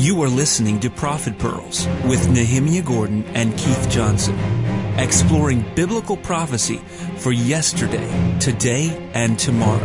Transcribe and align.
You 0.00 0.22
are 0.22 0.30
listening 0.30 0.80
to 0.80 0.88
Prophet 0.88 1.36
Pearls 1.36 1.86
with 2.06 2.26
Nehemiah 2.30 2.80
Gordon 2.80 3.22
and 3.34 3.52
Keith 3.58 3.86
Johnson, 3.90 4.34
exploring 4.96 5.62
biblical 5.74 6.16
prophecy 6.16 6.78
for 7.18 7.32
yesterday, 7.32 8.08
today, 8.38 9.10
and 9.12 9.38
tomorrow. 9.38 9.84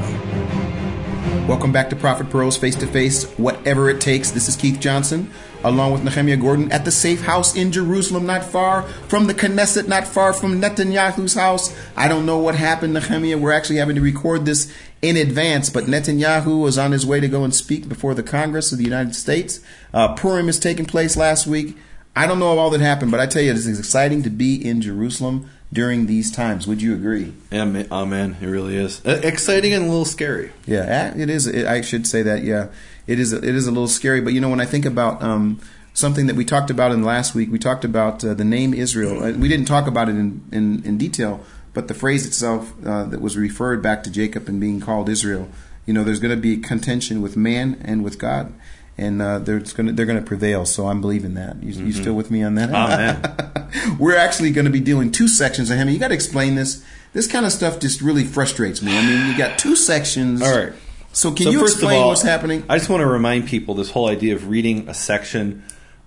Welcome 1.50 1.74
back 1.74 1.90
to 1.90 1.98
Prophet 1.98 2.30
Pearls 2.30 2.56
Face 2.56 2.78
to 2.78 2.88
Face, 2.88 3.30
whatever 3.32 3.90
it 3.90 4.00
takes. 4.00 4.32
This 4.32 4.48
is 4.48 4.56
Keith 4.56 4.80
Johnson, 4.80 5.30
along 5.66 5.92
with 5.92 6.06
Nehemiah 6.06 6.38
Gordon 6.38 6.72
at 6.72 6.86
the 6.86 6.92
safe 6.92 7.22
house 7.22 7.54
in 7.54 7.74
Jerusalem, 7.74 8.26
not 8.26 8.46
far 8.46 8.84
from 9.10 9.28
the 9.28 9.34
Knesset, 9.34 9.90
not 9.90 10.08
far 10.08 10.32
from 10.32 10.62
Netanyahu's 10.62 11.34
house. 11.34 11.78
I 11.98 12.08
don't 12.08 12.26
know 12.26 12.38
what 12.38 12.56
happened, 12.56 12.94
Nehemiah. 12.94 13.38
We're 13.38 13.52
actually 13.52 13.80
having 13.80 13.96
to 13.96 14.02
record 14.02 14.46
this 14.46 14.74
in 15.08 15.18
advance, 15.18 15.70
but 15.70 15.86
Netanyahu 15.86 16.62
was 16.62 16.78
on 16.78 16.92
his 16.92 17.06
way 17.06 17.20
to 17.20 17.28
go 17.28 17.44
and 17.44 17.54
speak 17.54 17.88
before 17.88 18.14
the 18.14 18.24
Congress 18.24 18.72
of 18.72 18.78
the 18.78 18.84
United 18.84 19.16
States. 19.16 19.60
Uh, 19.94 20.14
Purim 20.14 20.50
is 20.50 20.60
taking 20.60 20.86
place 20.86 21.16
last 21.16 21.46
week. 21.48 21.78
I 22.16 22.28
don't 22.28 22.40
know 22.40 22.58
all 22.58 22.70
that 22.70 22.82
happened, 22.82 23.12
but 23.12 23.20
I 23.20 23.26
tell 23.26 23.42
you, 23.42 23.52
it's 23.52 23.68
exciting 23.68 24.24
to 24.24 24.30
be 24.30 24.56
in 24.56 24.82
Jerusalem 24.82 25.50
during 25.72 26.06
these 26.06 26.32
times. 26.32 26.66
Would 26.66 26.82
you 26.82 26.94
agree? 26.94 27.34
Yeah, 27.52 27.84
oh 27.92 28.06
man, 28.06 28.38
it 28.42 28.46
really 28.46 28.78
is 28.78 29.02
exciting 29.06 29.74
and 29.74 29.86
a 29.86 29.88
little 29.88 30.06
scary. 30.06 30.52
Yeah, 30.66 31.16
it 31.16 31.30
is. 31.30 31.48
I 31.48 31.82
should 31.82 32.08
say 32.08 32.22
that. 32.22 32.44
Yeah, 32.44 32.68
it 33.06 33.20
is. 33.20 33.34
It 33.34 33.44
is 33.44 33.68
a 33.68 33.72
little 33.72 33.90
scary. 33.90 34.22
But 34.22 34.34
you 34.34 34.40
know, 34.40 34.50
when 34.50 34.62
I 34.62 34.66
think 34.66 34.86
about 34.86 35.22
um, 35.22 35.60
something 35.94 36.28
that 36.28 36.36
we 36.36 36.46
talked 36.46 36.70
about 36.70 36.92
in 36.92 37.04
last 37.04 37.34
week, 37.34 37.52
we 37.52 37.58
talked 37.58 37.84
about 37.84 38.24
uh, 38.24 38.34
the 38.34 38.46
name 38.46 38.74
Israel. 38.74 39.24
Uh, 39.24 39.32
we 39.32 39.48
didn't 39.48 39.66
talk 39.66 39.88
about 39.88 40.08
it 40.08 40.16
in, 40.16 40.44
in, 40.52 40.84
in 40.86 40.98
detail, 40.98 41.44
but 41.76 41.90
the 41.90 41.94
phrase 41.94 42.26
itself 42.26 42.74
uh, 42.84 43.04
that 43.04 43.22
was 43.22 43.38
referred 43.38 43.84
back 43.84 44.02
to 44.04 44.10
Jacob 44.10 44.48
and 44.48 44.60
being 44.60 44.80
called 44.80 45.10
Israel, 45.10 45.50
you 45.86 45.94
know, 45.94 46.04
there's 46.04 46.22
going 46.22 46.36
to 46.36 46.42
be 46.42 46.58
contention 46.58 47.22
with 47.22 47.38
man 47.38 47.80
and 47.84 48.04
with 48.04 48.18
God. 48.18 48.54
And 48.98 49.22
uh, 49.22 49.40
they're 49.40 49.60
going 49.60 49.88
to 49.88 49.92
they're 49.92 50.06
going 50.06 50.20
to 50.20 50.26
prevail. 50.26 50.66
So 50.66 50.88
I'm 50.88 51.02
believing 51.02 51.34
that. 51.34 51.62
You, 51.62 51.74
mm-hmm. 51.74 51.88
you 51.88 51.92
still 51.92 52.14
with 52.14 52.32
me 52.32 52.44
on 52.44 52.56
that? 52.56 52.70
Oh, 52.74 53.96
We're 54.00 54.16
actually 54.16 54.52
going 54.52 54.66
to 54.66 54.72
be 54.72 54.80
doing 54.80 55.12
two 55.12 55.28
sections 55.28 55.70
of 55.70 55.78
him. 55.78 55.90
You 55.90 56.00
got 56.00 56.08
to 56.08 56.14
explain 56.14 56.56
this. 56.56 56.84
This 57.12 57.28
kind 57.28 57.46
of 57.46 57.52
stuff 57.52 57.80
just 57.80 58.02
really 58.02 58.24
frustrates 58.24 58.82
me. 58.82 58.98
I 58.98 59.02
mean, 59.06 59.30
you 59.30 59.38
got 59.38 59.60
two 59.60 59.76
sections. 59.76 60.42
All 60.42 60.58
right. 60.58 60.74
So 61.12 61.34
can 61.34 61.46
so 61.46 61.52
you 61.52 61.60
first 61.60 61.76
explain 61.76 61.98
of 61.98 62.04
all, 62.04 62.10
what's 62.10 62.22
happening? 62.22 62.64
I 62.70 62.78
just 62.78 62.90
want 62.90 63.02
to 63.02 63.08
remind 63.08 63.48
people 63.48 63.76
this 63.76 63.92
whole 63.92 64.08
idea 64.08 64.34
of 64.34 64.48
reading 64.48 64.88
a 64.88 64.94
section, 64.94 65.64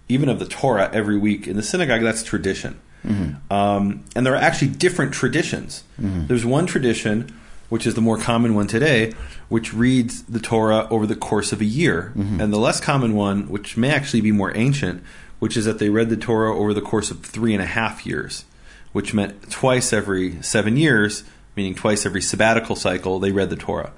even 0.08 0.30
of 0.30 0.38
the 0.38 0.46
Torah, 0.46 0.90
every 0.92 1.18
week 1.18 1.46
in 1.46 1.56
the 1.56 1.62
synagogue. 1.62 2.00
That's 2.00 2.22
tradition. 2.22 2.80
Mm-hmm. 3.06 3.52
Um, 3.52 4.04
and 4.14 4.26
there 4.26 4.34
are 4.34 4.42
actually 4.42 4.68
different 4.68 5.12
traditions. 5.12 5.84
Mm-hmm. 6.00 6.26
There's 6.26 6.44
one 6.44 6.66
tradition, 6.66 7.34
which 7.68 7.86
is 7.86 7.94
the 7.94 8.00
more 8.00 8.18
common 8.18 8.54
one 8.54 8.66
today, 8.66 9.12
which 9.48 9.72
reads 9.72 10.22
the 10.24 10.40
Torah 10.40 10.88
over 10.90 11.06
the 11.06 11.16
course 11.16 11.52
of 11.52 11.60
a 11.60 11.64
year. 11.64 12.12
Mm-hmm. 12.16 12.40
And 12.40 12.52
the 12.52 12.58
less 12.58 12.80
common 12.80 13.14
one, 13.14 13.48
which 13.48 13.76
may 13.76 13.90
actually 13.90 14.20
be 14.20 14.32
more 14.32 14.56
ancient, 14.56 15.02
which 15.38 15.56
is 15.56 15.64
that 15.64 15.78
they 15.78 15.88
read 15.88 16.08
the 16.10 16.16
Torah 16.16 16.56
over 16.56 16.74
the 16.74 16.80
course 16.80 17.10
of 17.10 17.24
three 17.24 17.54
and 17.54 17.62
a 17.62 17.66
half 17.66 18.04
years, 18.04 18.44
which 18.92 19.14
meant 19.14 19.50
twice 19.50 19.92
every 19.92 20.42
seven 20.42 20.76
years, 20.76 21.24
meaning 21.56 21.74
twice 21.74 22.04
every 22.06 22.22
sabbatical 22.22 22.76
cycle, 22.76 23.18
they 23.18 23.32
read 23.32 23.50
the 23.50 23.56
Torah. 23.56 23.92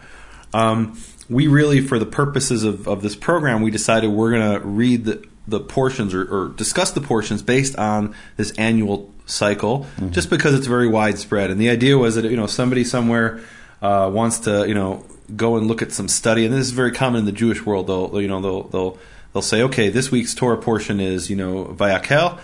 Um, 0.53 0.98
we 1.29 1.47
really, 1.47 1.81
for 1.81 1.98
the 1.98 2.07
purposes 2.07 2.64
of, 2.64 2.89
of 2.89 3.03
this 3.03 3.14
program, 3.14 3.62
we 3.62 3.70
decided 3.70 4.09
we're 4.09 4.33
going 4.33 4.61
to 4.61 4.67
read 4.67 5.05
the, 5.05 5.25
the 5.48 5.60
portions 5.60 6.14
or, 6.14 6.22
or, 6.22 6.48
discuss 6.48 6.92
the 6.92 7.00
portions 7.00 7.42
based 7.42 7.77
on 7.77 8.14
this 8.36 8.52
annual 8.52 9.12
cycle, 9.27 9.80
mm-hmm. 9.80 10.10
just 10.10 10.30
because 10.30 10.55
it's 10.55 10.66
very 10.66 10.88
widespread. 10.88 11.50
And 11.50 11.60
the 11.60 11.70
idea 11.70 11.96
was 11.98 12.14
that 12.16 12.24
you 12.24 12.36
know 12.36 12.46
somebody 12.46 12.84
somewhere 12.84 13.41
uh, 13.83 14.11
wants 14.12 14.41
to 14.41 14.66
you 14.68 14.74
know 14.74 15.05
go 15.34 15.56
and 15.56 15.66
look 15.66 15.83
at 15.83 15.92
some 15.92 16.08
study, 16.08 16.44
and 16.44 16.55
this 16.55 16.66
is 16.66 16.72
very 16.72 16.92
common 16.92 17.20
in 17.20 17.24
the 17.24 17.33
Jewish 17.33 17.64
world. 17.64 17.86
They'll 17.86 18.20
you 18.20 18.28
know 18.28 18.41
they'll 18.41 18.62
they'll 18.64 18.98
they'll 19.33 19.42
say, 19.42 19.62
okay, 19.62 19.88
this 19.88 20.11
week's 20.11 20.34
Torah 20.34 20.58
portion 20.58 21.00
is 21.00 21.30
you 21.30 21.36
know 21.36 21.66
Vayakhel. 21.66 22.38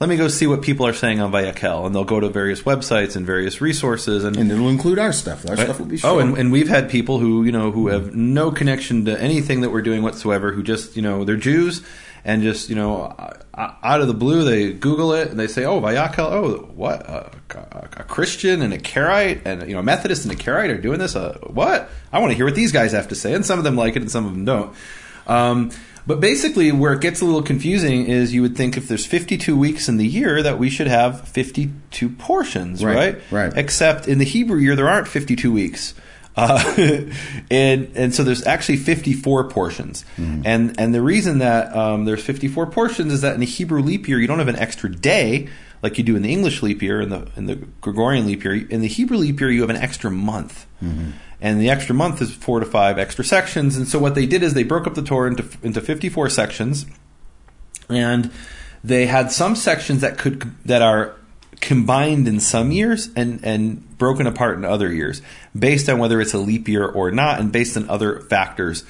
Let 0.00 0.08
me 0.08 0.16
go 0.16 0.26
see 0.26 0.48
what 0.48 0.62
people 0.62 0.84
are 0.84 0.92
saying 0.92 1.20
on 1.20 1.30
Vayakhel, 1.30 1.86
and 1.86 1.94
they'll 1.94 2.02
go 2.02 2.18
to 2.18 2.28
various 2.28 2.62
websites 2.62 3.14
and 3.14 3.24
various 3.24 3.60
resources, 3.60 4.24
and, 4.24 4.36
and 4.36 4.50
it'll 4.50 4.68
include 4.68 4.98
our 4.98 5.12
stuff. 5.12 5.48
Our 5.48 5.54
right? 5.54 5.64
stuff 5.64 5.78
will 5.78 5.86
be. 5.86 5.96
Shown. 5.96 6.10
Oh, 6.10 6.18
and, 6.18 6.36
and, 6.36 6.50
we've 6.50 6.68
had 6.68 6.90
people 6.90 7.20
who 7.20 7.44
you 7.44 7.52
know 7.52 7.70
who 7.70 7.86
have 7.86 8.12
no 8.12 8.50
connection 8.50 9.04
to 9.04 9.20
anything 9.20 9.60
that 9.60 9.70
we're 9.70 9.82
doing 9.82 10.02
whatsoever, 10.02 10.52
who 10.52 10.64
just 10.64 10.96
you 10.96 11.02
know 11.02 11.24
they're 11.24 11.36
Jews 11.36 11.82
and 12.24 12.42
just 12.42 12.68
you 12.68 12.74
know 12.74 13.14
out 13.54 14.00
of 14.00 14.06
the 14.06 14.14
blue 14.14 14.44
they 14.44 14.72
Google 14.72 15.12
it 15.12 15.28
and 15.28 15.38
they 15.38 15.46
say, 15.46 15.64
oh 15.64 15.80
Vayakhel, 15.80 16.30
oh 16.30 16.70
what 16.74 17.00
a, 17.08 17.30
a, 17.50 18.04
Christian 18.04 18.62
and 18.62 18.72
a 18.72 18.78
Karaite 18.78 19.42
and 19.44 19.68
you 19.68 19.74
know 19.74 19.80
a 19.80 19.82
Methodist 19.82 20.24
and 20.24 20.32
a 20.32 20.36
Karaite 20.36 20.70
are 20.70 20.80
doing 20.80 20.98
this. 20.98 21.16
Uh, 21.16 21.38
what 21.42 21.90
I 22.12 22.18
want 22.18 22.30
to 22.30 22.36
hear 22.36 22.44
what 22.44 22.54
these 22.54 22.72
guys 22.72 22.92
have 22.92 23.08
to 23.08 23.14
say, 23.14 23.34
and 23.34 23.44
some 23.44 23.58
of 23.58 23.64
them 23.64 23.76
like 23.76 23.96
it 23.96 24.02
and 24.02 24.10
some 24.10 24.26
of 24.26 24.32
them 24.32 24.44
don't. 24.44 24.74
Um, 25.26 25.70
but 26.06 26.20
basically, 26.20 26.72
where 26.72 26.92
it 26.94 27.00
gets 27.00 27.20
a 27.20 27.24
little 27.24 27.42
confusing 27.42 28.06
is 28.06 28.34
you 28.34 28.42
would 28.42 28.56
think 28.56 28.76
if 28.76 28.88
there's 28.88 29.06
52 29.06 29.56
weeks 29.56 29.88
in 29.88 29.98
the 29.98 30.06
year 30.06 30.42
that 30.42 30.58
we 30.58 30.68
should 30.68 30.88
have 30.88 31.28
52 31.28 32.08
portions, 32.10 32.84
right? 32.84 33.14
Right. 33.14 33.22
right. 33.30 33.52
Except 33.56 34.08
in 34.08 34.18
the 34.18 34.24
Hebrew 34.24 34.58
year, 34.58 34.74
there 34.74 34.88
aren't 34.88 35.06
52 35.06 35.52
weeks. 35.52 35.94
Uh, 36.36 36.74
and 37.50 37.92
and 37.94 38.14
so 38.14 38.22
there's 38.24 38.46
actually 38.46 38.78
54 38.78 39.50
portions, 39.50 40.04
mm-hmm. 40.16 40.42
and 40.44 40.78
and 40.80 40.94
the 40.94 41.02
reason 41.02 41.38
that 41.38 41.76
um, 41.76 42.04
there's 42.04 42.24
54 42.24 42.66
portions 42.66 43.12
is 43.12 43.20
that 43.20 43.34
in 43.34 43.40
the 43.40 43.46
Hebrew 43.46 43.82
leap 43.82 44.08
year 44.08 44.18
you 44.18 44.26
don't 44.26 44.38
have 44.38 44.48
an 44.48 44.56
extra 44.56 44.90
day 44.90 45.48
like 45.82 45.98
you 45.98 46.04
do 46.04 46.16
in 46.16 46.22
the 46.22 46.32
English 46.32 46.62
leap 46.62 46.80
year 46.80 47.00
and 47.00 47.12
the 47.12 47.28
in 47.36 47.46
the 47.46 47.56
Gregorian 47.80 48.26
leap 48.26 48.44
year. 48.44 48.54
In 48.54 48.80
the 48.80 48.88
Hebrew 48.88 49.18
leap 49.18 49.40
year 49.40 49.50
you 49.50 49.60
have 49.60 49.70
an 49.70 49.76
extra 49.76 50.10
month. 50.10 50.66
Mm-hmm 50.82 51.10
and 51.42 51.60
the 51.60 51.68
extra 51.68 51.94
month 51.94 52.22
is 52.22 52.32
four 52.32 52.60
to 52.60 52.66
five 52.66 52.98
extra 52.98 53.24
sections. 53.24 53.76
And 53.76 53.86
so 53.88 53.98
what 53.98 54.14
they 54.14 54.26
did 54.26 54.44
is 54.44 54.54
they 54.54 54.62
broke 54.62 54.86
up 54.86 54.94
the 54.94 55.02
Torah 55.02 55.28
into 55.28 55.44
into 55.62 55.80
54 55.80 56.30
sections, 56.30 56.86
and 57.88 58.30
they 58.84 59.06
had 59.06 59.32
some 59.32 59.56
sections 59.56 60.00
that 60.02 60.16
could 60.16 60.54
that 60.64 60.82
are 60.82 61.16
combined 61.62 62.28
in 62.28 62.40
some 62.40 62.72
years 62.72 63.08
and 63.16 63.42
and 63.44 63.96
broken 63.96 64.26
apart 64.26 64.58
in 64.58 64.64
other 64.66 64.92
years, 64.92 65.22
based 65.58 65.88
on 65.88 65.98
whether 65.98 66.20
it's 66.20 66.34
a 66.34 66.38
leap 66.38 66.68
year 66.68 66.84
or 66.84 67.10
not, 67.10 67.40
and 67.40 67.50
based 67.50 67.78
on 67.78 67.88
other 67.88 68.20
factors. 68.20 68.84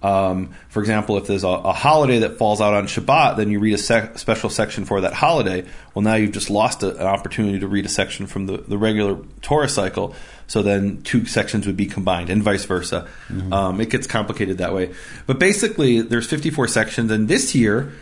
Um, 0.00 0.50
for 0.68 0.78
example, 0.78 1.16
if 1.16 1.26
there's 1.26 1.42
a, 1.42 1.48
a, 1.48 1.72
holiday 1.72 2.20
that 2.20 2.38
falls 2.38 2.60
out 2.60 2.72
on 2.72 2.86
Shabbat, 2.86 3.36
then 3.36 3.50
you 3.50 3.58
read 3.58 3.74
a 3.74 3.78
sec- 3.78 4.16
special 4.16 4.48
section 4.48 4.84
for 4.84 5.00
that 5.00 5.12
holiday. 5.12 5.66
Well, 5.92 6.04
now 6.04 6.14
you've 6.14 6.30
just 6.30 6.50
lost 6.50 6.84
a, 6.84 6.94
an 6.94 7.06
opportunity 7.08 7.58
to 7.58 7.66
read 7.66 7.84
a 7.84 7.88
section 7.88 8.28
from 8.28 8.46
the, 8.46 8.58
the 8.58 8.78
regular 8.78 9.18
Torah 9.42 9.68
cycle. 9.68 10.14
So 10.46 10.62
then 10.62 11.02
two 11.02 11.26
sections 11.26 11.66
would 11.66 11.76
be 11.76 11.86
combined, 11.86 12.30
and 12.30 12.44
vice 12.44 12.64
versa. 12.64 13.08
Mm-hmm. 13.28 13.52
Um, 13.52 13.80
it 13.80 13.90
gets 13.90 14.06
complicated 14.06 14.58
that 14.58 14.72
way. 14.72 14.94
But 15.26 15.40
basically, 15.40 16.00
there's 16.00 16.28
54 16.28 16.68
sections, 16.68 17.10
and 17.10 17.26
this 17.26 17.56
year 17.56 17.92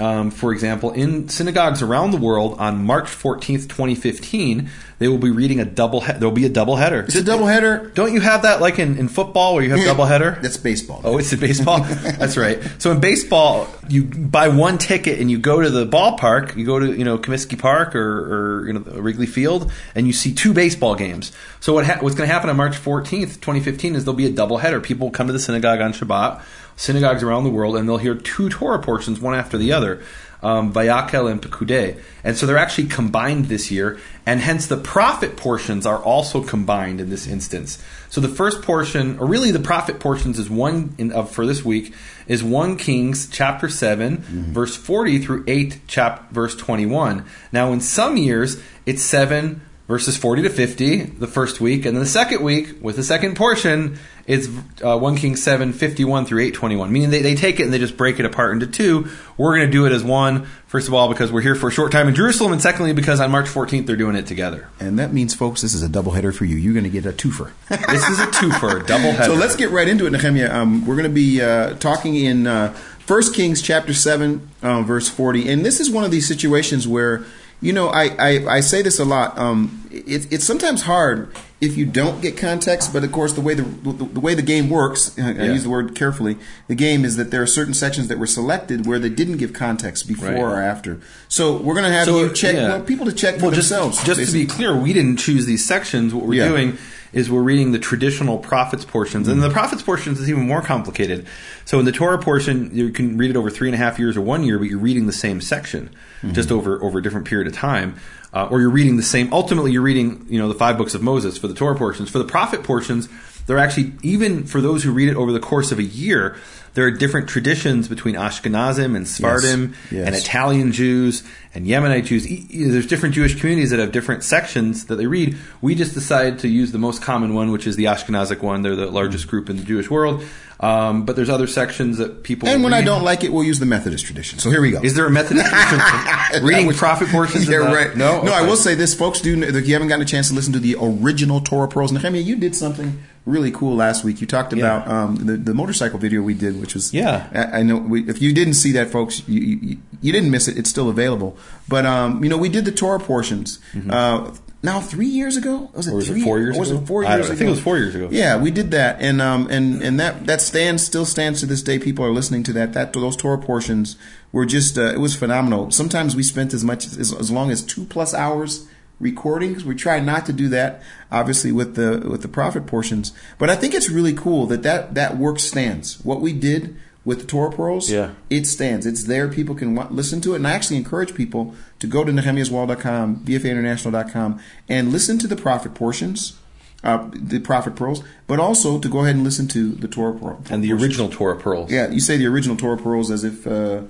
um, 0.00 0.32
for 0.32 0.52
example, 0.52 0.90
in 0.90 1.28
synagogues 1.28 1.80
around 1.80 2.10
the 2.10 2.16
world 2.16 2.58
on 2.58 2.84
March 2.84 3.04
14th, 3.06 3.68
2015, 3.68 4.68
they 4.98 5.06
will 5.06 5.18
be 5.18 5.30
reading 5.30 5.60
a 5.60 5.64
double. 5.64 6.00
He- 6.00 6.12
there 6.12 6.28
will 6.28 6.34
be 6.34 6.46
a 6.46 6.48
double 6.48 6.74
header. 6.76 7.00
It's 7.02 7.14
a 7.14 7.22
double 7.22 7.46
header. 7.46 7.92
Don't 7.94 8.12
you 8.12 8.20
have 8.20 8.42
that 8.42 8.60
like 8.60 8.78
in, 8.80 8.98
in 8.98 9.06
football 9.08 9.54
where 9.54 9.62
you 9.62 9.70
have 9.70 9.84
double 9.84 10.04
header? 10.04 10.38
That's 10.42 10.56
baseball. 10.56 11.00
Oh, 11.04 11.18
it's 11.18 11.32
in 11.32 11.38
baseball. 11.38 11.80
That's 11.84 12.36
right. 12.36 12.60
So 12.78 12.90
in 12.90 12.98
baseball, 13.00 13.68
you 13.88 14.04
buy 14.04 14.48
one 14.48 14.78
ticket 14.78 15.20
and 15.20 15.30
you 15.30 15.38
go 15.38 15.60
to 15.60 15.70
the 15.70 15.86
ballpark. 15.86 16.56
You 16.56 16.64
go 16.66 16.78
to 16.80 16.92
you 16.92 17.04
know 17.04 17.16
Comiskey 17.18 17.58
Park 17.58 17.94
or, 17.94 18.62
or 18.62 18.66
you 18.66 18.72
know 18.72 18.80
Wrigley 18.80 19.26
Field, 19.26 19.70
and 19.94 20.06
you 20.08 20.12
see 20.12 20.32
two 20.34 20.52
baseball 20.52 20.96
games. 20.96 21.30
So 21.60 21.72
what 21.72 21.86
ha- 21.86 21.98
what's 22.00 22.16
going 22.16 22.28
to 22.28 22.32
happen 22.32 22.50
on 22.50 22.56
March 22.56 22.74
14th, 22.74 23.40
2015, 23.40 23.94
is 23.94 24.04
there'll 24.04 24.16
be 24.16 24.26
a 24.26 24.30
double 24.32 24.58
header. 24.58 24.80
People 24.80 25.06
will 25.08 25.12
come 25.12 25.28
to 25.28 25.32
the 25.32 25.38
synagogue 25.38 25.80
on 25.80 25.92
Shabbat 25.92 26.42
synagogues 26.76 27.22
around 27.22 27.44
the 27.44 27.50
world, 27.50 27.76
and 27.76 27.88
they'll 27.88 27.98
hear 27.98 28.14
two 28.14 28.48
Torah 28.48 28.80
portions, 28.80 29.20
one 29.20 29.34
after 29.34 29.56
the 29.56 29.72
other, 29.72 30.02
um, 30.42 30.72
Vayakhel 30.72 31.30
and 31.30 31.40
Pekudei. 31.40 31.98
And 32.22 32.36
so 32.36 32.46
they're 32.46 32.58
actually 32.58 32.88
combined 32.88 33.46
this 33.46 33.70
year, 33.70 33.98
and 34.26 34.40
hence 34.40 34.66
the 34.66 34.76
prophet 34.76 35.36
portions 35.36 35.86
are 35.86 35.98
also 35.98 36.42
combined 36.42 37.00
in 37.00 37.08
this 37.08 37.26
instance. 37.26 37.82
So 38.10 38.20
the 38.20 38.28
first 38.28 38.62
portion, 38.62 39.18
or 39.18 39.26
really 39.26 39.50
the 39.50 39.58
prophet 39.58 39.98
portions, 39.98 40.38
is 40.38 40.50
one 40.50 40.94
in, 40.98 41.12
of 41.12 41.30
for 41.30 41.46
this 41.46 41.64
week 41.64 41.94
is 42.26 42.44
one 42.44 42.76
Kings 42.76 43.28
chapter 43.28 43.68
7 43.68 44.18
mm-hmm. 44.18 44.52
verse 44.52 44.76
forty 44.76 45.18
through 45.18 45.44
eight 45.46 45.80
chap 45.86 46.30
verse 46.30 46.54
twenty 46.54 46.86
one. 46.86 47.24
Now 47.52 47.72
in 47.72 47.80
some 47.80 48.16
years 48.16 48.62
it's 48.86 49.02
seven 49.02 49.62
verses 49.86 50.16
40 50.16 50.42
to 50.42 50.50
50 50.50 51.02
the 51.02 51.26
first 51.26 51.60
week 51.60 51.84
and 51.84 51.94
then 51.94 52.02
the 52.02 52.08
second 52.08 52.42
week 52.42 52.76
with 52.80 52.96
the 52.96 53.02
second 53.02 53.36
portion 53.36 53.98
it's 54.26 54.48
uh, 54.82 54.98
1 54.98 55.16
king 55.16 55.36
7 55.36 55.74
51 55.74 56.24
through 56.24 56.40
821 56.40 56.90
meaning 56.90 57.10
they, 57.10 57.20
they 57.20 57.34
take 57.34 57.60
it 57.60 57.64
and 57.64 57.72
they 57.72 57.78
just 57.78 57.98
break 57.98 58.18
it 58.18 58.24
apart 58.24 58.52
into 58.52 58.66
two. 58.66 59.10
We're 59.36 59.56
going 59.56 59.66
to 59.66 59.72
do 59.72 59.84
it 59.84 59.92
as 59.92 60.02
one 60.02 60.46
first 60.66 60.88
of 60.88 60.94
all 60.94 61.10
because 61.10 61.30
we're 61.30 61.42
here 61.42 61.54
for 61.54 61.68
a 61.68 61.72
short 61.72 61.92
time 61.92 62.08
in 62.08 62.14
jerusalem 62.14 62.52
and 62.52 62.62
secondly 62.62 62.94
because 62.94 63.20
on 63.20 63.30
march 63.30 63.46
14th 63.46 63.86
they're 63.86 63.96
doing 63.96 64.16
it 64.16 64.26
together. 64.26 64.68
And 64.80 64.98
that 64.98 65.12
means 65.12 65.34
folks 65.34 65.60
this 65.60 65.74
is 65.74 65.82
a 65.82 65.88
double 65.88 66.12
header 66.12 66.32
for 66.32 66.46
you. 66.46 66.56
You're 66.56 66.72
going 66.72 66.84
to 66.84 66.90
get 66.90 67.04
a 67.04 67.12
twofer. 67.12 67.52
This 67.94 68.08
is 68.08 68.18
a 68.18 68.26
twofer 68.26 68.86
double 68.86 69.12
header 69.12 69.24
so 69.24 69.34
let's 69.34 69.56
get 69.56 69.70
right 69.70 69.86
into 69.86 70.06
it 70.06 70.10
nehemiah. 70.10 70.50
Um, 70.54 70.86
we're 70.86 70.96
going 70.96 71.10
to 71.10 71.14
be 71.14 71.42
uh, 71.42 71.74
talking 71.74 72.14
in 72.14 72.46
uh, 72.46 72.74
1 73.06 73.32
kings 73.34 73.60
chapter 73.60 73.92
7 73.92 74.48
uh, 74.62 74.80
verse 74.80 75.10
40 75.10 75.50
and 75.50 75.66
this 75.66 75.78
is 75.78 75.90
one 75.90 76.04
of 76.04 76.10
these 76.10 76.26
situations 76.26 76.88
where 76.88 77.26
You 77.64 77.72
know, 77.72 77.88
I, 77.88 78.04
I, 78.18 78.56
I 78.56 78.60
say 78.60 78.82
this 78.82 78.98
a 79.00 79.04
lot. 79.04 79.38
Um, 79.38 79.88
it, 79.90 80.32
it's 80.32 80.44
sometimes 80.44 80.82
hard 80.82 81.34
if 81.60 81.78
you 81.78 81.86
don't 81.86 82.20
get 82.20 82.36
context, 82.36 82.92
but 82.92 83.04
of 83.04 83.10
course, 83.12 83.32
the 83.32 83.40
way 83.40 83.54
the, 83.54 83.62
the, 83.62 84.04
the 84.04 84.20
way 84.20 84.34
the 84.34 84.42
game 84.42 84.68
works, 84.68 85.18
I, 85.18 85.30
I 85.30 85.44
use 85.44 85.62
the 85.62 85.70
word 85.70 85.94
carefully, 85.94 86.36
the 86.68 86.74
game 86.74 87.04
is 87.06 87.16
that 87.16 87.30
there 87.30 87.40
are 87.40 87.46
certain 87.46 87.72
sections 87.72 88.08
that 88.08 88.18
were 88.18 88.26
selected 88.26 88.84
where 88.86 88.98
they 88.98 89.08
didn't 89.08 89.38
give 89.38 89.52
context 89.54 90.06
before 90.06 90.28
Right. 90.28 90.38
or 90.38 90.60
after. 90.60 91.00
So 91.28 91.56
we're 91.56 91.74
going 91.74 91.86
to 91.86 91.92
have 91.92 92.04
So, 92.06 92.20
you 92.24 92.32
check, 92.34 92.54
yeah. 92.54 92.68
well, 92.68 92.82
people 92.82 93.06
to 93.06 93.12
check 93.12 93.36
for 93.36 93.42
Well, 93.46 93.50
just, 93.52 93.70
themselves. 93.70 94.04
just 94.04 94.26
to 94.26 94.32
be 94.32 94.44
clear, 94.46 94.76
we 94.76 94.92
didn't 94.92 95.16
choose 95.16 95.46
these 95.46 95.64
sections. 95.64 96.12
What 96.12 96.26
we're 96.26 96.42
Yeah. 96.42 96.48
doing 96.48 96.76
is 97.14 97.30
we're 97.30 97.42
reading 97.42 97.72
the 97.72 97.78
traditional 97.78 98.38
prophets 98.38 98.84
portions, 98.84 99.26
Mm-hmm. 99.28 99.32
and 99.32 99.42
the 99.42 99.50
prophets 99.50 99.82
portions 99.82 100.20
is 100.20 100.28
even 100.28 100.46
more 100.46 100.60
complicated. 100.60 101.26
So 101.64 101.78
in 101.78 101.84
the 101.84 101.92
Torah 101.92 102.18
portion, 102.18 102.70
you 102.74 102.90
can 102.90 103.16
read 103.16 103.30
it 103.30 103.36
over 103.36 103.48
three 103.50 103.68
and 103.68 103.74
a 103.74 103.78
half 103.78 103.98
years 103.98 104.16
or 104.16 104.20
one 104.20 104.42
year, 104.44 104.58
but 104.58 104.68
you're 104.68 104.78
reading 104.78 105.06
the 105.06 105.12
same 105.12 105.40
section 105.40 105.90
Mm-hmm. 106.22 106.32
just 106.32 106.50
over 106.50 106.82
over 106.82 106.98
a 106.98 107.02
different 107.02 107.26
period 107.26 107.46
of 107.46 107.52
time. 107.54 107.96
Uh, 108.32 108.48
or 108.50 108.58
you're 108.60 108.70
reading 108.70 108.96
the 108.96 109.02
same. 109.02 109.30
Ultimately, 109.32 109.70
you're 109.72 109.82
reading, 109.82 110.26
you 110.28 110.38
know, 110.40 110.48
the 110.48 110.54
five 110.54 110.76
books 110.78 110.94
of 110.94 111.02
Moses 111.02 111.36
for 111.38 111.46
the 111.48 111.54
Torah 111.54 111.76
portions. 111.76 112.08
For 112.10 112.18
the 112.18 112.24
prophet 112.24 112.62
portions, 112.64 113.08
they're 113.46 113.58
actually 113.58 113.92
even 114.02 114.44
for 114.44 114.60
those 114.60 114.82
who 114.82 114.92
read 114.92 115.08
it 115.08 115.16
over 115.16 115.32
the 115.32 115.40
course 115.40 115.72
of 115.72 115.78
a 115.78 115.82
year. 115.84 116.36
There 116.74 116.84
are 116.84 116.90
different 116.90 117.28
traditions 117.28 117.86
between 117.86 118.16
Ashkenazim 118.16 118.96
and 118.96 119.06
Sephardim 119.06 119.74
Yes. 119.92 120.06
and 120.08 120.16
Italian 120.16 120.72
Jews 120.72 121.22
and 121.54 121.66
Yemenite 121.68 122.04
Jews. 122.06 122.26
There's 122.50 122.88
different 122.88 123.14
Jewish 123.14 123.38
communities 123.38 123.70
that 123.70 123.78
have 123.78 123.92
different 123.92 124.24
sections 124.24 124.86
that 124.86 124.96
they 124.96 125.06
read. 125.06 125.36
We 125.60 125.76
just 125.76 125.94
decided 125.94 126.40
to 126.40 126.48
use 126.48 126.72
the 126.72 126.78
most 126.78 127.00
common 127.00 127.32
one, 127.32 127.52
which 127.52 127.68
is 127.68 127.76
the 127.76 127.84
Ashkenazic 127.84 128.42
one. 128.42 128.62
They're 128.62 128.74
the 128.74 128.90
largest 128.90 129.28
group 129.28 129.48
in 129.48 129.56
the 129.56 129.62
Jewish 129.62 129.88
world. 129.88 130.24
Um, 130.60 131.04
but 131.04 131.16
there's 131.16 131.28
other 131.28 131.46
sections 131.46 131.98
that 131.98 132.22
people. 132.22 132.48
And 132.48 132.62
when 132.62 132.72
I 132.72 132.82
don't 132.82 133.02
like 133.02 133.24
it, 133.24 133.32
we'll 133.32 133.44
use 133.44 133.58
the 133.58 133.66
Methodist 133.66 134.06
tradition. 134.06 134.38
So 134.38 134.50
here 134.50 134.60
we 134.62 134.70
go. 134.70 134.80
is 134.82 134.94
there 134.94 135.06
a 135.06 135.10
Methodist 135.10 135.46
tradition? 135.50 136.42
reading 136.44 136.72
prophet 136.72 137.08
portions? 137.08 137.48
Yeah, 137.48 137.56
right. 137.56 137.96
No, 137.96 138.22
no. 138.22 138.32
I 138.32 138.42
will 138.42 138.56
say 138.56 138.74
this, 138.74 138.94
folks. 138.94 139.20
Do 139.20 139.42
if 139.42 139.66
you 139.66 139.72
haven't 139.74 139.88
gotten 139.88 140.02
a 140.02 140.06
chance 140.08 140.28
to 140.28 140.34
listen 140.34 140.52
to 140.52 140.58
the 140.60 140.76
original 140.80 141.40
Torah 141.40 141.68
Pearls, 141.68 141.92
Nehemiah, 141.92 142.20
you 142.20 142.36
did 142.36 142.54
something 142.54 143.02
really 143.26 143.50
cool 143.50 143.74
last 143.74 144.04
week. 144.04 144.20
You 144.20 144.26
talked 144.26 144.52
Yeah. 144.52 144.82
about 144.82 144.88
um, 144.88 145.16
the 145.16 145.36
the 145.36 145.54
motorcycle 145.54 145.98
video 145.98 146.22
we 146.22 146.34
did, 146.34 146.60
which 146.60 146.74
was 146.74 146.94
Yeah. 146.94 147.28
I, 147.34 147.58
I 147.60 147.62
know 147.62 147.76
we, 147.78 148.08
if 148.08 148.22
you 148.22 148.32
didn't 148.32 148.54
see 148.54 148.72
that, 148.72 148.90
folks, 148.90 149.26
you, 149.28 149.40
you 149.40 149.76
you 150.02 150.12
didn't 150.12 150.30
miss 150.30 150.46
it. 150.46 150.56
It's 150.56 150.70
still 150.70 150.88
available. 150.88 151.36
But 151.68 151.84
um, 151.84 152.22
you 152.22 152.30
know, 152.30 152.36
we 152.38 152.48
did 152.48 152.64
the 152.64 152.72
Torah 152.72 153.00
portions. 153.00 153.58
Uh, 153.90 154.30
now 154.64 154.80
three 154.80 155.06
years 155.06 155.36
ago, 155.36 155.70
was 155.74 155.86
it. 155.86 155.92
Or 155.92 155.96
was 155.96 156.10
it 156.10 156.20
four 156.22 156.38
years 156.40 156.56
or 156.56 156.60
was 156.60 156.70
ago? 156.70 156.80
it 156.80 156.86
four 156.86 157.04
I 157.04 157.16
years. 157.16 157.26
I 157.26 157.28
ago? 157.28 157.38
think 157.38 157.48
it 157.48 157.50
was 157.50 157.60
four 157.60 157.76
years 157.78 157.94
ago. 157.94 158.08
Yeah, 158.10 158.36
we 158.38 158.50
did 158.50 158.70
that, 158.72 159.00
and 159.00 159.20
um, 159.22 159.46
and 159.50 159.82
and 159.82 160.00
that 160.00 160.26
that 160.26 160.40
stands 160.40 160.84
still 160.84 161.04
stands 161.06 161.40
to 161.40 161.46
this 161.46 161.62
day. 161.62 161.78
People 161.78 162.04
are 162.04 162.10
listening 162.12 162.42
to 162.44 162.52
that. 162.54 162.72
That 162.72 162.92
those 162.92 163.16
Torah 163.16 163.38
portions 163.38 163.96
were 164.32 164.46
just 164.46 164.76
uh, 164.78 164.92
it 164.92 164.98
was 165.00 165.14
phenomenal. 165.14 165.70
Sometimes 165.70 166.16
we 166.16 166.22
spent 166.24 166.52
as 166.54 166.64
much 166.64 166.86
as 166.86 167.12
as 167.12 167.30
long 167.30 167.50
as 167.50 167.62
two 167.62 167.84
plus 167.84 168.14
hours 168.14 168.66
recording 169.00 169.52
'cause 169.54 169.64
we 169.64 169.74
try 169.74 169.98
not 169.98 170.24
to 170.24 170.32
do 170.32 170.48
that 170.48 170.80
obviously 171.10 171.50
with 171.50 171.74
the 171.74 172.00
with 172.08 172.22
the 172.22 172.28
prophet 172.28 172.64
portions 172.64 173.12
but 173.38 173.50
i 173.50 173.56
think 173.56 173.74
it's 173.74 173.90
really 173.90 174.12
cool 174.12 174.46
that 174.46 174.62
that 174.62 174.94
that 174.94 175.18
work 175.18 175.40
stands 175.40 175.98
what 176.04 176.20
we 176.20 176.32
did 176.32 176.76
with 177.04 177.20
the 177.20 177.26
torah 177.26 177.50
pearls 177.52 177.90
Yeah. 177.90 178.10
it 178.30 178.46
stands 178.46 178.86
it's 178.86 179.04
there 179.04 179.28
people 179.28 179.54
can 179.54 179.74
wa- 179.74 179.88
listen 179.90 180.20
to 180.22 180.32
it 180.32 180.36
and 180.36 180.46
i 180.46 180.52
actually 180.52 180.76
encourage 180.78 181.14
people 181.14 181.54
to 181.78 181.86
go 181.86 182.02
to 182.04 182.12
nehemiahswall.com 182.12 183.16
bfainternational.com 183.16 184.40
and 184.68 184.92
listen 184.92 185.18
to 185.18 185.26
the 185.26 185.36
prophet 185.36 185.74
portions 185.74 186.38
uh, 186.82 187.08
the 187.14 187.38
prophet 187.40 187.74
pearls, 187.76 188.04
but 188.26 188.38
also 188.38 188.78
to 188.78 188.90
go 188.90 188.98
ahead 189.04 189.14
and 189.14 189.24
listen 189.24 189.48
to 189.48 189.70
the 189.72 189.88
Torah 189.88 190.18
pearl 190.18 190.42
and 190.50 190.62
the 190.62 190.68
portions. 190.68 190.82
original 190.82 191.08
Torah 191.08 191.36
pearls. 191.38 191.72
Yeah, 191.72 191.88
you 191.88 191.98
say 191.98 192.18
the 192.18 192.26
original 192.26 192.58
Torah 192.58 192.76
pearls 192.76 193.10
as 193.10 193.24
if 193.24 193.46
uh, 193.46 193.80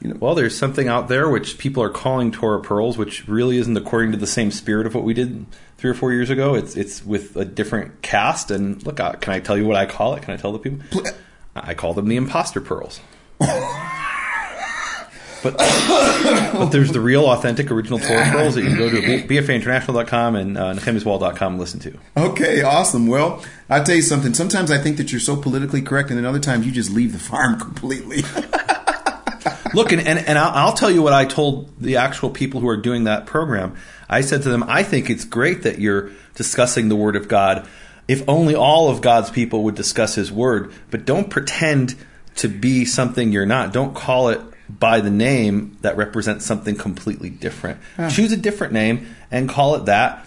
you 0.00 0.10
know. 0.10 0.16
Well, 0.20 0.36
there's 0.36 0.56
something 0.56 0.86
out 0.86 1.08
there 1.08 1.28
which 1.28 1.58
people 1.58 1.82
are 1.82 1.88
calling 1.90 2.30
Torah 2.30 2.60
pearls, 2.62 2.96
which 2.96 3.26
really 3.26 3.56
isn't 3.58 3.76
according 3.76 4.12
to 4.12 4.18
the 4.18 4.28
same 4.28 4.52
spirit 4.52 4.86
of 4.86 4.94
what 4.94 5.02
we 5.02 5.14
did 5.14 5.46
three 5.78 5.90
or 5.90 5.94
four 5.94 6.12
years 6.12 6.30
ago. 6.30 6.54
It's 6.54 6.76
it's 6.76 7.04
with 7.04 7.34
a 7.36 7.44
different 7.44 8.02
cast. 8.02 8.52
And 8.52 8.80
look, 8.86 9.00
uh, 9.00 9.14
can 9.14 9.32
I 9.32 9.40
tell 9.40 9.58
you 9.58 9.66
what 9.66 9.76
I 9.76 9.86
call 9.86 10.14
it? 10.14 10.22
Can 10.22 10.32
I 10.32 10.36
tell 10.36 10.52
the 10.52 10.60
people? 10.60 11.02
I 11.54 11.74
call 11.74 11.94
them 11.94 12.08
the 12.08 12.16
imposter 12.16 12.60
pearls. 12.60 13.00
but 13.38 13.56
but 15.42 16.66
there's 16.66 16.92
the 16.92 17.00
real, 17.00 17.26
authentic, 17.26 17.70
original 17.70 17.98
Torah 17.98 18.30
pearls 18.30 18.54
that 18.54 18.62
you 18.62 18.68
can 18.68 18.78
go 18.78 18.90
to 18.90 19.00
bfainternational.com 19.00 20.36
and 20.36 20.58
uh, 20.58 20.74
nehemiahswall.com 20.74 21.52
and 21.52 21.60
listen 21.60 21.80
to. 21.80 21.98
Okay, 22.16 22.62
awesome. 22.62 23.06
Well, 23.06 23.44
I'll 23.68 23.84
tell 23.84 23.96
you 23.96 24.02
something. 24.02 24.34
Sometimes 24.34 24.70
I 24.70 24.78
think 24.78 24.96
that 24.96 25.12
you're 25.12 25.20
so 25.20 25.36
politically 25.36 25.82
correct, 25.82 26.10
and 26.10 26.18
then 26.18 26.24
other 26.24 26.40
times 26.40 26.66
you 26.66 26.72
just 26.72 26.90
leave 26.90 27.12
the 27.12 27.18
farm 27.18 27.58
completely. 27.60 28.22
Look, 29.74 29.90
and, 29.90 30.00
and, 30.06 30.20
and 30.20 30.38
I'll, 30.38 30.68
I'll 30.68 30.72
tell 30.72 30.90
you 30.90 31.02
what 31.02 31.12
I 31.12 31.24
told 31.24 31.80
the 31.80 31.96
actual 31.96 32.30
people 32.30 32.60
who 32.60 32.68
are 32.68 32.76
doing 32.76 33.04
that 33.04 33.26
program. 33.26 33.76
I 34.08 34.20
said 34.20 34.42
to 34.42 34.48
them, 34.48 34.64
I 34.68 34.82
think 34.84 35.10
it's 35.10 35.24
great 35.24 35.64
that 35.64 35.78
you're 35.80 36.10
discussing 36.34 36.88
the 36.88 36.96
Word 36.96 37.16
of 37.16 37.26
God. 37.26 37.66
If 38.06 38.28
only 38.28 38.54
all 38.54 38.90
of 38.90 39.00
God's 39.00 39.30
people 39.30 39.64
would 39.64 39.74
discuss 39.74 40.14
His 40.14 40.30
Word, 40.30 40.72
but 40.90 41.04
don't 41.04 41.30
pretend 41.30 41.94
to 42.36 42.48
be 42.48 42.84
something 42.84 43.32
you're 43.32 43.46
not. 43.46 43.72
Don't 43.72 43.94
call 43.94 44.28
it 44.28 44.40
by 44.68 45.00
the 45.00 45.10
name 45.10 45.76
that 45.82 45.96
represents 45.96 46.44
something 46.44 46.74
completely 46.74 47.30
different. 47.30 47.80
Choose 48.10 48.32
a 48.32 48.36
different 48.36 48.72
name 48.72 49.14
and 49.30 49.48
call 49.48 49.74
it 49.74 49.86
that, 49.86 50.26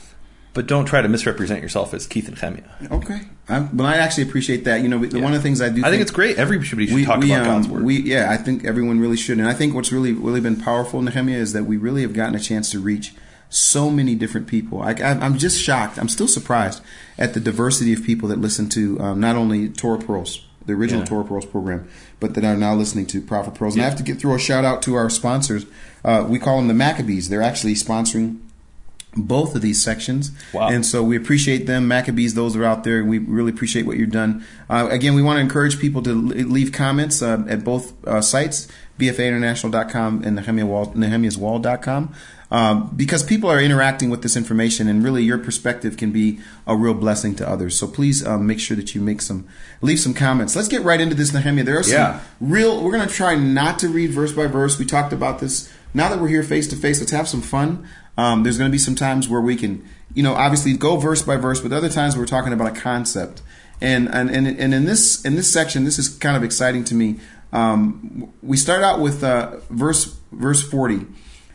but 0.53 0.67
don't 0.67 0.85
try 0.85 1.01
to 1.01 1.07
misrepresent 1.07 1.61
yourself 1.61 1.93
as 1.93 2.07
Keith 2.07 2.27
and 2.27 2.37
Chemia. 2.37 2.91
okay, 2.91 3.21
I, 3.49 3.59
well, 3.59 3.87
I 3.87 3.97
actually 3.97 4.23
appreciate 4.23 4.65
that. 4.65 4.81
You 4.81 4.89
know, 4.89 4.97
one 4.97 5.33
of 5.33 5.33
the 5.33 5.41
things 5.41 5.61
I 5.61 5.69
do. 5.69 5.83
I 5.83 5.89
think 5.89 6.01
it's 6.01 6.11
great. 6.11 6.37
Everybody 6.37 6.87
should 6.87 7.05
talk 7.05 7.23
about 7.23 7.45
God's 7.45 7.67
um, 7.67 7.73
Word. 7.73 7.83
We, 7.83 8.01
yeah, 8.01 8.31
I 8.31 8.37
think 8.37 8.65
everyone 8.65 8.99
really 8.99 9.17
should. 9.17 9.39
And 9.39 9.47
I 9.47 9.53
think 9.53 9.73
what's 9.73 9.91
really, 9.91 10.13
really 10.13 10.41
been 10.41 10.59
powerful, 10.59 10.99
in 10.99 11.05
Nehemiah, 11.05 11.37
is 11.37 11.53
that 11.53 11.65
we 11.65 11.77
really 11.77 12.01
have 12.01 12.13
gotten 12.13 12.35
a 12.35 12.39
chance 12.39 12.71
to 12.71 12.79
reach 12.79 13.13
so 13.49 13.89
many 13.89 14.15
different 14.15 14.47
people. 14.47 14.81
I, 14.81 14.91
I, 14.91 15.11
I'm 15.11 15.37
just 15.37 15.61
shocked. 15.61 15.97
I'm 15.97 16.09
still 16.09 16.27
surprised 16.27 16.81
at 17.17 17.33
the 17.33 17.39
diversity 17.39 17.93
of 17.93 18.03
people 18.03 18.27
that 18.29 18.39
listen 18.39 18.67
to 18.69 18.99
um, 18.99 19.19
not 19.19 19.35
only 19.35 19.69
Torah 19.69 19.99
Pearls, 19.99 20.45
the 20.65 20.73
original 20.73 21.01
Yeah. 21.01 21.07
Torah 21.07 21.23
Pearls 21.25 21.45
program, 21.45 21.87
but 22.19 22.33
that 22.33 22.43
are 22.43 22.57
now 22.57 22.75
listening 22.75 23.05
to 23.07 23.21
Prophet 23.21 23.53
Pearls. 23.55 23.75
And 23.75 23.83
I 23.83 23.85
have 23.87 23.97
to 23.97 24.03
get 24.03 24.19
through 24.19 24.35
a 24.35 24.39
shout 24.39 24.65
out 24.65 24.81
to 24.83 24.95
our 24.95 25.09
sponsors. 25.09 25.65
Uh, 26.03 26.25
we 26.27 26.39
call 26.39 26.57
them 26.57 26.67
the 26.67 26.73
Maccabees. 26.73 27.29
They're 27.29 27.41
actually 27.41 27.73
sponsoring 27.75 28.39
both 29.15 29.55
of 29.55 29.61
these 29.61 29.81
sections. 29.81 30.31
Wow. 30.53 30.67
And 30.67 30.85
so 30.85 31.01
we 31.03 31.15
appreciate 31.17 31.65
them, 31.65 31.87
Maccabees, 31.87 32.35
those 32.35 32.55
are 32.55 32.63
out 32.63 32.83
there. 32.83 33.03
We 33.03 33.17
really 33.17 33.51
appreciate 33.51 33.87
what 33.87 33.97
you've 33.97 34.11
done. 34.11 34.45
Uh, 34.69 34.89
again, 34.91 35.15
we 35.15 35.23
want 35.23 35.37
to 35.37 35.41
encourage 35.41 35.79
people 35.79 36.03
to 36.03 36.13
leave 36.13 36.71
comments 36.71 37.21
uh, 37.23 37.43
at 37.47 37.63
both 37.63 37.93
uh, 38.05 38.21
sites, 38.21 38.67
bfainternational.com 38.99 40.23
and 40.23 40.35
Nehemiah 40.35 40.65
Wall, 40.65 40.87
nehemiahswall.com. 40.93 42.13
Um, 42.49 42.93
because 42.95 43.23
people 43.23 43.49
are 43.49 43.59
interacting 43.59 44.09
with 44.09 44.21
this 44.21 44.37
information, 44.37 44.87
and 44.87 45.03
really 45.03 45.21
your 45.21 45.37
perspective 45.37 45.97
can 45.97 46.11
be 46.11 46.39
a 46.65 46.77
real 46.77 46.93
blessing 46.93 47.35
to 47.35 47.49
others. 47.49 47.75
So 47.77 47.87
please 47.87 48.25
um, 48.25 48.47
make 48.47 48.61
sure 48.61 48.77
that 48.77 48.95
you 48.95 49.01
make 49.01 49.21
some, 49.21 49.45
leave 49.81 49.99
some 49.99 50.13
comments. 50.13 50.55
Let's 50.55 50.69
get 50.69 50.81
right 50.83 51.01
into 51.01 51.13
this, 51.13 51.33
Nehemiah. 51.33 51.65
There 51.65 51.77
are 51.77 51.83
some 51.83 51.93
Yeah. 51.93 52.19
real. 52.39 52.81
We're 52.81 52.93
going 52.93 53.07
to 53.07 53.13
try 53.13 53.35
not 53.35 53.79
to 53.79 53.89
read 53.89 54.11
verse 54.11 54.31
by 54.31 54.47
verse. 54.47 54.79
We 54.79 54.85
talked 54.85 55.11
about 55.11 55.39
this. 55.39 55.69
Now 55.93 56.07
that 56.07 56.19
we're 56.19 56.29
here 56.29 56.41
face 56.43 56.67
to 56.69 56.77
face, 56.77 57.01
let's 57.01 57.11
have 57.11 57.27
some 57.27 57.41
fun. 57.41 57.85
Um, 58.17 58.43
there's 58.43 58.57
going 58.57 58.69
to 58.69 58.71
be 58.71 58.77
some 58.77 58.95
times 58.95 59.27
where 59.27 59.41
we 59.41 59.57
can, 59.57 59.83
you 60.13 60.23
know, 60.23 60.33
obviously 60.33 60.71
go 60.77 60.95
verse 60.95 61.21
by 61.21 61.35
verse, 61.35 61.59
but 61.59 61.73
other 61.73 61.89
times 61.89 62.15
we're 62.15 62.25
talking 62.25 62.53
about 62.53 62.77
a 62.77 62.79
concept. 62.79 63.41
And 63.81 64.07
and 64.07 64.29
and, 64.29 64.47
and 64.47 64.73
in 64.73 64.85
this 64.85 65.23
in 65.25 65.35
this 65.35 65.51
section, 65.51 65.83
this 65.83 65.99
is 65.99 66.07
kind 66.09 66.37
of 66.37 66.43
exciting 66.43 66.85
to 66.85 66.95
me. 66.95 67.19
Um, 67.51 68.31
we 68.41 68.55
start 68.57 68.83
out 68.83 68.99
with 69.01 69.21
uh, 69.23 69.57
verse 69.69 70.15
verse 70.31 70.63
forty. 70.63 71.05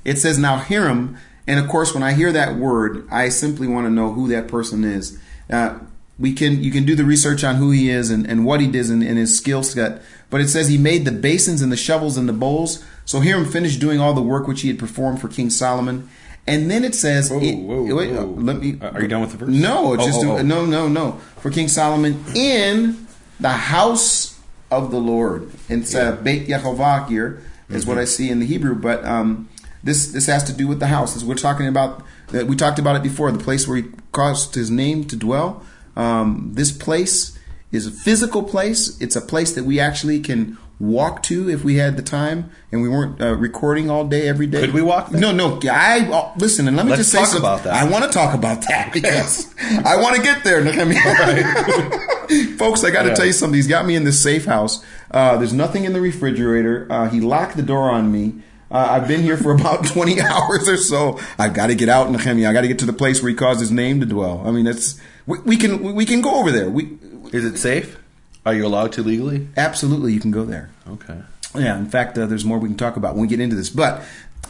It 0.04 0.18
says, 0.18 0.38
"Now 0.38 0.56
Hiram," 0.56 1.16
and 1.46 1.58
of 1.60 1.68
course, 1.68 1.94
when 1.94 2.02
I 2.02 2.12
hear 2.12 2.32
that 2.32 2.56
word, 2.56 3.06
I 3.10 3.28
simply 3.28 3.66
want 3.68 3.86
to 3.86 3.90
know 3.90 4.12
who 4.12 4.28
that 4.28 4.48
person 4.48 4.84
is. 4.84 5.18
Uh, 5.50 5.74
we 6.18 6.32
can 6.32 6.62
you 6.62 6.70
can 6.70 6.84
do 6.84 6.94
the 6.94 7.04
research 7.04 7.42
on 7.44 7.56
who 7.56 7.70
he 7.70 7.88
is 7.90 8.10
and, 8.10 8.26
and 8.26 8.44
what 8.44 8.60
he 8.60 8.66
does 8.66 8.90
and, 8.90 9.02
and 9.02 9.18
his 9.18 9.36
skill 9.36 9.62
set. 9.62 10.02
But 10.30 10.40
it 10.40 10.48
says 10.48 10.68
he 10.68 10.78
made 10.78 11.04
the 11.04 11.12
basins 11.12 11.62
and 11.62 11.70
the 11.72 11.76
shovels 11.76 12.16
and 12.16 12.28
the 12.28 12.32
bowls. 12.32 12.84
So 13.04 13.20
Hiram 13.20 13.44
finished 13.44 13.80
doing 13.80 14.00
all 14.00 14.14
the 14.14 14.22
work 14.22 14.46
which 14.46 14.62
he 14.62 14.68
had 14.68 14.78
performed 14.78 15.20
for 15.20 15.28
King 15.28 15.50
Solomon. 15.50 16.08
And 16.46 16.70
then 16.70 16.84
it 16.84 16.94
says, 16.94 17.30
Whoa, 17.30 17.40
it- 17.40 17.54
whoa, 17.56 17.94
wait, 17.94 18.12
whoa. 18.12 18.24
let 18.38 18.58
me. 18.58 18.78
Are 18.80 19.00
you 19.02 19.08
done 19.08 19.20
with 19.20 19.32
the 19.32 19.36
verse? 19.38 19.48
No, 19.50 19.94
it's 19.94 20.02
Oh, 20.02 20.06
just 20.06 20.24
oh, 20.24 20.38
oh. 20.38 20.42
no, 20.42 20.64
no, 20.66 20.88
no. 20.88 21.12
For 21.38 21.50
King 21.50 21.68
Solomon 21.68 22.24
in 22.34 23.06
the 23.40 23.50
house 23.50 24.40
of 24.70 24.90
the 24.90 24.98
Lord. 24.98 25.50
It's 25.68 25.94
uh, 25.94 26.12
Beit 26.16 26.46
Yehovah 26.48 27.08
here 27.08 27.42
is 27.68 27.82
Mm-hmm. 27.82 27.88
what 27.90 27.98
I 27.98 28.04
see 28.04 28.28
in 28.30 28.38
the 28.40 28.46
Hebrew, 28.46 28.74
but 28.74 29.04
um, 29.04 29.48
this 29.84 30.08
this 30.12 30.26
has 30.26 30.44
to 30.44 30.52
do 30.52 30.66
with 30.68 30.80
the 30.80 30.86
house. 30.88 31.16
As 31.16 31.24
we're 31.24 31.34
talking 31.34 31.66
about, 31.66 32.02
we 32.32 32.56
talked 32.56 32.78
about 32.78 32.96
it 32.96 33.02
before. 33.02 33.30
The 33.32 33.38
place 33.42 33.66
where 33.66 33.78
he 33.78 33.84
caused 34.12 34.54
his 34.54 34.70
name 34.70 35.04
to 35.04 35.16
dwell. 35.16 35.62
Um, 35.96 36.50
this 36.54 36.72
place 36.72 37.38
is 37.70 37.86
a 37.86 37.90
physical 37.90 38.42
place. 38.42 39.00
It's 39.00 39.16
a 39.16 39.20
place 39.20 39.52
that 39.54 39.64
we 39.64 39.80
actually 39.80 40.20
can 40.20 40.58
walk 40.78 41.22
to 41.22 41.48
if 41.48 41.62
we 41.62 41.76
had 41.76 41.96
the 41.96 42.02
time 42.02 42.50
and 42.72 42.82
we 42.82 42.88
weren't 42.88 43.20
uh, 43.22 43.32
recording 43.36 43.88
all 43.88 44.04
day 44.06 44.26
every 44.28 44.48
day. 44.48 44.60
Could 44.62 44.74
we 44.74 44.82
walk 44.82 45.10
there? 45.10 45.20
No, 45.20 45.30
no. 45.30 45.60
I 45.70 46.08
oh, 46.10 46.32
listen, 46.38 46.66
and 46.66 46.76
let 46.76 46.84
me 46.86 46.90
Let's 46.90 47.02
just 47.02 47.12
say 47.12 47.18
talk 47.18 47.28
something. 47.28 47.44
about 47.48 47.62
that. 47.64 47.74
I 47.74 47.88
want 47.88 48.04
to 48.04 48.10
talk 48.10 48.34
about 48.34 48.62
that 48.68 48.92
because 48.92 49.54
I 49.84 49.96
want 50.00 50.16
to 50.16 50.22
get 50.22 50.42
there. 50.44 50.58
I 50.60 50.84
mean, 50.84 52.56
folks, 52.58 52.82
I 52.84 52.90
got 52.90 53.02
to 53.02 53.08
Yeah. 53.10 53.14
tell 53.14 53.26
you 53.26 53.32
something. 53.32 53.54
He's 53.56 53.68
got 53.68 53.86
me 53.86 53.94
in 53.94 54.04
this 54.04 54.20
safe 54.20 54.44
house. 54.44 54.84
Uh, 55.10 55.36
there's 55.36 55.52
nothing 55.52 55.84
in 55.84 55.92
the 55.92 56.00
refrigerator. 56.00 56.86
Uh, 56.90 57.08
he 57.08 57.20
locked 57.20 57.56
the 57.56 57.62
door 57.62 57.90
on 57.90 58.10
me. 58.10 58.34
Uh, 58.72 58.88
I've 58.90 59.06
been 59.06 59.20
here 59.22 59.36
for 59.36 59.52
about 59.60 59.86
20 59.86 60.20
hours 60.20 60.68
or 60.68 60.78
so. 60.78 61.20
I've 61.38 61.52
got 61.54 61.66
to 61.66 61.74
get 61.74 61.88
out, 61.88 62.10
Nehemiah. 62.10 62.48
I 62.48 62.52
got 62.52 62.62
to 62.62 62.68
get 62.68 62.78
to 62.80 62.86
the 62.86 62.92
place 62.92 63.22
where 63.22 63.28
he 63.28 63.36
caused 63.36 63.60
his 63.60 63.70
name 63.70 64.00
to 64.00 64.06
dwell. 64.06 64.42
I 64.46 64.50
mean, 64.50 64.64
that's 64.64 64.98
we, 65.26 65.38
we 65.40 65.56
can 65.56 65.94
we 65.94 66.06
can 66.06 66.22
go 66.22 66.34
over 66.36 66.50
there. 66.50 66.70
We 66.70 66.98
Is 67.32 67.44
it 67.44 67.58
safe? 67.58 67.98
Are 68.44 68.54
you 68.54 68.66
allowed 68.66 68.92
to 68.94 69.02
legally? 69.02 69.46
absolutely 69.56 70.12
you 70.12 70.20
can 70.20 70.32
go 70.32 70.44
there. 70.44 70.70
Okay. 70.88 71.20
Yeah, 71.54 71.78
in 71.78 71.86
fact, 71.86 72.16
uh, 72.16 72.26
there's 72.26 72.44
more 72.46 72.58
we 72.58 72.68
can 72.68 72.78
talk 72.78 72.96
about 72.96 73.14
when 73.14 73.22
we 73.22 73.28
get 73.28 73.38
into 73.40 73.54
this. 73.54 73.68
But 73.68 74.02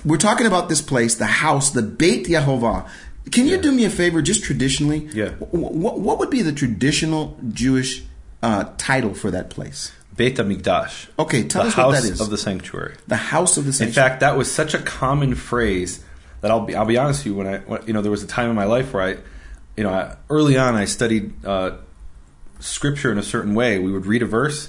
we're 0.05 0.19
talking 0.19 0.47
about 0.47 0.69
this 0.69 0.81
place, 0.81 1.17
the 1.17 1.27
house, 1.27 1.71
the 1.71 1.83
Beit 1.83 2.27
Yehovah. 2.27 2.89
Can 3.31 3.47
you 3.47 3.61
do 3.61 3.73
me 3.73 3.85
a 3.85 3.91
favor, 3.91 4.23
just 4.23 4.45
traditionally? 4.45 5.09
Yeah. 5.13 5.31
What, 5.31 5.99
what 5.99 6.19
would 6.19 6.31
be 6.31 6.43
the 6.43 6.53
traditional 6.53 7.37
Jewish 7.53 8.03
uh, 8.43 8.71
title 8.79 9.15
for 9.15 9.31
that 9.31 9.51
place? 9.51 9.93
Beit 10.15 10.37
HaMikdash. 10.37 11.09
Okay, 11.19 11.45
tell 11.45 11.63
the 11.63 11.69
us 11.69 11.75
house 11.75 11.95
what 11.95 12.03
that 12.03 12.13
is. 12.13 12.21
of 12.21 12.31
the 12.31 12.39
sanctuary. 12.39 12.97
The 13.07 13.17
house 13.17 13.57
of 13.57 13.65
the 13.65 13.73
sanctuary. 13.73 14.07
In 14.07 14.11
fact, 14.11 14.21
that 14.21 14.37
was 14.37 14.53
such 14.53 14.75
a 14.75 14.79
common 14.79 15.35
phrase 15.35 16.05
that 16.43 16.51
I'll 16.51 16.61
be 16.61 16.75
I'll 16.75 16.85
be 16.85 16.99
honest 16.99 17.21
with 17.21 17.27
you 17.27 17.35
when 17.35 17.47
I 17.47 17.59
when, 17.61 17.87
you 17.87 17.93
know 17.93 18.03
there 18.03 18.11
was 18.11 18.23
a 18.23 18.27
time 18.27 18.51
in 18.51 18.57
my 18.57 18.65
life 18.65 18.93
where 18.93 19.03
I 19.03 19.11
you 19.77 19.85
know 19.85 19.91
I, 19.91 20.17
early 20.29 20.59
on 20.59 20.75
I 20.75 20.85
studied 20.85 21.45
uh, 21.45 21.79
scripture 22.61 23.11
in 23.11 23.19
a 23.19 23.23
certain 23.23 23.55
way. 23.55 23.79
We 23.79 23.91
would 23.91 24.05
read 24.05 24.23
a 24.23 24.27
verse, 24.27 24.69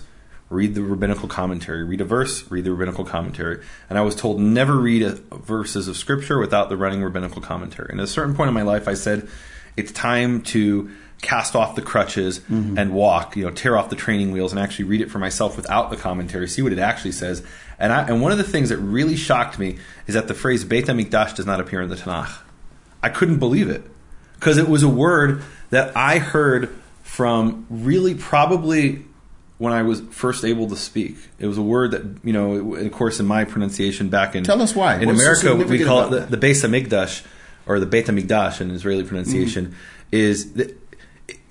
read 0.49 0.75
the 0.75 0.83
rabbinical 0.83 1.27
commentary, 1.27 1.83
read 1.83 1.99
a 1.99 2.05
verse, 2.05 2.49
read 2.49 2.63
the 2.63 2.71
rabbinical 2.71 3.03
commentary, 3.03 3.63
and 3.89 3.97
I 3.97 4.01
was 4.01 4.15
told 4.15 4.39
never 4.39 4.77
read 4.77 5.01
a, 5.01 5.11
verses 5.35 5.87
of 5.87 5.97
scripture 5.97 6.39
without 6.39 6.69
the 6.69 6.77
running 6.77 7.03
rabbinical 7.03 7.41
commentary. 7.41 7.89
And 7.91 7.99
at 7.99 8.05
a 8.05 8.07
certain 8.07 8.35
point 8.35 8.47
in 8.47 8.53
my 8.53 8.61
life, 8.61 8.87
I 8.87 8.93
said 8.93 9.27
it's 9.75 9.91
time 9.91 10.41
to 10.43 10.89
cast 11.23 11.55
off 11.55 11.75
the 11.75 11.81
crutches 11.81 12.41
and 12.49 12.93
walk, 12.93 13.35
you 13.35 13.43
know, 13.45 13.49
tear 13.51 13.75
off 13.77 13.89
the 13.89 13.95
training 13.95 14.31
wheels 14.31 14.51
and 14.51 14.59
actually 14.59 14.85
read 14.85 15.01
it 15.01 15.09
for 15.09 15.17
myself 15.17 15.55
without 15.55 15.89
the 15.89 15.97
commentary, 15.97 16.47
see 16.47 16.61
what 16.61 16.71
it 16.73 16.77
actually 16.79 17.13
says. 17.13 17.41
And 17.79 17.91
I, 17.91 18.07
and 18.07 18.21
one 18.21 18.31
of 18.31 18.37
the 18.37 18.43
things 18.43 18.69
that 18.69 18.77
really 18.77 19.15
shocked 19.15 19.57
me 19.57 19.77
is 20.05 20.13
that 20.13 20.27
the 20.27 20.33
phrase 20.35 20.63
Beit 20.63 20.85
HaMikdash 20.85 21.35
does 21.35 21.45
not 21.47 21.59
appear 21.59 21.81
in 21.81 21.89
the 21.89 21.95
Tanakh. 21.95 22.37
I 23.01 23.09
couldn't 23.09 23.39
believe 23.39 23.69
it 23.69 23.83
because 24.35 24.57
it 24.57 24.67
was 24.69 24.83
a 24.83 24.89
word 24.89 25.41
that 25.71 25.95
I 25.97 26.19
heard 26.19 26.69
from 27.01 27.65
really 27.69 28.13
probably 28.15 29.05
when 29.57 29.73
I 29.73 29.81
was 29.83 30.01
first 30.11 30.43
able 30.45 30.67
to 30.69 30.75
speak. 30.75 31.15
It 31.39 31.47
was 31.47 31.57
a 31.57 31.61
word 31.63 31.91
that 31.91 32.03
you 32.23 32.33
know, 32.33 32.75
of 32.75 32.91
course, 32.91 33.19
in 33.19 33.25
my 33.25 33.45
pronunciation 33.45 34.09
back 34.09 34.35
in 34.35 34.43
Tell 34.43 34.61
us 34.61 34.75
why. 34.75 34.95
in 34.99 35.07
What's 35.07 35.21
America 35.43 35.55
we 35.71 35.83
call 35.83 36.13
it 36.13 36.29
the, 36.29 36.37
the 36.37 36.47
Beis 36.47 36.63
Hamikdash 36.67 37.23
or 37.65 37.79
the 37.79 37.85
Beit 37.85 38.07
Hamikdash 38.07 38.61
in 38.61 38.71
Israeli 38.71 39.03
pronunciation 39.03 39.67
Mm-hmm. 39.67 39.75
is. 40.11 40.53
The, 40.53 40.75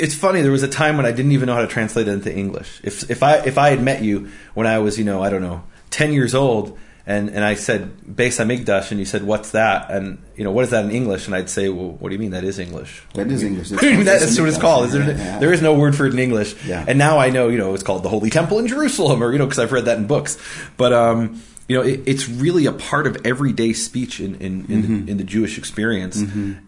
it's 0.02 0.14
funny. 0.14 0.42
There 0.42 0.52
was 0.52 0.62
a 0.62 0.68
time 0.68 0.96
when 0.96 1.06
I 1.06 1.12
didn't 1.12 1.32
even 1.32 1.46
know 1.46 1.54
how 1.54 1.62
to 1.62 1.66
translate 1.78 2.08
it 2.08 2.12
into 2.12 2.34
English. 2.34 2.80
If 2.84 3.10
if 3.10 3.22
I 3.22 3.36
if 3.38 3.56
I 3.56 3.70
had 3.70 3.82
met 3.82 4.02
you 4.02 4.28
when 4.54 4.66
I 4.66 4.78
was 4.78 4.98
you 4.98 5.04
know 5.04 5.22
I 5.22 5.30
don't 5.30 5.42
know 5.42 5.62
ten 5.90 6.12
years 6.12 6.34
old 6.34 6.76
and 7.06 7.30
and 7.30 7.44
I 7.44 7.54
said 7.54 7.80
Beis 8.06 8.36
Hamikdash 8.38 8.90
and 8.90 9.00
you 9.00 9.06
said 9.06 9.22
what's 9.24 9.50
that 9.52 9.90
and 9.90 10.18
you 10.36 10.44
know 10.44 10.52
what 10.52 10.64
is 10.64 10.70
that 10.70 10.84
in 10.84 10.90
English 10.90 11.26
and 11.26 11.34
I'd 11.34 11.50
say 11.50 11.68
well 11.68 11.90
what 12.00 12.08
do 12.10 12.14
you 12.14 12.20
mean 12.20 12.30
that 12.30 12.44
is 12.44 12.58
English 12.58 13.02
That 13.14 13.30
is 13.30 13.42
English. 13.42 13.68
that's 14.04 14.38
what 14.38 14.48
it's 14.48 14.58
called. 14.58 14.86
Is 14.86 14.92
there, 14.92 15.08
Yeah, 15.10 15.38
there 15.38 15.52
is 15.52 15.60
no 15.62 15.74
word 15.74 15.94
for 15.96 16.06
it 16.06 16.12
in 16.12 16.18
English. 16.18 16.54
Yeah. 16.64 16.84
And 16.86 16.98
now 16.98 17.18
I 17.18 17.30
know, 17.30 17.48
you 17.48 17.58
know, 17.58 17.74
it's 17.74 17.82
called 17.82 18.02
the 18.02 18.08
Holy 18.08 18.30
Temple 18.30 18.58
in 18.60 18.66
Jerusalem, 18.68 19.22
or 19.22 19.32
you 19.32 19.38
know, 19.38 19.46
because 19.46 19.58
I've 19.58 19.72
read 19.72 19.86
that 19.86 19.98
in 19.98 20.06
books. 20.06 20.36
But 20.76 20.92
um, 20.92 21.42
you 21.68 21.76
know, 21.76 21.82
it, 21.82 22.00
it's 22.06 22.28
really 22.28 22.66
a 22.66 22.72
part 22.72 23.06
of 23.06 23.24
everyday 23.24 23.72
speech 23.72 24.20
in 24.20 24.34
in, 24.36 24.66
in, 24.66 24.82
Mm-hmm. 24.82 25.08
in 25.10 25.16
the 25.16 25.24
Jewish 25.24 25.58
experience, 25.58 26.16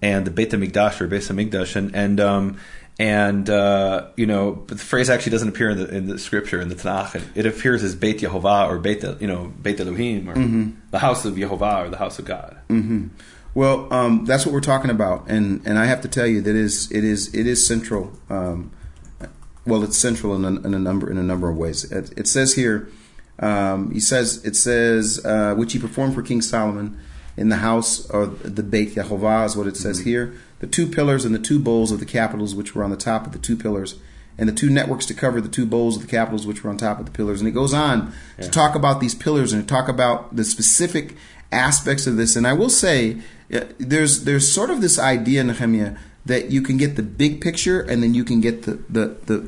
and 0.02 0.24
the 0.24 0.30
Beit 0.30 0.50
Hamikdash 0.50 1.00
or 1.00 1.08
Beis 1.08 1.28
Hamikdash, 1.30 1.76
and 1.76 1.94
and 1.94 2.20
um, 2.20 2.56
and 2.98 3.50
uh, 3.50 4.08
you 4.16 4.26
know, 4.26 4.52
but 4.52 4.78
the 4.78 4.84
phrase 4.84 5.10
actually 5.10 5.32
doesn't 5.32 5.48
appear 5.48 5.70
in 5.70 5.78
the 5.78 5.88
in 5.94 6.06
the 6.06 6.18
scripture 6.18 6.60
in 6.60 6.68
the 6.68 6.74
Tanakh. 6.76 7.16
It, 7.16 7.22
it 7.34 7.46
appears 7.46 7.82
as 7.82 7.94
Beit 7.96 8.18
Yehovah 8.20 8.68
or 8.68 8.78
Beit 8.78 9.02
you 9.20 9.26
know 9.26 9.52
Beit 9.60 9.80
Elohim 9.80 10.28
or 10.30 10.34
Mm-hmm. 10.34 10.70
the 10.90 11.00
house 11.00 11.24
of 11.24 11.34
Yehovah 11.34 11.86
or 11.86 11.90
the 11.90 11.96
house 11.98 12.18
of 12.18 12.24
God. 12.24 12.56
Well, 13.54 13.92
um, 13.92 14.24
that's 14.24 14.44
what 14.44 14.52
we're 14.52 14.60
talking 14.60 14.90
about, 14.90 15.28
and 15.28 15.60
and 15.64 15.78
I 15.78 15.84
have 15.86 16.00
to 16.02 16.08
tell 16.08 16.26
you 16.26 16.40
that 16.42 16.56
is 16.56 16.90
it 16.90 17.04
is 17.04 17.32
it 17.34 17.46
is 17.46 17.66
central. 17.66 18.12
Um, 18.28 18.70
well, 19.66 19.82
it's 19.82 19.96
central 19.96 20.34
in 20.34 20.44
a, 20.44 20.60
in 20.66 20.74
a 20.74 20.78
number 20.78 21.10
in 21.10 21.18
a 21.18 21.22
number 21.22 21.48
of 21.48 21.56
ways. 21.56 21.90
It, 21.90 22.12
it 22.16 22.26
says 22.28 22.54
here, 22.54 22.88
um, 23.38 23.90
he 23.92 24.00
says 24.00 24.44
it 24.44 24.56
says 24.56 25.24
uh, 25.24 25.54
which 25.56 25.72
he 25.72 25.78
performed 25.78 26.14
for 26.14 26.22
King 26.22 26.42
Solomon 26.42 26.98
in 27.36 27.48
the 27.48 27.56
house 27.56 28.08
of 28.10 28.54
the 28.56 28.62
Beit 28.62 28.94
Yehovah 28.94 29.46
is 29.46 29.56
what 29.56 29.66
it 29.66 29.76
says 29.76 30.00
here. 30.00 30.34
The 30.64 30.70
two 30.70 30.86
pillars 30.86 31.26
and 31.26 31.34
the 31.34 31.38
two 31.38 31.58
bowls 31.58 31.92
of 31.92 32.00
the 32.00 32.06
capitals 32.06 32.54
which 32.54 32.74
were 32.74 32.82
on 32.82 32.88
the 32.88 32.96
top 32.96 33.26
of 33.26 33.32
the 33.32 33.38
two 33.38 33.54
pillars, 33.54 33.96
and 34.38 34.48
the 34.48 34.52
two 34.52 34.70
networks 34.70 35.04
to 35.04 35.12
cover 35.12 35.38
the 35.38 35.48
two 35.50 35.66
bowls 35.66 35.96
of 35.96 36.02
the 36.02 36.08
capitals 36.08 36.46
which 36.46 36.64
were 36.64 36.70
on 36.70 36.78
top 36.78 36.98
of 36.98 37.04
the 37.04 37.12
pillars. 37.12 37.38
And 37.38 37.46
it 37.46 37.52
goes 37.52 37.74
on 37.74 38.14
to 38.40 38.48
talk 38.48 38.74
about 38.74 38.98
these 38.98 39.14
pillars 39.14 39.52
and 39.52 39.60
to 39.60 39.68
talk 39.68 39.90
about 39.90 40.34
the 40.34 40.42
specific 40.42 41.16
aspects 41.52 42.06
of 42.06 42.16
this. 42.16 42.34
And 42.34 42.46
I 42.46 42.54
will 42.54 42.70
say, 42.70 43.20
uh, 43.52 43.66
there's 43.76 44.24
there's 44.24 44.50
sort 44.50 44.70
of 44.70 44.80
this 44.80 44.98
idea, 44.98 45.44
Nehemiah, 45.44 45.98
that 46.24 46.50
you 46.50 46.62
can 46.62 46.78
get 46.78 46.96
the 46.96 47.02
big 47.02 47.42
picture 47.42 47.82
and 47.82 48.02
then 48.02 48.14
you 48.14 48.24
can 48.24 48.40
get 48.40 48.62
the 48.62 48.82
the 48.88 49.18
the, 49.26 49.46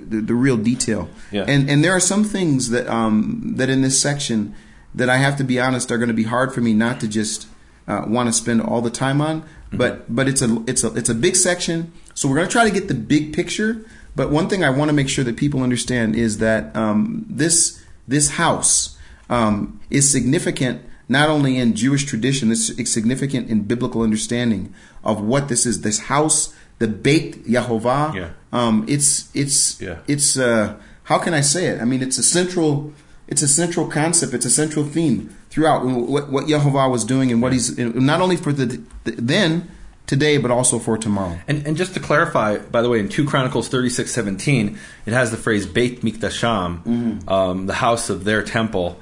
the, 0.00 0.20
the 0.22 0.34
real 0.34 0.56
detail. 0.56 1.08
Yeah. 1.30 1.44
And 1.46 1.70
and 1.70 1.84
there 1.84 1.92
are 1.92 2.00
some 2.00 2.24
things 2.24 2.70
that 2.70 2.88
um 2.88 3.54
that 3.58 3.70
in 3.70 3.82
this 3.82 4.02
section 4.02 4.56
that 4.92 5.08
I 5.08 5.18
have 5.18 5.36
to 5.36 5.44
be 5.44 5.60
honest 5.60 5.92
are 5.92 5.98
going 5.98 6.08
to 6.08 6.14
be 6.14 6.24
hard 6.24 6.52
for 6.52 6.62
me 6.62 6.74
not 6.74 6.98
to 6.98 7.06
just 7.06 7.46
uh, 7.86 8.06
want 8.08 8.28
to 8.28 8.32
spend 8.32 8.60
all 8.60 8.80
the 8.80 8.90
time 8.90 9.20
on. 9.20 9.44
But 9.72 10.14
but 10.14 10.28
it's 10.28 10.42
a 10.42 10.62
it's 10.66 10.84
a 10.84 10.92
it's 10.94 11.08
a 11.08 11.14
big 11.14 11.36
section, 11.36 11.92
so 12.14 12.28
we're 12.28 12.36
going 12.36 12.48
to 12.48 12.52
try 12.52 12.64
to 12.64 12.70
get 12.70 12.88
the 12.88 12.94
big 12.94 13.32
picture. 13.32 13.84
But 14.14 14.30
one 14.30 14.48
thing 14.48 14.62
I 14.62 14.70
want 14.70 14.90
to 14.90 14.92
make 14.92 15.08
sure 15.08 15.24
that 15.24 15.36
people 15.36 15.62
understand 15.62 16.14
is 16.16 16.38
that 16.38 16.74
um, 16.76 17.24
this 17.28 17.82
this 18.06 18.32
house 18.32 18.98
um, 19.30 19.80
is 19.90 20.10
significant 20.10 20.82
not 21.08 21.28
only 21.28 21.56
in 21.58 21.74
Jewish 21.74 22.04
tradition, 22.04 22.50
it's, 22.52 22.70
it's 22.70 22.90
significant 22.90 23.50
in 23.50 23.62
biblical 23.62 24.02
understanding 24.02 24.72
of 25.04 25.20
what 25.22 25.48
this 25.48 25.66
is. 25.66 25.80
This 25.82 25.98
house, 26.00 26.54
the 26.78 26.88
Beit 26.88 27.44
Yehovah, 27.46 28.14
Yeah. 28.14 28.30
um, 28.52 28.84
it's 28.88 29.34
it's 29.34 29.80
Yeah. 29.80 29.98
it's 30.06 30.36
uh, 30.38 30.76
how 31.04 31.18
can 31.18 31.32
I 31.34 31.40
say 31.40 31.66
it? 31.66 31.80
I 31.80 31.84
mean, 31.86 32.02
it's 32.02 32.18
a 32.18 32.22
central 32.22 32.92
it's 33.26 33.40
a 33.42 33.48
central 33.48 33.86
concept. 33.88 34.34
It's 34.34 34.44
a 34.46 34.50
central 34.50 34.84
theme 34.84 35.34
throughout 35.52 35.84
what, 35.84 36.30
what 36.30 36.46
Yehovah 36.46 36.90
was 36.90 37.04
doing 37.04 37.30
and 37.30 37.42
what 37.42 37.52
he's 37.52 37.76
not 37.76 38.22
only 38.22 38.36
for 38.36 38.54
the, 38.54 38.82
the 39.04 39.10
then 39.12 39.70
today 40.06 40.38
but 40.38 40.50
also 40.50 40.78
for 40.78 40.96
tomorrow. 40.96 41.38
And, 41.46 41.66
and 41.66 41.76
just 41.76 41.92
to 41.92 42.00
clarify, 42.00 42.56
by 42.56 42.80
the 42.80 42.88
way, 42.88 42.98
in 43.00 43.10
2 43.10 43.26
Chronicles 43.26 43.68
36 43.68 44.10
17, 44.10 44.78
it 45.04 45.12
has 45.12 45.30
the 45.30 45.36
phrase 45.36 45.66
Beit 45.66 46.00
Mikdasham, 46.00 47.28
um, 47.30 47.66
the 47.66 47.74
house 47.74 48.08
of 48.08 48.24
their 48.24 48.42
temple, 48.42 48.98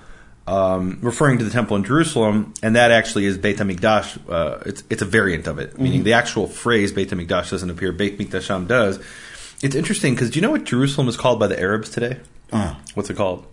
um, 0.49 0.99
referring 1.03 1.39
to 1.39 1.45
the 1.45 1.53
temple 1.53 1.77
in 1.77 1.85
Jerusalem, 1.85 2.53
and 2.65 2.75
that 2.75 2.91
actually 2.91 3.27
is 3.27 3.39
Beit 3.39 3.59
HaMikdash. 3.59 4.19
Uh, 4.29 4.59
it's, 4.67 4.83
it's 4.91 5.03
a 5.03 5.07
variant 5.07 5.47
of 5.47 5.61
it, 5.61 5.79
meaning 5.79 6.03
the 6.03 6.15
actual 6.15 6.49
phrase 6.49 6.91
Beit 6.91 7.11
HaMikdash 7.11 7.51
doesn't 7.51 7.71
appear, 7.71 7.93
Beit 7.93 8.19
Mikdasham 8.19 8.67
does. 8.67 8.99
It's 9.63 9.77
interesting 9.77 10.15
because 10.15 10.31
do 10.31 10.39
you 10.39 10.43
know 10.43 10.51
what 10.51 10.65
Jerusalem 10.65 11.07
is 11.07 11.17
called 11.17 11.39
by 11.39 11.47
the 11.47 11.61
Arabs 11.61 11.91
today? 11.91 12.19
Uh, 12.51 12.75
What's 12.95 13.09
it 13.09 13.17
called? 13.17 13.47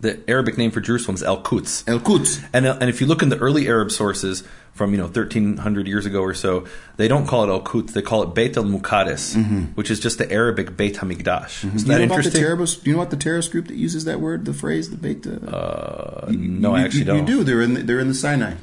The 0.00 0.18
Arabic 0.28 0.56
name 0.56 0.70
for 0.70 0.80
Jerusalem 0.80 1.14
is 1.16 1.22
El 1.22 1.42
Quds. 1.42 1.84
El 1.86 2.00
Quds. 2.00 2.42
And 2.52 2.66
uh, 2.66 2.78
and 2.80 2.88
if 2.88 3.00
you 3.00 3.06
look 3.06 3.22
in 3.22 3.28
the 3.28 3.36
early 3.38 3.68
Arab 3.68 3.90
sources 3.90 4.42
from 4.72 4.92
you 4.92 4.96
know 4.96 5.04
1300 5.04 5.86
years 5.86 6.06
ago 6.06 6.22
or 6.22 6.32
so, 6.32 6.64
they 6.96 7.06
don't 7.06 7.26
call 7.26 7.44
it 7.44 7.48
Al 7.52 7.60
Quds, 7.60 7.92
they 7.92 8.00
call 8.00 8.22
it 8.22 8.34
Beit 8.34 8.56
al 8.56 8.64
Muqaddis, 8.64 9.74
which 9.74 9.90
is 9.90 10.00
just 10.00 10.16
the 10.16 10.30
Arabic 10.32 10.74
Beit 10.76 10.94
Hamikdash. 10.96 11.64
Isn't 11.64 11.70
Do 11.70 11.78
you 11.78 11.84
that 11.84 11.86
know 11.88 11.94
about 11.96 11.98
the 11.98 12.14
interesting? 12.16 12.40
terrorist? 12.40 12.86
You 12.86 12.92
know 12.94 12.98
what 12.98 13.10
the 13.10 13.16
terrorist 13.18 13.50
group 13.52 13.66
that 13.68 13.76
uses 13.76 14.06
that 14.06 14.20
word, 14.20 14.46
the 14.46 14.54
phrase, 14.54 14.88
the 14.88 14.96
Beit? 14.96 15.26
Uh, 15.26 15.30
uh, 15.46 16.26
no, 16.30 16.74
I 16.74 16.82
actually 16.82 17.00
you, 17.00 17.04
don't. 17.04 17.18
You 17.18 17.26
do. 17.26 17.44
They're 17.44 17.60
in. 17.62 17.74
The, 17.74 17.82
they're 17.82 18.00
in 18.00 18.08
the 18.08 18.14
Sinai. 18.14 18.54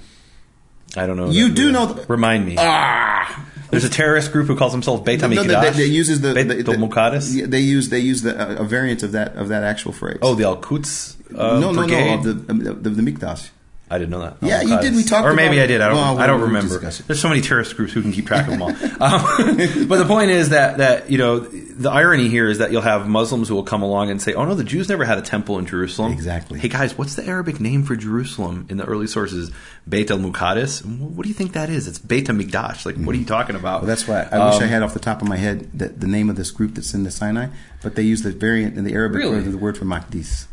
I 0.95 1.05
don't 1.05 1.17
know. 1.17 1.29
You 1.29 1.49
that. 1.49 1.55
do 1.55 1.71
know 1.71 1.85
the- 1.85 2.05
Remind 2.07 2.45
me. 2.47 2.55
Ah. 2.57 3.45
There's 3.69 3.83
a 3.83 3.89
terrorist 3.89 4.31
group 4.31 4.47
who 4.47 4.55
calls 4.55 4.71
themselves 4.71 5.03
Beit 5.03 5.21
No, 5.21 5.27
no, 5.27 5.43
Hamikdash. 5.43 5.61
they, 5.73 5.83
they 5.83 5.85
uses 5.85 6.21
the, 6.21 6.33
Beit 6.33 6.47
the, 6.47 6.63
the 6.63 7.47
They 7.47 7.59
use 7.59 7.89
they 7.89 7.99
use 7.99 8.21
the 8.21 8.59
a 8.59 8.63
variant 8.63 9.03
of 9.03 9.11
that 9.13 9.35
of 9.35 9.49
that 9.49 9.63
actual 9.63 9.91
phrase. 9.91 10.19
Oh, 10.21 10.35
the 10.35 10.45
Al 10.45 10.57
Quds 10.57 11.17
uh, 11.35 11.59
no, 11.59 11.71
no, 11.71 11.81
brigade. 11.81 12.23
no, 12.23 12.31
of 12.31 12.47
the 12.47 12.53
the, 12.73 12.89
the 12.89 13.01
Mikdash. 13.01 13.49
I 13.89 13.97
didn't 13.97 14.09
know 14.09 14.19
that. 14.19 14.37
Yeah, 14.41 14.61
you 14.63 14.79
did. 14.81 14.95
We 14.95 15.03
talked 15.03 15.23
or 15.25 15.29
about 15.29 15.37
maybe 15.37 15.59
it. 15.59 15.63
I 15.63 15.67
did. 15.67 15.79
I 15.79 15.87
don't. 15.87 15.95
Well, 15.95 16.19
I 16.19 16.27
don't 16.27 16.41
remember. 16.41 16.77
There's 16.77 17.21
so 17.21 17.29
many 17.29 17.39
terrorist 17.39 17.77
groups 17.77 17.93
who 17.93 18.01
can 18.01 18.11
keep 18.11 18.27
track 18.27 18.45
of 18.47 18.51
them 18.51 18.61
all. 18.61 18.69
um, 18.99 19.87
but 19.87 19.97
the 19.97 20.05
point 20.05 20.29
is 20.31 20.49
that 20.49 20.79
that 20.79 21.09
you 21.09 21.17
know 21.17 21.39
the 21.39 21.89
irony 21.89 22.27
here 22.27 22.49
is 22.49 22.57
that 22.57 22.73
you'll 22.73 22.81
have 22.81 23.07
Muslims 23.07 23.47
who 23.47 23.55
will 23.55 23.63
come 23.63 23.81
along 23.83 24.09
and 24.11 24.21
say, 24.21 24.33
"Oh 24.33 24.43
no, 24.43 24.55
the 24.55 24.65
Jews 24.65 24.89
never 24.89 25.05
had 25.05 25.17
a 25.17 25.21
temple 25.21 25.57
in 25.57 25.65
Jerusalem." 25.65 26.11
Exactly. 26.11 26.59
Hey 26.59 26.67
guys, 26.67 26.97
what's 26.97 27.15
the 27.15 27.25
Arabic 27.25 27.61
name 27.61 27.83
for 27.83 27.95
Jerusalem 27.95 28.65
in 28.69 28.75
the 28.75 28.83
early 28.83 29.07
sources? 29.07 29.51
Beit 29.87 30.11
al 30.11 30.17
Muqaddis. 30.17 30.83
What 30.85 31.23
do 31.23 31.29
you 31.29 31.35
think 31.35 31.53
that 31.53 31.69
is? 31.69 31.87
It's 31.87 31.97
Beit 31.99 32.27
Hamikdash. 32.27 32.85
Like, 32.85 32.97
what 32.97 33.15
are 33.15 33.19
you 33.19 33.23
talking 33.25 33.55
about? 33.55 33.83
Well, 33.83 33.87
that's 33.87 34.05
why 34.05 34.23
I 34.29 34.47
wish 34.47 34.57
Um, 34.57 34.63
I 34.63 34.67
had 34.67 34.83
off 34.83 34.93
the 34.93 34.99
top 34.99 35.21
of 35.21 35.29
my 35.29 35.37
head 35.37 35.69
the, 35.73 35.87
the 35.87 36.07
name 36.07 36.29
of 36.29 36.35
this 36.35 36.51
group 36.51 36.73
that's 36.73 36.93
in 36.93 37.03
the 37.05 37.11
Sinai, 37.11 37.47
but 37.81 37.95
they 37.95 38.01
use 38.01 38.21
the 38.23 38.31
variant 38.31 38.77
in 38.77 38.83
the 38.83 38.91
Arabic 38.93 39.19
Really? 39.19 39.37
word 39.37 39.45
of 39.45 39.51
the 39.53 39.57
word 39.57 39.77
for 39.77 39.85
Makdis. 39.85 40.46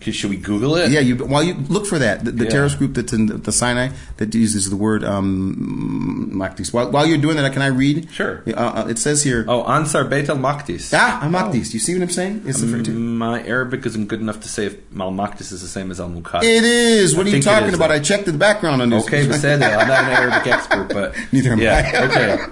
Should 0.00 0.30
we 0.30 0.36
Google 0.36 0.76
it? 0.76 0.90
Yeah, 0.90 1.00
you 1.00 1.16
while 1.16 1.42
you 1.42 1.54
look 1.54 1.86
for 1.86 1.98
that, 1.98 2.24
the, 2.24 2.32
the 2.32 2.44
Yeah. 2.44 2.50
terrorist 2.50 2.78
group 2.78 2.94
that's 2.94 3.12
in 3.12 3.26
the, 3.26 3.34
the 3.34 3.52
Sinai 3.52 3.90
that 4.16 4.34
uses 4.34 4.70
the 4.70 4.76
word 4.76 5.04
um, 5.04 6.30
Makdis. 6.34 6.72
While, 6.72 6.90
while 6.90 7.06
you're 7.06 7.18
doing 7.18 7.36
that, 7.36 7.52
can 7.52 7.62
I 7.62 7.66
read? 7.66 8.08
Sure. 8.10 8.42
Uh, 8.46 8.52
uh, 8.52 8.86
it 8.88 8.98
says 8.98 9.22
here. 9.22 9.44
Oh, 9.46 9.62
Ansar 9.64 10.04
Beit 10.04 10.28
al 10.28 10.36
Maqdis. 10.36 10.92
Ah, 10.96 11.20
Makdis. 11.30 11.70
Do 11.70 11.74
you 11.74 11.80
see 11.80 11.94
what 11.94 12.02
I'm 12.02 12.10
saying? 12.10 12.42
It's 12.46 12.60
to. 12.60 12.90
My 12.92 13.42
Arabic 13.44 13.84
isn't 13.86 14.08
good 14.08 14.20
enough 14.20 14.40
to 14.40 14.48
say 14.48 14.66
if 14.66 14.76
Al 14.98 15.12
Maqdis 15.12 15.52
is 15.52 15.60
the 15.62 15.68
same 15.68 15.90
as 15.90 16.00
Al 16.00 16.08
Muqaddis. 16.08 16.44
It 16.44 16.64
is. 16.64 17.16
What 17.16 17.26
I 17.26 17.30
are 17.30 17.36
you 17.36 17.42
talking 17.42 17.68
is, 17.68 17.74
about? 17.74 17.88
though. 17.88 17.94
I 17.94 18.00
checked 18.00 18.26
the 18.26 18.32
background 18.32 18.82
on 18.82 18.90
this. 18.90 19.04
Okay, 19.04 19.26
that. 19.26 19.80
I'm 19.80 19.88
not 19.88 20.04
an 20.04 20.10
Arabic 20.10 20.46
expert, 20.52 20.88
but 20.92 21.14
Neither 21.32 21.52
am 21.52 21.58
yeah, 21.60 21.90
I. 21.94 22.04
okay. 22.06 22.44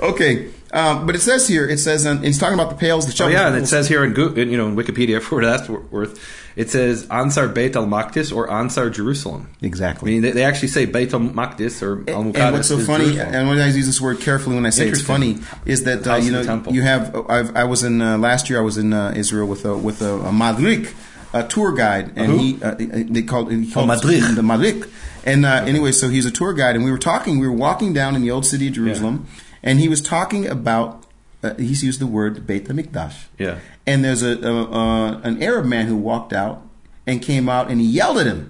okay. 0.00 0.50
Um, 0.72 1.04
but 1.04 1.14
it 1.14 1.20
says 1.20 1.46
here, 1.46 1.68
it 1.68 1.78
says, 1.78 2.06
um, 2.06 2.24
it's 2.24 2.38
talking 2.38 2.54
about 2.58 2.70
the 2.70 2.76
pails, 2.76 3.06
the 3.06 3.24
Oh 3.24 3.28
yeah, 3.28 3.48
and 3.48 3.56
it 3.56 3.66
says 3.66 3.88
here 3.88 4.04
in, 4.04 4.16
in 4.38 4.50
you 4.50 4.56
know 4.56 4.68
in 4.68 4.76
Wikipedia 4.76 5.20
for 5.22 5.36
what 5.36 5.44
that's 5.44 5.68
worth, 5.68 6.18
it 6.56 6.70
says 6.70 7.06
Ansar 7.10 7.48
Beit 7.48 7.76
al 7.76 7.86
Maqdis 7.86 8.34
or 8.34 8.50
Ansar 8.50 8.90
Jerusalem. 8.90 9.48
Exactly. 9.62 10.10
I 10.10 10.14
mean, 10.14 10.22
they, 10.22 10.30
they 10.32 10.44
actually 10.44 10.68
say 10.68 10.84
Beit 10.84 11.12
al 11.14 11.20
Maqdis 11.20 11.82
or 11.82 12.08
Al 12.10 12.24
Muqaddis. 12.24 12.36
and 12.38 12.54
what's 12.54 12.68
so 12.68 12.78
funny, 12.78 13.04
Jerusalem. 13.04 13.34
and 13.34 13.48
when 13.48 13.58
I 13.58 13.66
use 13.68 13.86
this 13.86 14.00
word 14.00 14.20
carefully 14.20 14.56
when 14.56 14.66
I 14.66 14.70
say 14.70 14.88
it's 14.88 15.02
funny, 15.02 15.38
is 15.64 15.84
that 15.84 16.06
uh, 16.06 16.16
you 16.16 16.32
know 16.32 16.62
you 16.70 16.82
have. 16.82 17.14
I've, 17.30 17.56
I 17.56 17.64
was 17.64 17.82
in 17.82 18.02
uh, 18.02 18.18
last 18.18 18.50
year. 18.50 18.58
I 18.58 18.62
was 18.62 18.78
in 18.78 18.92
uh, 18.92 19.12
Israel 19.16 19.46
with 19.48 19.64
a 19.64 19.76
with 19.76 20.02
a, 20.02 20.14
a 20.14 20.30
madrik, 20.32 20.92
a 21.32 21.46
tour 21.46 21.72
guide, 21.72 22.12
and 22.16 22.40
he 22.40 22.62
uh, 22.62 22.74
they 22.78 23.22
called 23.22 23.50
he 23.50 23.70
called 23.70 23.88
madrik. 23.88 24.34
the 24.34 24.42
madrik. 24.42 24.90
And 25.24 25.46
uh, 25.46 25.64
anyway, 25.66 25.92
so 25.92 26.08
he's 26.08 26.26
a 26.26 26.32
tour 26.32 26.52
guide, 26.52 26.74
and 26.74 26.84
we 26.84 26.90
were 26.90 26.98
talking. 26.98 27.38
We 27.38 27.46
were 27.46 27.54
walking 27.54 27.92
down 27.92 28.16
in 28.16 28.22
the 28.22 28.30
old 28.30 28.44
city 28.44 28.66
of 28.68 28.74
Jerusalem, 28.74 29.26
and 29.62 29.78
he 29.78 29.88
was 29.88 30.00
talking 30.00 30.46
about. 30.46 31.01
Uh, 31.42 31.54
he's 31.54 31.82
used 31.82 32.00
the 32.00 32.06
word 32.06 32.46
Beit 32.46 32.66
Hamikdash. 32.66 33.24
Yeah. 33.38 33.58
And 33.86 34.04
there's 34.04 34.22
a, 34.22 34.38
a 34.46 34.70
uh, 34.70 35.20
an 35.24 35.42
Arab 35.42 35.66
man 35.66 35.86
who 35.86 35.96
walked 35.96 36.32
out 36.32 36.62
and 37.06 37.20
came 37.20 37.48
out 37.48 37.70
and 37.70 37.80
he 37.80 37.86
yelled 37.86 38.18
at 38.18 38.26
him. 38.26 38.48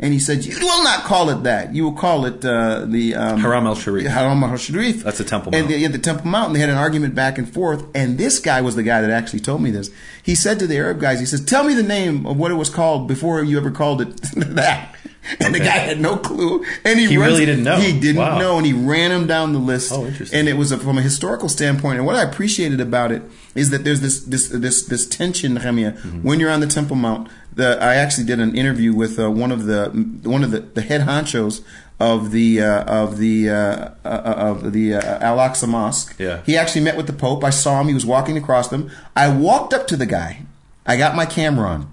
And 0.00 0.12
he 0.12 0.20
said, 0.20 0.44
"You 0.44 0.56
will 0.60 0.84
not 0.84 1.02
call 1.02 1.28
it 1.28 1.42
that. 1.42 1.74
You 1.74 1.82
will 1.82 1.92
call 1.94 2.24
it 2.24 2.44
uh, 2.44 2.84
the 2.84 3.16
um, 3.16 3.40
Haram 3.40 3.66
al 3.66 3.74
Sharif. 3.74 4.06
Haram 4.06 4.44
al 4.44 4.56
Sharif. 4.56 5.02
That's 5.02 5.18
the 5.18 5.24
Temple 5.24 5.52
And 5.52 5.62
Mount. 5.64 5.72
the, 5.74 5.78
yeah, 5.80 5.88
the 5.88 5.98
Temple 5.98 6.28
Mount. 6.28 6.46
And 6.48 6.54
they 6.56 6.60
had 6.60 6.68
an 6.70 6.76
argument 6.76 7.16
back 7.16 7.36
and 7.36 7.52
forth. 7.52 7.84
And 7.96 8.16
this 8.16 8.38
guy 8.38 8.60
was 8.60 8.76
the 8.76 8.84
guy 8.84 9.00
that 9.00 9.10
actually 9.10 9.40
told 9.40 9.60
me 9.60 9.72
this. 9.72 9.90
He 10.22 10.36
said 10.36 10.60
to 10.60 10.68
the 10.68 10.76
Arab 10.76 11.00
guys, 11.00 11.18
he 11.18 11.26
says, 11.26 11.44
"Tell 11.44 11.64
me 11.64 11.74
the 11.74 11.82
name 11.82 12.26
of 12.26 12.36
what 12.36 12.52
it 12.52 12.54
was 12.54 12.70
called 12.70 13.08
before 13.08 13.42
you 13.42 13.56
ever 13.58 13.72
called 13.72 14.00
it 14.02 14.16
that." 14.36 14.94
And 15.40 15.54
the 15.54 15.58
guy 15.58 15.78
had 15.78 16.00
no 16.00 16.16
clue. 16.16 16.64
And 16.84 16.98
he, 16.98 17.06
He 17.06 17.16
runs- 17.18 17.32
really 17.32 17.46
didn't 17.46 17.64
know. 17.64 17.76
He 17.76 17.98
didn't 17.98 18.16
Wow. 18.22 18.38
know, 18.38 18.56
and 18.56 18.66
he 18.66 18.72
ran 18.72 19.10
him 19.12 19.26
down 19.26 19.52
the 19.52 19.58
list. 19.58 19.92
Oh, 19.92 20.06
interesting. 20.06 20.38
And 20.38 20.48
it 20.48 20.54
was 20.56 20.72
a, 20.72 20.78
from 20.78 20.98
a 20.98 21.02
historical 21.02 21.48
standpoint. 21.48 21.98
And 21.98 22.06
what 22.06 22.16
I 22.16 22.22
appreciated 22.22 22.80
about 22.80 23.12
it 23.12 23.22
is 23.54 23.70
that 23.70 23.84
there's 23.84 24.00
this 24.00 24.20
this 24.24 24.48
this 24.48 24.82
this 24.82 25.06
tension, 25.06 25.54
Nehemiah, 25.54 25.92
Mm-hmm. 25.92 26.22
when 26.22 26.40
you're 26.40 26.50
on 26.50 26.60
the 26.60 26.66
Temple 26.66 26.96
Mount. 26.96 27.28
The, 27.54 27.76
I 27.82 27.96
actually 27.96 28.24
did 28.24 28.38
an 28.38 28.56
interview 28.56 28.94
with 28.94 29.18
uh, 29.18 29.30
one 29.30 29.50
of 29.50 29.64
the 29.66 29.88
one 30.22 30.44
of 30.44 30.50
the, 30.52 30.60
the 30.60 30.80
head 30.82 31.00
honchos 31.02 31.62
of 31.98 32.30
the 32.30 32.62
uh, 32.62 32.84
of 32.84 33.18
the 33.18 33.50
uh, 33.50 33.54
uh, 34.04 34.34
of 34.36 34.72
the 34.72 34.94
uh, 34.94 35.18
Al 35.20 35.38
Aqsa 35.38 35.66
Mosque. 35.68 36.14
Yeah. 36.18 36.40
He 36.46 36.56
actually 36.56 36.82
met 36.82 36.96
with 36.96 37.06
the 37.08 37.12
Pope. 37.12 37.42
I 37.42 37.50
saw 37.50 37.80
him. 37.80 37.88
He 37.88 37.94
was 37.94 38.06
walking 38.06 38.36
across 38.38 38.68
them. 38.68 38.90
I 39.16 39.28
walked 39.28 39.74
up 39.74 39.88
to 39.88 39.96
the 39.96 40.06
guy. 40.06 40.42
I 40.86 40.96
got 40.96 41.16
my 41.16 41.26
camera 41.26 41.68
on, 41.68 41.90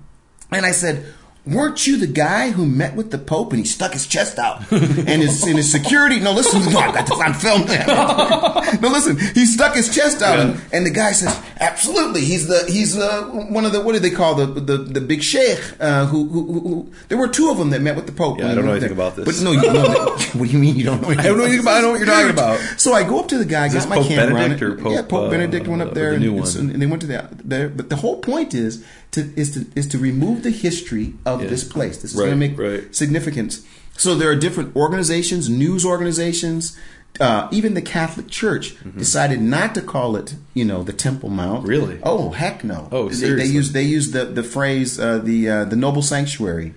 and 0.51 0.65
I 0.65 0.71
said. 0.71 1.05
Weren't 1.47 1.85
you 1.85 1.97
the 1.97 2.07
guy 2.07 2.49
who 2.49 2.65
met 2.65 2.95
with 2.95 3.11
the 3.11 3.19
Pope 3.19 3.51
and 3.51 3.59
he 3.59 3.65
stuck 3.65 3.93
his 3.93 4.07
chest 4.07 4.39
out 4.39 4.71
and 4.71 5.21
his 5.21 5.43
and 5.43 5.57
his 5.57 5.71
security? 5.71 6.19
No, 6.19 6.31
listen, 6.31 6.73
no, 6.73 6.79
I 6.79 6.91
got 6.91 7.05
this 7.07 7.19
on 7.19 7.33
film. 7.35 7.65
no, 8.81 8.89
listen, 8.89 9.17
he 9.35 9.45
stuck 9.45 9.75
his 9.75 9.93
chest 9.93 10.23
out 10.23 10.39
and, 10.39 10.59
and 10.73 10.85
the 10.87 10.89
guy 10.89 11.11
says, 11.11 11.39
"Absolutely, 11.59 12.21
he's 12.21 12.47
the 12.47 12.65
he's 12.67 12.97
uh, 12.97 13.25
one 13.25 13.63
of 13.63 13.73
the 13.73 13.81
what 13.81 13.93
do 13.93 13.99
they 13.99 14.09
call 14.09 14.33
the 14.33 14.47
the, 14.47 14.77
the 14.77 15.01
big 15.01 15.21
sheikh 15.21 15.59
uh, 15.79 16.07
who, 16.07 16.27
who, 16.27 16.53
who, 16.53 16.59
who 16.61 16.91
there 17.09 17.17
were 17.17 17.27
two 17.27 17.51
of 17.51 17.57
them 17.57 17.69
that 17.69 17.81
met 17.81 17.95
with 17.95 18.07
the 18.07 18.11
Pope. 18.11 18.39
Yeah, 18.39 18.51
I 18.51 18.55
don't 18.55 18.65
know 18.65 18.71
anything 18.71 18.95
there. 18.95 19.07
about 19.07 19.15
this. 19.15 19.25
But 19.25 19.43
no, 19.43 19.51
you 19.51 19.71
know, 19.71 20.17
what 20.33 20.33
do 20.33 20.45
you 20.45 20.57
mean 20.57 20.75
you 20.75 20.85
don't 20.85 21.01
know? 21.01 21.09
Anything 21.09 21.25
I 21.25 21.29
don't 21.29 21.37
know 21.37 21.43
anything 21.43 21.61
about- 21.61 21.77
I 21.77 21.81
know 21.81 21.91
what 21.91 21.99
you're 21.99 22.07
talking 22.07 22.31
about. 22.31 22.59
So 22.79 22.93
I 22.93 23.03
go 23.03 23.19
up 23.19 23.27
to 23.27 23.37
the 23.37 23.45
guy, 23.45 23.69
got 23.69 23.87
my 23.87 23.97
Pope 23.97 24.07
camera 24.07 24.33
Benedict 24.33 24.61
or. 24.63 24.75
Pope, 24.77 24.93
yeah, 24.93 25.01
Pope 25.03 25.27
uh, 25.27 25.29
Benedict 25.29 25.67
went 25.67 25.81
up 25.83 25.93
there, 25.93 26.17
the 26.17 26.27
and, 26.27 26.55
and, 26.55 26.71
and 26.71 26.81
they 26.81 26.87
went 26.87 27.01
to 27.01 27.07
the, 27.07 27.29
there. 27.43 27.69
But 27.69 27.89
the 27.89 27.97
whole 27.97 28.19
point 28.19 28.53
is 28.53 28.83
to 29.11 29.33
is 29.39 29.51
to 29.53 29.65
is 29.75 29.87
to 29.87 29.97
remove 29.97 30.43
the 30.43 30.51
history 30.51 31.13
of 31.25 31.34
Yeah. 31.43 31.49
this 31.49 31.63
place. 31.63 31.97
This 32.01 32.11
is 32.11 32.17
Right, 32.17 32.27
going 32.27 32.39
to 32.39 32.47
make 32.49 32.57
right. 32.59 32.95
significance. 32.95 33.61
So 33.97 34.15
there 34.15 34.29
are 34.29 34.35
different 34.35 34.75
organizations, 34.75 35.49
news 35.49 35.85
organizations. 35.85 36.77
Uh, 37.17 37.47
even 37.49 37.75
the 37.75 37.81
Catholic 37.81 38.27
Church 38.27 38.75
decided 38.97 39.39
not 39.41 39.73
to 39.75 39.81
call 39.81 40.17
it, 40.17 40.35
you 40.53 40.65
know, 40.65 40.83
the 40.83 40.91
Temple 40.91 41.29
Mount. 41.29 41.59
Mm-hmm. 41.59 41.69
Really? 41.69 41.99
Oh, 42.03 42.31
heck 42.31 42.63
no. 42.65 42.89
Oh, 42.91 43.03
They- 43.07 43.15
they, 43.15 43.15
seriously? 43.15 43.53
use 43.55 43.71
they 43.71 43.83
use 43.83 44.11
the 44.11 44.25
the 44.25 44.43
phrase 44.43 44.99
uh, 44.99 45.19
the 45.19 45.49
uh, 45.49 45.63
the 45.65 45.77
noble 45.77 46.01
sanctuary 46.01 46.73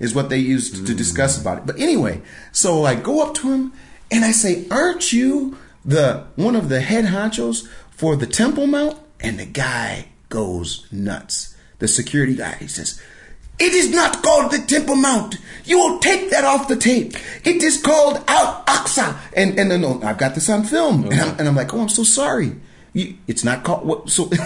is 0.00 0.12
what 0.12 0.28
they 0.28 0.38
used 0.38 0.86
to 0.86 0.92
Mm. 0.92 0.96
discuss 0.96 1.40
about 1.40 1.58
it. 1.58 1.66
But 1.66 1.78
anyway, 1.78 2.20
so 2.50 2.84
I 2.84 2.96
go 2.96 3.22
up 3.24 3.34
to 3.36 3.52
him 3.52 3.72
and 4.10 4.24
I 4.24 4.32
say, 4.32 4.64
"Aren't 4.72 5.12
you 5.12 5.56
the 5.84 6.24
one 6.34 6.56
of 6.56 6.68
the 6.68 6.80
head 6.80 7.04
honchos 7.06 7.68
for 7.92 8.16
the 8.16 8.26
Temple 8.26 8.66
Mount?" 8.66 8.98
And 9.20 9.38
the 9.38 9.46
guy 9.46 10.08
goes 10.30 10.86
nuts. 10.90 11.54
The 11.78 11.86
security 11.86 12.34
guy 12.34 12.56
he 12.58 12.66
says. 12.66 13.00
It 13.58 13.72
is 13.72 13.90
not 13.90 14.22
called 14.22 14.52
the 14.52 14.58
Temple 14.58 14.96
Mount. 14.96 15.36
You 15.64 15.78
will 15.78 15.98
take 15.98 16.30
that 16.30 16.44
off 16.44 16.68
the 16.68 16.76
tape. 16.76 17.14
It 17.44 17.62
is 17.62 17.80
called 17.80 18.22
Al 18.28 18.62
Aqsa. 18.66 19.16
And 19.34 19.58
and 19.58 19.80
no, 19.80 20.00
I've 20.02 20.18
got 20.18 20.34
this 20.34 20.48
on 20.48 20.64
film. 20.64 21.04
And, 21.10 21.14
I'm, 21.20 21.38
and 21.40 21.48
I'm 21.48 21.56
like, 21.56 21.72
oh, 21.74 21.80
I'm 21.80 21.88
so 21.88 22.04
sorry. 22.04 22.52
You, 22.92 23.16
it's 23.26 23.44
not 23.44 23.64
called. 23.64 23.84
What, 23.86 24.10
so 24.10 24.30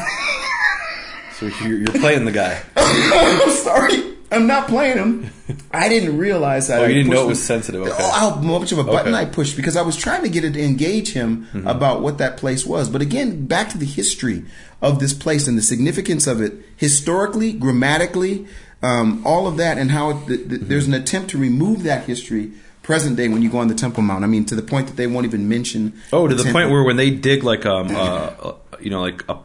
So 1.35 1.47
you're, 1.63 1.79
you're 1.79 1.93
playing 2.01 2.25
the 2.27 2.33
guy. 2.33 2.63
I'm 2.77 3.51
sorry. 3.51 4.15
I'm 4.33 4.47
not 4.47 4.69
playing 4.69 4.99
him. 4.99 5.31
I 5.73 5.89
didn't 5.89 6.17
realize 6.19 6.69
that. 6.69 6.81
Oh, 6.81 6.85
I 6.85 6.89
you 6.89 6.95
didn't 6.95 7.11
know 7.13 7.25
it 7.25 7.29
was 7.29 7.41
him. 7.41 7.45
sensitive, 7.63 7.83
okay. 7.83 7.93
Oh, 7.99 8.13
how 8.13 8.35
much 8.37 8.71
of 8.73 8.79
a 8.79 8.85
button 8.85 9.15
Okay. 9.15 9.23
I 9.23 9.25
pushed 9.25 9.57
because 9.57 9.75
I 9.77 9.83
was 9.83 9.97
trying 9.97 10.23
to 10.23 10.29
get 10.29 10.45
it 10.45 10.53
to 10.53 10.63
engage 10.63 11.13
him 11.13 11.49
Mm-hmm. 11.53 11.67
about 11.67 12.01
what 12.03 12.19
that 12.19 12.37
place 12.37 12.65
was. 12.65 12.89
But 12.89 13.01
again, 13.03 13.47
back 13.47 13.71
to 13.71 13.79
the 13.79 13.87
history 13.87 14.45
of 14.81 15.01
this 15.01 15.13
place 15.15 15.49
and 15.49 15.59
the 15.59 15.63
significance 15.63 16.27
of 16.29 16.41
it 16.41 16.55
historically, 16.77 17.53
grammatically, 17.53 18.47
um, 18.83 19.23
all 19.27 19.47
of 19.47 19.57
that, 19.59 19.79
and 19.79 19.91
how 19.91 20.11
it, 20.11 20.27
th- 20.27 20.49
th- 20.49 20.61
there's 20.63 20.87
an 20.87 20.95
attempt 20.95 21.31
to 21.31 21.39
remove 21.39 21.83
that 21.83 22.05
history 22.05 22.53
present 22.83 23.17
day 23.17 23.29
when 23.29 23.43
you 23.43 23.51
go 23.51 23.59
on 23.59 23.69
the 23.69 23.75
Temple 23.75 24.03
Mount. 24.03 24.25
I 24.25 24.27
mean, 24.27 24.45
to 24.47 24.55
the 24.55 24.63
point 24.63 24.87
that 24.89 24.97
they 24.97 25.07
won't 25.07 25.27
even 25.27 25.49
mention. 25.49 25.93
Oh, 26.13 26.27
to 26.27 26.35
the 26.35 26.43
temple. 26.43 26.61
point 26.61 26.71
where 26.73 26.83
when 26.83 26.97
they 26.97 27.11
dig 27.11 27.45
like 27.45 27.67
um 27.67 27.95
uh, 27.95 28.01
uh 28.01 28.55
you 28.81 28.89
know 28.91 29.03
like 29.03 29.23
a, 29.29 29.37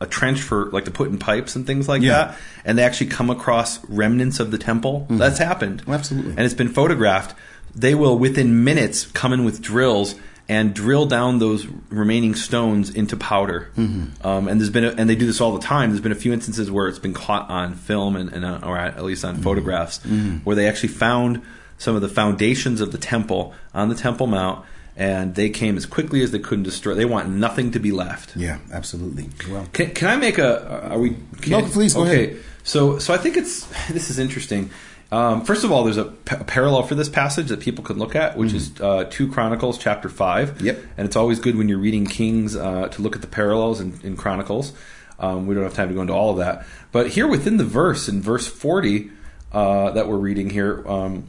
a 0.00 0.06
trench 0.06 0.40
for 0.42 0.66
like 0.72 0.86
to 0.86 0.90
put 0.90 1.08
in 1.08 1.18
pipes 1.18 1.54
and 1.56 1.66
things 1.66 1.88
like 1.88 2.02
Yeah. 2.02 2.10
that, 2.10 2.38
and 2.64 2.76
they 2.78 2.82
actually 2.82 3.06
come 3.08 3.30
across 3.30 3.82
remnants 3.88 4.40
of 4.40 4.50
the 4.50 4.58
temple. 4.58 5.06
That's 5.08 5.38
happened. 5.38 5.82
Oh, 5.86 5.92
absolutely. 5.92 6.32
and 6.32 6.40
it's 6.40 6.54
been 6.54 6.68
photographed. 6.68 7.34
They 7.74 7.94
will 7.94 8.18
within 8.18 8.64
minutes 8.64 9.06
come 9.06 9.32
in 9.32 9.44
with 9.44 9.62
drills 9.62 10.16
and 10.50 10.74
drill 10.74 11.06
down 11.06 11.38
those 11.38 11.64
remaining 11.90 12.34
stones 12.34 12.90
into 12.90 13.16
powder. 13.16 13.70
Mm-hmm. 13.76 14.26
Um, 14.26 14.48
and 14.48 14.60
there's 14.60 14.70
been 14.70 14.84
a, 14.84 14.90
and 14.90 15.08
they 15.08 15.14
do 15.14 15.24
this 15.26 15.40
all 15.40 15.52
the 15.56 15.64
time. 15.64 15.90
There's 15.90 16.00
been 16.00 16.10
a 16.10 16.22
few 16.26 16.32
instances 16.32 16.70
where 16.72 16.88
it's 16.88 16.98
been 16.98 17.14
caught 17.14 17.48
on 17.48 17.74
film 17.74 18.16
and, 18.16 18.32
and 18.32 18.44
uh, 18.44 18.58
or 18.64 18.76
at 18.76 19.04
least 19.04 19.24
Mm-hmm. 19.24 19.36
on 19.36 19.42
photographs 19.42 20.00
where 20.44 20.56
they 20.56 20.66
actually 20.68 20.88
found 20.88 21.40
some 21.78 21.94
of 21.94 22.02
the 22.02 22.08
foundations 22.08 22.80
of 22.80 22.90
the 22.90 22.98
temple 22.98 23.54
on 23.72 23.88
the 23.88 23.94
Temple 23.94 24.26
Mount. 24.26 24.64
And 24.96 25.34
they 25.34 25.50
came 25.50 25.76
as 25.76 25.86
quickly 25.86 26.20
as 26.22 26.30
they 26.32 26.40
could 26.40 26.58
and 26.58 26.64
destroy. 26.64 26.94
They 26.94 27.04
want 27.06 27.30
nothing 27.30 27.70
to 27.70 27.78
be 27.78 27.92
left. 27.92 28.36
Yeah, 28.36 28.58
absolutely. 28.72 29.30
Well, 29.50 29.66
Can, 29.72 29.92
can 29.94 30.08
I 30.08 30.16
make 30.16 30.36
a? 30.38 30.90
Are 30.90 30.98
we? 30.98 31.16
Can, 31.40 31.52
No, 31.52 31.62
please, 31.62 31.94
go 31.94 32.02
okay. 32.02 32.24
ahead. 32.32 32.42
So, 32.64 32.98
so 32.98 33.14
I 33.14 33.16
think 33.16 33.36
it's 33.38 33.64
this 33.88 34.10
is 34.10 34.18
interesting. 34.18 34.68
Um, 35.12 35.44
first 35.44 35.64
of 35.64 35.72
all, 35.72 35.82
there's 35.84 35.96
a, 35.96 36.04
parallel 36.04 36.84
for 36.84 36.94
this 36.94 37.08
passage 37.08 37.48
that 37.48 37.58
people 37.60 37.82
can 37.82 37.98
look 37.98 38.14
at, 38.14 38.36
which 38.36 38.52
is 38.52 38.80
uh, 38.80 39.04
two 39.10 39.30
Chronicles 39.30 39.76
chapter 39.78 40.08
five. 40.08 40.50
Mm-hmm. 40.54 40.66
Yep. 40.66 40.78
And 40.98 41.06
it's 41.06 41.16
always 41.16 41.40
good 41.40 41.56
when 41.56 41.68
you're 41.68 41.78
reading 41.80 42.06
Kings 42.06 42.54
uh, 42.54 42.88
to 42.88 43.02
look 43.02 43.16
at 43.16 43.20
the 43.22 43.26
parallels 43.26 43.80
in, 43.80 43.98
in 44.04 44.16
Chronicles. 44.16 44.72
Um, 45.18 45.46
we 45.46 45.54
don't 45.54 45.64
have 45.64 45.74
time 45.74 45.88
to 45.88 45.94
go 45.94 46.00
into 46.00 46.12
all 46.14 46.30
of 46.30 46.36
that, 46.38 46.64
but 46.92 47.08
here 47.08 47.26
within 47.26 47.56
the 47.58 47.64
verse, 47.64 48.08
in 48.08 48.22
verse 48.22 48.46
40 48.46 49.10
uh, 49.52 49.90
that 49.90 50.06
we're 50.08 50.16
reading 50.16 50.48
here. 50.50 50.86
Um, 50.88 51.24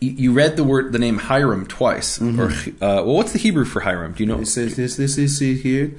you- 0.00 0.12
you 0.12 0.32
read 0.32 0.56
the 0.56 0.64
word, 0.64 0.92
the 0.92 0.98
name 0.98 1.18
Hiram 1.18 1.66
twice, 1.66 2.18
Mm-hmm. 2.18 2.40
or 2.40 2.46
uh, 2.82 3.04
well, 3.04 3.14
what's 3.16 3.32
the 3.32 3.38
Hebrew 3.38 3.66
for 3.66 3.80
Hiram? 3.80 4.14
Do 4.14 4.22
you 4.24 4.26
know? 4.26 4.40
it 4.40 4.46
says 4.46 4.74
this. 4.76 4.96
This 4.96 5.18
is 5.18 5.38
here, 5.38 5.92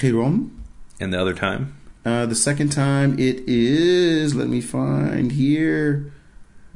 Hiram. 0.00 0.62
And 0.98 1.14
the 1.14 1.20
other 1.20 1.32
time, 1.34 1.76
Uh, 2.04 2.26
the 2.26 2.34
second 2.34 2.70
time 2.72 3.16
it 3.20 3.44
is, 3.46 4.34
let 4.34 4.48
me 4.48 4.60
find 4.60 5.30
here. 5.32 6.12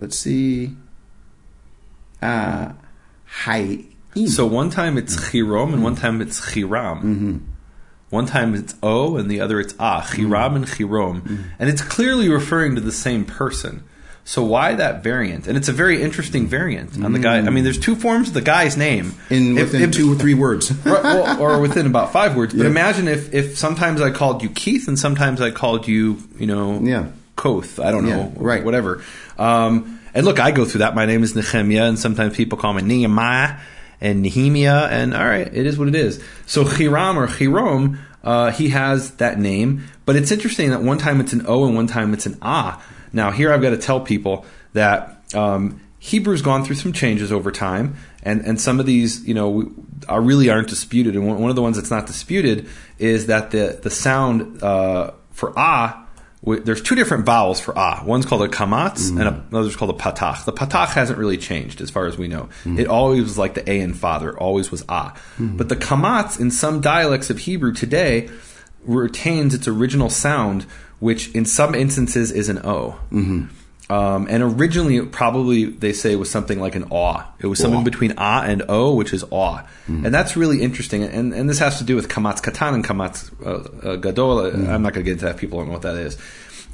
Let's 0.00 0.18
see. 0.18 0.74
Uh, 2.22 2.72
hi. 3.26 3.84
So 4.26 4.44
one 4.46 4.70
time 4.70 4.98
it's 4.98 5.14
chirom 5.16 5.72
and 5.72 5.84
one 5.84 5.94
time 5.94 6.20
it's 6.20 6.40
chiram. 6.40 7.40
One 8.08 8.26
time 8.26 8.54
it's 8.56 8.74
o 8.82 9.16
and 9.18 9.30
the 9.30 9.40
other 9.40 9.60
it's 9.60 9.74
ah. 9.78 10.00
Chiram 10.02 10.56
and 10.56 10.66
chirom, 10.66 11.44
and 11.60 11.68
it's 11.70 11.80
clearly 11.82 12.28
referring 12.28 12.74
to 12.74 12.80
the 12.80 12.90
same 12.92 13.24
person. 13.24 13.84
So 14.24 14.42
why 14.44 14.74
that 14.74 15.02
variant? 15.04 15.46
And 15.46 15.56
it's 15.56 15.68
a 15.68 15.72
very 15.72 16.02
interesting 16.02 16.46
variant 16.48 17.02
on 17.02 17.12
the 17.12 17.18
guy. 17.20 17.38
I 17.38 17.50
mean, 17.50 17.62
there's 17.64 17.78
two 17.78 17.94
forms 17.96 18.28
of 18.28 18.34
the 18.34 18.42
guy's 18.42 18.76
name 18.76 19.14
in 19.30 19.56
If- 19.56 19.72
within 19.72 19.82
if- 19.82 19.92
two 19.92 20.12
or 20.12 20.16
three 20.16 20.34
words. 20.34 20.70
Right, 20.84 21.02
well, 21.04 21.40
or 21.40 21.60
within 21.60 21.86
about 21.86 22.12
five 22.12 22.36
words. 22.36 22.52
But 22.52 22.64
Yeah. 22.64 22.70
imagine 22.70 23.06
if 23.06 23.32
if 23.32 23.56
sometimes 23.58 24.00
I 24.00 24.10
called 24.10 24.42
you 24.42 24.48
Keith 24.50 24.88
and 24.88 24.98
sometimes 24.98 25.40
I 25.40 25.50
called 25.52 25.86
you, 25.86 26.18
you 26.38 26.46
know, 26.46 26.80
Yeah. 26.82 27.06
Koth. 27.40 27.80
I 27.80 27.90
don't 27.90 28.04
know, 28.04 28.18
Yeah, 28.18 28.30
right. 28.36 28.62
Whatever. 28.62 29.02
Um, 29.38 29.98
and 30.12 30.26
look, 30.26 30.38
I 30.38 30.50
go 30.50 30.66
through 30.66 30.80
that. 30.80 30.94
My 30.94 31.06
name 31.06 31.22
is 31.22 31.34
Nehemiah, 31.34 31.84
and 31.84 31.98
sometimes 31.98 32.36
people 32.36 32.58
call 32.58 32.74
me 32.74 32.82
Nehemiah 32.82 33.58
and 33.98 34.22
Nehemia, 34.22 34.90
and 34.90 35.14
all 35.14 35.24
right, 35.24 35.46
it 35.46 35.64
is 35.64 35.78
what 35.78 35.88
it 35.88 35.94
is. 35.94 36.22
So 36.44 36.64
Hiram 36.64 37.18
or 37.18 37.26
Hirom, 37.26 37.98
uh, 38.22 38.50
he 38.50 38.68
has 38.68 39.12
that 39.12 39.38
name, 39.38 39.84
but 40.04 40.16
it's 40.16 40.30
interesting 40.30 40.68
that 40.68 40.82
one 40.82 40.98
time 40.98 41.18
it's 41.18 41.32
an 41.32 41.46
O 41.46 41.64
and 41.64 41.74
one 41.74 41.86
time 41.86 42.12
it's 42.12 42.26
an 42.26 42.36
Ah. 42.42 42.84
Now 43.10 43.30
here 43.30 43.54
I've 43.54 43.62
got 43.62 43.70
to 43.70 43.78
tell 43.78 44.00
people 44.00 44.44
that 44.74 45.22
um, 45.34 45.80
Hebrew's 45.98 46.42
gone 46.42 46.62
through 46.62 46.76
some 46.76 46.92
changes 46.92 47.32
over 47.32 47.50
time, 47.50 47.96
and, 48.22 48.42
and 48.42 48.60
some 48.60 48.80
of 48.80 48.84
these, 48.84 49.26
you 49.26 49.32
know, 49.32 49.72
are 50.10 50.20
really 50.20 50.50
aren't 50.50 50.68
disputed. 50.68 51.14
And 51.14 51.26
one, 51.26 51.48
of 51.48 51.56
the 51.56 51.62
ones 51.62 51.76
that's 51.76 51.90
not 51.90 52.06
disputed 52.06 52.68
is 52.98 53.26
that 53.26 53.50
the 53.50 53.80
the 53.82 53.90
sound 53.90 54.62
uh, 54.62 55.12
for 55.30 55.54
ah, 55.56 56.06
there's 56.42 56.80
two 56.82 56.94
different 56.94 57.26
vowels 57.26 57.60
for 57.60 57.76
ah. 57.76 58.02
One's 58.04 58.24
called 58.24 58.42
a 58.42 58.48
kamatz, 58.48 59.10
and 59.10 59.28
a, 59.28 59.44
another's 59.50 59.76
called 59.76 59.90
a 59.90 59.94
patach. 60.02 60.44
The 60.46 60.52
patach 60.52 60.88
hasn't 60.94 61.18
really 61.18 61.36
changed 61.36 61.80
as 61.80 61.90
far 61.90 62.06
as 62.06 62.16
we 62.16 62.28
know. 62.28 62.48
It 62.78 62.86
always 62.86 63.22
was 63.24 63.38
like 63.38 63.54
the 63.54 63.68
a 63.70 63.78
in 63.80 63.92
father, 63.94 64.36
always 64.38 64.70
was 64.70 64.84
ah. 64.88 65.14
But 65.38 65.68
the 65.68 65.76
kamatz 65.76 66.40
in 66.40 66.50
some 66.50 66.80
dialects 66.80 67.28
of 67.30 67.38
Hebrew 67.40 67.72
today 67.72 68.30
retains 68.84 69.52
its 69.52 69.68
original 69.68 70.08
sound, 70.08 70.62
which 70.98 71.30
in 71.34 71.44
some 71.44 71.74
instances 71.74 72.30
is 72.32 72.48
an 72.48 72.58
o. 72.64 72.98
Um, 73.90 74.28
and 74.30 74.40
originally, 74.44 75.04
probably 75.04 75.64
they 75.64 75.92
say 75.92 76.14
was 76.14 76.30
something 76.30 76.60
like 76.60 76.76
an 76.76 76.84
aw. 76.92 77.26
It 77.40 77.48
was 77.48 77.58
something 77.58 77.80
Aw. 77.80 77.84
between 77.84 78.14
ah 78.16 78.44
and 78.44 78.62
o, 78.68 78.94
which 78.94 79.12
is 79.12 79.24
aw, 79.32 79.66
and 79.88 80.14
that's 80.14 80.36
really 80.36 80.62
interesting. 80.62 81.02
And 81.02 81.34
and 81.34 81.50
this 81.50 81.58
has 81.58 81.78
to 81.78 81.84
do 81.84 81.96
with 81.96 82.08
kamatz 82.08 82.40
katan 82.40 82.74
and 82.74 82.84
kamatz 82.84 83.32
uh, 83.44 83.88
uh, 83.88 83.96
gadol. 83.96 84.46
I'm 84.46 84.82
not 84.82 84.94
going 84.94 85.04
to 85.04 85.10
get 85.10 85.14
into 85.14 85.24
that. 85.24 85.38
People 85.38 85.58
don't 85.58 85.66
know 85.66 85.72
what 85.72 85.82
that 85.82 85.96
is. 85.96 86.16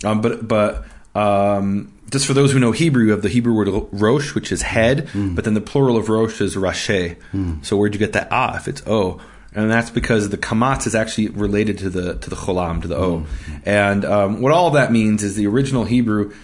Um, 0.05 0.21
but 0.21 0.47
but 0.47 0.85
um, 1.15 1.91
just 2.11 2.27
for 2.27 2.35
those 2.35 2.53
who 2.53 2.59
know 2.59 2.73
Hebrew, 2.73 3.07
you 3.07 3.13
have 3.13 3.23
the 3.23 3.31
Hebrew 3.31 3.55
word 3.55 3.71
rosh, 3.93 4.35
which 4.35 4.53
is 4.53 4.61
head, 4.61 5.09
but 5.15 5.45
then 5.45 5.55
the 5.55 5.63
plural 5.63 5.97
of 5.97 6.11
rosh 6.11 6.43
is 6.43 6.55
rashe. 6.55 7.17
So 7.65 7.79
where'd 7.79 7.95
you 7.95 7.99
get 7.99 8.13
that 8.13 8.29
ah 8.31 8.57
if 8.57 8.69
it's 8.69 8.83
o? 8.87 9.23
And 9.55 9.71
that's 9.71 9.89
because 9.89 10.29
the 10.29 10.37
kamatz 10.37 10.87
is 10.87 10.95
actually 10.95 11.29
related 11.29 11.79
to 11.79 11.89
the 11.89 12.17
to 12.17 12.29
the 12.29 12.37
cholam 12.37 12.83
to 12.83 12.89
the 12.89 12.97
o. 12.99 13.25
And 13.65 14.05
um, 14.05 14.43
what 14.43 14.53
all 14.53 14.73
that 14.73 14.93
means 14.93 15.23
is 15.23 15.35
the 15.35 15.47
original 15.47 15.85
Hebrew 15.85 16.35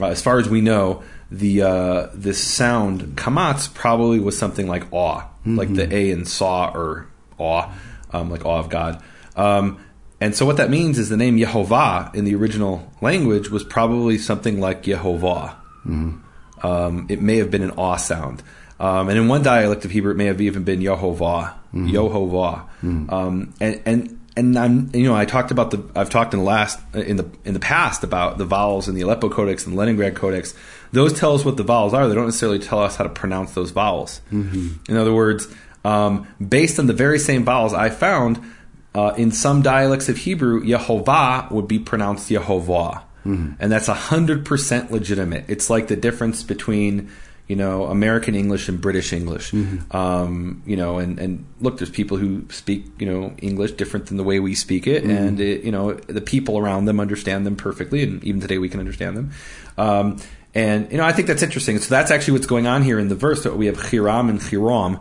uh, 0.00 0.06
as 0.06 0.22
far 0.22 0.38
as 0.38 0.48
we 0.48 0.60
know, 0.60 1.02
the 1.30 1.62
uh, 1.62 2.08
this 2.14 2.42
sound 2.42 3.16
kamatz 3.16 3.72
probably 3.72 4.20
was 4.20 4.36
something 4.38 4.66
like 4.66 4.92
awe, 4.92 5.24
like 5.44 5.72
the 5.74 5.94
a 5.94 6.10
in 6.10 6.24
saw 6.24 6.70
or 6.74 7.06
awe, 7.38 7.72
um, 8.12 8.30
like 8.30 8.44
awe 8.46 8.58
of 8.58 8.68
God. 8.70 9.02
Um, 9.36 9.78
and 10.20 10.34
so 10.34 10.44
what 10.46 10.56
that 10.56 10.68
means 10.70 10.98
is 10.98 11.08
the 11.10 11.16
name 11.16 11.36
Yehovah 11.36 12.14
in 12.14 12.24
the 12.24 12.34
original 12.34 12.90
language 13.00 13.50
was 13.50 13.62
probably 13.62 14.18
something 14.18 14.58
like 14.60 14.82
Yehovah. 14.82 15.54
Um, 16.62 17.06
it 17.08 17.20
may 17.22 17.36
have 17.36 17.50
been 17.50 17.62
an 17.62 17.70
awe 17.72 17.96
sound. 17.96 18.42
Um, 18.80 19.08
and 19.08 19.18
in 19.18 19.28
one 19.28 19.42
dialect 19.42 19.84
of 19.84 19.90
Hebrew, 19.90 20.12
it 20.12 20.16
may 20.16 20.26
have 20.26 20.40
even 20.40 20.64
been 20.64 20.80
Yehovah, 20.80 21.54
Yehovah. 21.72 22.66
Um, 23.12 23.54
and, 23.60 23.82
and, 23.86 24.17
and 24.38 24.56
I'm, 24.58 24.90
you 24.94 25.04
know, 25.04 25.16
I 25.16 25.24
talked 25.24 25.50
about 25.50 25.70
the, 25.72 25.84
I've 25.94 26.10
talked 26.10 26.32
in 26.32 26.40
the 26.40 26.46
last, 26.46 26.78
in 26.94 27.16
the, 27.16 27.28
in 27.44 27.54
the 27.54 27.60
past 27.60 28.04
about 28.04 28.38
the 28.38 28.44
vowels 28.44 28.88
in 28.88 28.94
the 28.94 29.00
Aleppo 29.00 29.28
Codex 29.28 29.66
and 29.66 29.74
the 29.74 29.78
Leningrad 29.78 30.14
Codex. 30.14 30.54
Those 30.92 31.12
tell 31.18 31.34
us 31.34 31.44
what 31.44 31.56
the 31.56 31.64
vowels 31.64 31.92
are. 31.92 32.08
They 32.08 32.14
don't 32.14 32.26
necessarily 32.26 32.60
tell 32.60 32.80
us 32.80 32.96
how 32.96 33.04
to 33.04 33.10
pronounce 33.10 33.52
those 33.54 33.72
vowels. 33.72 34.20
In 34.88 34.96
other 34.96 35.12
words, 35.12 35.48
um, 35.84 36.28
based 36.46 36.78
on 36.78 36.86
the 36.86 36.92
very 36.92 37.18
same 37.18 37.44
vowels 37.44 37.74
I 37.74 37.90
found, 37.90 38.40
uh, 38.94 39.12
in 39.16 39.32
some 39.32 39.60
dialects 39.62 40.08
of 40.08 40.16
Hebrew, 40.16 40.62
Yehovah 40.64 41.50
would 41.50 41.68
be 41.68 41.78
pronounced 41.78 42.30
Yehovah. 42.30 43.02
And 43.60 43.70
that's 43.72 43.88
100% 43.88 44.90
legitimate. 44.90 45.44
It's 45.48 45.68
like 45.68 45.88
the 45.88 45.96
difference 45.96 46.42
between, 46.42 47.10
you 47.48 47.56
know, 47.56 47.86
American 47.86 48.34
English 48.34 48.68
and 48.68 48.78
British 48.78 49.12
English. 49.12 49.54
Um, 49.90 50.62
you 50.66 50.76
know, 50.76 50.98
and, 50.98 51.18
and 51.18 51.46
look, 51.60 51.78
there's 51.78 51.90
people 51.90 52.18
who 52.18 52.44
speak, 52.50 52.84
you 52.98 53.06
know, 53.06 53.32
English 53.38 53.72
different 53.72 54.06
than 54.06 54.18
the 54.18 54.22
way 54.24 54.38
we 54.38 54.54
speak 54.54 54.86
it. 54.86 55.02
And, 55.02 55.40
it, 55.40 55.64
you 55.64 55.72
know, 55.72 55.94
the 55.94 56.20
people 56.20 56.58
around 56.58 56.84
them 56.84 57.00
understand 57.00 57.46
them 57.46 57.56
perfectly. 57.56 58.02
And 58.02 58.22
even 58.22 58.42
today 58.42 58.58
we 58.58 58.68
can 58.68 58.80
understand 58.80 59.16
them. 59.16 59.30
Um, 59.78 60.18
and, 60.54 60.90
you 60.92 60.98
know, 60.98 61.04
I 61.04 61.12
think 61.12 61.26
that's 61.26 61.42
interesting. 61.42 61.78
So 61.78 61.88
that's 61.88 62.10
actually 62.10 62.34
what's 62.34 62.46
going 62.46 62.66
on 62.66 62.82
here 62.82 62.98
in 62.98 63.08
the 63.08 63.14
verse. 63.14 63.42
So 63.42 63.54
we 63.54 63.66
have 63.66 63.80
Hiram 63.80 64.28
and 64.28 64.42
Hiram. 64.42 65.00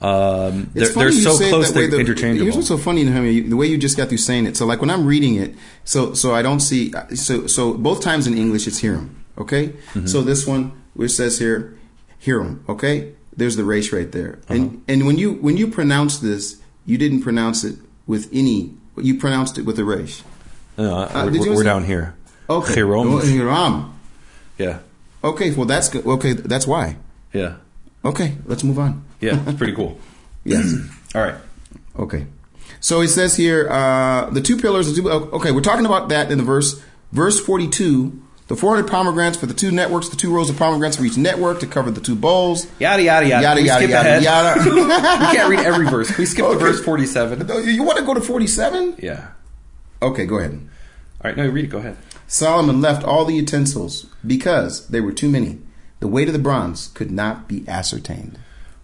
Um, 0.00 0.70
they're, 0.74 0.88
they're 0.90 1.10
so 1.10 1.36
close, 1.36 1.68
that 1.68 1.74
they're 1.74 1.88
The- 1.88 1.98
interchangeable. 1.98 2.44
Here's 2.44 2.54
what's 2.54 2.68
so 2.68 2.78
funny, 2.78 3.02
Nehemiah, 3.02 3.42
the 3.42 3.56
way 3.56 3.66
you 3.66 3.76
just 3.76 3.96
got 3.96 4.08
through 4.08 4.18
saying 4.18 4.46
it. 4.46 4.56
So, 4.56 4.64
like 4.66 4.80
when 4.80 4.90
I'm 4.90 5.04
reading 5.04 5.34
it, 5.34 5.56
so 5.82 6.14
so 6.14 6.32
I 6.32 6.42
don't 6.42 6.60
see. 6.60 6.92
So 7.14 7.48
so 7.48 7.74
both 7.74 8.00
times 8.00 8.28
in 8.28 8.38
English 8.38 8.68
it's 8.68 8.80
Hiram. 8.80 9.24
Okay. 9.36 9.68
Mm-hmm. 9.70 10.06
So 10.06 10.22
this 10.22 10.46
one 10.46 10.80
which 10.94 11.12
says 11.12 11.38
here, 11.38 11.77
Hiram. 12.24 12.64
Okay. 12.68 13.12
There's 13.36 13.56
the 13.56 13.64
race 13.64 13.92
right 13.92 14.10
there. 14.10 14.38
Uh-huh. 14.48 14.54
And 14.54 14.82
and 14.88 15.06
when 15.06 15.16
you 15.18 15.34
when 15.34 15.56
you 15.56 15.68
pronounce 15.68 16.18
this, 16.18 16.60
you 16.86 16.98
didn't 16.98 17.22
pronounce 17.22 17.62
it 17.64 17.76
with 18.06 18.28
any. 18.32 18.74
You 18.96 19.16
pronounced 19.18 19.58
it 19.58 19.62
with 19.64 19.78
a 19.78 19.84
race. 19.84 20.22
Uh, 20.76 20.82
Uh, 20.82 21.30
we're, 21.32 21.54
we're 21.54 21.62
down 21.62 21.84
here. 21.84 22.14
Okay. 22.50 22.74
Hiram. 22.74 23.20
Hiram. 23.20 23.92
Yeah, 24.58 24.78
Okay. 25.22 25.52
Well, 25.52 25.66
that's 25.66 25.88
good. 25.88 26.04
Okay. 26.06 26.32
That's 26.32 26.66
why. 26.66 26.96
yeah, 27.32 27.56
Okay. 28.04 28.36
Let's 28.46 28.64
move 28.64 28.78
on. 28.78 29.04
yeah. 29.20 29.38
It's 29.46 29.56
pretty 29.58 29.74
cool. 29.74 29.98
Yes. 30.44 30.72
All 31.14 31.20
right. 31.22 31.34
Okay. 31.98 32.26
So 32.80 33.02
it 33.02 33.08
says 33.08 33.36
here, 33.36 33.68
uh, 33.68 34.30
the 34.30 34.40
two 34.40 34.56
pillars. 34.56 34.86
The 34.94 35.02
two, 35.02 35.10
okay, 35.10 35.50
we're 35.50 35.60
talking 35.60 35.84
about 35.84 36.08
that 36.08 36.30
in 36.30 36.38
the 36.38 36.44
verse. 36.44 36.80
Verse 37.12 37.38
42, 37.38 38.12
the 38.48 38.56
400 38.56 38.88
pomegranates 38.90 39.36
for 39.36 39.46
the 39.46 39.54
two 39.54 39.70
networks, 39.70 40.08
the 40.08 40.16
two 40.16 40.34
rows 40.34 40.50
of 40.50 40.56
pomegranates 40.56 40.96
for 40.96 41.04
each 41.04 41.16
network 41.16 41.60
to 41.60 41.66
cover 41.66 41.90
the 41.90 42.00
two 42.00 42.16
bowls. 42.16 42.66
Yada 42.80 43.02
yada 43.02 43.26
yada. 43.28 43.42
Yada, 43.42 43.62
yada, 43.62 43.86
yada, 43.88 44.22
yada. 44.22 44.64
we 44.74 45.36
can't 45.36 45.50
read 45.50 45.60
every 45.60 45.86
verse. 45.86 46.16
We 46.18 46.24
skip 46.26 46.44
Okay. 46.46 46.54
to 46.58 46.64
verse 46.64 46.82
forty-seven? 46.84 47.46
You 47.68 47.82
want 47.84 47.98
to 47.98 48.04
go 48.04 48.14
to 48.14 48.20
47? 48.20 48.96
Yeah. 48.98 49.28
Okay, 50.02 50.26
go 50.26 50.38
ahead. 50.38 50.52
All 50.52 51.30
right. 51.30 51.36
No, 51.36 51.46
read 51.48 51.64
it. 51.66 51.68
Go 51.68 51.78
ahead. 51.78 51.96
Solomon 52.26 52.80
left 52.80 53.04
all 53.04 53.24
the 53.24 53.34
utensils 53.34 54.06
because 54.26 54.86
they 54.88 55.00
were 55.00 55.12
too 55.12 55.28
many. 55.28 55.58
The 56.00 56.08
weight 56.08 56.28
of 56.28 56.32
the 56.32 56.38
bronze 56.38 56.88
could 56.88 57.10
not 57.10 57.48
be 57.48 57.64
ascertained. 57.68 58.38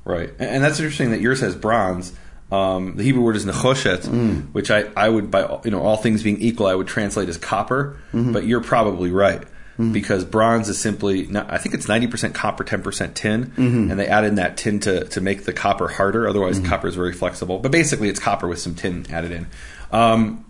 Right, 0.04 0.30
and, 0.38 0.50
and 0.56 0.64
that's 0.64 0.78
interesting 0.78 1.10
that 1.12 1.20
yours 1.22 1.40
has 1.40 1.54
bronze. 1.54 2.12
Um, 2.52 2.96
the 2.96 3.02
Hebrew 3.02 3.22
word 3.22 3.36
is 3.36 3.46
nechoshet, 3.46 4.02
Mm. 4.06 4.52
which 4.52 4.70
I, 4.70 4.84
I 4.96 5.08
would 5.08 5.30
by 5.30 5.60
you 5.64 5.70
know 5.70 5.80
all 5.80 5.96
things 5.96 6.22
being 6.22 6.38
equal 6.40 6.66
I 6.66 6.74
would 6.74 6.86
translate 6.86 7.28
as 7.30 7.38
copper, 7.38 7.96
Mm-hmm. 8.12 8.32
but 8.32 8.44
you're 8.44 8.60
probably 8.60 9.10
right 9.10 9.42
because 9.78 10.24
bronze 10.24 10.68
is 10.68 10.78
simply 10.80 11.28
I 11.36 11.58
think 11.58 11.74
it's 11.74 11.88
ninety 11.88 12.06
percent 12.06 12.34
copper, 12.34 12.64
ten 12.64 12.82
percent 12.82 13.16
tin, 13.16 13.46
Mm-hmm. 13.46 13.90
and 13.90 13.98
they 13.98 14.06
add 14.06 14.24
in 14.24 14.36
that 14.36 14.56
tin 14.56 14.80
to 14.80 15.04
to 15.08 15.20
make 15.20 15.44
the 15.44 15.52
copper 15.52 15.88
harder. 15.88 16.28
Otherwise, 16.28 16.60
copper 16.60 16.86
is 16.88 16.94
very 16.94 17.12
flexible. 17.12 17.58
But 17.58 17.72
basically, 17.72 18.08
it's 18.08 18.20
copper 18.20 18.46
with 18.48 18.58
some 18.60 18.74
tin 18.74 19.06
added 19.10 19.32
in. 19.32 19.46
Um, 19.90 20.44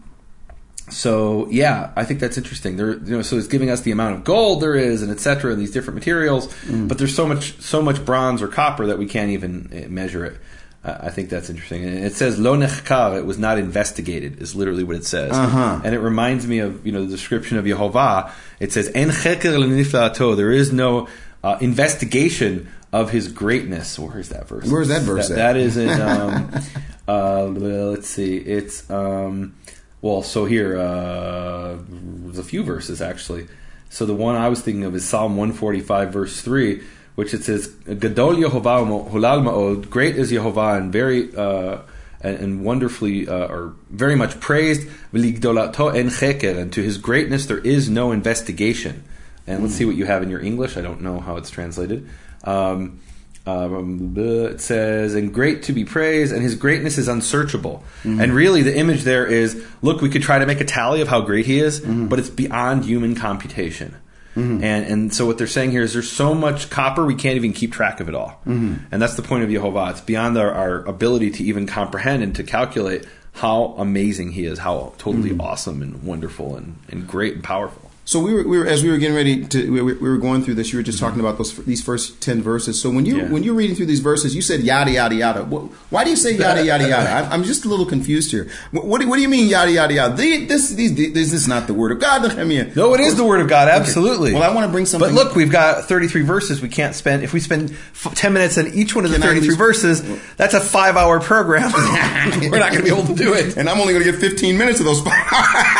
so 0.91 1.49
yeah, 1.51 1.93
I 1.97 2.05
think 2.05 2.21
that's 2.21 2.37
interesting. 2.37 2.77
There, 2.77 2.93
you 2.93 3.17
know, 3.17 3.23
so 3.23 3.39
it's 3.39 3.47
giving 3.49 3.71
us 3.71 3.81
the 3.81 3.91
amount 3.91 4.17
of 4.17 4.25
gold 4.25 4.61
there 4.61 4.75
is, 4.75 5.01
and 5.01 5.11
etc. 5.11 5.53
and 5.53 5.61
these 5.61 5.71
different 5.71 5.95
materials. 5.95 6.55
But 6.71 6.99
there's 6.99 7.15
so 7.15 7.27
much, 7.27 7.59
so 7.61 7.81
much 7.81 8.05
bronze 8.05 8.43
or 8.43 8.49
copper 8.49 8.87
that 8.89 8.99
we 8.99 9.07
can't 9.07 9.31
even 9.31 9.71
uh, 9.87 9.89
measure 9.89 10.25
it. 10.27 10.37
I 10.85 11.11
think 11.11 11.31
that's 11.31 11.49
interesting. 11.49 11.85
And 11.85 12.05
it 12.05 12.15
says 12.15 12.39
lo 12.39 12.57
nechkar, 12.57 13.17
it 13.17 13.25
was 13.25 13.39
not 13.39 13.59
investigated, 13.59 14.43
is 14.43 14.55
literally 14.55 14.85
what 14.85 14.97
it 14.97 15.07
says. 15.07 15.33
Uh-huh. 15.33 15.81
And 15.83 15.95
it 15.95 16.01
reminds 16.01 16.47
me 16.47 16.59
of 16.59 16.85
you 16.85 16.93
know 16.93 17.05
the 17.05 17.11
description 17.11 17.57
of 17.57 17.65
Yehovah. 17.65 18.31
It 18.61 18.73
says 18.73 18.91
en 18.95 19.09
cheker. 19.09 20.37
There 20.37 20.53
is 20.53 20.73
no 20.73 21.09
uh, 21.43 21.59
investigation 21.61 22.69
of 22.93 23.11
his 23.11 23.29
greatness. 23.29 23.99
Where 23.99 24.19
is 24.19 24.29
that 24.29 24.47
verse? 24.47 24.71
Where's 24.71 24.89
that 24.89 25.03
verse 25.03 25.29
That, 25.29 25.39
at? 25.39 25.53
that 25.55 25.57
is 25.57 25.77
in. 25.77 25.89
Um, 27.07 27.57
uh, 27.59 27.91
let's 27.91 28.09
see. 28.09 28.39
It's 28.39 28.89
um, 28.91 29.55
well. 30.01 30.23
So 30.23 30.47
here, 30.47 30.79
uh, 30.79 31.77
there's 31.87 32.39
a 32.39 32.45
few 32.45 32.63
verses 32.63 33.03
actually. 33.03 33.47
So 33.91 34.07
the 34.07 34.15
one 34.15 34.37
I 34.37 34.49
was 34.49 34.63
thinking 34.63 34.85
of 34.85 34.95
is 34.95 35.07
Psalm 35.07 35.37
145, 35.37 36.13
verse 36.13 36.41
three, 36.41 36.83
which 37.15 37.35
it 37.35 37.45
says, 37.45 37.69
"Gadol 37.87 38.37
Yehovah 38.37 38.87
ma'od." 39.11 39.91
Great 39.91 40.17
is 40.17 40.33
Yehovah 40.33 40.79
and 40.79 40.93
very. 40.93 41.35
Uh, 41.35 41.79
and, 42.21 42.39
and 42.39 42.65
wonderfully, 42.65 43.29
uh, 43.29 43.47
or 43.49 43.75
very 43.91 44.17
much 44.17 44.41
praised, 44.41 44.89
V'ligdolato 45.13 45.95
en 45.95 46.09
cheker, 46.09 46.57
and 46.57 46.73
to 46.73 46.83
his 46.83 46.97
greatness 46.97 47.45
there 47.47 47.59
is 47.59 47.91
no 47.91 48.13
investigation. 48.13 49.05
And 49.47 49.63
let's 49.63 49.75
see 49.75 49.85
what 49.85 49.95
you 49.95 50.07
have 50.07 50.23
in 50.23 50.31
your 50.31 50.41
English. 50.41 50.79
I 50.79 50.81
don't 50.81 51.03
know 51.03 51.21
how 51.21 51.37
it's 51.37 51.51
translated. 51.51 52.09
Um, 52.45 53.01
um, 53.47 54.15
it 54.17 54.63
says, 54.63 55.15
and 55.15 55.35
great 55.35 55.65
to 55.65 55.75
be 55.75 55.85
praised, 55.85 56.33
and 56.33 56.43
his 56.43 56.55
greatness 56.55 56.97
is 56.97 57.09
unsearchable. 57.09 57.85
And 58.23 58.33
really, 58.33 58.63
the 58.63 58.75
image 58.75 59.03
there 59.03 59.27
is 59.27 59.63
look, 59.83 60.01
we 60.01 60.09
could 60.09 60.23
try 60.23 60.39
to 60.39 60.47
make 60.47 60.63
a 60.63 60.65
tally 60.65 61.03
of 61.03 61.09
how 61.09 61.21
great 61.21 61.45
he 61.45 61.59
is, 61.59 61.81
but 62.09 62.19
it's 62.19 62.31
beyond 62.31 62.87
human 62.87 63.15
computation. 63.15 63.97
Mm-hmm. 64.35 64.65
And, 64.65 64.87
and 64.87 65.15
so, 65.15 65.27
what 65.27 65.39
they're 65.39 65.47
saying 65.47 65.71
here 65.71 65.83
is 65.83 65.93
there's 65.93 66.11
so 66.11 66.35
much 66.35 66.71
copper, 66.71 67.05
we 67.05 67.15
can't 67.15 67.37
even 67.37 67.53
keep 67.53 67.73
track 67.73 68.01
of 68.01 68.09
it 68.09 68.15
all. 68.15 68.41
Mm-hmm. 68.47 68.75
And 68.91 69.01
that's 69.01 69.15
the 69.15 69.23
point 69.23 69.45
of 69.45 69.51
Yehovah. 69.51 69.93
It's 69.93 70.01
beyond 70.01 70.37
our, 70.37 70.53
our 70.53 70.85
ability 70.87 71.31
to 71.33 71.45
even 71.45 71.67
comprehend 71.67 72.23
and 72.23 72.35
to 72.37 72.43
calculate 72.43 73.07
how 73.33 73.75
amazing 73.79 74.33
he 74.33 74.45
is, 74.45 74.59
how 74.59 74.93
totally 74.99 75.31
mm-hmm. 75.31 75.41
awesome 75.41 75.83
and 75.83 76.03
wonderful 76.03 76.57
and, 76.57 76.79
and 76.89 77.07
great 77.07 77.35
and 77.35 77.45
powerful. 77.45 77.84
So 78.07 78.21
we 78.21 78.35
were, 78.35 78.43
we 78.47 78.59
were 78.59 78.67
as 78.67 78.83
we 78.83 78.91
were 78.91 78.99
getting 78.99 79.17
ready 79.17 79.47
to 79.47 79.71
we 79.73 79.81
were, 79.81 79.95
we 79.95 80.09
were 80.11 80.19
going 80.19 80.45
through 80.45 80.55
this. 80.57 80.71
You 80.73 80.79
were 80.79 80.83
just 80.83 80.99
talking 80.99 81.21
about 81.21 81.39
those 81.39 81.57
these 81.65 81.83
first 81.83 82.21
ten 82.21 82.43
verses. 82.43 82.79
So 82.81 82.91
when 82.91 83.07
you 83.07 83.17
Yeah. 83.17 83.29
when 83.31 83.43
you're 83.43 83.55
reading 83.55 83.75
through 83.75 83.87
these 83.87 84.01
verses, 84.01 84.35
you 84.35 84.43
said 84.43 84.61
yada 84.61 84.91
yada 84.91 85.15
yada. 85.15 85.45
Why 85.45 86.05
do 86.05 86.11
you 86.11 86.17
say 86.17 86.37
yada 86.37 86.63
yada 86.63 86.87
yada? 86.87 87.09
I'm, 87.27 87.33
I'm 87.33 87.45
just 87.45 87.65
a 87.65 87.69
little 87.69 87.87
confused 87.87 88.31
here. 88.31 88.51
What, 88.73 89.01
do, 89.01 89.09
what 89.09 89.17
do 89.17 89.23
you 89.23 89.29
mean 89.31 89.49
yada 89.49 89.73
yada 89.73 89.95
yada? 89.95 90.17
The, 90.17 90.45
this 90.45 90.69
these 90.71 90.95
this 91.15 91.33
is 91.33 91.49
not 91.49 91.67
the 91.67 91.73
word 91.73 91.93
of 91.93 91.99
God. 91.99 92.23
Nehemiah. 92.29 92.71
No, 92.77 92.93
it 92.93 93.01
is 93.01 93.17
the 93.17 93.25
word 93.25 93.41
of 93.41 93.49
God. 93.49 93.69
Absolutely. 93.69 94.35
Well, 94.35 94.43
I 94.43 94.55
want 94.55 94.67
to 94.67 94.73
bring 94.73 94.85
something. 94.85 95.09
But 95.09 95.15
look, 95.15 95.35
we've 95.35 95.51
got 95.51 95.85
33 95.87 96.21
verses. 96.23 96.61
We 96.61 96.69
can't 96.69 96.95
spend 96.95 97.23
if 97.23 97.33
we 97.33 97.41
spend 97.41 97.71
f- 97.71 98.15
10 98.15 98.35
minutes 98.35 98.59
on 98.59 98.67
each 98.75 98.95
one 98.95 99.07
of 99.07 99.13
the 99.13 99.17
Can 99.17 99.23
I 99.23 99.29
33 99.29 99.49
least- 99.49 99.59
verses. 99.59 100.35
That's 100.37 100.53
a 100.53 100.61
five-hour 100.61 101.21
program. 101.21 101.73
We're 101.73 102.59
not 102.59 102.71
going 102.73 102.77
to 102.77 102.83
be 102.83 102.91
able 102.91 103.07
to 103.07 103.15
do 103.15 103.33
it. 103.33 103.57
and 103.57 103.67
I'm 103.69 103.81
only 103.81 103.95
going 103.95 104.05
to 104.05 104.11
get 104.13 104.21
15 104.21 104.59
minutes 104.59 104.79
of 104.81 104.85
those. 104.85 105.01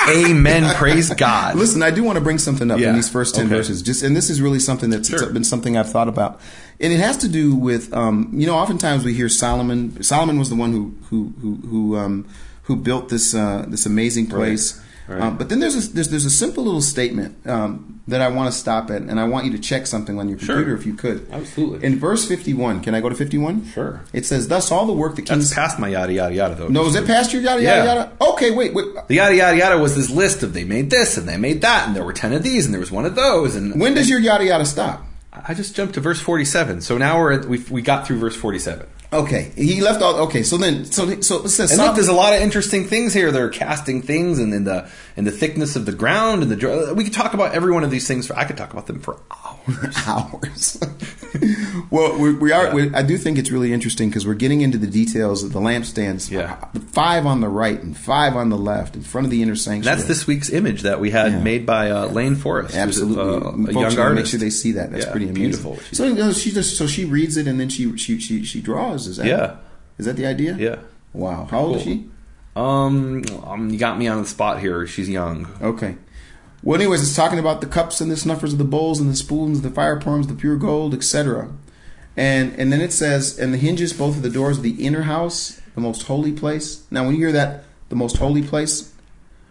Amen. 0.09 0.75
Praise 0.77 1.13
God. 1.13 1.57
Listen, 1.65 1.83
I 1.83 1.91
do 1.91 2.03
want 2.03 2.14
to 2.15 2.21
bring 2.21 2.39
something 2.39 2.71
up 2.71 2.79
Yeah. 2.79 2.91
in 2.91 2.95
these 2.97 3.09
first 3.09 3.35
ten 3.35 3.47
Okay. 3.47 3.57
verses. 3.57 3.83
Just 3.83 4.03
and 4.03 4.17
this 4.17 4.31
is 4.31 4.41
really 4.41 4.59
something 4.61 4.91
that's 4.91 5.09
Sure. 5.09 5.27
been 5.31 5.45
something 5.45 5.77
I've 5.77 5.91
thought 5.91 6.09
about, 6.09 6.41
and 6.81 6.93
it 6.93 6.99
has 7.01 7.17
to 7.19 7.29
do 7.29 7.55
with 7.55 7.93
um, 7.95 8.31
you 8.33 8.47
know 8.47 8.55
oftentimes 8.55 9.05
we 9.05 9.15
hear 9.15 9.29
Solomon. 9.29 10.03
Solomon 10.03 10.39
was 10.39 10.49
the 10.49 10.57
one 10.57 10.73
who 10.73 10.95
who 11.11 11.33
who 11.41 11.59
who, 11.69 11.97
um, 11.97 12.25
who 12.65 12.77
built 12.77 13.09
this 13.09 13.35
uh, 13.35 13.65
this 13.69 13.87
amazing 13.87 14.27
place. 14.27 14.75
Right. 14.75 14.84
Um, 15.07 15.37
but 15.37 15.51
then 15.51 15.61
there's 15.61 15.77
a, 15.77 15.93
there's 15.93 16.09
there's 16.09 16.25
a 16.25 16.31
simple 16.31 16.65
little 16.65 16.81
statement 16.81 17.47
um, 17.47 18.01
that 18.09 18.23
I 18.23 18.29
want 18.29 18.51
to 18.51 18.59
stop 18.59 18.91
at, 18.91 19.03
and 19.03 19.21
I 19.21 19.25
want 19.25 19.45
you 19.45 19.53
to 19.53 19.59
check 19.59 19.87
something 19.87 20.19
on 20.19 20.31
your 20.31 20.39
Sure. 20.39 20.57
computer 20.57 20.75
if 20.75 20.87
you 20.87 20.95
could. 20.95 21.27
Absolutely. 21.31 21.87
In 21.87 21.99
verse 21.99 22.27
51, 22.27 22.81
can 22.81 22.95
I 22.95 23.03
go 23.03 23.11
to 23.11 23.15
51? 23.15 23.67
Sure. 23.67 24.01
It 24.15 24.25
says, 24.25 24.49
"Thus 24.49 24.71
all 24.73 24.87
the 24.87 24.95
work 24.95 25.17
that 25.17 25.27
kings." 25.27 25.51
That's 25.51 25.55
past 25.55 25.79
my 25.79 25.89
yada 25.89 26.13
yada 26.15 26.35
yada 26.35 26.55
though. 26.55 26.69
no, 26.69 26.87
is 26.87 26.95
it 26.95 27.07
past 27.07 27.35
your 27.35 27.43
yada 27.43 27.63
yada 27.63 27.85
Yeah. 27.85 27.95
yada? 27.95 28.13
Okay, 28.19 28.51
wait, 28.51 28.73
wait. 28.73 28.87
The 29.09 29.17
yada 29.17 29.35
yada 29.37 29.57
yada 29.59 29.79
was 29.79 29.95
this 29.95 30.09
list 30.09 30.43
of 30.43 30.55
they 30.55 30.65
made 30.65 30.89
this 30.89 31.19
and 31.19 31.29
they 31.29 31.37
made 31.37 31.61
that 31.61 31.87
and 31.87 31.95
there 31.95 32.05
were 32.05 32.15
ten 32.15 32.33
of 32.33 32.43
these 32.43 32.65
and 32.65 32.73
there 32.73 32.81
was 32.81 32.91
one 32.91 33.05
of 33.05 33.15
those 33.15 33.57
and 33.57 33.79
When 33.79 33.93
does 33.95 34.09
your 34.09 34.21
yada 34.21 34.45
yada 34.47 34.65
stop? 34.65 35.05
I 35.47 35.53
just 35.53 35.75
jumped 35.77 35.95
to 35.95 36.01
verse 36.01 36.21
forty-seven. 36.21 36.81
So 36.81 36.97
now 36.97 37.19
we're 37.21 37.33
at, 37.33 37.45
we 37.45 37.59
we 37.71 37.83
got 37.83 38.07
through 38.07 38.21
verse 38.21 38.37
forty-seven. 38.37 38.87
Okay, 39.15 39.53
he 39.55 39.81
left 39.81 40.03
all. 40.03 40.17
Okay, 40.27 40.43
so 40.43 40.57
then, 40.57 40.85
so 40.87 41.21
so 41.21 41.45
it 41.45 41.49
says 41.49 41.71
And 41.71 41.81
look, 41.81 41.95
there's 41.95 42.09
a 42.09 42.13
lot 42.13 42.35
of 42.35 42.41
interesting 42.41 42.85
things 42.85 43.15
here. 43.15 43.31
They're 43.31 43.49
casting 43.49 44.03
things 44.03 44.41
and 44.41 44.53
in 44.53 44.65
the 44.65 44.91
in 45.17 45.25
the 45.25 45.31
thickness 45.31 45.77
of 45.77 45.87
the 45.87 45.93
ground 45.93 46.43
and 46.43 46.51
the 46.51 46.95
we 46.95 47.05
could 47.05 47.13
talk 47.13 47.33
about 47.33 47.55
every 47.55 47.73
one 47.73 47.85
of 47.85 47.93
these 47.93 48.09
things. 48.09 48.27
For, 48.27 48.37
I 48.37 48.45
could 48.45 48.57
talk 48.57 48.73
about 48.73 48.89
them 48.89 48.99
for 48.99 49.21
hours. 49.69 49.97
hours. 50.07 50.81
well, 51.91 52.19
we, 52.19 52.33
we 52.35 52.53
are. 52.53 52.75
We, 52.75 52.95
I 52.95 53.03
do 53.03 53.17
think 53.19 53.39
it's 53.39 53.51
really 53.51 53.73
interesting 53.73 54.09
because 54.09 54.27
we're 54.27 54.35
getting 54.35 54.61
into 54.61 54.79
the 54.79 54.87
details 54.87 55.43
of 55.43 55.53
the 55.53 55.61
lampstands. 55.61 56.31
Yeah. 56.31 56.57
five 56.93 57.27
on 57.27 57.41
the 57.41 57.49
right 57.49 57.81
and 57.81 57.97
five 57.97 58.37
on 58.37 58.49
the 58.51 58.59
left 58.59 58.95
in 58.97 59.03
front 59.03 59.27
of 59.27 59.31
the 59.31 59.43
inner 59.43 59.57
sanctuary. 59.57 59.97
That's 59.97 60.09
this 60.09 60.27
week's 60.27 60.51
image 60.51 60.83
that 60.83 61.01
we 61.01 61.11
had 61.11 61.33
Yeah. 61.33 61.41
made 61.41 61.67
by 61.67 61.91
uh, 61.91 62.07
Lane 62.07 62.37
Forrest, 62.37 62.75
Absolutely, 62.75 63.23
a, 63.23 63.27
uh, 63.27 63.39
a 63.39 63.43
Folks 63.53 63.75
young 63.75 63.91
should 63.91 64.15
Make 64.15 64.27
sure 64.27 64.41
they 64.41 64.51
see 64.51 64.73
that. 64.73 64.91
That's 64.93 65.07
Yeah, 65.07 65.11
pretty 65.11 65.27
amazing. 65.29 65.43
beautiful. 65.45 65.79
So 65.93 66.07
you 66.07 66.15
know, 66.15 66.33
she 66.33 66.51
just 66.51 66.77
so 66.77 66.87
she 66.87 67.05
reads 67.05 67.37
it 67.37 67.47
and 67.47 67.59
then 67.59 67.69
she 67.69 67.97
she 67.97 68.19
she, 68.19 68.45
she 68.45 68.61
draws. 68.61 69.07
Is 69.07 69.17
that 69.19 69.27
Yeah. 69.27 69.57
Is 69.99 70.07
that 70.07 70.17
the 70.17 70.27
idea? 70.27 70.57
Yeah. 70.59 70.77
Wow. 71.13 71.47
How 71.51 71.61
old 71.61 71.77
is 71.77 71.83
she? 71.83 72.11
Um, 72.57 73.23
um, 73.45 73.71
you 73.71 73.79
got 73.79 73.99
me 73.99 74.07
on 74.09 74.23
the 74.23 74.29
spot 74.29 74.61
here. 74.61 74.87
She's 74.87 75.09
young. 75.09 75.49
Okay. 75.61 75.97
Well, 76.65 76.81
anyways, 76.81 77.03
it's 77.03 77.15
talking 77.15 77.39
about 77.39 77.61
the 77.61 77.67
cups 77.67 78.01
and 78.01 78.11
the 78.11 78.17
snuffers 78.17 78.53
of 78.53 78.59
the 78.59 78.65
bowls 78.65 78.99
and 78.99 79.11
the 79.11 79.15
spoons, 79.17 79.61
the 79.61 79.71
fire 79.71 80.01
palms, 80.01 80.27
the 80.29 80.35
pure 80.35 80.57
gold, 80.57 80.95
etc. 80.95 81.51
And 82.17 82.59
and 82.59 82.73
then 82.73 82.81
it 82.81 82.93
says, 82.93 83.39
and 83.39 83.53
the 83.53 83.59
hinges 83.59 83.93
both 83.93 84.17
of 84.17 84.23
the 84.23 84.31
doors 84.31 84.57
of 84.57 84.63
the 84.63 84.85
inner 84.87 85.03
house, 85.03 85.61
the 85.75 85.81
most 85.83 86.05
holy 86.05 86.33
place. 86.33 86.85
Now, 86.91 87.05
when 87.05 87.15
you 87.15 87.21
hear 87.21 87.33
that, 87.33 87.65
the 87.91 87.97
most 87.97 88.17
holy 88.17 88.43
place, 88.43 88.93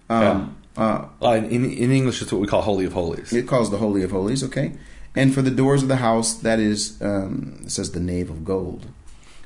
um, 0.10 0.56
uh, 0.76 1.06
Uh, 1.22 1.34
in, 1.34 1.66
in 1.72 1.92
English, 1.92 2.22
it's 2.24 2.32
what 2.32 2.42
we 2.42 2.48
call 2.48 2.62
Holy 2.64 2.86
of 2.86 2.94
Holies. 2.94 3.32
it 3.32 3.48
calls 3.48 3.70
the 3.70 3.78
holy 3.78 4.02
of 4.04 4.10
holies. 4.12 4.44
Okay. 4.44 4.72
And 5.16 5.32
for 5.32 5.44
the 5.44 5.52
doors 5.52 5.84
of 5.84 5.90
the 5.90 5.98
house, 5.98 6.34
that 6.42 6.60
is, 6.60 7.00
um, 7.00 7.60
it 7.64 7.70
says 7.70 7.92
the 7.92 8.00
nave 8.00 8.32
of 8.32 8.44
gold. 8.44 8.88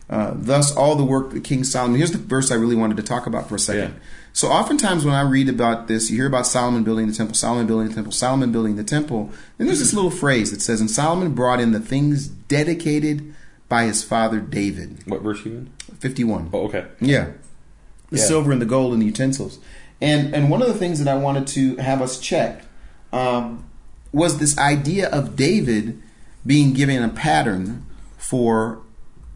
Uh, 0.10 0.32
thus, 0.34 0.73
all 0.73 0.95
the 0.95 1.03
work 1.03 1.32
that 1.32 1.43
King 1.43 1.65
Solomon. 1.65 1.97
Here's 1.97 2.12
the 2.12 2.17
verse 2.17 2.49
I 2.49 2.56
really 2.56 2.77
wanted 2.77 2.95
to 2.95 3.03
talk 3.03 3.27
about 3.27 3.49
for 3.49 3.56
a 3.56 3.60
second. 3.60 3.93
Yeah. 3.95 3.99
So, 4.38 4.50
oftentimes 4.50 5.04
when 5.04 5.15
I 5.15 5.21
read 5.21 5.50
about 5.50 5.88
this, 5.88 6.12
you 6.12 6.17
hear 6.17 6.28
about 6.28 6.45
Solomon 6.45 6.84
building 6.84 7.08
the 7.08 7.13
temple, 7.13 7.34
Solomon 7.34 7.65
building 7.65 7.88
the 7.88 7.95
temple, 7.95 8.12
Solomon 8.12 8.52
building 8.52 8.76
the 8.76 8.84
temple. 8.84 9.32
Then 9.58 9.65
there's 9.65 9.80
this 9.80 9.95
little 9.95 10.12
phrase 10.12 10.52
that 10.52 10.62
says, 10.62 10.80
"And 10.80 10.91
Solomon 10.91 11.32
brought 11.34 11.60
in 11.60 11.71
the 11.71 11.80
things 11.80 12.28
dedicated 12.28 13.34
by 13.67 13.86
his 13.86 14.04
father 14.04 14.39
David." 14.39 15.00
What 15.08 15.23
verse 15.23 15.43
you 15.43 15.54
in? 15.54 15.69
Fifty-one. 15.97 16.52
Oh, 16.54 16.65
okay. 16.65 16.86
Yeah. 17.02 17.30
The 18.12 18.17
Yeah. 18.19 18.26
silver 18.26 18.52
and 18.52 18.62
the 18.62 18.67
gold 18.67 18.93
and 18.93 19.02
the 19.02 19.08
utensils. 19.08 19.58
And 20.00 20.36
and 20.36 20.52
one 20.52 20.62
of 20.62 20.67
the 20.67 20.76
things 20.76 21.00
that 21.00 21.08
I 21.08 21.17
wanted 21.17 21.47
to 21.47 21.78
have 21.78 22.00
us 22.04 22.19
check 22.19 22.63
um, 23.12 23.63
was 24.13 24.38
this 24.38 24.56
idea 24.60 25.10
of 25.10 25.36
David 25.36 26.00
being 26.45 26.73
given 26.73 27.02
a 27.02 27.10
pattern 27.10 27.88
for 28.19 28.82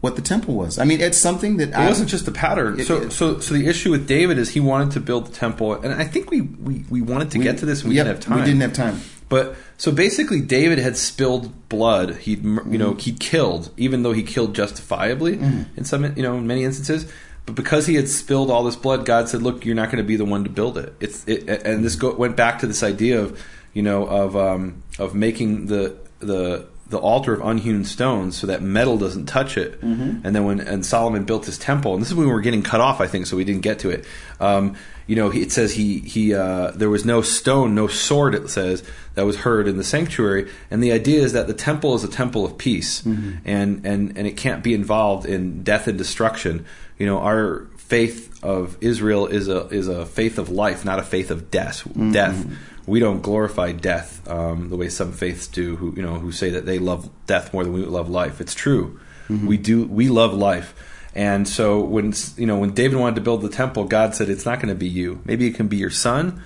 what 0.02 0.16
the 0.16 0.22
temple 0.22 0.54
was. 0.54 0.78
I 0.78 0.84
mean, 0.84 1.00
it's 1.00 1.16
something 1.16 1.56
that 1.58 1.70
It 1.70 1.74
I 1.74 1.86
wasn't 1.86 2.10
just 2.10 2.26
a 2.28 2.32
pattern. 2.32 2.80
It- 2.80 2.86
so, 2.86 3.02
it- 3.02 3.12
so, 3.12 3.38
so 3.38 3.54
the 3.54 3.66
issue 3.66 3.90
with 3.90 4.06
David 4.06 4.36
is 4.36 4.50
he 4.50 4.60
wanted 4.60 4.90
to 4.92 5.00
build 5.00 5.28
the 5.28 5.32
temple, 5.32 5.74
and 5.74 5.94
I 5.94 6.04
think 6.04 6.30
we 6.30 6.40
we, 6.42 6.84
we 6.90 7.00
wanted 7.00 7.30
to 7.30 7.38
we- 7.38 7.44
get 7.44 7.58
to 7.58 7.66
this, 7.66 7.80
and 7.82 7.90
we 7.90 7.96
yep, 7.96 8.06
didn't 8.06 8.16
have 8.16 8.24
time. 8.24 8.38
We 8.40 8.44
didn't 8.44 8.60
have 8.60 8.72
time. 8.74 9.00
But 9.28 9.56
so 9.78 9.90
basically, 9.92 10.40
David 10.42 10.78
had 10.78 10.96
spilled 10.98 11.68
blood. 11.70 12.16
He'd 12.16 12.44
you 12.44 12.78
know 12.78 12.94
he'd 12.94 13.18
killed, 13.20 13.70
even 13.78 14.02
though 14.02 14.12
he 14.12 14.22
killed 14.22 14.54
justifiably 14.54 15.34
in 15.76 15.84
some 15.84 16.04
you 16.16 16.22
know 16.22 16.36
in 16.36 16.46
many 16.46 16.64
instances. 16.64 17.10
But 17.46 17.54
because 17.54 17.86
he 17.86 17.94
had 17.94 18.08
spilled 18.08 18.50
all 18.50 18.62
this 18.64 18.76
blood, 18.76 19.06
God 19.06 19.28
said, 19.28 19.42
"Look, 19.42 19.64
you're 19.64 19.74
not 19.74 19.86
going 19.86 19.98
to 20.04 20.06
be 20.06 20.16
the 20.16 20.24
one 20.24 20.44
to 20.44 20.50
build 20.50 20.76
it." 20.78 20.94
It's 21.00 21.24
it, 21.26 21.48
and 21.64 21.84
this 21.84 21.96
go, 21.96 22.12
went 22.14 22.36
back 22.36 22.58
to 22.60 22.66
this 22.66 22.82
idea 22.82 23.20
of 23.20 23.40
you 23.72 23.82
know 23.82 24.04
of 24.06 24.36
um, 24.36 24.82
of 24.98 25.14
making 25.14 25.66
the 25.66 25.96
the 26.18 26.66
the 26.92 26.98
altar 26.98 27.34
of 27.34 27.40
unhewn 27.40 27.84
stones 27.84 28.36
so 28.36 28.46
that 28.46 28.62
metal 28.62 28.96
doesn't 28.96 29.26
touch 29.26 29.56
it. 29.56 29.82
And 30.24 30.36
then 30.36 30.44
when 30.44 30.60
and 30.60 30.86
Solomon 30.86 31.24
built 31.24 31.46
his 31.46 31.58
temple, 31.58 31.94
and 31.94 32.00
this 32.00 32.10
is 32.10 32.14
when 32.14 32.26
we 32.28 32.32
were 32.32 32.40
getting 32.40 32.62
cut 32.62 32.80
off, 32.80 33.00
I 33.00 33.08
think, 33.08 33.26
so 33.26 33.36
we 33.36 33.44
didn't 33.44 33.62
get 33.62 33.80
to 33.80 33.90
it. 33.90 34.06
Um, 34.38 34.76
you 35.08 35.16
know, 35.16 35.32
it 35.32 35.50
says 35.50 35.72
he 35.72 35.98
he 35.98 36.32
uh, 36.32 36.70
there 36.70 36.88
was 36.88 37.04
no 37.04 37.22
stone, 37.22 37.74
no 37.74 37.88
sword. 37.88 38.36
It 38.36 38.48
says 38.48 38.84
that 39.14 39.26
was 39.26 39.36
heard 39.38 39.66
in 39.66 39.76
the 39.76 39.84
sanctuary, 39.84 40.48
and 40.70 40.80
the 40.80 40.92
idea 40.92 41.20
is 41.22 41.32
that 41.32 41.48
the 41.48 41.54
temple 41.54 41.96
is 41.96 42.04
a 42.04 42.08
temple 42.08 42.44
of 42.44 42.56
peace, 42.56 43.02
and 43.44 43.84
and 43.84 44.16
and 44.16 44.26
it 44.26 44.36
can't 44.36 44.62
be 44.62 44.74
involved 44.74 45.26
in 45.26 45.64
death 45.64 45.88
and 45.88 45.98
destruction. 45.98 46.64
You 46.98 47.06
know, 47.06 47.18
our 47.18 47.66
faith 47.76 48.42
of 48.44 48.76
Israel 48.80 49.26
is 49.26 49.48
a 49.48 49.66
is 49.68 49.88
a 49.88 50.06
faith 50.06 50.38
of 50.38 50.48
life, 50.48 50.84
not 50.84 50.98
a 50.98 51.02
faith 51.02 51.30
of 51.30 51.50
death. 51.50 51.82
Death. 52.12 52.46
We 52.86 53.00
don't 53.00 53.22
glorify 53.22 53.72
death 53.72 54.28
um, 54.28 54.68
the 54.70 54.76
way 54.76 54.88
some 54.88 55.12
faiths 55.12 55.46
do, 55.46 55.76
who 55.76 55.94
you 55.94 56.02
know 56.02 56.18
who 56.18 56.32
say 56.32 56.50
that 56.50 56.66
they 56.66 56.78
love 56.78 57.08
death 57.26 57.52
more 57.52 57.64
than 57.64 57.72
we 57.72 57.82
love 57.82 58.08
life. 58.08 58.40
It's 58.40 58.54
true. 58.54 58.98
We 59.46 59.56
do. 59.56 59.84
We 59.84 60.08
love 60.08 60.34
life. 60.34 60.74
And 61.14 61.48
so 61.48 61.80
when 61.80 62.12
you 62.36 62.46
know 62.46 62.58
when 62.58 62.72
David 62.72 62.98
wanted 62.98 63.14
to 63.16 63.20
build 63.22 63.42
the 63.42 63.48
temple, 63.48 63.84
God 63.84 64.14
said 64.14 64.28
it's 64.28 64.44
not 64.44 64.58
going 64.58 64.68
to 64.68 64.74
be 64.74 64.88
you. 64.88 65.20
Maybe 65.24 65.46
it 65.46 65.54
can 65.54 65.68
be 65.68 65.76
your 65.76 65.90
son, 65.90 66.42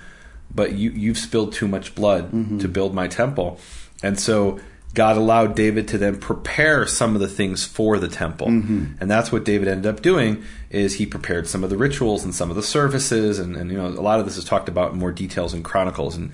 but 0.53 0.73
you 0.73 0.91
you've 0.91 1.17
spilled 1.17 1.53
too 1.53 1.67
much 1.67 1.95
blood 1.95 2.31
to 2.59 2.67
build 2.67 2.93
my 2.93 3.07
temple. 3.07 3.59
And 4.03 4.19
so 4.19 4.59
God 4.97 5.15
allowed 5.15 5.55
David 5.55 5.87
to 5.89 5.99
then 5.99 6.17
prepare 6.17 6.87
some 6.87 7.13
of 7.13 7.21
the 7.21 7.27
things 7.27 7.63
for 7.63 7.99
the 7.99 8.07
temple. 8.07 8.47
Mm-hmm. 8.47 8.93
And 8.99 9.11
that's 9.11 9.31
what 9.31 9.45
David 9.45 9.67
ended 9.67 9.85
up 9.85 10.01
doing 10.01 10.43
is 10.71 10.95
he 10.95 11.05
prepared 11.05 11.47
some 11.47 11.63
of 11.63 11.69
the 11.69 11.77
rituals 11.77 12.23
and 12.23 12.33
some 12.33 12.49
of 12.49 12.55
the 12.55 12.63
services 12.63 13.37
and, 13.37 13.55
and 13.55 13.69
you 13.69 13.77
know 13.77 13.85
a 13.85 14.01
lot 14.01 14.19
of 14.19 14.25
this 14.25 14.37
is 14.37 14.43
talked 14.43 14.67
about 14.67 14.93
in 14.93 14.97
more 14.97 15.11
details 15.11 15.53
in 15.53 15.61
Chronicles 15.61 16.15
and 16.15 16.31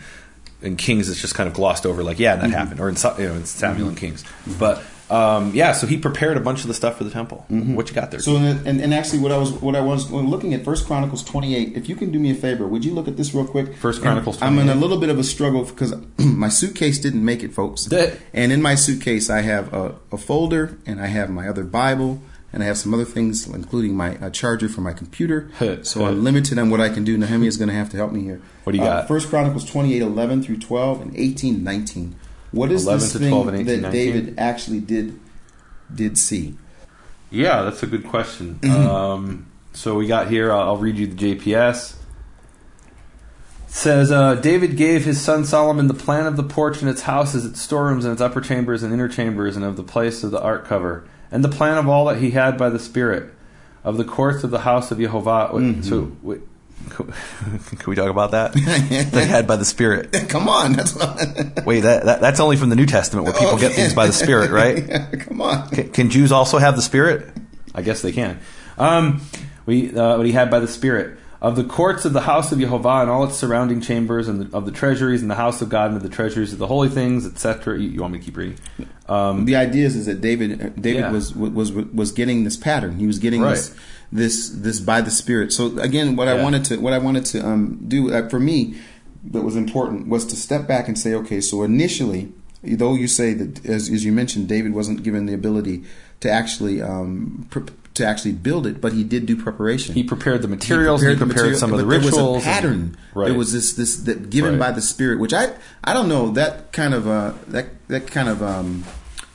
in 0.61 0.77
Kings 0.77 1.09
it's 1.09 1.19
just 1.19 1.35
kind 1.35 1.49
of 1.49 1.53
glossed 1.53 1.85
over 1.85 2.03
like 2.03 2.19
yeah 2.19 2.37
that 2.37 2.45
mm-hmm. 2.45 2.53
happened 2.53 2.79
or 2.79 2.87
in 2.87 2.95
you 2.95 3.27
know 3.27 3.35
in 3.35 3.43
Samuel 3.43 3.89
and 3.89 3.97
mm-hmm. 3.97 4.05
Kings. 4.05 4.23
But 4.57 4.81
um, 5.13 5.51
yeah, 5.53 5.73
so 5.73 5.85
he 5.87 5.97
prepared 5.97 6.37
a 6.37 6.39
bunch 6.39 6.61
of 6.61 6.67
the 6.67 6.73
stuff 6.73 6.97
for 6.97 7.03
the 7.03 7.09
temple. 7.09 7.45
What 7.49 7.89
you 7.89 7.95
got 7.95 8.11
there? 8.11 8.19
So 8.19 8.35
and, 8.35 8.65
and, 8.81 8.93
actually, 8.93 9.19
what 9.19 9.31
I 9.31 9.37
was 9.37 9.51
what 9.53 9.75
I 9.75 9.81
was 9.81 10.09
looking 10.11 10.53
at 10.53 10.63
First 10.65 10.87
Chronicles 10.87 11.23
twenty 11.23 11.55
eight. 11.55 11.75
If 11.77 11.87
you 11.89 11.95
can 11.95 12.11
do 12.11 12.19
me 12.19 12.31
a 12.31 12.35
favor, 12.35 12.67
would 12.67 12.83
you 12.83 12.93
look 12.93 13.07
at 13.07 13.15
this 13.17 13.33
real 13.33 13.45
quick? 13.45 13.75
First 13.75 14.01
Chronicles 14.01 14.41
I'm 14.41 14.57
in 14.59 14.69
a 14.69 14.75
little 14.75 14.97
bit 14.99 15.09
of 15.09 15.19
a 15.19 15.23
struggle 15.23 15.63
because 15.65 15.93
my 16.17 16.49
suitcase 16.49 16.99
didn't 16.99 17.23
make 17.23 17.43
it, 17.43 17.53
folks. 17.53 17.85
That- 17.85 18.17
and 18.33 18.51
in 18.51 18.61
my 18.61 18.75
suitcase, 18.75 19.29
I 19.29 19.41
have 19.41 19.73
a, 19.73 19.95
a 20.11 20.17
folder 20.17 20.77
and 20.85 20.99
I 21.01 21.07
have 21.07 21.29
my 21.29 21.47
other 21.47 21.63
Bible 21.63 22.21
and 22.51 22.61
I 22.61 22.67
have 22.67 22.77
some 22.77 22.93
other 22.93 23.05
things, 23.05 23.47
including 23.47 23.95
my 23.95 24.15
uh, 24.17 24.29
charger 24.29 24.69
for 24.69 24.81
my 24.81 24.93
computer. 24.93 25.49
so 25.83 26.05
I'm 26.05 26.23
limited 26.23 26.59
on 26.59 26.69
what 26.69 26.81
I 26.81 26.89
can 26.89 27.03
do. 27.03 27.17
Nehemiah 27.17 27.47
is 27.47 27.57
going 27.57 27.69
to 27.69 27.73
have 27.75 27.89
to 27.89 27.97
help 27.97 28.11
me 28.11 28.21
here. 28.21 28.41
What 28.63 28.73
do 28.73 28.77
you 28.77 28.83
Uh, 28.83 28.99
got? 29.01 29.07
First 29.07 29.29
Chronicles 29.29 29.65
28, 29.65 30.01
11 30.03 30.43
through 30.43 30.59
12 30.59 31.01
and 31.01 31.17
18, 31.17 31.63
19. 31.63 32.15
What 32.53 32.71
is 32.71 32.83
11 32.83 32.99
this 32.99 33.11
to 33.13 33.19
thing 33.19 33.29
12 33.31 33.47
and 33.47 33.57
18, 33.57 33.65
that 33.65 33.81
19? 33.81 33.91
David 33.91 34.39
actually 34.39 34.79
did 34.79 35.19
did 35.93 36.17
see? 36.17 36.55
Yeah, 37.31 37.63
that's 37.63 37.81
a 37.81 37.87
good 37.87 38.07
question. 38.07 38.59
Mm-hmm. 38.61 38.87
Um, 38.87 39.47
so 39.73 39.95
we 39.95 40.05
got 40.05 40.29
here. 40.29 40.51
I'll, 40.51 40.61
I'll 40.61 40.77
read 40.77 40.97
you 40.97 41.07
the 41.07 41.35
JPS. 41.35 41.95
It 43.65 43.71
says 43.71 44.11
uh, 44.11 44.35
David 44.35 44.77
gave 44.77 45.03
his 45.03 45.19
son 45.19 45.45
Solomon 45.45 45.87
the 45.87 45.95
plan 45.95 46.27
of 46.27 46.37
the 46.37 46.43
porch 46.43 46.81
and 46.81 46.89
its 46.89 47.01
houses, 47.01 47.43
its 47.43 47.59
storerooms, 47.59 48.05
and 48.05 48.13
its 48.13 48.21
upper 48.21 48.39
chambers 48.39 48.83
and 48.83 48.93
inner 48.93 49.09
chambers, 49.09 49.55
and 49.55 49.65
of 49.65 49.75
the 49.75 49.83
place 49.83 50.23
of 50.23 50.29
the 50.29 50.41
ark 50.41 50.65
cover, 50.67 51.07
and 51.31 51.43
the 51.43 51.49
plan 51.49 51.79
of 51.79 51.89
all 51.89 52.05
that 52.05 52.19
he 52.19 52.31
had 52.31 52.55
by 52.55 52.69
the 52.69 52.79
Spirit 52.79 53.33
of 53.83 53.97
the 53.97 54.05
courts 54.05 54.43
of 54.43 54.51
the 54.51 54.59
house 54.59 54.91
of 54.91 54.99
Jehovah. 54.99 55.49
Mm-hmm. 55.51 55.81
So, 55.81 56.15
wait, 56.21 56.41
Can 56.89 57.07
we 57.87 57.95
talk 57.95 58.09
about 58.09 58.31
that? 58.31 58.53
they 59.11 59.25
had 59.25 59.47
by 59.47 59.55
the 59.55 59.65
Spirit. 59.65 60.11
Come 60.29 60.47
on, 60.49 60.73
that's 60.73 60.95
Wait, 61.65 61.81
that, 61.81 62.03
that 62.05 62.21
that's 62.21 62.39
only 62.39 62.57
from 62.57 62.69
the 62.69 62.75
New 62.75 62.85
Testament 62.85 63.25
where 63.25 63.33
people 63.33 63.57
get 63.57 63.71
Okay. 63.71 63.81
things 63.81 63.93
by 63.93 64.05
the 64.07 64.13
Spirit, 64.13 64.51
right? 64.51 65.19
Come 65.21 65.41
on. 65.41 65.69
Can, 65.69 65.89
can 65.91 66.09
Jews 66.09 66.31
also 66.31 66.57
have 66.57 66.75
the 66.75 66.81
Spirit? 66.81 67.29
I 67.73 67.81
guess 67.81 68.01
they 68.01 68.11
can. 68.11 68.39
Um, 68.77 69.21
we 69.65 69.95
uh, 69.95 70.17
what 70.17 70.25
he 70.25 70.31
had 70.33 70.51
by 70.51 70.59
the 70.59 70.67
Spirit 70.67 71.17
of 71.41 71.55
the 71.55 71.63
courts 71.63 72.05
of 72.05 72.13
the 72.13 72.21
house 72.21 72.51
of 72.51 72.59
Jehovah 72.59 73.01
and 73.01 73.09
all 73.09 73.23
its 73.25 73.35
surrounding 73.35 73.81
chambers, 73.81 74.27
and 74.27 74.41
the, 74.41 74.57
of 74.57 74.65
the 74.65 74.71
treasuries 74.71 75.21
and 75.21 75.29
the 75.31 75.35
house 75.35 75.61
of 75.61 75.69
God 75.69 75.87
and 75.87 75.97
of 75.97 76.03
the 76.03 76.09
treasuries 76.09 76.53
of 76.53 76.59
the 76.59 76.67
holy 76.67 76.89
things, 76.89 77.25
etc. 77.25 77.79
You, 77.79 77.89
you 77.89 78.01
want 78.01 78.13
me 78.13 78.19
to 78.19 78.25
keep 78.25 78.37
reading? 78.37 78.57
Um, 79.09 79.45
the 79.45 79.55
idea 79.57 79.85
is, 79.85 79.95
is 79.95 80.05
that 80.05 80.21
David 80.21 80.81
David 80.81 81.01
Yeah. 81.01 81.11
was 81.11 81.33
was 81.35 81.71
was 81.71 82.11
getting 82.11 82.43
this 82.43 82.57
pattern. 82.57 82.97
He 82.97 83.07
was 83.07 83.19
getting 83.19 83.41
Right. 83.41 83.51
this 83.55 83.75
this 84.13 84.49
this 84.49 84.79
by 84.79 85.01
the 85.01 85.11
Spirit. 85.11 85.51
So 85.51 85.77
again, 85.79 86.15
what 86.15 86.27
I 86.27 86.41
wanted 86.41 86.65
to 86.65 86.77
what 86.77 86.93
I 86.93 86.99
wanted 86.99 87.25
to 87.25 87.45
um, 87.45 87.79
do 87.87 88.13
uh, 88.13 88.29
for 88.29 88.39
me 88.39 88.75
that 89.31 89.41
was 89.41 89.55
important 89.55 90.07
was 90.07 90.25
to 90.27 90.35
step 90.35 90.67
back 90.67 90.87
and 90.87 90.97
say, 90.99 91.13
okay, 91.15 91.41
so 91.41 91.63
initially, 91.63 92.31
though 92.61 92.93
you 92.93 93.07
say 93.07 93.33
that 93.33 93.65
as, 93.65 93.89
as 93.89 94.03
you 94.05 94.11
mentioned, 94.11 94.47
David 94.47 94.73
wasn't 94.73 95.01
given 95.03 95.25
the 95.25 95.33
ability 95.33 95.83
to 96.19 96.29
actually 96.29 96.81
um, 96.81 97.47
pre- 97.49 97.63
to 97.95 98.05
actually 98.05 98.31
build 98.33 98.65
it, 98.65 98.81
but 98.81 98.91
he 98.93 99.03
did 99.03 99.25
do 99.25 99.35
preparation. 99.41 99.93
he 99.93 100.03
prepared 100.03 100.41
the 100.41 100.47
materials. 100.47 101.01
He 101.01 101.07
prepared, 101.07 101.19
the 101.19 101.25
material, 101.33 101.59
some 101.59 101.71
of 101.73 101.79
the 101.79 101.85
rituals. 101.85 102.15
There 102.15 102.23
was 102.23 102.31
a 102.33 102.35
and- 102.35 102.43
pattern. 102.43 102.97
right. 103.13 103.25
There 103.29 103.37
was 103.37 103.53
this 103.53 103.73
this 103.73 103.95
that 104.03 104.29
given 104.29 104.53
Right. 104.59 104.67
by 104.67 104.71
the 104.71 104.81
Spirit, 104.81 105.19
which 105.19 105.33
I 105.33 105.53
I 105.83 105.93
don't 105.93 106.09
know 106.09 106.31
that 106.31 106.71
kind 106.71 106.93
of 106.93 107.07
uh, 107.07 107.33
that 107.47 107.67
that 107.87 108.07
kind 108.07 108.29
of 108.29 108.41
um, 108.43 108.83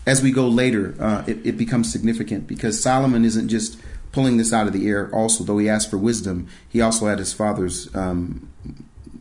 as 0.06 0.22
we 0.22 0.32
go 0.32 0.48
later, 0.48 0.94
uh, 1.00 1.22
it, 1.26 1.44
it 1.44 1.56
becomes 1.58 1.90
significant 1.92 2.46
because 2.46 2.82
Solomon 2.82 3.24
isn't 3.24 3.48
just 3.48 3.78
pulling 4.12 4.36
this 4.36 4.52
out 4.52 4.66
of 4.66 4.72
the 4.72 4.88
air. 4.88 5.10
Also, 5.14 5.44
though 5.44 5.58
he 5.58 5.68
asked 5.68 5.90
for 5.90 5.98
wisdom, 5.98 6.48
he 6.68 6.80
also 6.80 7.06
had 7.06 7.18
his 7.18 7.32
father's 7.32 7.94
um, 7.94 8.48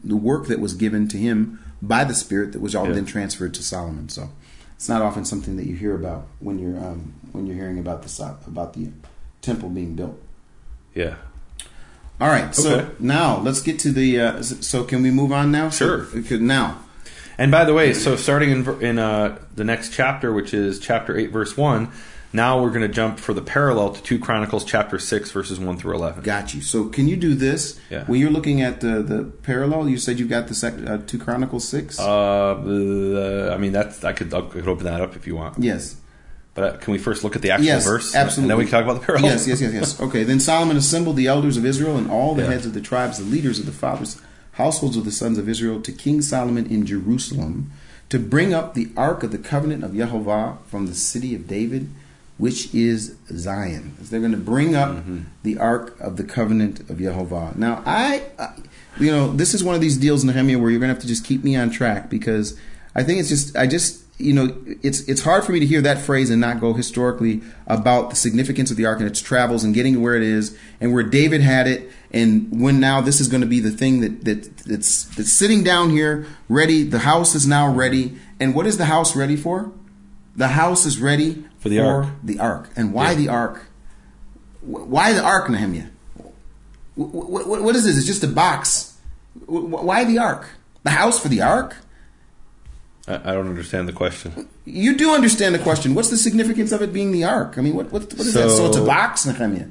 the 0.03 0.15
work 0.17 0.47
that 0.47 0.59
was 0.59 0.73
given 0.73 1.07
to 1.09 1.17
him 1.17 1.59
by 1.81 2.03
the 2.03 2.13
Spirit 2.13 2.53
that 2.53 2.61
was 2.61 2.73
all 2.75 2.87
Yeah. 2.87 2.93
then 2.93 3.05
transferred 3.05 3.53
to 3.55 3.63
Solomon. 3.63 4.09
So 4.09 4.29
it's 4.75 4.87
not 4.89 5.01
often 5.01 5.25
something 5.25 5.57
that 5.57 5.65
you 5.67 5.75
hear 5.75 5.95
about 5.95 6.27
when 6.39 6.57
you're 6.59 6.77
um, 6.77 7.13
when 7.31 7.45
you're 7.47 7.55
hearing 7.57 7.79
about 7.79 8.03
the 8.03 8.35
about 8.47 8.73
the 8.73 8.89
temple 9.41 9.69
being 9.69 9.95
built. 9.95 10.19
yeah. 10.95 11.15
All 12.19 12.29
right, 12.29 12.55
so 12.55 12.79
Okay. 12.79 12.89
now 12.99 13.39
let's 13.41 13.61
get 13.61 13.77
to 13.79 13.91
the. 13.91 14.19
Uh, 14.19 14.41
so 14.41 14.83
can 14.83 15.03
we 15.03 15.11
move 15.11 15.31
on 15.31 15.51
now? 15.51 15.69
Sure. 15.69 16.07
So, 16.27 16.37
now, 16.37 16.79
And 17.37 17.51
by 17.51 17.63
the 17.63 17.75
way, 17.75 17.93
so 17.93 18.15
starting 18.15 18.49
in 18.49 18.81
in 18.81 18.97
uh, 18.97 19.37
the 19.55 19.63
next 19.63 19.93
chapter, 19.93 20.33
which 20.33 20.51
is 20.51 20.79
chapter 20.79 21.15
eight, 21.15 21.31
verse 21.31 21.55
one. 21.55 21.89
Now 22.33 22.61
we're 22.61 22.69
going 22.69 22.81
to 22.81 22.87
jump 22.89 23.19
for 23.19 23.33
the 23.33 23.41
parallel 23.41 23.93
to 23.93 24.03
two 24.03 24.19
Chronicles 24.19 24.65
chapter 24.65 24.99
six, 24.99 25.31
verses 25.31 25.59
one 25.59 25.77
through 25.77 25.95
eleven. 25.95 26.23
got 26.23 26.53
you. 26.53 26.61
So 26.61 26.85
can 26.89 27.07
you 27.07 27.15
do 27.15 27.33
this 27.35 27.79
Yeah. 27.89 28.03
when 28.05 28.19
you're 28.19 28.29
looking 28.31 28.61
at 28.61 28.81
the 28.81 29.01
the 29.01 29.23
parallel? 29.23 29.87
You 29.89 29.97
said 29.97 30.19
you 30.19 30.27
got 30.27 30.47
the 30.47 30.53
sec, 30.53 30.73
uh, 30.85 30.97
two 31.07 31.17
Chronicles 31.19 31.67
six. 31.67 31.97
Uh, 31.99 33.51
I 33.53 33.57
mean, 33.57 33.71
that's 33.71 34.03
I 34.03 34.11
could 34.13 34.33
I 34.33 34.41
could 34.41 34.67
open 34.67 34.85
that 34.85 35.01
up 35.01 35.15
if 35.15 35.25
you 35.27 35.35
want. 35.35 35.57
yes. 35.63 35.95
But 36.53 36.63
uh, 36.63 36.77
can 36.77 36.91
we 36.91 36.97
first 36.97 37.23
look 37.23 37.35
at 37.35 37.43
the 37.43 37.51
actual 37.51 37.67
Yes, 37.67 37.85
verse, 37.85 38.15
absolutely. 38.15 38.41
and 38.43 38.49
then 38.49 38.57
we 38.57 38.63
can 38.65 38.71
talk 38.71 38.83
about 38.83 38.99
the 38.99 39.05
parallel? 39.05 39.29
Yes, 39.31 39.47
yes, 39.47 39.61
yes, 39.61 39.73
yes. 39.73 39.99
Okay. 40.07 40.23
Then 40.23 40.39
Solomon 40.39 40.75
assembled 40.75 41.15
the 41.15 41.27
elders 41.27 41.55
of 41.55 41.63
Israel 41.67 41.95
and 41.97 42.09
all 42.09 42.33
the 42.33 42.41
Yeah. 42.43 42.49
heads 42.49 42.65
of 42.65 42.73
the 42.73 42.81
tribes, 42.81 43.19
the 43.19 43.23
leaders 43.25 43.59
of 43.59 43.67
the 43.67 43.71
fathers, 43.71 44.19
households 44.53 44.97
of 44.97 45.05
the 45.05 45.11
sons 45.11 45.37
of 45.37 45.47
Israel, 45.47 45.79
to 45.81 45.91
King 45.91 46.19
Solomon 46.23 46.65
in 46.65 46.83
Jerusalem, 46.83 47.69
to 48.09 48.17
bring 48.17 48.55
up 48.55 48.73
the 48.73 48.89
ark 48.97 49.21
of 49.21 49.31
the 49.31 49.37
covenant 49.37 49.83
of 49.83 49.95
Jehovah 49.95 50.57
from 50.65 50.87
the 50.87 50.95
city 50.95 51.35
of 51.35 51.47
David, 51.47 51.89
which 52.37 52.73
is 52.73 53.15
Zion. 53.31 53.95
They're 53.99 54.19
going 54.19 54.31
to 54.31 54.37
bring 54.37 54.75
up 54.75 54.89
Mm-hmm. 54.89 55.19
the 55.43 55.57
ark 55.57 55.99
of 55.99 56.17
the 56.17 56.23
covenant 56.23 56.89
of 56.89 56.97
Jehovah. 56.99 57.53
Now, 57.55 57.81
I, 57.85 58.23
I, 58.37 58.53
you 58.99 59.11
know, 59.11 59.31
this 59.31 59.53
is 59.53 59.63
one 59.63 59.75
of 59.75 59.81
these 59.81 59.97
deals, 59.97 60.23
in 60.23 60.27
Nehemiah, 60.29 60.59
where 60.59 60.69
you're 60.69 60.79
going 60.79 60.89
to 60.89 60.93
have 60.93 61.01
to 61.01 61.07
just 61.07 61.25
keep 61.25 61.43
me 61.43 61.55
on 61.55 61.69
track 61.69 62.09
because 62.09 62.57
I 62.95 63.03
think 63.03 63.19
it's 63.19 63.29
just, 63.29 63.55
I 63.57 63.67
just, 63.67 64.03
you 64.19 64.33
know, 64.33 64.55
it's 64.81 65.01
it's 65.01 65.21
hard 65.21 65.43
for 65.43 65.51
me 65.51 65.59
to 65.59 65.65
hear 65.67 65.81
that 65.81 65.99
phrase 65.99 66.31
and 66.31 66.41
not 66.41 66.59
go 66.59 66.73
historically 66.73 67.41
about 67.67 68.09
the 68.09 68.15
significance 68.15 68.71
of 68.71 68.77
the 68.77 68.85
ark 68.87 68.99
and 68.99 69.07
its 69.07 69.21
travels 69.21 69.63
and 69.63 69.75
getting 69.75 69.93
to 69.93 69.99
where 69.99 70.15
it 70.15 70.23
is 70.23 70.57
and 70.81 70.91
where 70.91 71.03
David 71.03 71.41
had 71.41 71.67
it 71.67 71.91
and 72.11 72.47
when 72.59 72.79
now 72.79 72.99
this 72.99 73.21
is 73.21 73.27
going 73.27 73.41
to 73.41 73.47
be 73.47 73.59
the 73.59 73.69
thing 73.69 74.01
that 74.01 74.25
that 74.25 74.57
that's 74.65 75.03
that's 75.15 75.31
sitting 75.31 75.63
down 75.63 75.91
here 75.91 76.25
ready. 76.49 76.81
The 76.81 76.99
house 76.99 77.35
is 77.35 77.45
now 77.45 77.71
ready, 77.71 78.17
and 78.39 78.55
what 78.55 78.65
is 78.65 78.77
the 78.77 78.85
house 78.85 79.15
ready 79.15 79.35
for? 79.35 79.71
The 80.35 80.47
house 80.49 80.87
is 80.87 80.99
ready 80.99 81.45
For 81.67 81.73
the 81.73 81.79
ark. 81.79 82.07
The 82.23 82.39
ark, 82.39 82.69
and 82.75 82.93
why 82.93 83.11
Yeah. 83.11 83.15
the 83.17 83.29
ark? 83.29 83.65
Why 84.61 85.13
the 85.13 85.21
ark, 85.23 85.49
Nehemiah? 85.49 85.85
Wh- 86.97 87.03
wh- 87.11 87.43
wh- 87.45 87.63
what 87.63 87.75
is 87.75 87.83
this? 87.85 87.97
It's 87.97 88.07
just 88.07 88.23
a 88.23 88.27
box. 88.27 88.93
Wh- 89.45 89.67
wh- 89.71 89.83
Why 89.85 90.03
the 90.03 90.17
ark? 90.17 90.47
The 90.83 90.89
house 90.91 91.19
for 91.19 91.27
the 91.29 91.41
ark? 91.41 91.77
I, 93.07 93.15
I 93.15 93.33
don't 93.33 93.47
understand 93.47 93.87
the 93.87 93.93
question. 93.93 94.47
You 94.65 94.97
do 94.97 95.13
understand 95.13 95.55
the 95.55 95.59
question. 95.59 95.95
What's 95.95 96.09
the 96.09 96.17
significance 96.17 96.71
of 96.71 96.81
it 96.81 96.91
being 96.91 97.11
the 97.11 97.23
ark? 97.23 97.55
I 97.57 97.61
mean, 97.61 97.75
what 97.75 97.91
what, 97.91 98.03
what 98.13 98.19
is 98.27 98.33
that? 98.33 98.49
So 98.51 98.67
it's 98.67 98.77
a 98.77 98.83
box, 98.83 99.25
Nehemiah. 99.25 99.67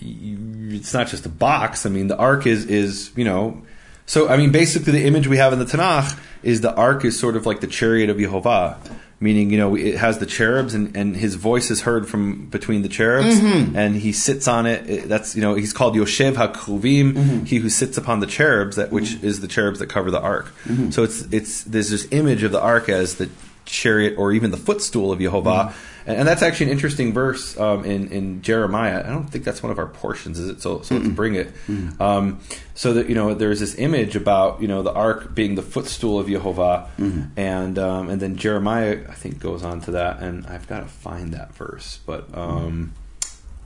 It's 0.00 0.94
not 0.94 1.08
just 1.08 1.26
a 1.26 1.28
box. 1.28 1.84
I 1.84 1.90
mean, 1.90 2.06
the 2.08 2.16
ark 2.16 2.46
is 2.46 2.64
is 2.66 3.10
you 3.16 3.24
know. 3.24 3.62
So 4.06 4.28
I 4.28 4.36
mean, 4.36 4.52
basically, 4.52 4.92
the 4.92 5.04
image 5.04 5.26
we 5.26 5.36
have 5.36 5.52
in 5.52 5.58
the 5.58 5.64
Tanakh 5.66 6.18
is 6.42 6.60
the 6.62 6.74
ark 6.74 7.04
is 7.04 7.18
sort 7.18 7.36
of 7.36 7.44
like 7.44 7.60
the 7.60 7.66
chariot 7.66 8.08
of 8.08 8.16
Yehovah, 8.16 8.76
meaning 9.20 9.50
you 9.50 9.58
know 9.58 9.74
it 9.76 9.96
has 9.96 10.18
the 10.18 10.26
cherubs 10.26 10.74
and, 10.74 10.96
and 10.96 11.16
his 11.16 11.34
voice 11.34 11.70
is 11.70 11.82
heard 11.82 12.08
from 12.08 12.46
between 12.46 12.82
the 12.82 12.88
cherubs, 12.88 13.40
mm-hmm. 13.40 13.76
and 13.76 13.96
he 13.96 14.12
sits 14.12 14.46
on 14.48 14.66
it. 14.66 14.88
It- 14.88 15.08
That's 15.08 15.34
you 15.34 15.42
know 15.42 15.54
he's 15.54 15.72
called 15.72 15.94
Yoshev 15.96 16.34
HaKruvim, 16.34 17.12
mm-hmm. 17.12 17.44
he 17.44 17.56
who 17.56 17.68
sits 17.68 17.96
upon 17.96 18.20
the 18.20 18.26
cherubs, 18.26 18.76
that 18.76 18.90
which 18.92 19.10
mm-hmm. 19.10 19.26
is 19.26 19.40
the 19.40 19.48
cherubs 19.48 19.78
that 19.80 19.88
cover 19.88 20.10
the 20.10 20.20
ark. 20.20 20.52
So 20.90 21.02
it's 21.02 21.22
it's 21.32 21.64
there's 21.64 21.90
this 21.90 22.06
image 22.10 22.42
of 22.42 22.52
the 22.52 22.60
ark 22.60 22.88
as 22.88 23.16
the 23.16 23.28
chariot 23.64 24.14
or 24.16 24.32
even 24.32 24.50
the 24.50 24.56
footstool 24.56 25.12
of 25.12 25.18
Yehovah. 25.18 25.72
And, 26.08 26.18
and 26.20 26.28
that's 26.28 26.42
actually 26.42 26.66
an 26.66 26.72
interesting 26.72 27.12
verse 27.12 27.58
um, 27.58 27.84
in, 27.84 28.08
in 28.10 28.42
Jeremiah. 28.42 29.04
I 29.04 29.10
don't 29.10 29.28
think 29.30 29.44
that's 29.44 29.62
one 29.62 29.70
of 29.70 29.78
our 29.78 29.86
portions, 29.86 30.38
is 30.38 30.48
it? 30.48 30.62
So, 30.62 30.82
so 30.82 30.96
let's 30.96 31.08
bring 31.08 31.34
it. 31.34 31.52
Um, 32.00 32.40
so 32.74 32.94
that, 32.94 33.08
you 33.08 33.14
know, 33.14 33.34
there's 33.34 33.60
this 33.60 33.74
image 33.76 34.16
about, 34.16 34.62
you 34.62 34.68
know, 34.68 34.82
the 34.82 34.92
ark 34.92 35.34
being 35.34 35.54
the 35.54 35.62
footstool 35.62 36.18
of 36.18 36.26
Yehovah. 36.28 36.88
And, 37.36 37.78
um, 37.78 38.08
and 38.08 38.22
then 38.22 38.36
Jeremiah, 38.36 39.00
I 39.08 39.14
think, 39.14 39.38
goes 39.38 39.62
on 39.62 39.80
to 39.82 39.90
that. 39.92 40.20
And 40.20 40.46
I've 40.46 40.66
got 40.66 40.80
to 40.80 40.86
find 40.86 41.34
that 41.34 41.54
verse. 41.54 42.00
But 42.06 42.34
um, 42.36 42.94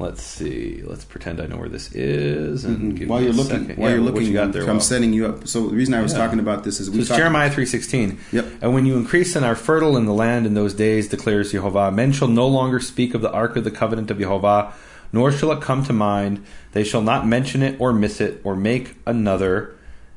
let's 0.03 0.23
see. 0.23 0.83
Let's 0.85 1.05
pretend 1.05 1.41
I 1.41 1.47
know 1.47 1.57
where 1.57 1.69
this 1.69 1.93
is. 1.95 2.65
And 2.65 2.97
give 2.99 3.09
While 3.09 3.21
me 3.21 3.27
you're 3.27 3.35
a 3.35 3.37
looking, 3.37 3.61
second. 3.61 3.77
while 3.79 3.89
Yeah, 3.91 3.97
you're 3.97 4.05
looking, 4.05 4.23
you 4.27 4.33
got 4.35 4.53
there, 4.53 4.69
I'm 4.69 4.81
setting 4.81 5.13
you 5.13 5.27
up. 5.27 5.49
So 5.49 5.69
the 5.69 5.75
reason 5.75 5.95
I 5.95 6.03
was 6.03 6.13
Yeah. 6.13 6.19
talking 6.19 6.39
about 6.41 6.65
this 6.65 6.81
is 6.81 6.89
So 6.89 6.95
it's 6.95 7.09
Jeremiah 7.09 7.51
three 7.51 7.65
sixteen. 7.67 8.19
Yep. 8.33 8.47
And 8.61 8.75
when 8.75 8.85
you 8.85 8.97
increase 8.97 9.35
and 9.37 9.45
are 9.47 9.55
fertile 9.57 9.97
in 9.97 10.05
the 10.05 10.13
land 10.13 10.45
in 10.47 10.55
those 10.55 10.75
days, 10.75 11.09
declares 11.09 11.53
Jehovah, 11.53 11.91
men 11.91 12.13
shall 12.13 12.29
no 12.29 12.47
longer 12.49 12.81
speak 12.81 13.15
of 13.15 13.23
the 13.23 13.31
ark 13.33 13.57
of 13.57 13.65
the 13.65 13.71
covenant 13.71 14.11
of 14.11 14.19
Jehovah, 14.19 14.73
nor 15.13 15.33
shall 15.33 15.53
it 15.53 15.61
come 15.61 15.85
to 15.85 15.93
mind. 15.93 16.45
They 16.73 16.85
shall 16.85 17.03
not 17.03 17.27
mention 17.27 17.63
it 17.63 17.77
or 17.79 17.93
miss 17.93 18.21
it 18.21 18.41
or 18.45 18.55
make 18.57 18.97
another. 19.07 19.75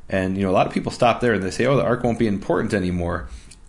And 0.10 0.38
you 0.38 0.44
know, 0.44 0.52
a 0.52 0.54
lot 0.60 0.68
of 0.68 0.74
people 0.74 0.92
stop 0.92 1.20
there 1.22 1.34
and 1.34 1.44
they 1.44 1.52
say, 1.52 1.66
"Oh, 1.66 1.76
the 1.76 1.84
ark 1.84 2.04
won't 2.04 2.20
be 2.20 2.28
important 2.28 2.74
anymore." 2.74 3.28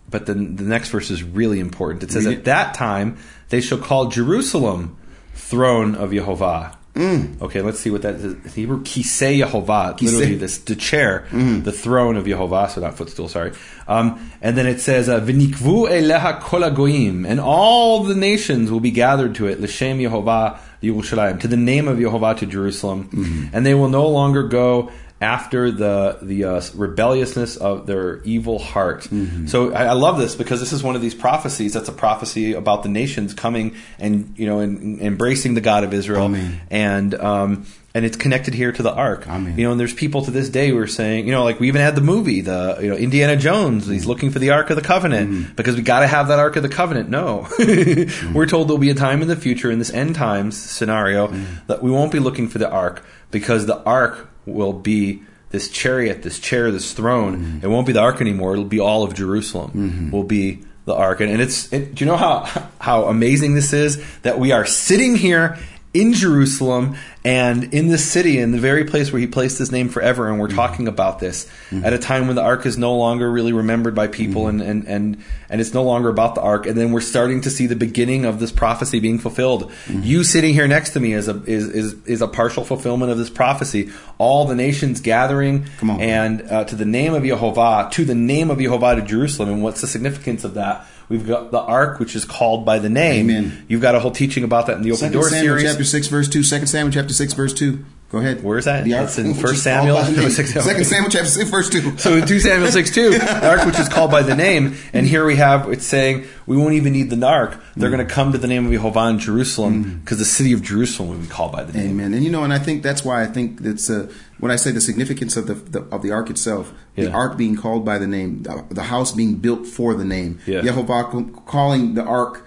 But 0.09 0.25
then 0.25 0.55
the 0.55 0.63
next 0.63 0.89
verse 0.89 1.11
is 1.11 1.21
really 1.21 1.59
important. 1.59 2.01
It 2.03 2.11
says, 2.11 2.25
Read 2.25 2.31
it. 2.33 2.37
"At 2.39 2.45
that 2.45 2.73
time 2.75 3.17
they 3.49 3.59
shall 3.59 3.77
call 3.77 4.07
Jerusalem 4.07 4.95
throne 5.37 5.95
of 5.95 6.11
Jehovah." 6.11 6.73
Okay, 6.97 7.61
let's 7.61 7.79
see 7.79 7.91
what 7.91 8.01
that 8.01 8.15
is. 8.15 8.55
Hebrew, 8.55 8.81
kisei 8.81 9.43
Yehovah, 9.43 10.01
literally 10.01 10.35
this 10.35 10.57
the 10.57 10.75
chair, 10.75 11.27
the 11.31 11.71
throne 11.71 12.17
of 12.17 12.25
Yehovah, 12.25 12.71
so 12.71 12.81
not 12.81 12.97
footstool, 12.97 13.27
sorry. 13.27 13.51
Um, 13.87 14.31
and 14.41 14.57
then 14.57 14.65
it 14.65 14.79
says, 14.79 15.07
uh, 15.07 15.21
"V'nikvu 15.21 15.89
eleha 15.89 16.41
kol 16.41 16.61
hagoyim," 16.61 17.27
and 17.27 17.39
all 17.39 18.03
the 18.03 18.15
nations 18.15 18.71
will 18.71 18.79
be 18.79 18.89
gathered 18.89 19.35
to 19.35 19.45
it, 19.45 19.61
l'shem 19.61 19.99
Yehovah 19.99 20.57
Yerushalayim, 20.81 21.39
to 21.39 21.47
the 21.47 21.55
name 21.55 21.87
of 21.87 21.99
Yehovah 21.99 22.35
to 22.39 22.47
Jerusalem, 22.47 23.49
and 23.53 23.63
they 23.63 23.75
will 23.75 23.89
no 23.89 24.07
longer 24.07 24.43
go 24.47 24.89
after 25.19 25.71
the 25.71 26.19
the 26.21 26.43
uh, 26.43 26.61
rebelliousness 26.75 27.57
of 27.57 27.87
their 27.87 28.21
evil 28.23 28.59
heart. 28.59 29.03
Mm-hmm. 29.03 29.47
So 29.47 29.73
I, 29.73 29.85
I 29.85 29.93
love 29.93 30.19
this 30.19 30.35
because 30.35 30.59
this 30.59 30.73
is 30.73 30.83
one 30.83 30.95
of 30.95 31.01
these 31.01 31.15
prophecies. 31.15 31.73
That's 31.73 31.89
a 31.89 31.93
prophecy 31.93 32.53
about 32.53 32.83
the 32.83 32.89
nations 32.89 33.33
coming 33.33 33.75
and 33.97 34.33
you 34.37 34.45
know 34.45 34.59
and, 34.59 34.79
and 34.79 35.01
embracing 35.01 35.55
the 35.55 35.61
God 35.61 35.83
of 35.83 35.93
Israel, 35.93 36.25
Amen. 36.25 36.61
and 36.69 37.15
um, 37.15 37.65
and 37.95 38.05
it's 38.05 38.15
connected 38.15 38.53
here 38.53 38.71
to 38.71 38.83
the 38.83 38.93
ark. 38.93 39.27
Amen. 39.27 39.57
You 39.57 39.65
know, 39.65 39.71
and 39.71 39.79
there's 39.79 39.93
people 39.93 40.23
to 40.25 40.29
this 40.29 40.49
day 40.49 40.69
who 40.69 40.77
are 40.77 40.85
saying, 40.85 41.25
you 41.25 41.31
know, 41.31 41.43
like 41.43 41.59
we 41.59 41.67
even 41.67 41.81
had 41.81 41.95
the 41.95 42.01
movie, 42.01 42.41
the 42.41 42.77
you 42.79 42.89
know 42.89 42.95
Indiana 42.95 43.35
Jones. 43.35 43.87
He's 43.87 44.01
mm-hmm. 44.01 44.09
looking 44.09 44.29
for 44.29 44.37
the 44.37 44.51
Ark 44.51 44.69
of 44.69 44.75
the 44.75 44.83
Covenant 44.83 45.31
mm-hmm. 45.31 45.55
because 45.55 45.75
we 45.75 45.81
got 45.81 46.01
to 46.01 46.07
have 46.07 46.27
that 46.27 46.37
Ark 46.37 46.57
of 46.57 46.63
the 46.63 46.69
Covenant. 46.69 47.09
No, 47.09 47.47
we're 48.35 48.45
told 48.45 48.67
there'll 48.67 48.77
be 48.77 48.91
a 48.91 48.95
time 48.95 49.23
in 49.23 49.27
the 49.27 49.35
future 49.35 49.71
in 49.71 49.79
this 49.79 49.91
end 49.91 50.13
times 50.13 50.55
scenario 50.55 51.33
that 51.65 51.81
we 51.81 51.89
won't 51.89 52.11
be 52.11 52.19
looking 52.19 52.47
for 52.47 52.59
the 52.59 52.69
Ark 52.69 53.03
because 53.31 53.65
the 53.65 53.81
Ark 53.83 54.29
will 54.47 54.73
be 54.73 55.21
this 55.49 55.69
chariot, 55.69 56.23
this 56.23 56.39
chair, 56.39 56.71
this 56.71 56.93
throne. 56.93 57.37
Mm-hmm. 57.37 57.65
It 57.65 57.69
won't 57.69 57.87
be 57.87 57.93
the 57.93 57.99
Ark 57.99 58.21
anymore. 58.21 58.53
It'll 58.53 58.65
be 58.65 58.79
all 58.79 59.03
of 59.03 59.13
Jerusalem. 59.13 59.71
Mm-hmm. 59.71 60.11
Will 60.11 60.23
be 60.23 60.63
the 60.85 60.95
Ark, 60.95 61.19
and, 61.21 61.31
and 61.31 61.41
it's. 61.41 61.71
It, 61.71 61.95
do 61.95 62.05
you 62.05 62.09
know 62.09 62.17
how 62.17 62.45
how 62.79 63.05
amazing 63.05 63.53
this 63.53 63.73
is 63.73 64.03
that 64.21 64.39
we 64.39 64.51
are 64.51 64.65
sitting 64.65 65.15
here 65.15 65.57
in 65.97 66.13
Jerusalem 66.13 66.95
and 67.25 67.73
in 67.73 67.87
this 67.87 68.09
city, 68.09 68.37
in 68.37 68.51
the 68.51 68.59
very 68.59 68.85
place 68.85 69.11
where 69.11 69.19
he 69.19 69.27
placed 69.27 69.57
his 69.57 69.71
name 69.71 69.89
forever. 69.89 70.29
And 70.29 70.39
we're 70.39 70.47
mm-hmm. 70.47 70.55
talking 70.55 70.87
about 70.87 71.19
this 71.19 71.45
mm-hmm. 71.69 71.83
at 71.83 71.91
a 71.91 71.97
time 71.97 72.27
when 72.27 72.35
the 72.35 72.43
ark 72.43 72.65
is 72.65 72.77
no 72.77 72.95
longer 72.95 73.29
really 73.29 73.51
remembered 73.51 73.95
by 73.95 74.07
people 74.07 74.43
mm-hmm. 74.43 74.61
and, 74.61 74.85
and, 74.85 74.87
and, 74.87 75.23
and 75.49 75.59
it's 75.59 75.73
no 75.73 75.83
longer 75.83 76.09
about 76.09 76.35
the 76.35 76.41
ark. 76.41 76.67
And 76.67 76.77
then 76.77 76.91
we're 76.91 77.01
starting 77.01 77.41
to 77.41 77.49
see 77.49 77.65
the 77.65 77.75
beginning 77.75 78.25
of 78.25 78.39
this 78.39 78.51
prophecy 78.51 78.99
being 78.99 79.17
fulfilled. 79.17 79.71
You 80.05 80.23
sitting 80.23 80.53
here 80.53 80.67
next 80.67 80.91
to 80.91 80.99
me 80.99 81.13
is 81.13 81.27
a, 81.27 81.43
is, 81.43 81.67
is, 81.67 82.05
is 82.05 82.21
a 82.21 82.27
partial 82.27 82.63
fulfillment 82.63 83.11
of 83.11 83.17
this 83.17 83.29
prophecy. 83.29 83.89
All 84.19 84.45
the 84.45 84.55
nations 84.55 85.01
gathering 85.01 85.65
and 85.99 86.43
uh, 86.43 86.65
to 86.65 86.75
the 86.75 86.85
name 86.85 87.13
of 87.13 87.23
Jehovah, 87.23 87.89
to 87.93 88.05
the 88.05 88.15
name 88.15 88.51
of 88.51 88.59
Jehovah 88.59 88.95
to 88.95 89.01
Jerusalem. 89.01 89.49
And 89.49 89.63
what's 89.63 89.81
the 89.81 89.87
significance 89.87 90.43
of 90.43 90.53
that? 90.53 90.85
We've 91.09 91.25
got 91.25 91.51
the 91.51 91.59
ark, 91.59 91.99
which 91.99 92.15
is 92.15 92.25
called 92.25 92.65
by 92.65 92.79
the 92.79 92.89
name. 92.89 93.29
Amen. 93.29 93.65
You've 93.69 93.81
got 93.81 93.95
a 93.95 93.99
whole 93.99 94.11
teaching 94.11 94.43
about 94.43 94.67
that 94.67 94.77
in 94.77 94.83
the 94.83 94.91
Open 94.91 94.99
Second 94.99 95.13
Door 95.13 95.29
Samuel 95.29 95.57
series. 95.57 95.71
chapter 95.71 95.83
six 95.85 96.07
verse 96.07 96.27
two. 96.27 96.43
Second 96.43 96.67
Samuel 96.67 96.91
chapter 96.91 97.13
six 97.13 97.33
verse 97.33 97.53
two. 97.53 97.85
Go 98.09 98.19
ahead. 98.19 98.41
Where 98.41 98.57
is 98.57 98.63
that? 98.65 98.85
The 98.85 98.93
ark, 98.93 99.07
That's 99.07 99.17
in 99.17 99.33
First 99.33 99.63
Samuel? 99.63 99.95
by 99.97 100.03
the 100.05 100.11
No, 100.15 100.21
name. 100.21 100.29
six- 100.31 100.53
Second 100.53 100.85
Samuel 100.85 101.09
chapter 101.11 101.27
six 101.27 101.49
verse 101.49 101.69
two. 101.69 101.97
So 101.97 102.15
in 102.15 102.25
2 102.25 102.39
Samuel 102.39 102.71
6 102.71 102.91
2, 102.95 103.09
the 103.19 103.47
ark 103.49 103.65
which 103.65 103.77
is 103.77 103.89
called 103.89 104.11
by 104.11 104.21
the 104.23 104.33
name, 104.33 104.77
and 104.93 105.05
here 105.05 105.25
we 105.25 105.35
have 105.35 105.69
it's 105.69 105.85
saying 105.85 106.25
we 106.45 106.55
won't 106.55 106.73
even 106.75 106.93
need 106.93 107.09
the 107.09 107.25
ark. 107.27 107.59
They're 107.75 107.89
going 107.89 108.05
to 108.07 108.11
come 108.13 108.31
to 108.31 108.37
the 108.37 108.47
name 108.47 108.65
of 108.65 108.71
Jehovah 108.71 109.07
in 109.09 109.19
Jerusalem 109.19 109.99
because 109.99 110.19
the 110.19 110.25
city 110.25 110.53
of 110.53 110.61
Jerusalem 110.61 111.09
will 111.09 111.17
be 111.17 111.27
called 111.27 111.51
by 111.51 111.63
the 111.65 111.73
name. 111.73 111.89
Amen. 111.91 112.13
And 112.13 112.23
you 112.23 112.31
know, 112.31 112.45
and 112.45 112.53
I 112.53 112.59
think 112.59 112.81
that's 112.81 113.03
why 113.03 113.23
I 113.23 113.25
think 113.27 113.59
that's 113.61 113.89
uh, 113.89 114.09
when 114.39 114.53
I 114.53 114.55
say 114.55 114.71
the 114.71 114.79
significance 114.81 115.35
of 115.35 115.47
the, 115.47 115.55
the 115.55 115.81
of 115.93 116.01
the 116.01 116.11
ark 116.11 116.29
itself, 116.29 116.73
the 116.95 117.11
ark 117.11 117.37
being 117.37 117.57
called 117.57 117.83
by 117.83 117.97
the 117.97 118.07
name, 118.07 118.43
the, 118.43 118.63
the 118.69 118.83
house 118.83 119.11
being 119.11 119.35
built 119.35 119.67
for 119.67 119.93
the 119.93 120.05
name, 120.05 120.39
Yeah. 120.47 120.61
Yehovah 120.61 121.45
calling 121.45 121.95
the 121.95 122.03
ark. 122.03 122.45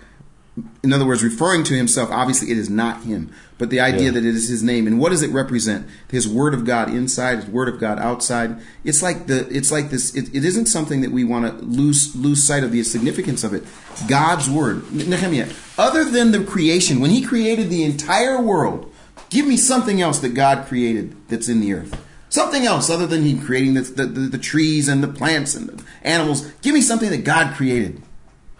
In 0.82 0.92
other 0.92 1.07
words, 1.07 1.22
referring 1.22 1.64
to 1.64 1.74
himself. 1.74 2.11
Obviously, 2.11 2.51
it 2.51 2.59
is 2.59 2.68
not 2.68 3.05
him, 3.05 3.32
but 3.57 3.70
the 3.70 3.80
idea 3.80 4.07
Yeah. 4.07 4.11
that 4.12 4.24
it 4.24 4.34
is 4.34 4.48
his 4.48 4.62
name. 4.62 4.86
And 4.86 4.98
what 4.98 5.11
does 5.11 5.22
it 5.22 5.30
represent? 5.30 5.86
His 6.11 6.28
word 6.28 6.55
of 6.55 6.64
God 6.64 6.90
inside, 6.90 7.36
his 7.36 7.46
word 7.46 7.68
of 7.68 7.78
God 7.78 7.98
outside. 7.98 8.57
It's 8.84 9.01
like 9.03 9.26
the. 9.26 9.46
It's 9.48 9.70
like 9.70 9.90
this. 9.90 10.14
It, 10.14 10.34
it 10.34 10.44
isn't 10.44 10.66
something 10.66 11.01
that 11.03 11.12
we 11.12 11.24
want 11.24 11.46
to 11.46 11.64
lose 11.64 12.14
lose 12.16 12.42
sight 12.42 12.64
of 12.64 12.72
the 12.72 12.82
significance 12.82 13.44
of 13.44 13.55
it. 13.55 13.62
God's 14.09 14.51
word, 14.51 14.90
Nehemiah. 14.92 15.48
Other 15.78 16.05
than 16.05 16.32
the 16.32 16.44
creation, 16.44 17.01
when 17.01 17.11
He 17.11 17.22
created 17.22 17.70
the 17.70 17.84
entire 17.84 18.40
world, 18.40 18.92
give 19.30 19.46
me 19.46 19.57
something 19.57 20.03
else 20.03 20.18
that 20.18 20.34
God 20.34 20.66
created 20.66 21.16
that's 21.28 21.48
in 21.48 21.61
the 21.61 21.72
earth. 21.72 21.96
Something 22.28 22.64
else 22.66 22.90
other 22.90 23.07
than 23.07 23.22
He 23.22 23.38
creating 23.38 23.74
the, 23.74 23.82
the, 23.82 24.07
the, 24.07 24.20
the 24.20 24.38
trees 24.38 24.88
and 24.88 25.03
the 25.03 25.09
plants 25.09 25.55
and 25.55 25.68
the 25.68 25.84
animals. 26.03 26.46
Give 26.61 26.74
me 26.74 26.80
something 26.82 27.11
that 27.11 27.24
God 27.24 27.55
created. 27.57 28.03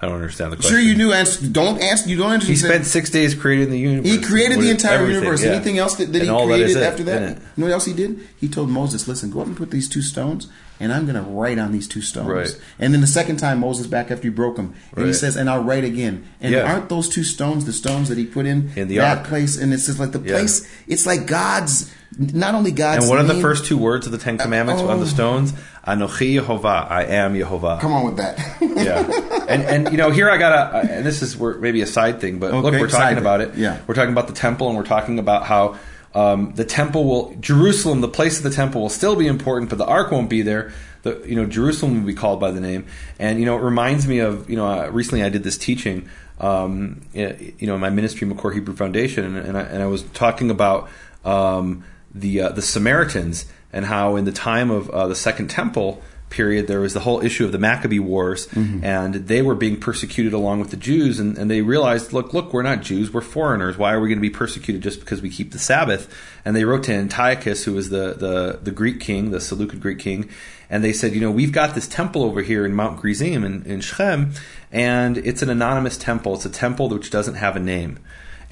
I 0.03 0.07
don't 0.07 0.15
understand 0.15 0.53
the 0.53 0.57
question. 0.57 0.73
Sure, 0.77 0.81
you 0.81 0.95
do 0.95 1.13
answer. 1.13 1.47
Don't 1.47 1.79
answer. 1.81 2.09
You 2.09 2.17
don't 2.17 2.33
answer. 2.33 2.47
He 2.47 2.57
spent 2.57 2.87
six 2.87 3.11
days 3.11 3.35
creating 3.35 3.71
the 3.71 3.79
universe. 3.79 4.11
He 4.11 4.19
created 4.21 4.57
What 4.57 4.63
the 4.65 4.71
entire 4.71 5.07
universe. 5.07 5.43
yeah. 5.45 5.51
Anything 5.51 5.77
else 5.79 5.97
that, 5.97 6.11
that 6.15 6.23
he 6.23 6.29
all 6.31 6.47
that 6.47 6.61
is 6.61 6.73
created 6.73 6.83
it, 6.83 6.87
after 6.87 7.03
that? 7.05 7.23
isn't 7.23 7.37
it? 7.37 7.43
You 7.43 7.47
know 7.57 7.67
what 7.67 7.73
else 7.75 7.85
he 7.85 7.93
did? 7.93 8.19
He 8.39 8.49
told 8.49 8.71
Moses, 8.71 9.07
"Listen, 9.07 9.31
go 9.31 9.41
up 9.43 9.47
and 9.47 9.57
put 9.57 9.71
these 9.71 9.89
two 9.91 10.01
stones, 10.01 10.49
and 10.81 10.93
I'm 10.93 11.05
going 11.07 11.23
to 11.23 11.31
write 11.31 11.59
on 11.59 11.71
these 11.73 11.87
two 11.87 12.01
stones." 12.01 12.29
Right. 12.29 12.61
And 12.79 12.93
then 12.93 13.01
the 13.01 13.07
second 13.07 13.37
time, 13.37 13.61
Moses 13.61 13.87
back 13.87 14.11
after 14.11 14.23
he 14.25 14.31
broke 14.31 14.57
them, 14.57 14.75
and 14.97 15.07
he 15.07 15.13
says, 15.13 15.37
"And 15.37 15.49
I'll 15.49 15.63
write 15.63 15.85
again." 15.85 16.25
And 16.41 16.53
Yeah. 16.53 16.73
aren't 16.73 16.89
those 16.89 17.09
two 17.09 17.23
stones 17.25 17.65
the 17.67 17.73
stones 17.73 18.09
that 18.09 18.19
he 18.19 18.25
put 18.25 18.47
in, 18.47 18.71
In 18.75 18.89
the 18.89 18.97
that 18.99 19.19
ark. 19.19 19.27
place? 19.29 19.57
And 19.57 19.73
it's 19.73 19.87
just 19.87 20.01
like 20.01 20.13
the 20.13 20.21
Yeah. 20.21 20.33
place. 20.33 20.67
It's 20.89 21.07
like 21.07 21.27
God's. 21.27 21.91
Not 22.19 22.57
only 22.57 22.73
God's. 22.73 23.05
And 23.05 23.09
what 23.09 23.21
are 23.21 23.25
the 23.25 23.41
first 23.41 23.67
two 23.67 23.79
words 23.79 24.05
of 24.05 24.11
the 24.11 24.19
Ten 24.19 24.37
Commandments 24.37 24.83
on 24.83 24.91
oh. 24.91 24.99
the 24.99 25.07
stones? 25.07 25.53
Anochi 25.87 26.39
Yehovah. 26.41 26.91
I 26.91 27.05
am 27.05 27.35
Yehovah. 27.35 27.81
Come 27.81 27.93
on 27.93 28.05
with 28.05 28.17
that. 28.17 28.37
yeah, 28.61 29.45
and 29.49 29.63
and 29.63 29.93
you 29.93 29.97
know 29.97 30.11
here 30.11 30.29
I 30.29 30.37
gotta, 30.37 30.93
and 30.93 31.07
this 31.07 31.23
is 31.23 31.39
maybe 31.39 31.81
a 31.83 31.87
side 31.87 32.21
thing, 32.21 32.39
but 32.39 32.53
look, 32.53 32.65
we're 32.73 32.89
talking 32.89 33.19
about 33.19 33.41
it. 33.41 33.55
Yeah. 33.55 33.79
we're 33.87 33.95
talking 33.95 34.13
about 34.13 34.27
the 34.27 34.35
temple, 34.35 34.69
and 34.69 34.77
we're 34.77 34.85
talking 34.85 35.19
about 35.19 35.47
how 35.47 35.77
um, 36.15 36.55
the 36.55 36.65
temple 36.65 37.05
will 37.05 37.35
Jerusalem, 37.37 38.01
the 38.01 38.09
place 38.09 38.39
of 38.39 38.43
the 38.43 38.51
temple, 38.51 38.83
will 38.83 38.89
still 38.89 39.17
be 39.17 39.27
important, 39.27 39.71
but 39.71 39.79
the 39.79 39.87
ark 39.87 40.11
won't 40.11 40.29
be 40.29 40.43
there. 40.43 40.73
The 41.03 41.23
you 41.27 41.37
know 41.37 41.47
Jerusalem 41.47 42.01
will 42.01 42.07
be 42.07 42.15
called 42.15 42.41
by 42.41 42.51
the 42.51 42.61
name, 42.61 42.87
and 43.19 43.39
you 43.39 43.47
know 43.47 43.57
it 43.57 43.63
reminds 43.63 44.07
me 44.07 44.19
of 44.19 44.51
you 44.51 44.57
know 44.57 44.67
uh, 44.67 44.89
recently 44.89 45.23
I 45.23 45.29
did 45.29 45.45
this 45.45 45.57
teaching. 45.57 46.09
Um, 46.39 47.03
you 47.13 47.55
know, 47.61 47.75
in 47.75 47.81
my 47.81 47.91
ministry, 47.91 48.27
Makor 48.27 48.55
Hebrew 48.55 48.75
Foundation, 48.75 49.27
and, 49.27 49.37
and, 49.37 49.59
I, 49.59 49.61
and 49.61 49.83
I 49.83 49.87
was 49.87 50.05
talking 50.05 50.51
about 50.51 50.89
um, 51.23 51.85
the 52.15 52.41
uh, 52.41 52.49
the 52.51 52.63
Samaritans 52.63 53.45
and 53.73 53.85
how 53.85 54.17
in 54.17 54.25
the 54.25 54.33
time 54.33 54.71
of 54.71 54.89
uh, 54.91 55.07
the 55.07 55.15
Second 55.15 55.49
Temple 55.49 56.03
period 56.31 56.67
there 56.67 56.81
was 56.81 56.95
the 56.95 57.01
whole 57.01 57.21
issue 57.21 57.45
of 57.45 57.53
the 57.53 57.59
Maccabee 57.59 57.99
Wars, 57.99 58.47
mm-hmm. 58.49 58.85
and 58.85 59.15
they 59.15 59.43
were 59.43 59.55
being 59.55 59.79
persecuted 59.79 60.33
along 60.33 60.61
with 60.61 60.71
the 60.71 60.77
Jews, 60.77 61.21
and, 61.21 61.37
and 61.37 61.51
they 61.51 61.61
realized, 61.61 62.13
look, 62.13 62.33
look, 62.33 62.53
we're 62.53 62.63
not 62.63 62.81
Jews, 62.83 63.13
we're 63.13 63.21
foreigners. 63.21 63.77
Why 63.77 63.93
are 63.93 64.01
we 64.01 64.09
going 64.09 64.19
to 64.19 64.23
be 64.23 64.31
persecuted 64.31 64.83
just 64.83 65.01
because 65.01 65.21
we 65.21 65.29
keep 65.29 65.53
the 65.53 65.59
Sabbath? 65.59 66.13
And 66.45 66.57
they 66.57 66.65
wrote 66.65 66.85
to 66.85 66.95
Antiochus, 66.95 67.65
who 67.65 67.75
was 67.75 67.91
the 67.91 68.15
the, 68.15 68.61
the 68.63 68.71
Greek 68.71 69.01
king, 69.01 69.31
the 69.31 69.41
Seleucid 69.41 69.81
Greek 69.81 69.99
king, 69.99 70.31
and 70.71 70.85
they 70.85 70.93
said, 70.93 71.13
you 71.15 71.21
know, 71.21 71.31
we've 71.31 71.53
got 71.53 71.75
this 71.75 71.89
temple 71.89 72.23
over 72.23 72.43
here 72.43 72.65
in 72.65 72.75
Mount 72.75 73.01
Gerizim 73.03 73.45
in, 73.45 73.65
in 73.65 73.81
Shechem, 73.81 74.33
and 74.71 75.19
it's 75.19 75.43
an 75.43 75.51
anonymous 75.51 75.99
temple. 75.99 76.35
It's 76.35 76.47
a 76.47 76.51
temple 76.51 76.89
which 76.89 77.11
doesn't 77.11 77.35
have 77.35 77.57
a 77.57 77.61
name. 77.61 77.99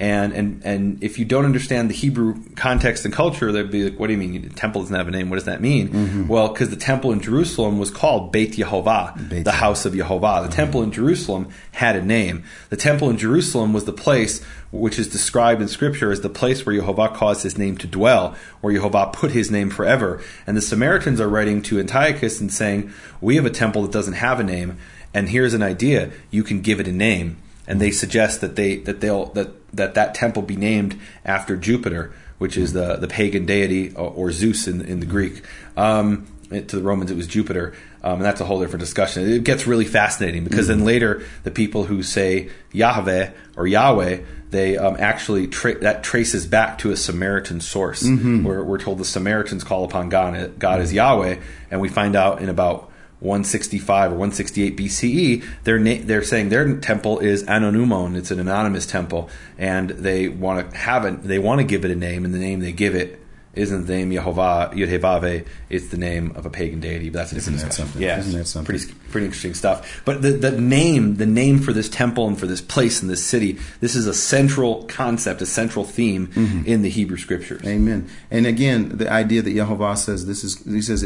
And, 0.01 0.33
and 0.33 0.63
and 0.65 1.03
if 1.03 1.19
you 1.19 1.25
don't 1.25 1.45
understand 1.45 1.91
the 1.91 1.95
Hebrew 1.95 2.41
context 2.55 3.05
and 3.05 3.13
culture, 3.13 3.51
they'd 3.51 3.69
be 3.69 3.91
like, 3.91 3.99
"What 3.99 4.07
do 4.07 4.13
you 4.13 4.19
mean? 4.19 4.41
The 4.43 4.51
temple 4.51 4.83
doesn't 4.83 4.95
have 4.95 5.09
a 5.09 5.11
name? 5.11 5.29
What 5.29 5.37
does 5.37 5.47
that 5.47 5.61
mean?" 5.61 5.89
Mm-hmm. 5.89 6.29
Well, 6.29 6.49
because 6.49 6.71
the 6.71 6.77
temple 6.77 7.11
in 7.11 7.21
Jerusalem 7.21 7.81
was 7.81 7.91
called 7.91 8.31
Beit 8.31 8.53
Yehovah, 8.53 9.29
Beit 9.29 9.45
the 9.45 9.51
house 9.51 9.87
of 9.87 9.95
Yehovah. 9.95 10.21
The 10.43 10.49
mm-hmm. 10.49 10.51
temple 10.53 10.83
in 10.85 10.93
Jerusalem 10.93 11.49
had 11.73 11.97
a 11.97 12.03
name. 12.03 12.45
The 12.71 12.77
temple 12.77 13.11
in 13.11 13.19
Jerusalem 13.19 13.73
was 13.73 13.87
the 13.87 13.93
place 13.93 14.41
which 14.71 15.01
is 15.01 15.09
described 15.09 15.61
in 15.61 15.67
Scripture 15.67 16.13
as 16.13 16.21
the 16.21 16.29
place 16.29 16.65
where 16.65 16.81
Yehovah 16.81 17.13
caused 17.15 17.43
His 17.43 17.59
name 17.59 17.77
to 17.79 17.89
dwell, 17.89 18.37
where 18.61 18.73
Yehovah 18.73 19.13
put 19.13 19.33
His 19.33 19.51
name 19.51 19.69
forever. 19.69 20.23
And 20.47 20.57
the 20.57 20.61
Samaritans 20.61 21.21
are 21.21 21.29
writing 21.29 21.61
to 21.63 21.81
Antiochus 21.81 22.41
and 22.41 22.53
saying, 22.53 22.93
"We 23.21 23.35
have 23.35 23.47
a 23.47 23.51
temple 23.51 23.83
that 23.83 23.91
doesn't 23.91 24.15
have 24.15 24.39
a 24.39 24.45
name, 24.45 24.79
and 25.13 25.29
here's 25.29 25.55
an 25.55 25.63
idea: 25.65 26.11
you 26.31 26.45
can 26.45 26.61
give 26.61 26.79
it 26.79 26.87
a 26.87 26.93
name." 26.93 27.39
And 27.69 27.81
they 27.81 27.93
suggest 27.93 28.41
that 28.41 28.57
they 28.57 28.79
that 28.79 29.01
they'll 29.01 29.27
that 29.27 29.51
that 29.77 29.95
that 29.95 30.15
temple 30.15 30.43
be 30.43 30.57
named 30.57 30.99
after 31.25 31.57
Jupiter, 31.57 32.13
which 32.39 32.57
is 32.57 32.73
the 32.73 32.97
the 32.97 33.07
pagan 33.07 33.47
deity 33.47 33.95
or, 33.95 34.11
or 34.11 34.33
Zeus 34.33 34.67
in 34.67 34.81
in 34.81 34.99
the 34.99 35.07
Greek. 35.07 35.45
Um, 35.77 36.27
to 36.51 36.77
the 36.77 36.83
Romans, 36.83 37.11
it 37.11 37.17
was 37.17 37.27
Jupiter, 37.27 37.75
um, 38.03 38.15
and 38.15 38.25
that's 38.25 38.41
a 38.41 38.45
whole 38.47 38.59
different 38.59 38.81
discussion. 38.81 39.31
It 39.31 39.45
gets 39.45 39.67
really 39.67 39.85
fascinating 39.85 40.45
because 40.45 40.69
then 40.69 40.87
later 40.87 41.23
the 41.45 41.51
people 41.51 41.85
who 41.85 42.03
say 42.03 42.49
Yahweh 42.73 43.33
or 43.55 43.67
Yahweh, 43.67 44.21
they 44.49 44.79
um, 44.79 44.97
actually 44.99 45.47
tra- 45.49 45.79
that 45.81 46.03
traces 46.03 46.47
back 46.47 46.79
to 46.79 46.91
a 46.91 46.97
Samaritan 46.97 47.61
source. 47.61 48.03
Where 48.47 48.65
we're 48.65 48.79
told 48.79 48.97
the 48.97 49.05
Samaritans 49.05 49.63
call 49.63 49.85
upon 49.85 50.09
God, 50.09 50.59
God 50.59 50.81
as 50.81 50.91
Yahweh, 50.91 51.37
and 51.71 51.83
we 51.83 51.91
find 51.91 52.17
out 52.17 52.41
in 52.41 52.49
about 52.49 52.91
165 53.21 54.13
or 54.13 54.15
168 54.15 54.77
BCE, 54.77 55.45
they're 55.65 55.79
na- 55.79 56.01
they're 56.01 56.23
saying 56.23 56.49
their 56.49 56.77
temple 56.77 57.19
is 57.19 57.43
Anonymon. 57.45 58.17
It's 58.17 58.31
an 58.31 58.41
anonymous 58.41 58.87
temple, 58.87 59.29
and 59.57 59.91
they 59.91 60.29
want 60.29 60.71
to 60.71 60.77
have 60.77 61.05
it. 61.05 61.23
They 61.25 61.39
want 61.39 61.61
to 61.61 61.65
give 61.65 61.85
it 61.85 61.91
a 61.91 61.97
name, 61.97 62.25
and 62.25 62.33
the 62.33 62.39
name 62.39 62.61
they 62.61 62.73
give 62.73 62.95
it 62.95 63.21
isn't 63.59 63.87
the 63.87 63.93
name 63.97 64.11
Yehovah 64.11 64.73
Yudhevave. 64.75 65.47
It's 65.69 65.89
the 65.89 65.97
name 65.99 66.33
of 66.37 66.47
a 66.47 66.51
pagan 66.51 66.81
deity. 66.81 67.11
But 67.11 67.19
that's 67.19 67.33
a 67.33 67.35
different 67.37 67.57
Isn't 67.57 67.69
that 67.69 67.77
discussion. 67.77 67.93
something? 67.93 68.03
Yeah, 68.03 68.19
Isn't 68.21 68.39
that 68.39 68.47
something? 68.47 68.79
pretty 68.79 68.93
pretty 69.11 69.27
interesting 69.27 69.55
stuff. 69.55 70.03
But 70.05 70.23
the 70.23 70.31
the 70.33 70.53
name 70.53 71.17
the 71.17 71.27
name 71.27 71.59
for 71.61 71.73
this 71.73 71.89
temple 71.89 72.27
and 72.29 72.39
for 72.39 72.47
this 72.47 72.61
place 72.61 73.01
and 73.03 73.11
this 73.11 73.25
city. 73.25 73.59
This 73.81 73.95
is 73.97 74.07
a 74.07 74.15
central 74.15 74.85
concept, 74.85 75.43
a 75.43 75.47
central 75.47 75.85
theme 75.85 76.29
Mm-hmm. 76.29 76.67
in 76.67 76.83
the 76.83 76.89
Hebrew 76.91 77.17
scriptures. 77.17 77.63
Amen. 77.67 78.09
And 78.31 78.47
again, 78.47 78.97
the 78.97 79.11
idea 79.11 79.43
that 79.43 79.51
Yehovah 79.55 79.97
says 79.97 80.27
this 80.27 80.45
is 80.45 80.63
he 80.65 80.83
says 80.83 81.03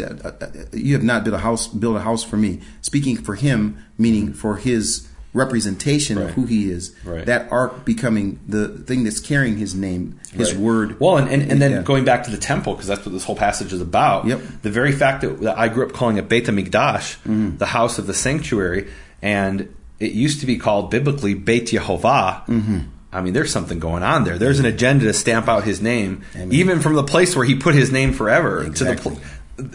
you 0.73 0.95
have 0.95 1.03
not 1.03 1.25
built 1.25 1.35
a 1.37 1.39
house 1.39 1.67
built 1.69 1.97
a 1.97 2.01
house 2.01 2.23
for 2.25 2.37
me. 2.37 2.61
Speaking 2.83 3.17
for 3.17 3.35
him, 3.35 3.83
meaning 3.99 4.33
for 4.33 4.57
his 4.57 5.09
representation 5.35 6.19
of 6.19 6.31
who 6.31 6.45
he 6.47 6.71
is. 6.71 6.95
Right. 7.05 7.25
That 7.27 7.51
ark 7.51 7.85
becoming 7.85 8.39
the 8.47 8.69
thing 8.69 9.05
that's 9.05 9.21
carrying 9.21 9.57
his 9.57 9.75
name, 9.75 10.19
his 10.33 10.53
Right. 10.53 10.61
word. 10.63 11.01
Well, 11.01 11.17
and, 11.17 11.29
and, 11.29 11.51
and 11.51 11.61
then 11.63 11.71
Yeah. 11.73 11.83
going 11.83 12.05
back 12.05 12.25
to 12.25 12.31
the 12.31 12.37
temple, 12.37 12.75
because 12.75 12.87
that's 12.87 13.05
what 13.07 13.13
this 13.13 13.25
whole 13.25 13.37
passage 13.37 13.73
is 13.73 13.81
about. 13.81 14.27
Yep. 14.27 14.41
The 14.63 14.71
very 14.71 14.93
fact 14.93 15.23
that, 15.23 15.41
that 15.41 15.59
I 15.59 15.69
grew 15.69 15.87
up 15.87 15.93
calling 15.93 16.17
it 16.19 16.29
Beit 16.29 16.47
HaMikdash, 16.47 17.17
Mm-hmm. 17.23 17.57
the 17.57 17.67
house 17.67 17.99
of 17.99 18.07
the 18.07 18.15
sanctuary, 18.15 18.89
and 19.23 19.69
it 20.01 20.13
used 20.13 20.41
to 20.41 20.47
be 20.47 20.57
called 20.59 20.91
biblically 20.91 21.35
Beit 21.35 21.67
Yehovah. 21.69 22.45
Mm-hmm. 22.47 22.79
I 23.15 23.21
mean, 23.21 23.35
there's 23.35 23.53
something 23.53 23.79
going 23.79 24.03
on 24.03 24.25
there. 24.25 24.39
There's 24.39 24.59
an 24.59 24.65
agenda 24.65 25.05
to 25.05 25.13
stamp 25.13 25.47
out 25.47 25.65
his 25.65 25.83
name, 25.83 26.23
Amen. 26.35 26.53
even 26.53 26.81
from 26.81 26.95
the 26.95 27.05
place 27.05 27.37
where 27.37 27.45
he 27.45 27.55
put 27.55 27.75
his 27.75 27.93
name 27.93 28.13
forever. 28.15 28.65
Exactly. 28.65 29.15
To 29.15 29.21
the 29.21 29.27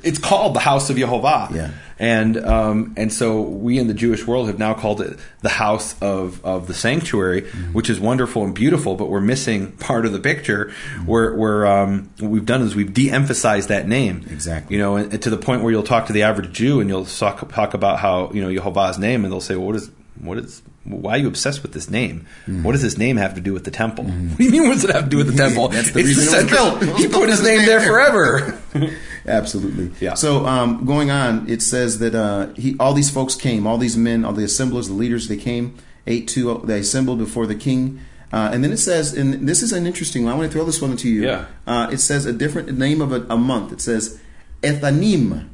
it's 0.03 0.19
called 0.19 0.53
the 0.55 0.59
house 0.59 0.89
of 0.89 0.97
Yehovah. 0.97 1.53
Yeah. 1.53 1.71
And 1.99 2.37
um, 2.37 2.93
and 2.95 3.11
so 3.11 3.41
we 3.41 3.79
in 3.79 3.87
the 3.87 3.93
Jewish 3.93 4.27
world 4.27 4.47
have 4.47 4.59
now 4.59 4.73
called 4.75 5.01
it 5.01 5.17
the 5.41 5.49
house 5.49 5.95
of, 6.01 6.43
of 6.45 6.67
the 6.67 6.73
sanctuary, 6.75 7.41
Mm-hmm. 7.41 7.73
which 7.73 7.89
is 7.89 7.99
wonderful 7.99 8.43
and 8.43 8.53
beautiful, 8.53 8.95
but 8.95 9.09
we're 9.09 9.19
missing 9.21 9.71
part 9.73 10.05
of 10.05 10.11
the 10.13 10.19
picture. 10.19 10.71
Where 11.05 11.33
where 11.35 11.65
um, 11.65 12.09
what 12.19 12.29
we've 12.29 12.45
done 12.45 12.61
is 12.61 12.75
we've 12.75 12.93
de-emphasized 12.93 13.69
that 13.69 13.87
name. 13.87 14.25
Exactly. 14.29 14.75
You 14.75 14.81
know, 14.81 14.95
and, 14.97 15.11
and 15.13 15.21
to 15.23 15.29
the 15.31 15.37
point 15.37 15.63
where 15.63 15.71
you'll 15.71 15.81
talk 15.83 16.05
to 16.07 16.13
the 16.13 16.21
average 16.23 16.51
Jew 16.51 16.79
and 16.81 16.89
you'll 16.89 17.05
talk, 17.05 17.51
talk 17.51 17.73
about 17.73 17.97
how 17.99 18.31
you 18.31 18.41
know 18.41 18.49
Yehovah's 18.61 18.99
name, 18.99 19.23
and 19.25 19.31
they'll 19.33 19.41
say, 19.41 19.55
well, 19.55 19.65
"What 19.67 19.75
is 19.75 19.89
what 20.21 20.37
is 20.37 20.61
why 20.83 21.15
are 21.15 21.17
you 21.17 21.27
obsessed 21.27 21.63
with 21.63 21.73
this 21.73 21.89
name? 21.89 22.27
What 22.45 22.71
does 22.73 22.81
this 22.83 22.97
name 22.97 23.17
have 23.17 23.33
to 23.35 23.41
do 23.41 23.53
with 23.53 23.65
the 23.65 23.71
temple? 23.71 24.03
What 24.07 24.37
do 24.37 24.43
you 24.43 24.51
mean? 24.51 24.67
What 24.69 24.75
does 24.75 24.83
it 24.85 24.91
have 24.95 25.05
to 25.05 25.09
do 25.09 25.17
with 25.17 25.27
the 25.31 25.37
temple? 25.43 25.67
That's 25.69 25.91
the 25.91 25.99
it's 25.99 26.09
reason 26.09 26.45
it 26.45 26.49
built. 26.51 26.81
He 26.99 27.07
put 27.07 27.27
his 27.27 27.41
name 27.43 27.65
there. 27.65 27.81
forever. 27.81 28.57
Absolutely. 29.27 29.91
Yeah. 29.99 30.13
So 30.13 30.45
um, 30.45 30.85
going 30.85 31.11
on, 31.11 31.49
it 31.49 31.61
says 31.61 31.99
that 31.99 32.15
uh, 32.15 32.53
he, 32.53 32.75
all 32.79 32.93
these 32.93 33.09
folks 33.09 33.35
came, 33.35 33.67
all 33.67 33.77
these 33.77 33.97
men, 33.97 34.23
all 34.23 34.33
the 34.33 34.43
assemblers, 34.43 34.87
the 34.87 34.93
leaders, 34.93 35.27
they 35.27 35.37
came, 35.37 35.75
eight 36.05 36.27
two, 36.27 36.61
they 36.63 36.79
assembled 36.79 37.19
before 37.19 37.45
the 37.45 37.55
king. 37.55 37.99
Uh, 38.31 38.49
and 38.51 38.63
then 38.63 38.71
it 38.71 38.77
says, 38.77 39.13
and 39.13 39.47
this 39.47 39.61
is 39.61 39.71
an 39.71 39.85
interesting 39.87 40.23
one. 40.23 40.33
I 40.33 40.35
want 40.37 40.51
to 40.51 40.53
throw 40.53 40.65
this 40.65 40.81
one 40.81 40.95
to 40.97 41.09
you. 41.09 41.25
Yeah. 41.25 41.45
Uh, 41.65 41.89
it 41.91 41.99
says 41.99 42.25
a 42.25 42.33
different 42.33 42.77
name 42.77 43.01
of 43.01 43.11
a, 43.11 43.25
a 43.29 43.37
month. 43.37 43.71
It 43.71 43.81
says 43.81 44.19
Ethanim, 44.61 45.47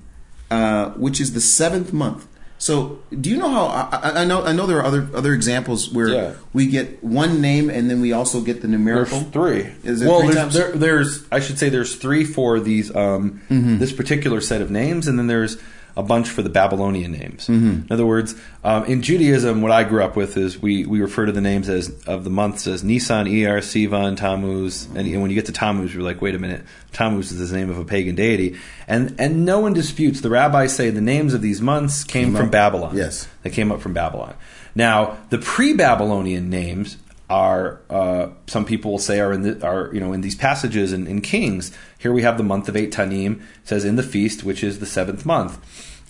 uh, 0.50 0.90
which 0.92 1.20
is 1.20 1.34
the 1.34 1.42
seventh 1.42 1.94
month. 1.94 2.28
So, 2.64 3.00
do 3.12 3.30
you 3.30 3.36
know 3.36 3.50
how? 3.50 3.66
I, 3.66 4.22
I- 4.22 4.24
know. 4.24 4.46
I 4.46 4.54
know 4.54 4.66
there 4.68 4.78
are 4.78 4.86
other 4.86 5.06
other 5.14 5.34
examples 5.34 5.92
where 5.92 6.08
Yeah. 6.08 6.34
we 6.54 6.68
get 6.68 7.04
one 7.04 7.42
name 7.42 7.70
and 7.70 7.90
then 7.90 8.00
we 8.00 8.14
also 8.14 8.40
get 8.40 8.62
the 8.62 8.70
numerical. 8.70 9.20
There's 9.20 9.32
three. 9.34 9.74
Is 9.84 10.02
it 10.02 10.08
well, 10.08 10.22
three 10.22 10.34
there's, 10.34 10.54
there, 10.54 10.72
there's 10.72 11.26
I 11.30 11.42
should 11.42 11.60
say 11.60 11.68
there's 11.68 11.98
three 11.98 12.24
for 12.24 12.62
these 12.62 12.96
um, 12.96 13.42
this 13.50 13.92
particular 13.92 14.40
set 14.40 14.62
of 14.62 14.72
names, 14.72 15.10
and 15.10 15.20
then 15.20 15.28
there's 15.28 15.58
a 15.96 16.02
bunch 16.04 16.30
for 16.30 16.42
the 16.42 16.50
Babylonian 16.50 17.12
names. 17.12 17.48
In 17.50 17.86
other 17.92 18.06
words, 18.06 18.34
um, 18.64 18.86
in 18.86 19.02
Judaism, 19.04 19.62
what 19.62 19.72
I 19.72 19.84
grew 19.84 20.04
up 20.04 20.16
with 20.16 20.38
is 20.38 20.60
we, 20.60 20.86
we 20.86 21.00
refer 21.02 21.26
to 21.28 21.32
the 21.32 21.42
names 21.42 21.70
as 21.70 21.90
of 22.08 22.24
the 22.24 22.30
months 22.32 22.66
as 22.66 22.84
Nisan, 22.84 23.28
Iyar, 23.28 23.60
Sivan, 23.60 24.18
Tammuz, 24.18 24.86
and, 24.96 25.08
and 25.08 25.22
when 25.22 25.30
you 25.30 25.36
get 25.36 25.46
to 25.48 25.52
Tammuz, 25.52 25.94
you're 25.94 26.02
like, 26.02 26.22
wait 26.22 26.34
a 26.34 26.40
minute, 26.40 26.64
Tammuz 26.94 27.32
is 27.32 27.52
the 27.52 27.56
name 27.58 27.70
of 27.70 27.78
a 27.78 27.86
pagan 27.86 28.16
deity, 28.16 28.58
and 28.88 29.16
and 29.20 29.46
no 29.46 29.60
one 29.60 29.74
disputes. 29.74 30.22
The 30.22 30.30
rabbis 30.32 30.76
say 30.76 30.90
the 30.90 31.02
names 31.02 31.34
of 31.36 31.42
these 31.42 31.62
months 31.62 32.04
came, 32.04 32.30
Came 32.30 32.36
from 32.36 32.46
up- 32.48 32.52
Babylon. 32.52 32.96
yes. 32.98 33.28
They 33.44 33.50
came 33.52 33.72
up 33.72 33.82
from 33.82 33.94
Babylon. 33.94 34.34
Now, 34.76 35.18
the 35.30 35.38
pre-Babylonian 35.38 36.50
names 36.50 36.98
are 37.30 37.82
uh, 37.90 38.30
some 38.48 38.66
people 38.66 38.92
will 38.92 39.00
say 39.00 39.20
are 39.20 39.34
in 39.34 39.42
the, 39.42 39.66
are 39.66 39.94
you 39.94 40.00
know 40.00 40.14
in 40.14 40.22
these 40.22 40.36
passages 40.36 40.94
in, 40.94 41.08
in 41.08 41.22
Kings. 41.22 41.76
Here 41.98 42.12
we 42.12 42.22
have 42.24 42.38
the 42.38 42.44
month 42.44 42.70
of 42.70 42.76
Ethanim 42.76 43.42
says 43.64 43.86
in 43.86 43.96
the 43.96 44.04
feast, 44.04 44.44
which 44.44 44.64
is 44.64 44.80
the 44.80 44.86
seventh 44.86 45.26
month. 45.26 45.60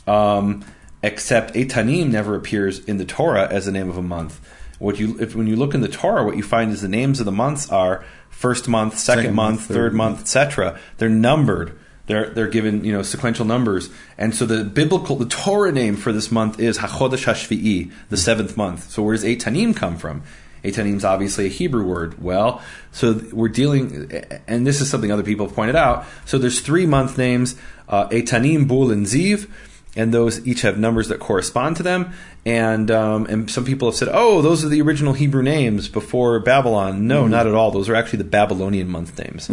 Um, 0.08 0.66
except 1.02 1.54
Ethanim 1.54 2.10
never 2.10 2.36
appears 2.36 2.80
in 2.80 2.98
the 2.98 3.06
Torah 3.06 3.48
as 3.50 3.66
the 3.66 3.72
name 3.72 3.90
of 3.90 3.98
a 3.98 4.02
month. 4.02 4.40
What 4.80 5.00
you 5.00 5.18
if 5.20 5.36
when 5.36 5.48
you 5.48 5.56
look 5.56 5.74
in 5.74 5.82
the 5.82 5.88
Torah, 5.88 6.26
what 6.26 6.36
you 6.36 6.44
find 6.44 6.72
is 6.72 6.82
the 6.82 6.90
names 6.90 7.20
of 7.20 7.26
the 7.26 7.32
months 7.32 7.70
are 7.72 8.04
first 8.30 8.68
month, 8.68 8.98
second, 8.98 9.24
Second 9.24 9.36
month, 9.36 9.56
month, 9.56 9.68
third 9.68 9.76
third 9.76 9.94
month, 9.94 10.22
etc. 10.22 10.80
They're 10.98 11.10
numbered. 11.10 11.78
They're 12.08 12.32
they're 12.32 12.50
given 12.50 12.84
you 12.84 12.92
know 12.92 13.02
sequential 13.02 13.46
numbers, 13.46 13.90
and 14.18 14.36
so 14.36 14.46
the 14.46 14.66
biblical 14.66 15.16
the 15.16 15.26
Torah 15.26 15.72
name 15.72 15.96
for 15.96 16.12
this 16.12 16.32
month 16.32 16.60
is 16.60 16.80
Hachodesh 16.80 17.26
Hashvi'i, 17.26 17.92
the 18.10 18.18
seventh 18.18 18.58
month. 18.58 18.90
So 18.90 19.04
where 19.04 19.16
does 19.16 19.24
Ethanim 19.24 19.74
come 19.74 19.96
from? 19.98 20.24
Ethanim 20.64 20.96
is 20.96 21.06
obviously 21.06 21.46
a 21.46 21.50
Hebrew 21.50 21.86
word. 21.86 22.22
Well, 22.22 22.62
so 22.92 23.20
we're 23.32 23.50
dealing, 23.50 24.12
and 24.48 24.66
this 24.66 24.82
is 24.82 24.90
something 24.90 25.12
other 25.12 25.24
people 25.24 25.48
have 25.48 25.56
pointed 25.56 25.76
out. 25.76 26.06
So 26.26 26.38
there's 26.38 26.62
three 26.62 26.86
month 26.86 27.18
names: 27.18 27.56
uh, 27.90 28.08
Ethanim, 28.10 28.68
Bul, 28.68 28.92
and 28.92 29.06
Ziv 29.06 29.50
and 29.96 30.14
those 30.14 30.46
each 30.48 30.62
have 30.62 30.78
numbers 30.78 31.10
that 31.10 31.20
correspond 31.20 31.78
to 31.78 31.84
them. 31.84 32.14
And 32.46 32.92
um, 32.92 33.26
and 33.28 33.50
some 33.50 33.64
people 33.64 33.88
have 33.88 33.96
said, 33.96 34.10
oh, 34.12 34.42
those 34.42 34.66
are 34.66 34.68
the 34.68 34.82
original 34.82 35.14
Hebrew 35.14 35.42
names 35.42 35.88
before 35.88 36.40
Babylon. 36.42 37.08
No, 37.08 37.26
not 37.26 37.48
at 37.48 37.54
all. 37.54 37.72
Those 37.72 37.88
are 37.88 37.96
actually 37.96 38.18
the 38.18 38.26
Babylonian 38.26 38.90
month 38.90 39.18
names. 39.18 39.50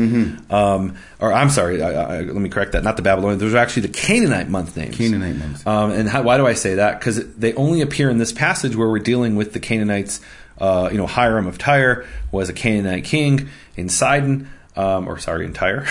Um, 0.51 0.97
or 1.21 1.33
I'm 1.33 1.51
sorry, 1.51 1.83
I, 1.83 1.93
I, 1.93 2.21
let 2.23 2.35
me 2.35 2.49
correct 2.49 2.73
that. 2.73 2.83
Not 2.83 2.97
the 2.97 3.03
Babylonian. 3.03 3.39
Those 3.39 3.55
are 3.55 3.59
actually 3.59 3.83
the 3.83 3.93
Canaanite 3.93 4.49
month 4.49 4.77
names. 4.77 4.97
Canaanite 4.97 5.37
months. 5.37 5.67
Um, 5.67 5.93
and 5.93 6.09
how, 6.09 6.23
why 6.23 6.37
do 6.37 6.47
I 6.47 6.55
say 6.55 6.77
that? 6.77 6.99
Because 6.99 7.35
they 7.35 7.55
only 7.55 7.81
appear 7.81 8.11
in 8.11 8.19
this 8.19 8.33
passage 8.33 8.75
where 8.75 8.89
we're 8.89 8.99
dealing 8.99 9.37
with 9.37 9.53
the 9.53 9.61
Canaanites. 9.61 10.21
Uh, 10.61 10.89
you 10.93 10.99
know, 10.99 11.07
Hiram 11.07 11.47
of 11.47 11.59
Tyre 11.59 12.07
was 12.33 12.49
a 12.49 12.53
Canaanite 12.53 13.05
king 13.05 13.49
in 13.77 13.89
Sidon. 13.89 14.49
Um, 14.77 15.09
or 15.09 15.19
sorry, 15.19 15.45
in 15.45 15.53
Tyre. 15.53 15.81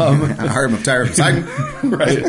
um, 0.00 0.20
Hiram 0.30 0.74
of 0.74 0.84
Tyre 0.84 1.02
of 1.02 1.14
Sidon. 1.14 1.44
right. 1.84 2.24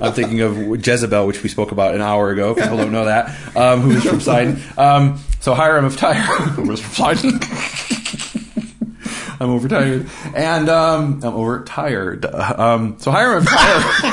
I'm 0.00 0.12
thinking 0.12 0.40
of 0.40 0.86
Jezebel, 0.86 1.26
which 1.26 1.42
we 1.42 1.48
spoke 1.48 1.72
about 1.72 1.94
an 1.94 2.00
hour 2.00 2.30
ago. 2.30 2.54
People 2.54 2.78
don't 2.78 2.92
know 2.92 3.04
that. 3.04 3.56
Um, 3.56 3.80
who 3.82 3.90
is 3.90 4.04
from 4.04 4.20
Sidon? 4.20 4.60
Um, 4.78 5.20
so 5.40 5.54
Hiram 5.54 5.84
of 5.84 5.96
Tyre, 5.96 6.14
who 6.14 6.68
was 6.68 6.80
from 6.80 7.16
Sidon. 7.16 7.40
I'm 9.38 9.50
overtired, 9.50 10.08
and 10.34 10.68
um, 10.70 11.20
I'm 11.22 11.34
overtired. 11.34 12.24
Um, 12.24 12.96
so 12.98 13.10
Hiram 13.10 13.42
of 13.42 13.48
Tyre, 13.48 14.12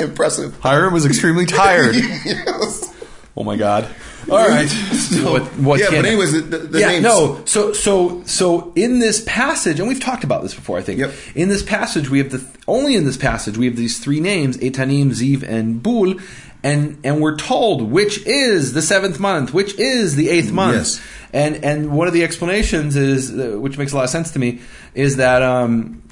Impressive. 0.00 0.58
Hiram 0.60 0.94
was 0.94 1.04
extremely 1.04 1.44
tired. 1.44 1.94
Yes. 1.94 2.94
Oh 3.36 3.44
my 3.44 3.56
god! 3.56 3.94
All 4.28 4.48
right. 4.48 4.68
what, 5.22 5.42
what 5.58 5.80
yeah, 5.80 5.90
but 5.90 6.04
anyways, 6.04 6.32
the, 6.32 6.40
the, 6.40 6.58
the 6.58 6.80
yeah, 6.80 6.88
names. 6.88 7.02
no. 7.04 7.42
So, 7.46 7.72
so, 7.72 8.22
so 8.24 8.72
in 8.76 8.98
this 8.98 9.22
passage, 9.26 9.78
and 9.78 9.88
we've 9.88 10.00
talked 10.00 10.24
about 10.24 10.42
this 10.42 10.54
before, 10.54 10.78
I 10.78 10.82
think. 10.82 10.98
Yep. 11.00 11.12
In 11.34 11.48
this 11.48 11.62
passage, 11.62 12.10
we 12.10 12.18
have 12.18 12.30
the 12.30 12.44
only 12.68 12.94
in 12.94 13.04
this 13.04 13.16
passage 13.16 13.56
we 13.56 13.66
have 13.66 13.76
these 13.76 13.98
three 13.98 14.20
names: 14.20 14.56
Etanim, 14.58 15.10
Ziv, 15.10 15.42
and 15.42 15.82
Bul, 15.82 16.16
and 16.62 16.98
and 17.04 17.20
we're 17.20 17.36
told 17.36 17.90
which 17.90 18.26
is 18.26 18.72
the 18.72 18.82
seventh 18.82 19.18
month, 19.18 19.54
which 19.54 19.78
is 19.78 20.16
the 20.16 20.28
eighth 20.28 20.52
month. 20.52 20.76
Yes. 20.76 21.00
And 21.32 21.64
and 21.64 21.92
one 21.92 22.08
of 22.08 22.14
the 22.14 22.24
explanations 22.24 22.96
is, 22.96 23.30
uh, 23.30 23.58
which 23.58 23.78
makes 23.78 23.92
a 23.92 23.96
lot 23.96 24.04
of 24.04 24.10
sense 24.10 24.32
to 24.32 24.38
me, 24.38 24.60
is 24.94 25.16
that 25.16 25.42
um, 25.42 26.02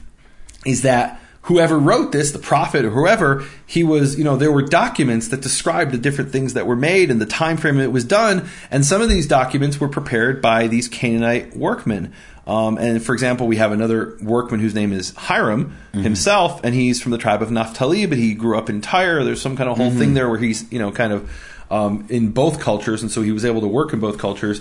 is 0.65 0.83
that 0.83 1.21
whoever 1.49 1.79
wrote 1.79 2.13
this, 2.13 2.31
the 2.33 2.39
prophet 2.39 2.85
or 2.85 2.91
whoever, 2.91 3.43
he 3.65 3.83
was, 3.83 4.19
you 4.19 4.25
know, 4.25 4.37
there 4.37 4.53
were 4.53 4.61
documents 4.61 5.29
that 5.29 5.41
described 5.41 5.93
the 5.93 5.99
different 5.99 6.31
things 6.31 6.53
that 6.53 6.67
were 6.67 6.77
made 6.77 7.11
and 7.11 7.23
the 7.23 7.27
time 7.27 7.57
frame 7.57 7.81
it 7.81 7.91
was 7.91 8.05
done, 8.05 8.47
and 8.71 8.85
some 8.85 9.01
of 9.01 9.09
these 9.09 9.27
documents 9.27 9.81
were 9.81 9.89
prepared 9.89 10.43
by 10.43 10.67
these 10.67 10.89
Canaanite 10.89 11.57
workmen. 11.57 12.13
Um, 12.47 12.77
and 12.77 13.03
for 13.03 13.15
example, 13.15 13.47
we 13.47 13.57
have 13.57 13.73
another 13.73 14.19
workman 14.23 14.61
whose 14.61 14.75
name 14.75 14.93
is 14.93 15.15
Hiram 15.15 15.75
himself, 15.93 16.61
and 16.65 16.75
he's 16.75 17.01
from 17.01 17.13
the 17.13 17.19
tribe 17.19 17.43
of 17.43 17.51
Naphtali, 17.51 18.05
but 18.05 18.19
he 18.19 18.35
grew 18.35 18.57
up 18.57 18.69
in 18.69 18.83
Tyre. 18.83 19.25
There's 19.25 19.41
some 19.41 19.57
kind 19.57 19.71
of 19.71 19.79
whole 19.79 19.91
thing 19.91 20.15
there 20.15 20.29
where 20.29 20.39
he's, 20.39 20.71
you 20.71 20.79
know, 20.79 20.93
kind 20.93 21.15
of 21.15 21.31
um, 21.71 22.07
in 22.11 22.31
both 22.31 22.61
cultures, 22.61 23.03
and 23.03 23.11
so 23.11 23.23
he 23.23 23.33
was 23.33 23.45
able 23.47 23.63
to 23.63 23.69
work 23.69 23.95
in 23.95 24.01
both 24.01 24.19
cultures. 24.19 24.61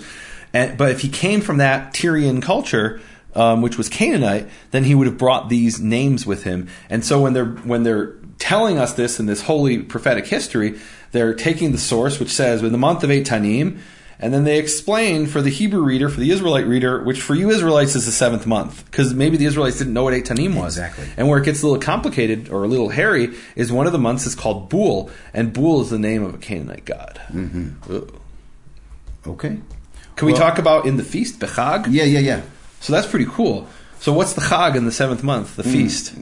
And, 0.54 0.78
but 0.78 0.90
if 0.90 1.00
he 1.00 1.10
came 1.10 1.42
from 1.42 1.58
that 1.58 1.92
Tyrian 1.92 2.40
culture, 2.40 3.00
um, 3.34 3.62
which 3.62 3.78
was 3.78 3.88
Canaanite, 3.88 4.48
then 4.70 4.84
he 4.84 4.94
would 4.94 5.06
have 5.06 5.18
brought 5.18 5.48
these 5.48 5.80
names 5.80 6.26
with 6.26 6.44
him. 6.44 6.68
And 6.90 7.04
so 7.04 7.20
when 7.20 7.32
they're 7.32 7.46
when 7.46 7.82
they're 7.82 8.14
telling 8.38 8.78
us 8.78 8.94
this 8.94 9.18
in 9.18 9.26
this 9.26 9.42
holy 9.42 9.82
prophetic 9.82 10.26
history, 10.26 10.78
they're 11.12 11.34
taking 11.34 11.72
the 11.72 11.78
source 11.78 12.20
which 12.20 12.30
says 12.30 12.62
in 12.62 12.72
the 12.72 12.78
month 12.78 13.02
of 13.02 13.10
Ethanim, 13.10 13.80
and 14.20 14.34
then 14.34 14.44
they 14.44 14.58
explain 14.58 15.26
for 15.26 15.40
the 15.40 15.50
Hebrew 15.50 15.82
reader, 15.82 16.08
for 16.08 16.18
the 16.18 16.30
Israelite 16.30 16.66
reader, 16.66 17.02
which 17.04 17.20
for 17.20 17.34
you 17.34 17.50
Israelites 17.50 17.94
is 17.94 18.06
the 18.06 18.12
seventh 18.12 18.46
month, 18.46 18.84
because 18.86 19.14
maybe 19.14 19.36
the 19.36 19.44
Israelites 19.44 19.78
didn't 19.78 19.92
know 19.92 20.04
what 20.04 20.14
Ethanim 20.14 20.56
was. 20.56 20.76
Exactly. 20.76 21.06
And 21.16 21.28
where 21.28 21.38
it 21.38 21.44
gets 21.44 21.62
a 21.62 21.66
little 21.66 21.80
complicated 21.80 22.48
or 22.48 22.64
a 22.64 22.68
little 22.68 22.88
hairy 22.88 23.34
is 23.54 23.70
one 23.70 23.86
of 23.86 23.92
the 23.92 23.98
months 23.98 24.26
is 24.26 24.34
called 24.34 24.68
Bul, 24.68 25.10
and 25.32 25.52
Bul 25.52 25.82
is 25.82 25.90
the 25.90 25.98
name 25.98 26.24
of 26.24 26.34
a 26.34 26.38
Canaanite 26.38 26.84
god. 26.84 27.20
Mm-hmm. 27.28 28.08
Okay. 29.26 29.58
Can 30.16 30.26
we 30.26 30.34
talk 30.34 30.58
about 30.58 30.86
in 30.86 30.96
the 30.96 31.04
feast 31.04 31.38
Bechag? 31.38 31.86
Yeah, 31.90 32.04
yeah, 32.04 32.18
yeah. 32.18 32.42
So 32.80 32.92
that's 32.92 33.06
pretty 33.06 33.26
cool. 33.30 33.66
So 34.00 34.12
what's 34.12 34.34
the 34.34 34.40
Chag 34.42 34.76
in 34.76 34.84
the 34.84 34.92
seventh 34.92 35.22
month, 35.24 35.56
the 35.56 35.64
feast? 35.64 36.14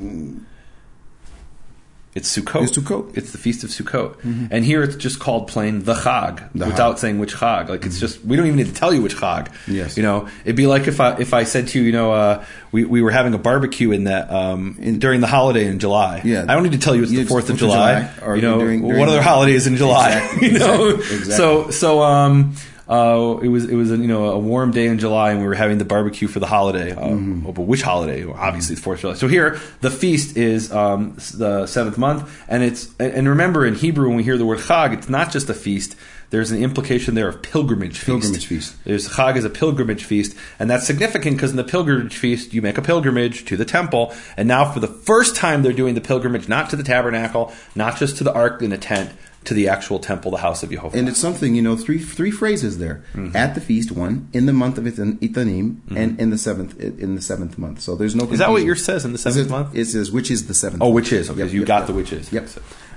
It's 2.14 2.34
Sukkot. 2.34 2.62
It's 2.66 2.78
Sukkot. 2.78 3.14
It's 3.14 3.32
the 3.32 3.36
feast 3.36 3.62
of 3.62 3.68
Sukkot. 3.68 4.16
And 4.50 4.64
here 4.64 4.82
it's 4.82 4.96
just 4.96 5.20
called 5.20 5.48
plain 5.48 5.84
the 5.84 5.92
Chag, 5.92 6.48
The 6.54 6.64
without 6.64 6.96
Chag. 6.96 6.98
saying 7.00 7.18
which 7.18 7.34
Chag. 7.34 7.68
Like 7.68 7.84
it's 7.84 8.00
just 8.00 8.24
we 8.24 8.36
don't 8.36 8.46
even 8.46 8.57
need 8.57 8.68
to 8.68 8.72
tell 8.72 8.94
you 8.94 9.02
which 9.02 9.16
Chag. 9.16 9.52
Yes. 9.68 9.98
You 9.98 10.02
know, 10.02 10.26
it'd 10.44 10.57
be 10.57 10.66
like 10.66 10.86
if 10.88 10.98
I 10.98 11.18
if 11.18 11.34
I 11.34 11.44
said 11.44 11.68
to 11.68 11.78
you, 11.78 11.84
you 11.84 11.92
know, 11.92 12.12
uh, 12.12 12.42
we 12.72 12.86
we 12.86 13.02
were 13.02 13.11
having 13.11 13.34
a 13.34 13.38
barbecue 13.38 13.90
in 13.90 14.04
that 14.04 14.30
um, 14.30 14.78
In- 14.80 14.98
during 14.98 15.20
the 15.20 15.26
holiday 15.26 15.66
in 15.66 15.78
July. 15.78 16.22
Yeah. 16.24 16.44
I 16.48 16.54
don't 16.54 16.62
need 16.62 16.72
to 16.72 16.78
tell 16.78 16.94
you 16.96 17.02
it's 17.02 17.12
Yeah, 17.12 17.24
the 17.24 17.28
Fourth 17.28 17.50
of 17.50 17.50
4th 17.50 17.52
of 17.57 17.59
July. 17.59 18.00
July, 18.14 18.26
or 18.26 18.36
you 18.36 18.40
know, 18.42 18.59
during- 18.61 18.80
what 18.82 18.96
other 19.09 19.18
the- 19.18 19.22
holidays 19.22 19.66
in 19.66 19.76
July? 19.76 20.12
Exactly, 20.40 20.48
you 20.52 20.59
know, 20.59 20.88
exactly. 20.96 21.32
so 21.34 21.70
so 21.70 22.00
um 22.02 22.54
uh 22.89 23.39
it 23.43 23.49
was 23.49 23.64
it 23.68 23.74
was 23.74 23.91
a, 23.91 23.97
you 23.97 24.07
know 24.07 24.26
a 24.30 24.39
warm 24.39 24.70
day 24.70 24.87
in 24.87 24.99
July 24.99 25.30
and 25.32 25.41
we 25.41 25.47
were 25.47 25.55
having 25.55 25.78
the 25.78 25.84
barbecue 25.84 26.28
for 26.28 26.39
the 26.41 26.47
holiday. 26.47 26.93
Um, 26.93 27.45
oh, 27.47 27.53
but 27.53 27.62
which 27.62 27.82
holiday? 27.82 28.24
Well, 28.24 28.37
obviously 28.39 28.76
the 28.76 28.80
Fourth 28.80 28.99
of 28.99 29.03
July. 29.03 29.14
So 29.14 29.28
here 29.28 29.59
the 29.80 29.91
feast 29.91 30.37
is 30.37 30.70
um 30.72 31.16
the 31.34 31.66
seventh 31.66 31.99
month, 31.99 32.45
and 32.49 32.62
it's 32.62 32.89
and- 33.01 33.12
and 33.12 33.28
remember 33.28 33.66
in 33.66 33.74
Hebrew 33.74 34.09
when 34.09 34.16
we 34.16 34.22
hear 34.22 34.39
the 34.39 34.47
word 34.47 34.59
Chag, 34.61 34.93
it's 34.93 35.09
not 35.09 35.32
just 35.32 35.51
a 35.51 35.55
feast. 35.55 35.97
There's 36.30 36.51
an 36.51 36.61
implication 36.61 37.14
there 37.14 37.28
of 37.28 37.41
pilgrimage 37.41 37.99
feast. 37.99 38.07
Pilgrimage 38.07 38.47
feast. 38.47 38.74
There's 38.84 39.09
Chag 39.09 39.37
is 39.37 39.45
a 39.45 39.51
pilgrimage 39.51 40.03
feast, 40.05 40.37
and 40.59 40.68
that's 40.68 40.84
significant 40.87 41.37
because 41.37 41.53
in 41.53 41.57
the 41.57 41.64
pilgrimage 41.64 42.16
feast 42.16 42.53
you 42.53 42.62
make 42.62 42.78
a 42.78 42.82
pilgrimage 42.82 43.45
to 43.47 43.57
the 43.57 43.64
temple, 43.64 44.12
and 44.37 44.49
now 44.49 44.64
for 44.70 44.80
the 44.80 44.89
first 44.89 45.37
time 45.37 45.62
they're 45.62 45.72
doing 45.72 45.95
the 45.95 46.01
pilgrimage 46.01 46.49
not 46.49 46.68
to 46.70 46.76
the 46.76 46.82
tabernacle, 46.82 47.53
not 47.76 47.97
just 47.97 48.16
to 48.18 48.24
the 48.24 48.32
ark 48.32 48.61
in 48.61 48.72
a 48.72 48.78
tent, 48.78 49.11
to 49.47 49.55
the 49.55 49.68
actual 49.68 49.99
temple, 49.99 50.30
the 50.30 50.38
house 50.38 50.62
of 50.62 50.70
Jehovah. 50.70 50.97
And 50.99 51.09
it's 51.09 51.18
something, 51.18 51.55
you 51.55 51.62
know, 51.62 51.76
three 51.76 51.99
three 51.99 52.30
phrases 52.30 52.78
there. 52.78 53.05
Mm-hmm. 53.14 53.34
At 53.36 53.55
the 53.55 53.61
feast, 53.61 53.90
one 53.92 54.28
in 54.32 54.47
the 54.47 54.53
month 54.53 54.76
of 54.78 54.84
Itan- 54.84 55.18
Itanim, 55.20 55.80
and 55.97 56.20
in 56.20 56.30
the 56.30 56.38
seventh 56.38 56.78
in 56.80 57.14
the 57.14 57.22
seventh 57.22 57.57
month. 57.59 57.80
So 57.80 57.97
there's 57.97 58.14
no. 58.14 58.24
is 58.30 58.38
that 58.38 58.51
what 58.51 58.57
confusion. 58.59 58.66
yours 58.66 58.84
says 58.84 59.05
in 59.05 59.12
the 59.12 59.16
It 59.16 59.20
seventh 59.22 59.36
says- 59.44 59.51
month? 59.51 59.74
It 59.74 59.84
says 59.86 60.12
which 60.12 60.30
is 60.30 60.47
the 60.47 60.55
seventh. 60.55 60.82
Oh, 60.82 60.90
which 60.90 61.12
is 61.12 61.30
okay. 61.30 61.40
Yep, 61.44 61.53
you 61.53 61.61
yep, 61.61 61.68
got 61.68 61.78
yep. 61.80 61.86
the 61.88 61.94
which 61.94 62.12
is. 62.12 62.32
Yep. 62.32 62.49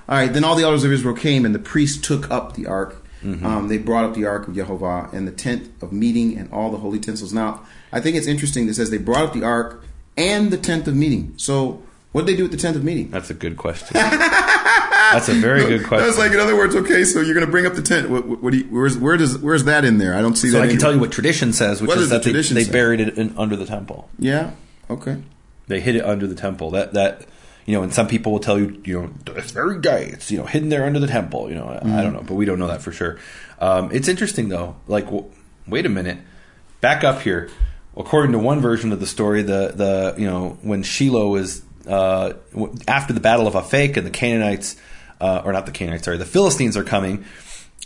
All 0.09 0.15
right. 0.17 0.31
Then 0.33 0.43
all 0.43 0.55
the 0.55 0.63
elders 0.63 0.83
of 0.83 0.91
Israel 0.91 1.15
came, 1.15 1.45
and 1.45 1.53
the 1.55 1.59
priest 1.59 2.03
took 2.03 2.29
up 2.31 2.55
the 2.55 2.67
ark 2.67 2.95
Um, 3.21 3.67
they 3.67 3.77
brought 3.77 4.05
up 4.05 4.13
the 4.15 4.25
ark 4.25 4.47
of 4.47 4.55
Jehovah 4.55 5.09
and 5.11 5.27
the 5.27 5.31
tent 5.33 5.69
of 5.81 5.91
meeting 5.91 6.37
and 6.37 6.49
all 6.53 6.71
the 6.71 6.77
holy 6.77 6.97
utensils. 6.99 7.33
Now, 7.33 7.61
I 7.91 7.99
think 7.99 8.15
it's 8.15 8.27
interesting 8.27 8.65
that 8.65 8.71
it 8.71 8.75
says 8.75 8.89
they 8.91 8.97
brought 8.97 9.23
up 9.25 9.33
the 9.33 9.43
ark 9.43 9.83
and 10.15 10.51
the 10.51 10.57
tent 10.57 10.87
of 10.87 10.95
meeting. 10.95 11.33
So, 11.35 11.81
what 12.13 12.21
did 12.25 12.33
they 12.33 12.37
do 12.37 12.43
with 12.43 12.51
the 12.53 12.57
tent 12.57 12.75
of 12.77 12.83
meeting? 12.83 13.11
That's 13.11 13.29
a 13.29 13.33
good 13.33 13.57
question. 13.57 13.89
That's 15.13 15.29
a 15.29 15.33
very 15.33 15.61
good 15.65 15.85
question. 15.87 16.05
That's 16.05 16.17
like, 16.19 16.31
in 16.31 16.39
other 16.39 16.55
words, 16.55 16.75
okay, 16.75 17.03
so 17.03 17.21
you're 17.21 17.33
going 17.33 17.45
to 17.45 17.51
bring 17.51 17.65
up 17.65 17.73
the 17.75 17.81
tent. 17.81 18.09
What, 18.09 18.25
what, 18.41 18.51
do 18.51 18.57
you, 18.59 18.65
where's, 18.65 18.97
where 18.97 19.17
does, 19.17 19.37
where's 19.37 19.63
that 19.65 19.85
in 19.85 19.97
there? 19.97 20.15
I 20.15 20.21
don't 20.21 20.35
see 20.35 20.49
so 20.49 20.57
that. 20.57 20.63
I 20.63 20.67
can 20.67 20.71
anywhere. 20.71 20.79
tell 20.81 20.93
you 20.93 20.99
what 20.99 21.11
tradition 21.11 21.53
says, 21.53 21.81
which 21.81 21.87
What 21.87 21.97
is 21.97 22.09
does 22.09 22.23
the 22.23 22.31
that 22.31 22.53
they, 22.53 22.63
they 22.65 22.71
buried 22.71 22.99
it 22.99 23.17
in, 23.17 23.37
under 23.37 23.55
the 23.55 23.65
temple. 23.65 24.09
Yeah. 24.19 24.51
Okay. 24.89 25.21
They 25.67 25.79
hid 25.79 25.95
it 25.95 26.03
under 26.05 26.27
the 26.27 26.35
temple. 26.35 26.71
That 26.71 26.93
that 26.93 27.25
you 27.65 27.75
know, 27.75 27.83
and 27.83 27.93
some 27.93 28.07
people 28.07 28.31
will 28.31 28.39
tell 28.39 28.57
you, 28.57 28.81
you 28.83 29.01
know, 29.01 29.33
it's 29.35 29.51
very 29.51 29.79
gay. 29.79 30.05
It's 30.07 30.31
you 30.31 30.39
know 30.39 30.45
hidden 30.45 30.69
there 30.69 30.83
under 30.85 30.99
the 30.99 31.05
temple. 31.07 31.47
You 31.49 31.55
know, 31.55 31.67
I- 31.69 31.75
Mm-hmm. 31.79 31.95
I 31.95 32.01
don't 32.01 32.13
know, 32.13 32.23
but 32.25 32.33
we 32.33 32.45
don't 32.45 32.57
know 32.59 32.67
that 32.67 32.81
for 32.81 32.91
sure. 32.91 33.19
Um, 33.59 33.89
it's 33.91 34.07
interesting 34.07 34.49
though. 34.49 34.75
Like, 34.87 35.05
w- 35.05 35.25
wait 35.67 35.85
a 35.85 35.89
minute, 35.89 36.17
back 36.81 37.03
up 37.03 37.21
here. 37.21 37.49
According 37.95 38.31
to 38.31 38.39
one 38.39 38.61
version 38.61 38.91
of 38.91 38.99
the 38.99 39.05
story, 39.07 39.43
the 39.43 39.73
the 39.75 40.15
you 40.17 40.25
know 40.25 40.57
when 40.63 40.81
Shiloh 40.83 41.35
is 41.35 41.61
uh, 41.87 42.33
after 42.87 43.13
the 43.13 43.19
battle 43.19 43.47
of 43.47 43.53
Afek 43.53 43.97
and 43.97 44.05
the 44.05 44.11
Canaanites, 44.11 44.75
uh, 45.21 45.41
or 45.43 45.51
not 45.53 45.65
the 45.65 45.71
Canaanites, 45.71 46.05
sorry, 46.05 46.17
the 46.17 46.25
Philistines 46.25 46.75
are 46.77 46.83
coming. 46.83 47.25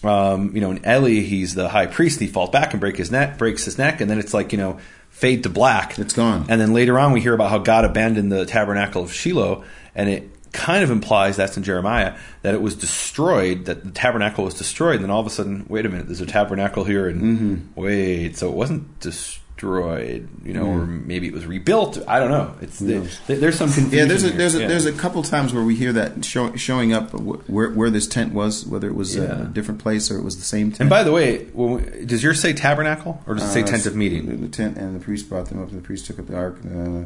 Um, 0.03 0.53
you 0.53 0.59
know, 0.61 0.71
and 0.71 0.85
Eli, 0.85 1.21
he's 1.21 1.55
the 1.55 1.69
high 1.69 1.85
priest. 1.85 2.19
He 2.19 2.27
falls 2.27 2.49
back 2.49 2.73
and 2.73 2.79
break 2.81 2.97
his 2.97 3.09
neck, 3.11 3.37
breaks 3.37 3.63
his 3.65 3.77
neck, 3.77 4.01
and 4.01 4.09
then 4.09 4.19
it's 4.19 4.33
like 4.33 4.51
you 4.51 4.57
know, 4.57 4.79
fade 5.09 5.43
to 5.43 5.49
black. 5.49 5.97
It's 5.97 6.13
gone. 6.13 6.45
And 6.49 6.59
then 6.59 6.73
later 6.73 6.99
on, 6.99 7.13
we 7.13 7.21
hear 7.21 7.33
about 7.33 7.49
how 7.51 7.59
God 7.59 7.85
abandoned 7.85 8.31
the 8.31 8.45
tabernacle 8.45 9.03
of 9.03 9.13
Shiloh, 9.13 9.63
and 9.95 10.09
it 10.09 10.29
kind 10.51 10.83
of 10.83 10.91
implies 10.91 11.35
that's 11.37 11.55
in 11.57 11.63
Jeremiah 11.63 12.15
that 12.43 12.53
it 12.53 12.61
was 12.61 12.75
destroyed, 12.75 13.65
that 13.65 13.83
the 13.83 13.91
tabernacle 13.91 14.43
was 14.43 14.53
destroyed. 14.55 14.95
And 14.95 15.05
then 15.05 15.09
all 15.11 15.19
of 15.21 15.25
a 15.25 15.29
sudden, 15.31 15.65
wait 15.69 15.85
a 15.85 15.89
minute, 15.89 16.05
there's 16.07 16.21
a 16.21 16.25
tabernacle 16.25 16.83
here, 16.83 17.07
and 17.07 17.21
Mm-hmm. 17.21 17.81
wait, 17.81 18.37
so 18.37 18.49
it 18.49 18.55
wasn't 18.55 18.99
destroyed, 18.99 19.39
you 19.63 20.53
know, 20.53 20.65
or 20.65 20.85
maybe 20.85 21.27
it 21.27 21.33
was 21.33 21.45
rebuilt. 21.45 21.97
I 22.07 22.19
don't 22.19 22.29
know. 22.31 22.53
It's 22.61 22.79
the, 22.79 22.99
th- 23.27 23.39
there's 23.39 23.57
some 23.57 23.71
confusion. 23.71 23.97
Yeah, 23.97 24.05
there's 24.05 24.23
a 24.23 24.27
here. 24.29 24.37
there's 24.37 24.55
a 24.55 24.59
Yeah. 24.61 24.67
there's 24.67 24.85
a 24.85 24.91
couple 24.93 25.23
times 25.23 25.53
where 25.53 25.63
we 25.63 25.75
hear 25.75 25.93
that 25.93 26.23
show, 26.25 26.55
showing 26.55 26.93
up 26.93 27.13
where 27.13 27.69
where 27.71 27.89
this 27.89 28.07
tent 28.07 28.33
was, 28.33 28.65
whether 28.65 28.87
it 28.87 28.95
was 28.95 29.15
Yeah. 29.15 29.43
a 29.43 29.45
different 29.45 29.79
place 29.81 30.11
or 30.11 30.17
it 30.17 30.23
was 30.23 30.37
the 30.37 30.43
same 30.43 30.69
tent. 30.71 30.81
And 30.81 30.89
by 30.89 31.03
the 31.03 31.11
way, 31.11 31.45
when 31.53 31.69
we, 31.75 32.05
does 32.05 32.23
yours 32.23 32.39
say 32.39 32.53
tabernacle 32.53 33.21
or 33.27 33.35
does 33.35 33.43
it 33.43 33.51
say 33.53 33.63
Uh, 33.63 33.67
tent 33.67 33.85
of 33.85 33.95
meeting? 33.95 34.41
The 34.41 34.47
tent 34.47 34.77
and 34.77 34.95
the 34.95 34.99
priest 35.03 35.29
brought 35.29 35.47
them 35.49 35.61
up, 35.61 35.69
and 35.69 35.77
the 35.77 35.83
priest 35.85 36.05
took 36.05 36.19
up 36.19 36.27
the 36.27 36.35
ark 36.35 36.59
uh, 36.65 37.05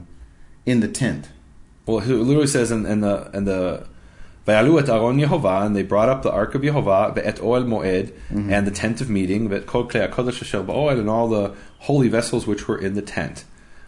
in 0.65 0.79
the 0.79 0.87
tent. 0.87 1.29
Well, 1.85 1.99
it 1.99 2.07
literally 2.07 2.47
says 2.47 2.71
in, 2.71 2.85
in 2.85 3.01
the 3.01 3.29
in 3.33 3.45
the 3.45 3.85
Et 4.47 4.89
Aron 4.89 5.17
Yehovah, 5.17 5.65
and 5.65 5.75
they 5.75 5.83
brought 5.83 6.09
up 6.09 6.23
the 6.23 6.31
ark 6.31 6.55
of 6.55 6.61
Yehovah, 6.61 7.15
ve'et 7.15 7.39
ohel 7.39 7.65
moed, 7.65 8.11
Mm-hmm. 8.31 8.51
and 8.51 8.65
the 8.67 8.71
tent 8.71 9.01
of 9.01 9.09
meeting, 9.09 9.49
ve'et 9.49 9.65
kol 9.65 9.85
klei 9.87 10.09
hakodesh 10.09 10.41
asher 10.41 10.63
ba'oel, 10.63 10.99
and 10.99 11.09
all 11.09 11.27
the 11.27 11.53
holy 11.79 12.07
vessels 12.07 12.47
which 12.47 12.67
were 12.67 12.77
in 12.77 12.93
the 12.93 13.01
tent. 13.01 13.43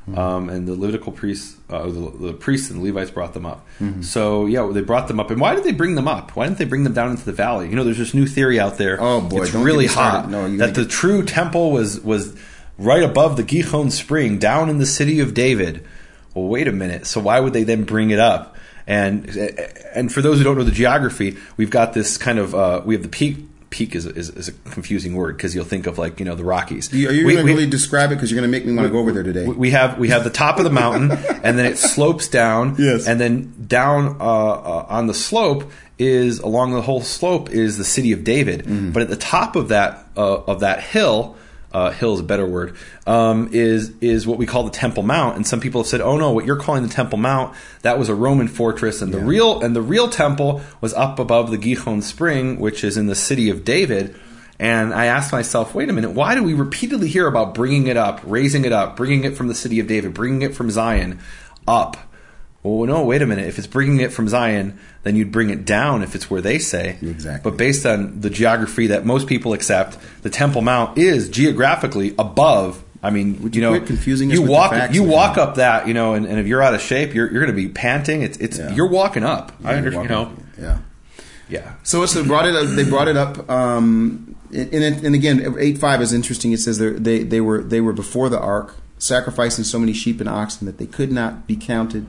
Mm-hmm. 0.10 0.18
Um, 0.20 0.50
and 0.50 0.68
the 0.68 0.74
Levitical 0.76 1.12
priests, 1.12 1.58
uh, 1.70 1.84
the, 1.84 2.12
the 2.20 2.34
priests 2.34 2.72
and 2.72 2.80
the 2.82 2.86
Levites 2.86 3.12
brought 3.12 3.34
them 3.34 3.46
up. 3.46 3.68
Mm-hmm. 3.80 4.02
So 4.02 4.48
yeah, 4.48 4.68
they 4.72 4.82
brought 4.82 5.08
them 5.08 5.20
up. 5.20 5.30
And 5.30 5.40
why 5.40 5.54
did 5.56 5.64
they 5.64 5.72
bring 5.72 5.96
them 5.96 6.08
up? 6.08 6.36
Why 6.36 6.46
didn't 6.46 6.58
they 6.58 6.66
bring 6.66 6.84
them 6.84 6.94
down 6.94 7.12
into 7.12 7.26
the 7.26 7.34
valley? 7.34 7.70
You 7.70 7.76
know, 7.76 7.84
there's 7.84 7.98
this 7.98 8.14
new 8.14 8.26
theory 8.26 8.60
out 8.60 8.78
there. 8.78 8.98
Oh, 9.00 9.22
boy, 9.22 9.44
it's 9.44 9.54
really 9.54 9.86
get 9.86 9.90
me 9.90 9.94
started. 9.94 10.18
hot 10.22 10.30
No, 10.30 10.58
that 10.58 10.74
the 10.74 10.86
true 10.86 11.24
temple 11.24 11.72
was 11.72 12.00
was 12.00 12.36
right 12.80 13.04
above 13.04 13.38
the 13.38 13.44
Gihon 13.44 13.92
spring, 13.92 14.40
down 14.40 14.70
in 14.70 14.78
the 14.80 14.86
city 14.88 15.20
of 15.20 15.34
David. 15.34 15.86
Well, 16.34 16.48
wait 16.48 16.68
a 16.68 16.72
minute. 16.72 17.06
So 17.06 17.20
why 17.20 17.40
would 17.40 17.54
they 17.54 17.64
then 17.64 17.84
bring 17.84 18.10
it 18.10 18.20
up? 18.20 18.56
And 18.90 19.30
and 19.94 20.12
for 20.12 20.22
those 20.22 20.40
who 20.40 20.44
don't 20.44 20.58
know 20.58 20.64
the 20.64 20.72
geography, 20.72 21.38
we've 21.58 21.70
got 21.70 21.94
this 21.94 22.18
kind 22.18 22.40
of 22.40 22.54
uh, 22.56 22.82
we 22.84 22.96
have 22.96 23.04
the 23.04 23.10
peak. 23.10 23.38
Peak 23.70 23.94
is, 23.94 24.08
is, 24.08 24.32
is 24.32 24.48
a 24.48 24.52
confusing 24.72 25.14
word 25.14 25.38
because 25.38 25.54
you'll 25.54 25.64
think 25.64 25.86
of 25.86 26.00
like 26.00 26.20
you 26.20 26.26
know 26.26 26.34
the 26.34 26.44
Rockies. 26.44 26.92
Are 26.92 26.98
you, 26.98 27.24
We- 27.24 27.34
going 27.34 27.46
to 27.46 27.54
really 27.54 27.70
describe 27.70 28.12
it? 28.12 28.16
Because 28.16 28.32
you're 28.32 28.42
going 28.42 28.52
to 28.52 28.58
make 28.58 28.66
me 28.66 28.74
want 28.74 28.88
to 28.88 28.92
go 28.92 28.98
over 28.98 29.12
there 29.12 29.22
today. 29.22 29.46
we- 29.46 29.70
have 29.70 30.00
we 30.00 30.08
have 30.08 30.24
the 30.24 30.32
top 30.32 30.58
of 30.58 30.64
the 30.64 30.72
mountain, 30.72 31.12
and 31.44 31.56
then 31.60 31.68
it 31.68 31.78
slopes 31.78 32.28
down. 32.30 32.78
Yes. 32.80 33.08
And 33.08 33.22
then 33.22 33.54
down 33.68 34.18
uh, 34.20 34.24
uh, 34.24 34.86
on 34.90 35.06
the 35.06 35.14
slope 35.14 35.72
is 36.00 36.40
along 36.40 36.72
the 36.74 36.82
whole 36.82 37.02
slope 37.02 37.52
is 37.52 37.78
the 37.78 37.84
city 37.84 38.12
of 38.12 38.24
David. 38.24 38.62
Mm-hmm. 38.62 38.90
But 38.92 39.04
at 39.04 39.10
the 39.10 39.18
top 39.18 39.56
of 39.56 39.68
that 39.68 40.04
uh, 40.18 40.42
of 40.46 40.62
that 40.62 40.82
hill, 40.82 41.38
uh, 41.72 41.92
hill 41.92 42.14
is 42.14 42.20
a 42.20 42.24
better 42.24 42.46
word, 42.46 42.76
um, 43.06 43.50
is 43.52 43.92
is 44.02 44.26
what 44.26 44.38
we 44.38 44.46
call 44.46 44.64
the 44.64 44.72
Temple 44.72 45.04
Mount. 45.04 45.36
And 45.36 45.46
some 45.46 45.60
people 45.60 45.82
have 45.82 45.88
said, 45.88 46.02
"Oh 46.02 46.18
no, 46.18 46.32
what 46.32 46.46
you're 46.46 46.58
calling 46.58 46.84
the 46.84 46.90
Temple 46.90 47.18
Mount 47.18 47.56
that 47.82 48.00
was 48.00 48.10
a 48.10 48.16
Roman 48.16 48.48
fortress, 48.48 49.02
and 49.02 49.14
the 49.14 49.20
real 49.20 49.62
and 49.62 49.76
the 49.76 49.82
real 49.82 50.10
temple 50.10 50.62
was 50.82 50.94
up 50.94 51.20
above 51.20 51.52
the 51.52 51.58
Gihon 51.58 52.02
Spring, 52.02 52.60
which 52.60 52.84
is 52.84 52.98
in 52.98 53.08
the 53.08 53.16
city 53.16 53.50
of 53.50 53.64
David." 53.64 54.16
And 54.62 54.94
I 54.94 55.06
asked 55.06 55.32
myself, 55.32 55.74
wait 55.74 55.90
a 55.90 55.94
minute, 55.94 56.12
why 56.12 56.36
do 56.36 56.44
we 56.44 56.54
repeatedly 56.54 57.08
hear 57.08 57.28
about 57.28 57.56
bringing 57.56 57.88
it 57.88 57.96
up, 57.96 58.20
raising 58.26 58.66
it 58.66 58.74
up, 58.74 58.98
bringing 58.98 59.24
it 59.24 59.38
from 59.38 59.48
the 59.48 59.56
city 59.56 59.80
of 59.80 59.88
David, 59.88 60.14
bringing 60.14 60.42
it 60.42 60.54
from 60.54 60.70
Zion 60.70 61.20
up? 61.66 62.09
Well, 62.62 62.86
no, 62.88 63.04
wait 63.06 63.22
a 63.22 63.26
minute. 63.26 63.48
If 63.48 63.58
it's 63.58 63.68
bringing 63.68 64.02
it 64.02 64.12
from 64.12 64.28
Zion, 64.28 64.78
then 65.04 65.16
you'd 65.16 65.32
bring 65.32 65.50
it 65.50 65.64
down 65.66 66.04
if 66.04 66.14
it's 66.14 66.30
where 66.30 66.42
they 66.42 66.60
say. 66.60 66.98
Exactly. 67.02 67.50
But 67.50 67.58
based 67.58 67.86
on 67.86 68.20
the 68.20 68.30
geography 68.30 68.88
that 68.88 69.06
most 69.06 69.28
people 69.28 69.54
accept, 69.54 69.98
the 70.24 70.30
Temple 70.30 70.62
Mount 70.62 70.98
is 70.98 71.30
geographically 71.30 72.14
above. 72.20 72.84
I 73.02 73.12
mean, 73.12 73.42
Would 73.44 73.56
you, 73.56 73.62
you 73.62 73.72
know, 73.80 73.80
confusing 73.86 74.30
you 74.30 74.42
with 74.42 74.48
the 74.50 74.52
walk, 74.52 74.94
you 74.94 75.04
man? 75.04 75.10
walk 75.12 75.38
up 75.38 75.56
that, 75.56 75.88
you 75.88 75.94
know, 75.94 76.16
and, 76.16 76.26
and 76.26 76.38
if 76.38 76.48
you're 76.48 76.62
out 76.62 76.74
of 76.74 76.82
shape, 76.82 77.14
you're, 77.14 77.32
you're 77.32 77.42
going 77.46 77.56
to 77.56 77.62
be 77.62 77.70
panting. 77.70 78.24
It's, 78.24 78.38
it's, 78.40 78.58
Yeah. 78.60 78.76
you're 78.76 78.90
walking 78.90 79.24
up. 79.24 79.54
I 79.64 79.76
understand, 79.76 80.04
you 80.04 80.10
know, 80.10 80.32
Yeah. 80.60 80.78
yeah. 81.48 81.74
So 81.84 82.04
it's 82.04 82.14
they 82.14 82.24
brought 82.24 82.46
it. 82.46 82.56
Up, 82.58 82.68
they 82.76 82.84
brought 82.84 83.08
it 83.08 83.16
up. 83.16 83.50
Um, 83.50 84.36
and, 84.52 84.74
and 84.74 85.06
and 85.06 85.16
again, 85.16 85.56
eight 85.60 85.78
five 85.78 86.02
is 86.02 86.12
interesting. 86.12 86.52
It 86.52 86.60
says 86.60 86.78
they 86.80 87.24
they 87.24 87.40
were 87.40 87.64
they 87.64 87.80
were 87.80 87.94
before 87.94 88.28
the 88.28 88.40
ark, 88.40 88.76
sacrificing 88.98 89.64
so 89.64 89.80
many 89.80 89.94
sheep 89.94 90.20
and 90.20 90.28
oxen 90.28 90.66
that 90.66 90.78
they 90.78 90.88
could 90.88 91.12
not 91.12 91.48
be 91.48 91.56
counted 91.56 92.06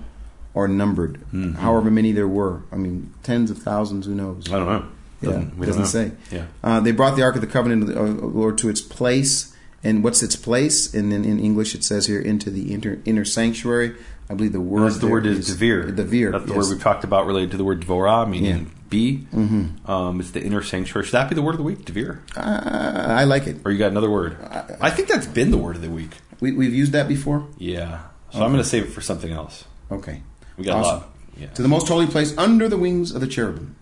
or 0.54 0.66
numbered. 0.68 1.14
Mm-hmm. 1.32 1.52
However 1.52 1.90
many 1.90 2.12
there 2.12 2.28
were. 2.28 2.62
I 2.72 2.76
mean, 2.76 3.12
tens 3.22 3.50
of 3.50 3.58
thousands. 3.58 4.06
Who 4.06 4.14
knows? 4.14 4.50
I 4.52 4.56
don't 4.58 4.66
know. 4.66 4.84
Yeah, 5.22 5.28
Doesn't- 5.30 5.58
we 5.58 5.66
doesn't 5.66 5.86
say. 5.86 6.12
Yeah. 6.30 6.46
Uh, 6.64 6.80
they 6.80 6.92
brought 6.92 7.16
the 7.16 7.22
Ark 7.22 7.34
of 7.34 7.40
the 7.42 7.46
Covenant 7.46 7.90
of 7.90 8.16
the 8.20 8.26
Lord 8.26 8.56
to 8.58 8.68
its 8.68 8.80
place. 8.80 9.54
And 9.82 10.04
what's 10.04 10.22
its 10.22 10.36
place? 10.36 10.92
And 10.92 11.10
then 11.10 11.24
in 11.24 11.38
English 11.40 11.74
it 11.74 11.84
says 11.84 12.06
here, 12.06 12.20
into 12.20 12.50
the 12.50 12.74
inner, 12.74 13.00
inner 13.06 13.24
sanctuary. 13.24 13.94
I 14.28 14.34
believe 14.34 14.52
the 14.52 14.60
word 14.60 14.86
That's 14.86 14.98
the 14.98 15.08
word 15.08 15.26
is 15.26 15.50
devir. 15.50 15.90
Devir. 15.96 16.32
That's 16.32 16.44
the 16.44 16.54
yes. 16.54 16.56
word 16.56 16.74
we've 16.74 16.82
talked 16.82 17.02
about 17.04 17.26
related 17.26 17.50
to 17.52 17.56
the 17.56 17.64
word 17.64 17.80
dvorah, 17.80 18.28
meaning 18.28 18.58
Yeah. 18.58 18.64
be. 18.88 19.26
Mm-hmm. 19.34 19.90
Um, 19.90 20.20
it's 20.20 20.30
the 20.32 20.42
inner 20.42 20.62
sanctuary. 20.62 21.04
Should 21.06 21.12
that 21.14 21.28
be 21.28 21.34
the 21.34 21.42
word 21.42 21.52
of 21.52 21.56
the 21.58 21.64
week, 21.64 21.84
devir? 21.84 22.18
Uh, 22.36 23.12
I 23.12 23.24
like 23.24 23.46
it. 23.46 23.56
Or 23.64 23.72
you 23.72 23.78
got 23.78 23.90
another 23.90 24.10
word? 24.10 24.36
I 24.80 24.90
think 24.90 25.08
that's 25.08 25.26
been 25.26 25.50
the 25.50 25.58
word 25.58 25.76
of 25.76 25.82
the 25.82 25.90
week. 25.90 26.12
We, 26.40 26.52
we've 26.52 26.74
used 26.74 26.92
that 26.92 27.08
before. 27.08 27.46
Yeah. 27.58 28.02
So 28.32 28.42
I'm 28.42 28.52
going 28.52 28.62
to 28.62 28.68
save 28.68 28.84
it 28.84 28.90
for 28.90 29.00
something 29.00 29.32
else. 29.32 29.64
Okay. 29.90 30.22
We 30.60 30.66
got 30.66 30.78
Awesome. 30.78 30.94
a 30.94 30.98
lot. 30.98 31.08
Yeah. 31.38 31.46
To 31.48 31.62
the 31.62 31.68
most 31.68 31.88
holy 31.88 32.06
place 32.06 32.36
under 32.36 32.68
the 32.68 32.76
wings 32.76 33.12
of 33.12 33.20
the 33.20 33.26
cherubim. 33.26 33.74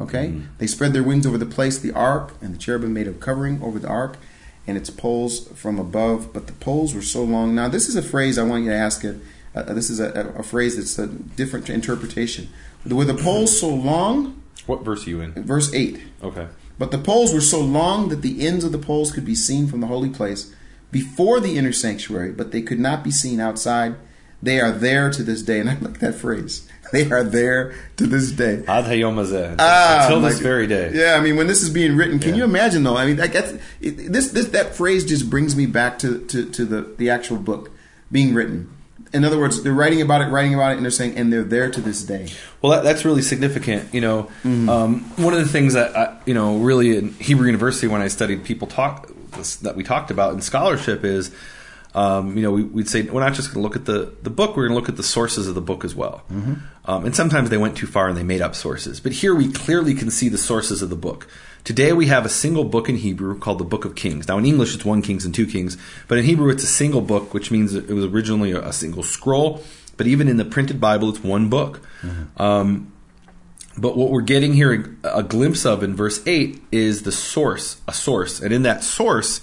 Okay? 0.00 0.28
Mm-hmm. 0.28 0.46
They 0.58 0.66
spread 0.66 0.92
their 0.92 1.02
wings 1.02 1.26
over 1.26 1.38
the 1.38 1.46
place, 1.46 1.78
the 1.78 1.92
ark, 1.92 2.34
and 2.40 2.54
the 2.54 2.58
cherubim 2.58 2.92
made 2.92 3.08
a 3.08 3.12
covering 3.12 3.62
over 3.62 3.78
the 3.78 3.88
ark 3.88 4.16
and 4.66 4.76
its 4.76 4.90
poles 4.90 5.48
from 5.54 5.78
above. 5.78 6.32
But 6.32 6.46
the 6.46 6.52
poles 6.54 6.94
were 6.94 7.02
so 7.02 7.22
long. 7.24 7.54
Now, 7.54 7.68
this 7.68 7.88
is 7.88 7.96
a 7.96 8.02
phrase 8.02 8.38
I 8.38 8.42
want 8.42 8.64
you 8.64 8.70
to 8.70 8.76
ask 8.76 9.04
it. 9.04 9.16
Uh, 9.54 9.62
this 9.74 9.90
is 9.90 9.98
a, 9.98 10.10
a, 10.36 10.40
a 10.40 10.42
phrase 10.42 10.76
that's 10.76 10.98
a 10.98 11.06
different 11.06 11.68
interpretation. 11.70 12.48
Were 12.86 13.04
the 13.04 13.14
poles 13.14 13.58
so 13.58 13.68
long? 13.68 14.42
What 14.66 14.84
verse 14.84 15.06
are 15.06 15.10
you 15.10 15.20
in? 15.22 15.32
Verse 15.32 15.72
8. 15.74 16.00
Okay. 16.22 16.46
But 16.78 16.92
the 16.92 16.98
poles 16.98 17.34
were 17.34 17.40
so 17.40 17.60
long 17.60 18.08
that 18.10 18.22
the 18.22 18.46
ends 18.46 18.64
of 18.64 18.72
the 18.72 18.78
poles 18.78 19.12
could 19.12 19.24
be 19.24 19.34
seen 19.34 19.66
from 19.66 19.80
the 19.80 19.86
holy 19.86 20.08
place 20.08 20.54
before 20.92 21.40
the 21.40 21.58
inner 21.58 21.72
sanctuary, 21.72 22.32
but 22.32 22.52
they 22.52 22.62
could 22.62 22.80
not 22.80 23.02
be 23.04 23.10
seen 23.10 23.38
outside. 23.40 23.96
They 24.42 24.60
are 24.60 24.72
there 24.72 25.10
to 25.10 25.22
this 25.22 25.42
day. 25.42 25.60
And 25.60 25.68
I 25.70 25.74
like 25.78 25.98
that 26.00 26.14
phrase. 26.14 26.66
They 26.92 27.08
are 27.08 27.22
there 27.22 27.72
to 27.98 28.06
this 28.08 28.32
day. 28.32 28.64
Ad 28.66 28.84
hayom 28.86 29.14
hazeh. 29.14 29.54
Ah, 29.60 30.02
Until 30.06 30.18
my 30.18 30.30
this 30.30 30.40
very 30.40 30.66
day. 30.66 30.90
Yeah, 30.92 31.14
I 31.14 31.20
mean, 31.20 31.36
when 31.36 31.46
this 31.46 31.62
is 31.62 31.70
being 31.70 31.94
written, 31.96 32.18
can 32.18 32.30
Yeah. 32.30 32.38
you 32.38 32.44
imagine 32.44 32.82
though? 32.82 32.96
I 32.96 33.06
mean, 33.06 33.16
like 33.16 33.32
that's, 33.32 33.52
it, 33.80 34.12
this, 34.12 34.32
this, 34.32 34.48
that 34.48 34.74
phrase 34.74 35.04
just 35.04 35.30
brings 35.30 35.54
me 35.54 35.66
back 35.66 36.00
to, 36.00 36.18
to, 36.26 36.50
to 36.50 36.64
the, 36.64 36.80
the 36.98 37.08
actual 37.10 37.36
book 37.36 37.70
being 38.10 38.34
written. 38.34 38.74
In 39.12 39.24
other 39.24 39.38
words, 39.38 39.62
they're 39.62 39.72
writing 39.72 40.02
about 40.02 40.20
it, 40.20 40.30
writing 40.32 40.52
about 40.52 40.72
it, 40.72 40.76
and 40.78 40.84
they're 40.84 40.90
saying, 40.90 41.16
and 41.16 41.32
they're 41.32 41.44
there 41.44 41.70
to 41.70 41.80
this 41.80 42.02
day. 42.02 42.26
Well, 42.60 42.72
that, 42.72 42.82
that's 42.82 43.04
really 43.04 43.22
significant. 43.22 43.94
You 43.94 44.00
know, 44.00 44.22
Mm-hmm. 44.42 44.68
um, 44.68 45.00
one 45.16 45.32
of 45.32 45.38
the 45.38 45.48
things 45.48 45.74
that 45.74 45.96
I, 45.96 46.16
you 46.26 46.34
know, 46.34 46.56
really 46.58 46.96
in 46.96 47.12
Hebrew 47.14 47.46
University 47.46 47.86
when 47.86 48.00
I 48.02 48.08
studied 48.08 48.42
people 48.42 48.66
talk 48.66 49.08
that 49.62 49.76
we 49.76 49.84
talked 49.84 50.10
about 50.10 50.34
in 50.34 50.40
scholarship 50.40 51.04
is, 51.04 51.30
um, 51.94 52.36
you 52.36 52.42
know, 52.42 52.52
we, 52.52 52.62
we'd 52.62 52.88
say 52.88 53.02
we're 53.02 53.20
not 53.20 53.34
just 53.34 53.52
going 53.52 53.62
to 53.62 53.62
look 53.62 53.76
at 53.76 53.84
the 53.84 54.14
the 54.22 54.30
book; 54.30 54.56
we're 54.56 54.68
going 54.68 54.76
to 54.76 54.80
look 54.80 54.88
at 54.88 54.96
the 54.96 55.02
sources 55.02 55.48
of 55.48 55.54
the 55.54 55.60
book 55.60 55.84
as 55.84 55.94
well. 55.94 56.22
Mm-hmm. 56.30 56.54
Um, 56.84 57.04
and 57.04 57.14
sometimes 57.14 57.50
they 57.50 57.56
went 57.56 57.76
too 57.76 57.86
far 57.86 58.08
and 58.08 58.16
they 58.16 58.22
made 58.22 58.40
up 58.40 58.54
sources. 58.54 59.00
But 59.00 59.12
here 59.12 59.34
we 59.34 59.50
clearly 59.52 59.94
can 59.94 60.10
see 60.10 60.28
the 60.28 60.38
sources 60.38 60.82
of 60.82 60.90
the 60.90 60.96
book. 60.96 61.26
Today 61.62 61.92
we 61.92 62.06
have 62.06 62.24
a 62.24 62.30
single 62.30 62.64
book 62.64 62.88
in 62.88 62.96
Hebrew 62.96 63.38
called 63.38 63.58
the 63.58 63.64
Book 63.64 63.84
of 63.84 63.94
Kings. 63.94 64.28
Now 64.28 64.38
in 64.38 64.46
English 64.46 64.74
it's 64.74 64.84
one 64.84 65.02
Kings 65.02 65.24
and 65.24 65.34
two 65.34 65.46
Kings, 65.46 65.76
but 66.08 66.16
in 66.18 66.24
Hebrew 66.24 66.50
it's 66.50 66.64
a 66.64 66.68
single 66.68 67.00
book, 67.00 67.34
which 67.34 67.50
means 67.50 67.74
it 67.74 67.88
was 67.90 68.04
originally 68.06 68.52
a, 68.52 68.72
single 68.72 69.02
scroll. 69.02 69.62
But 69.96 70.06
even 70.06 70.28
in 70.28 70.36
the 70.38 70.44
printed 70.46 70.80
Bible, 70.80 71.10
it's 71.10 71.22
one 71.22 71.48
book. 71.50 71.80
Um, 72.38 72.92
But 73.76 73.96
what 73.96 74.10
we're 74.10 74.22
getting 74.22 74.52
here 74.54 74.96
a 75.04 75.22
glimpse 75.22 75.64
of 75.64 75.82
in 75.82 75.94
verse 75.94 76.26
8 76.26 76.60
is 76.72 77.02
the 77.02 77.12
source, 77.12 77.80
a 77.86 77.92
source. 77.92 78.40
And 78.40 78.52
in 78.52 78.62
that 78.62 78.82
source, 78.82 79.40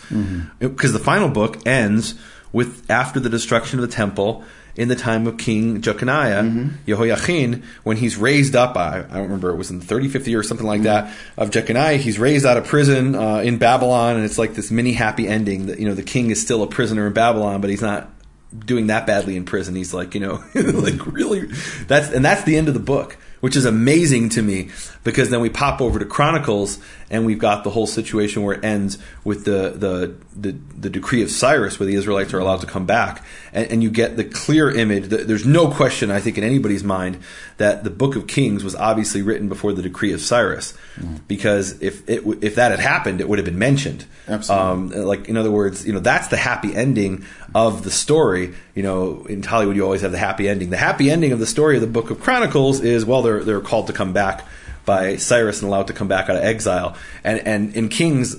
because 0.60 0.94
the 0.94 1.00
final 1.00 1.30
book 1.30 1.66
ends 1.66 2.16
with 2.52 2.90
after 2.90 3.20
the 3.20 3.30
destruction 3.30 3.80
of 3.80 3.88
the 3.88 3.94
temple 3.94 4.44
in 4.78 4.90
the 4.90 4.96
time 4.96 5.26
of 5.26 5.38
King 5.38 5.82
Jeconiah, 5.82 6.44
Jehoiachin, 6.86 7.64
when 7.84 7.98
he's 7.98 8.16
raised 8.16 8.56
up, 8.56 8.78
I, 8.78 9.00
I 9.00 9.14
don't 9.14 9.24
remember, 9.24 9.50
it 9.50 9.56
was 9.56 9.72
in 9.72 9.80
the 9.80 9.86
35th 9.86 10.28
year 10.28 10.40
or 10.40 10.44
something 10.44 10.68
like 10.68 10.84
that, 10.84 11.12
of 11.36 11.50
Jeconiah. 11.50 11.98
He's 11.98 12.20
raised 12.20 12.46
out 12.46 12.58
of 12.58 12.66
prison 12.66 13.16
uh, 13.16 13.38
in 13.38 13.58
Babylon, 13.58 14.18
and 14.18 14.24
it's 14.24 14.38
like 14.38 14.54
this 14.54 14.70
mini 14.70 14.94
happy 14.94 15.28
ending 15.28 15.66
that, 15.66 15.80
you 15.80 15.88
know, 15.88 15.96
the 15.96 16.04
king 16.04 16.30
is 16.30 16.40
still 16.40 16.62
a 16.62 16.68
prisoner 16.68 17.08
in 17.08 17.14
Babylon, 17.14 17.60
but 17.60 17.72
he's 17.72 17.82
not 17.82 18.10
doing 18.58 18.88
that 18.88 19.08
badly 19.08 19.36
in 19.36 19.46
prison. 19.46 19.76
He's 19.76 19.96
like, 19.96 20.14
you 20.14 20.22
know, 20.22 20.44
like 20.56 21.06
really, 21.08 21.48
that's, 21.88 22.12
and 22.12 22.24
that's 22.24 22.44
the 22.44 22.56
end 22.56 22.68
of 22.68 22.76
the 22.76 22.80
book, 22.80 23.18
which 23.40 23.56
is 23.56 23.66
amazing 23.66 24.30
to 24.30 24.42
me 24.42 24.70
because 25.04 25.30
then 25.30 25.42
we 25.42 25.50
pop 25.50 25.82
over 25.82 26.00
to 26.00 26.06
Chronicles 26.06 26.80
and 27.10 27.26
we've 27.26 27.40
got 27.40 27.64
the 27.64 27.70
whole 27.70 27.88
situation 27.88 28.44
where 28.44 28.56
it 28.56 28.66
ends 28.66 28.98
with 29.24 29.46
the, 29.46 29.70
the, 29.70 30.16
the, 30.36 30.58
the 30.78 30.90
decree 30.90 31.22
of 31.24 31.32
Cyrus 31.32 31.80
where 31.80 31.88
the 31.88 31.96
Israelites 31.96 32.34
are 32.34 32.40
allowed 32.40 32.62
to 32.62 32.68
come 32.68 32.86
back. 32.86 33.24
And, 33.54 33.72
and 33.72 33.84
you 33.84 33.90
get 33.90 34.18
the 34.18 34.24
clear 34.24 34.70
image. 34.70 35.10
that 35.10 35.28
There's 35.28 35.46
no 35.46 35.70
question, 35.72 36.12
I 36.12 36.20
think, 36.20 36.38
in 36.38 36.44
anybody's 36.44 36.84
mind 36.84 37.20
that 37.58 37.84
the 37.84 37.90
book 37.90 38.16
of 38.16 38.28
Kings 38.28 38.64
was 38.64 38.76
obviously 38.76 39.22
written 39.22 39.50
before 39.50 39.74
the 39.74 39.82
decree 39.82 40.14
of 40.14 40.22
Cyrus 40.22 40.74
because 41.28 41.82
if 41.82 42.08
it, 42.10 42.24
if 42.42 42.56
that 42.56 42.72
had 42.72 42.80
happened, 42.80 43.22
it 43.22 43.30
would 43.30 43.40
have 43.40 43.46
been 43.46 43.60
mentioned. 43.60 44.06
Absolutely. 44.28 44.98
Um, 44.98 45.06
like 45.06 45.30
in 45.30 45.38
other 45.38 45.52
words, 45.52 45.86
you 45.86 45.94
know 45.94 46.00
that's 46.00 46.28
the 46.28 46.38
happy 46.38 46.76
ending 46.76 47.26
of 47.56 47.84
the 47.84 47.92
story. 47.92 48.54
You 48.78 48.84
know, 48.84 49.26
in 49.28 49.42
Hollywood, 49.42 49.76
you 49.76 49.84
always 49.84 50.02
have 50.02 50.12
the 50.12 50.20
happy 50.20 50.48
ending. 50.48 50.70
The 50.70 50.78
happy 50.78 51.10
ending 51.10 51.32
of 51.32 51.40
the 51.40 51.48
story 51.48 51.78
of 51.78 51.82
the 51.82 51.88
Book 51.88 52.12
of 52.12 52.20
Chronicles 52.20 52.80
is 52.80 53.06
well, 53.06 53.24
they're 53.24 53.44
they're 53.44 53.60
called 53.60 53.88
to 53.88 53.94
come 53.94 54.14
back 54.14 54.46
by 54.86 55.16
Cyrus 55.16 55.64
and 55.64 55.68
allowed 55.68 55.88
to 55.88 55.94
come 55.94 56.08
back 56.08 56.30
out 56.30 56.36
of 56.36 56.44
exile. 56.44 56.96
And 57.24 57.40
and 57.40 57.76
in 57.76 57.90
Kings, 57.90 58.36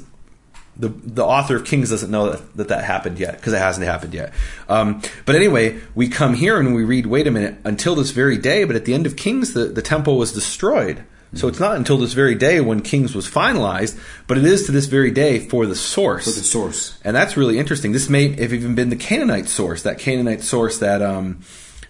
the 0.76 0.91
the 0.91 1.24
author 1.24 1.57
of 1.57 1.64
Kings 1.64 1.91
doesn't 1.91 2.12
know 2.12 2.30
that 2.30 2.57
that, 2.57 2.68
that 2.68 2.84
happened 2.84 3.18
yet 3.18 3.32
because 3.32 3.53
it 3.53 3.59
hasn't 3.59 3.84
happened 3.84 4.14
yet. 4.14 4.32
Um, 4.68 5.03
but 5.26 5.34
anyway, 5.34 5.80
we 5.97 6.09
come 6.09 6.34
here 6.34 6.61
and 6.61 6.72
we 6.72 6.84
read. 6.84 7.07
Wait 7.07 7.26
a 7.26 7.32
minute, 7.32 7.57
until 7.64 7.97
this 7.97 8.12
very 8.12 8.39
day. 8.39 8.62
But 8.62 8.76
at 8.76 8.84
the 8.84 8.95
end 8.95 9.07
of 9.07 9.16
Kings, 9.16 9.55
the 9.55 9.64
the 9.64 9.82
temple 9.82 10.18
was 10.18 10.32
destroyed. 10.32 11.03
So 11.35 11.47
it's 11.49 11.61
not 11.61 11.76
until 11.76 11.99
this 11.99 12.14
very 12.14 12.35
day 12.35 12.61
when 12.61 12.81
Kings 12.81 13.14
was 13.14 13.29
finalized, 13.29 13.99
but 14.26 14.39
it 14.39 14.45
is 14.45 14.64
to 14.66 14.72
this 14.72 14.87
very 14.87 15.11
day 15.11 15.39
for 15.41 15.66
the 15.66 15.74
source. 15.76 16.24
For 16.24 16.31
the 16.31 16.45
source. 16.47 16.99
And 17.05 17.14
that's 17.14 17.37
really 17.37 17.59
interesting. 17.59 17.93
This 17.93 18.09
may 18.09 18.29
have 18.41 18.55
even 18.55 18.74
been 18.74 18.89
the 18.89 18.97
Canaanite 18.97 19.47
source, 19.49 19.83
that 19.83 19.99
Canaanite 19.99 20.41
source 20.43 20.79
that 20.79 21.03
um, 21.03 21.41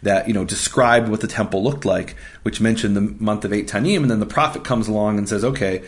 that 0.03 0.27
you 0.29 0.35
know 0.35 0.45
described 0.45 1.09
what 1.09 1.21
the 1.21 1.29
temple 1.29 1.63
looked 1.63 1.85
like, 1.85 2.17
which 2.43 2.61
mentioned 2.61 2.97
the 2.97 3.01
month 3.01 3.45
of 3.45 3.53
Ethanim, 3.53 3.99
and 4.03 4.11
then 4.11 4.21
the 4.21 4.27
prophet 4.27 4.65
comes 4.65 4.89
along 4.89 5.19
and 5.19 5.29
says, 5.29 5.45
"Okay, 5.45 5.83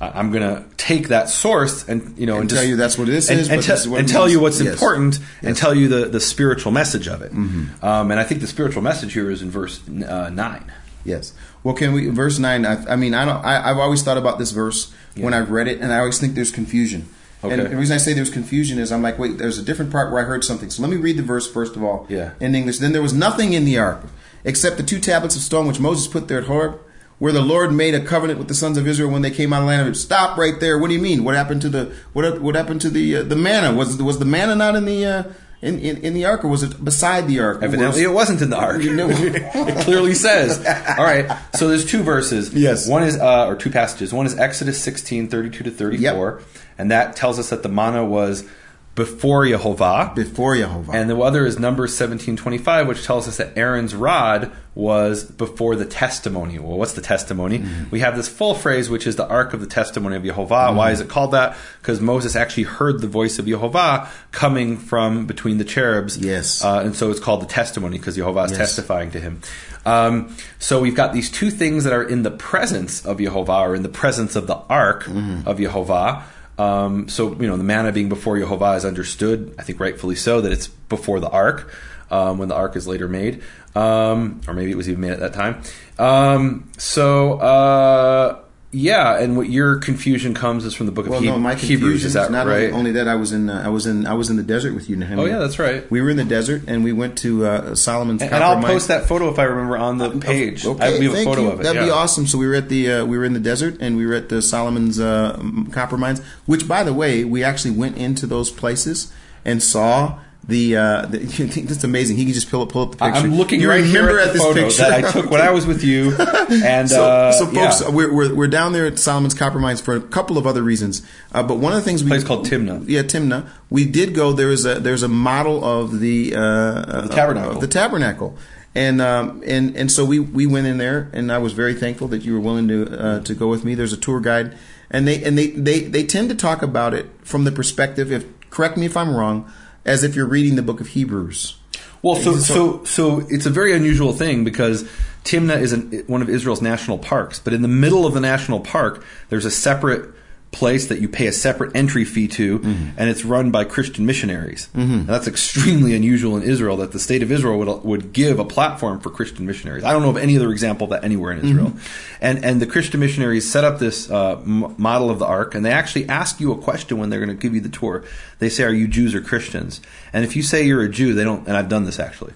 I'm 0.00 0.30
going 0.32 0.42
to 0.42 0.64
take 0.76 1.08
that 1.08 1.28
source 1.28 1.88
and 1.88 2.18
you 2.18 2.26
know 2.26 2.38
and, 2.40 2.50
tell 2.50 2.58
just- 2.58 2.68
you 2.68 2.76
that's 2.76 2.98
what 2.98 3.06
this 3.06 3.30
and, 3.30 3.38
is, 3.40 3.48
and, 3.48 3.58
but 3.58 3.62
te- 3.62 3.68
this 3.72 3.80
is 3.82 3.88
what 3.88 4.00
and 4.00 4.08
tell 4.08 4.22
means." 4.22 4.32
you 4.32 4.40
what's 4.40 4.60
Yes. 4.60 4.72
important, 4.74 5.16
and 5.16 5.24
Yes. 5.24 5.32
Mm-hmm. 5.42 5.52
tell 5.54 5.74
you 5.76 5.88
the 5.88 6.06
the 6.06 6.20
spiritual 6.20 6.72
message 6.72 7.06
of 7.06 7.22
it. 7.22 7.30
Um, 7.32 8.10
and 8.10 8.14
I 8.18 8.24
think 8.24 8.40
the 8.40 8.46
spiritual 8.48 8.82
message 8.82 9.12
here 9.12 9.30
is 9.30 9.42
in 9.42 9.50
verse 9.50 9.80
uh, 9.88 10.28
nine. 10.30 10.72
Yes. 11.04 11.34
Well, 11.66 11.74
can 11.74 11.92
we 11.92 12.06
verse 12.10 12.38
nine? 12.38 12.64
I, 12.64 12.92
I 12.92 12.94
mean, 12.94 13.12
I 13.12 13.24
don't. 13.24 13.44
I, 13.44 13.70
I've 13.70 13.78
always 13.78 14.00
thought 14.00 14.16
about 14.16 14.38
this 14.38 14.52
verse 14.52 14.94
when 15.16 15.34
I've 15.34 15.50
read 15.50 15.66
it, 15.66 15.80
and 15.80 15.92
I 15.92 15.98
always 15.98 16.20
think 16.20 16.36
there's 16.36 16.52
confusion. 16.52 17.08
And 17.42 17.60
the 17.60 17.76
reason 17.76 17.92
I 17.92 17.98
say 17.98 18.12
there's 18.12 18.30
confusion 18.30 18.78
is 18.78 18.92
I'm 18.92 19.02
like, 19.02 19.18
wait, 19.18 19.38
there's 19.38 19.58
a 19.58 19.64
different 19.64 19.90
part 19.90 20.12
where 20.12 20.22
I 20.22 20.26
heard 20.28 20.44
something. 20.44 20.70
So 20.70 20.80
let 20.82 20.92
me 20.92 20.96
read 20.96 21.16
the 21.16 21.24
verse 21.24 21.50
first 21.50 21.74
of 21.74 21.82
all. 21.82 22.06
Yeah. 22.08 22.34
In 22.38 22.54
English. 22.54 22.78
Then 22.78 22.92
there 22.92 23.02
was 23.02 23.12
nothing 23.12 23.52
in 23.52 23.64
the 23.64 23.78
ark 23.78 24.04
except 24.44 24.76
the 24.76 24.84
two 24.84 25.00
tablets 25.00 25.34
of 25.34 25.42
stone 25.42 25.66
which 25.66 25.80
Moses 25.80 26.06
put 26.06 26.28
there 26.28 26.38
at 26.38 26.44
Horeb, 26.44 26.78
where 27.18 27.32
the 27.32 27.40
Lord 27.40 27.72
made 27.72 27.96
a 27.96 28.00
covenant 28.00 28.38
with 28.38 28.46
the 28.46 28.54
sons 28.54 28.78
of 28.78 28.86
Israel 28.86 29.10
when 29.10 29.22
they 29.22 29.32
came 29.32 29.52
out 29.52 29.56
of 29.56 29.64
the 29.64 29.66
land 29.66 29.80
of 29.80 29.88
Egypt. 29.88 30.04
Stop 30.04 30.38
right 30.38 30.60
there. 30.60 30.78
What 30.78 30.86
do 30.86 30.94
you 30.94 31.02
mean? 31.02 31.24
What 31.24 31.34
happened 31.34 31.62
to 31.62 31.68
the 31.68 31.92
what? 32.12 32.40
What 32.40 32.54
happened 32.54 32.80
to 32.82 32.90
the 32.90 33.16
uh, 33.16 33.22
the 33.24 33.34
manna? 33.34 33.76
Was 33.76 34.00
was 34.00 34.20
the 34.20 34.24
manna 34.24 34.54
not 34.54 34.76
in 34.76 34.84
the 34.84 35.04
uh, 35.04 35.22
in, 35.62 35.78
in 35.78 35.96
in 35.98 36.14
the 36.14 36.26
ark, 36.26 36.44
or 36.44 36.48
was 36.48 36.62
it 36.62 36.84
beside 36.84 37.26
the 37.28 37.40
ark? 37.40 37.62
Evidently, 37.62 38.02
it 38.02 38.12
wasn't 38.12 38.42
in 38.42 38.50
the 38.50 38.58
ark. 38.58 38.80
It 38.82 39.84
clearly 39.84 40.14
says. 40.14 40.58
All 40.98 41.04
right. 41.04 41.30
So 41.54 41.68
there's 41.68 41.84
two 41.84 42.02
verses. 42.02 42.52
Yes. 42.52 42.88
One 42.88 43.02
is, 43.02 43.18
uh, 43.18 43.46
or 43.46 43.56
two 43.56 43.70
passages. 43.70 44.12
One 44.12 44.26
is 44.26 44.38
Exodus 44.38 44.80
16, 44.82 45.28
32 45.28 45.64
to 45.64 45.70
34. 45.70 46.42
And 46.78 46.90
that 46.90 47.16
tells 47.16 47.38
us 47.38 47.50
that 47.50 47.62
the 47.62 47.68
manna 47.70 48.04
was 48.04 48.48
before 48.96 49.44
Yehovah. 49.44 50.14
before 50.16 50.56
Yehovah. 50.56 50.92
And 50.94 51.08
the 51.08 51.16
other 51.20 51.46
is 51.46 51.58
Numbers 51.60 51.94
17:25, 51.96 52.88
which 52.88 53.04
tells 53.04 53.28
us 53.28 53.36
that 53.36 53.56
Aaron's 53.56 53.94
rod 53.94 54.50
was 54.74 55.24
before 55.24 55.76
the 55.76 55.84
testimony. 55.86 56.58
Well, 56.58 56.76
what's 56.76 56.94
the 56.94 57.00
testimony? 57.00 57.60
Mm-hmm. 57.60 57.90
We 57.90 58.00
have 58.00 58.16
this 58.16 58.28
full 58.28 58.54
phrase, 58.54 58.90
which 58.90 59.06
is 59.06 59.16
the 59.16 59.26
ark 59.28 59.54
of 59.54 59.60
the 59.60 59.66
testimony 59.66 60.16
of 60.16 60.24
Jehovah. 60.24 60.72
Why 60.72 60.90
is 60.90 61.00
it 61.00 61.08
called 61.08 61.30
that? 61.32 61.56
Because 61.80 62.00
Moses 62.00 62.34
actually 62.36 62.64
heard 62.64 63.00
the 63.00 63.06
voice 63.06 63.38
of 63.38 63.44
Yehovah 63.46 64.08
coming 64.32 64.76
from 64.76 65.26
between 65.26 65.58
the 65.58 65.64
cherubs. 65.64 66.18
Yes. 66.18 66.62
Uh, 66.64 66.80
and 66.84 66.94
so 66.96 67.10
it's 67.10 67.20
called 67.20 67.40
the 67.42 67.46
testimony 67.46 67.96
because 67.98 68.16
Yehovah 68.18 68.46
is 68.46 68.50
Yes. 68.52 68.58
testifying 68.60 69.10
to 69.12 69.20
him. 69.20 69.40
Um, 69.86 70.34
so 70.58 70.80
we've 70.80 70.96
got 70.96 71.12
these 71.12 71.30
two 71.30 71.50
things 71.50 71.84
that 71.84 71.92
are 71.92 72.02
in 72.02 72.22
the 72.22 72.30
presence 72.30 73.04
of 73.06 73.18
Yehovah 73.18 73.60
or 73.68 73.74
in 73.74 73.82
the 73.82 73.88
presence 73.88 74.36
of 74.36 74.46
the 74.46 74.56
ark 74.68 75.04
Mm-hmm. 75.04 75.46
of 75.48 75.58
Jehovah. 75.58 76.24
Um, 76.58 77.08
so 77.08 77.32
you 77.34 77.46
know 77.46 77.56
the 77.56 77.64
manna 77.64 77.92
being 77.92 78.08
before 78.08 78.38
Jehovah 78.38 78.72
is 78.72 78.84
understood. 78.84 79.54
I 79.58 79.62
think 79.62 79.80
rightfully 79.80 80.16
so 80.16 80.40
that 80.40 80.52
it's 80.52 80.68
before 80.68 81.20
the 81.20 81.28
ark 81.28 81.72
um, 82.10 82.38
when 82.38 82.48
the 82.48 82.54
ark 82.54 82.76
is 82.76 82.86
later 82.86 83.08
made, 83.08 83.42
um, 83.74 84.40
or 84.48 84.54
maybe 84.54 84.70
it 84.70 84.76
was 84.76 84.88
even 84.88 85.00
made 85.00 85.10
at 85.10 85.20
that 85.20 85.34
time. 85.34 85.62
Um, 85.98 86.70
so 86.78 87.34
uh, 87.38 88.40
yeah, 88.72 89.18
and 89.18 89.36
what 89.36 89.48
your 89.48 89.76
confusion 89.76 90.34
comes 90.34 90.64
is 90.64 90.74
from 90.74 90.86
the 90.86 90.92
book 90.92 91.06
of 91.06 91.12
Well, 91.12 91.20
Heb- 91.20 91.32
no, 91.34 91.38
my 91.38 91.54
Hebrews. 91.54 91.68
confusion 91.80 92.06
Is 92.08 92.12
that 92.14 92.30
not 92.30 92.46
right? 92.46 92.72
only 92.72 92.92
that. 92.92 93.08
I 93.08 93.14
was 93.14 93.32
in, 93.32 93.48
uh, 93.48 93.62
I 93.64 93.68
was 93.68 93.86
in, 93.86 94.06
I 94.06 94.14
was 94.14 94.28
in 94.28 94.36
the 94.36 94.42
desert 94.42 94.74
with 94.74 94.90
you, 94.90 94.96
Nehemiah. 94.96 95.24
Oh, 95.24 95.26
yeah, 95.26 95.38
that's 95.38 95.58
right. 95.58 95.88
We 95.90 96.02
were 96.02 96.10
in 96.10 96.16
the 96.16 96.24
desert, 96.24 96.62
and 96.66 96.84
we 96.84 96.92
went 96.92 97.16
to 97.18 97.46
uh, 97.46 97.74
Solomon's. 97.74 98.22
and, 98.22 98.32
and 98.32 98.44
I'll 98.44 98.56
mine. 98.56 98.72
post 98.72 98.88
that 98.88 99.06
photo 99.06 99.30
if 99.30 99.38
I 99.38 99.44
remember 99.44 99.76
on 99.78 99.98
the 99.98 100.10
page. 100.10 100.66
Okay, 100.66 100.96
I, 100.96 100.98
we 100.98 101.06
have 101.06 101.14
a 101.14 101.24
photo 101.24 101.42
you. 101.42 101.50
of 101.52 101.60
it. 101.60 101.62
That'd 101.62 101.82
be 101.84 101.90
awesome. 101.90 102.26
So 102.26 102.36
we 102.38 102.46
were 102.46 102.54
at 102.54 102.68
the, 102.68 102.90
uh, 102.92 103.04
we 103.06 103.16
were 103.16 103.24
in 103.24 103.32
the 103.32 103.40
desert, 103.40 103.76
and 103.80 103.96
we 103.96 104.04
were 104.04 104.14
at 104.14 104.28
the 104.28 104.42
Solomon's 104.42 105.00
uh, 105.00 105.40
copper 105.72 105.96
mines. 105.96 106.20
Which, 106.44 106.66
by 106.68 106.82
the 106.82 106.92
way, 106.92 107.24
we 107.24 107.42
actually 107.44 107.72
went 107.72 107.96
into 107.96 108.26
those 108.26 108.50
places 108.50 109.12
and 109.44 109.62
saw. 109.62 110.18
The, 110.48 110.76
uh, 110.76 111.06
the 111.06 111.18
it's 111.22 111.82
amazing. 111.82 112.16
He 112.18 112.24
can 112.24 112.32
just 112.32 112.48
pull 112.48 112.62
up, 112.62 112.68
pull 112.68 112.82
up 112.82 112.90
the 112.92 112.98
picture. 112.98 113.20
I'm 113.20 113.34
looking 113.34 113.60
You 113.60 113.68
right 113.68 113.82
here 113.84 114.02
remember 114.02 114.20
at 114.20 114.28
the 114.28 114.32
this 114.34 114.42
photo 114.42 114.62
picture. 114.62 114.82
that 114.82 115.04
I 115.04 115.10
took 115.10 115.28
when 115.28 115.40
I 115.40 115.50
was 115.50 115.66
with 115.66 115.82
you, 115.82 116.14
and 116.64 116.88
so, 116.88 117.04
uh, 117.04 117.32
so 117.32 117.46
folks, 117.46 117.80
yeah. 117.80 117.90
we're, 117.90 118.14
we're 118.14 118.32
we're 118.32 118.46
down 118.46 118.72
there 118.72 118.86
at 118.86 118.96
Solomon's 119.00 119.34
Copper 119.34 119.58
Mines 119.58 119.80
for 119.80 119.96
a 119.96 120.00
couple 120.00 120.38
of 120.38 120.46
other 120.46 120.62
reasons. 120.62 121.02
Uh, 121.32 121.42
but 121.42 121.56
one 121.58 121.72
of 121.72 121.78
the 121.78 121.84
things 121.84 122.04
we 122.04 122.10
place 122.10 122.22
called 122.22 122.46
Timnah. 122.46 122.84
yeah, 122.86 123.02
Timna. 123.02 123.48
We 123.70 123.86
did 123.86 124.14
go. 124.14 124.32
There 124.32 124.50
is 124.50 124.64
a 124.64 124.78
there's 124.78 125.02
a 125.02 125.08
model 125.08 125.64
of 125.64 125.98
the 125.98 126.32
uh, 126.36 127.00
the 127.02 127.08
tabernacle. 127.08 127.50
of 127.50 127.60
the 127.60 127.66
tabernacle, 127.66 128.38
and 128.76 129.00
um, 129.00 129.42
and 129.44 129.76
and 129.76 129.90
so 129.90 130.04
we 130.04 130.20
we 130.20 130.46
went 130.46 130.68
in 130.68 130.78
there, 130.78 131.10
and 131.12 131.32
I 131.32 131.38
was 131.38 131.54
very 131.54 131.74
thankful 131.74 132.06
that 132.08 132.22
you 132.22 132.32
were 132.34 132.40
willing 132.40 132.68
to 132.68 132.86
uh, 132.96 133.20
to 133.22 133.34
go 133.34 133.48
with 133.48 133.64
me. 133.64 133.74
There's 133.74 133.92
a 133.92 133.96
tour 133.96 134.20
guide, 134.20 134.56
and 134.92 135.08
they 135.08 135.24
and 135.24 135.36
they 135.36 135.48
they 135.48 135.80
they 135.80 136.04
tend 136.04 136.28
to 136.28 136.36
talk 136.36 136.62
about 136.62 136.94
it 136.94 137.10
from 137.24 137.42
the 137.42 137.50
perspective. 137.50 138.12
If 138.12 138.26
correct 138.50 138.76
me 138.76 138.86
if 138.86 138.96
I'm 138.96 139.16
wrong, 139.16 139.50
as 139.86 140.02
if 140.04 140.14
you're 140.14 140.26
reading 140.26 140.56
the 140.56 140.62
book 140.62 140.80
of 140.80 140.88
Hebrews. 140.88 141.56
Well, 142.02 142.16
so 142.16 142.36
So- 142.54 142.84
so 142.84 143.26
it's 143.30 143.46
a 143.46 143.50
very 143.50 143.72
unusual 143.72 144.12
thing 144.12 144.44
because 144.44 144.84
Timnah 145.24 145.60
is 145.60 145.72
an, 145.72 146.04
one 146.06 146.22
of 146.22 146.28
Israel's 146.28 146.60
national 146.62 146.98
parks, 146.98 147.38
but 147.38 147.52
in 147.52 147.62
the 147.62 147.68
middle 147.68 148.04
of 148.06 148.14
the 148.14 148.20
national 148.20 148.60
park, 148.60 149.04
there's 149.28 149.44
a 149.44 149.50
separate 149.50 150.10
place 150.56 150.86
that 150.86 151.00
you 151.00 151.08
pay 151.08 151.26
a 151.26 151.32
separate 151.32 151.76
entry 151.76 152.04
fee 152.04 152.26
to, 152.26 152.58
mm-hmm. 152.58 152.88
and 152.96 153.10
it's 153.10 153.26
run 153.26 153.50
by 153.50 153.62
Christian 153.62 154.06
missionaries. 154.06 154.70
Mm-hmm. 154.74 154.92
And 154.94 155.06
that's 155.06 155.28
extremely 155.28 155.94
unusual 155.94 156.34
in 156.36 156.42
Israel 156.42 156.78
that 156.78 156.92
the 156.92 156.98
state 156.98 157.22
of 157.22 157.30
Israel 157.30 157.58
would 157.58 157.84
would 157.84 158.12
give 158.14 158.38
a 158.38 158.44
platform 158.44 158.98
for 158.98 159.10
Christian 159.10 159.44
missionaries. 159.44 159.84
I 159.84 159.92
don't 159.92 160.02
know 160.02 160.08
of 160.10 160.16
any 160.16 160.34
other 160.36 160.50
example 160.50 160.86
of 160.86 160.90
that 160.90 161.04
anywhere 161.04 161.32
in 161.32 161.44
Israel. 161.44 161.68
Mm-hmm. 161.68 162.18
And 162.22 162.44
and 162.44 162.62
the 162.62 162.66
Christian 162.66 163.00
missionaries 163.00 163.50
set 163.50 163.64
up 163.64 163.78
this 163.78 164.10
uh, 164.10 164.38
m- 164.38 164.74
model 164.78 165.10
of 165.10 165.18
the 165.18 165.26
ark, 165.26 165.54
and 165.54 165.62
they 165.64 165.72
actually 165.72 166.08
ask 166.08 166.40
you 166.40 166.52
a 166.52 166.58
question 166.58 166.96
when 166.98 167.10
they're 167.10 167.24
going 167.24 167.36
to 167.36 167.40
give 167.40 167.54
you 167.54 167.60
the 167.60 167.68
tour. 167.68 168.04
They 168.38 168.48
say, 168.48 168.64
"Are 168.64 168.72
you 168.72 168.88
Jews 168.88 169.14
or 169.14 169.20
Christians?" 169.20 169.82
And 170.14 170.24
if 170.24 170.34
you 170.34 170.42
say 170.42 170.64
you're 170.64 170.82
a 170.82 170.88
Jew, 170.88 171.12
they 171.12 171.24
don't. 171.24 171.46
And 171.46 171.56
I've 171.56 171.68
done 171.68 171.84
this 171.84 172.00
actually. 172.00 172.32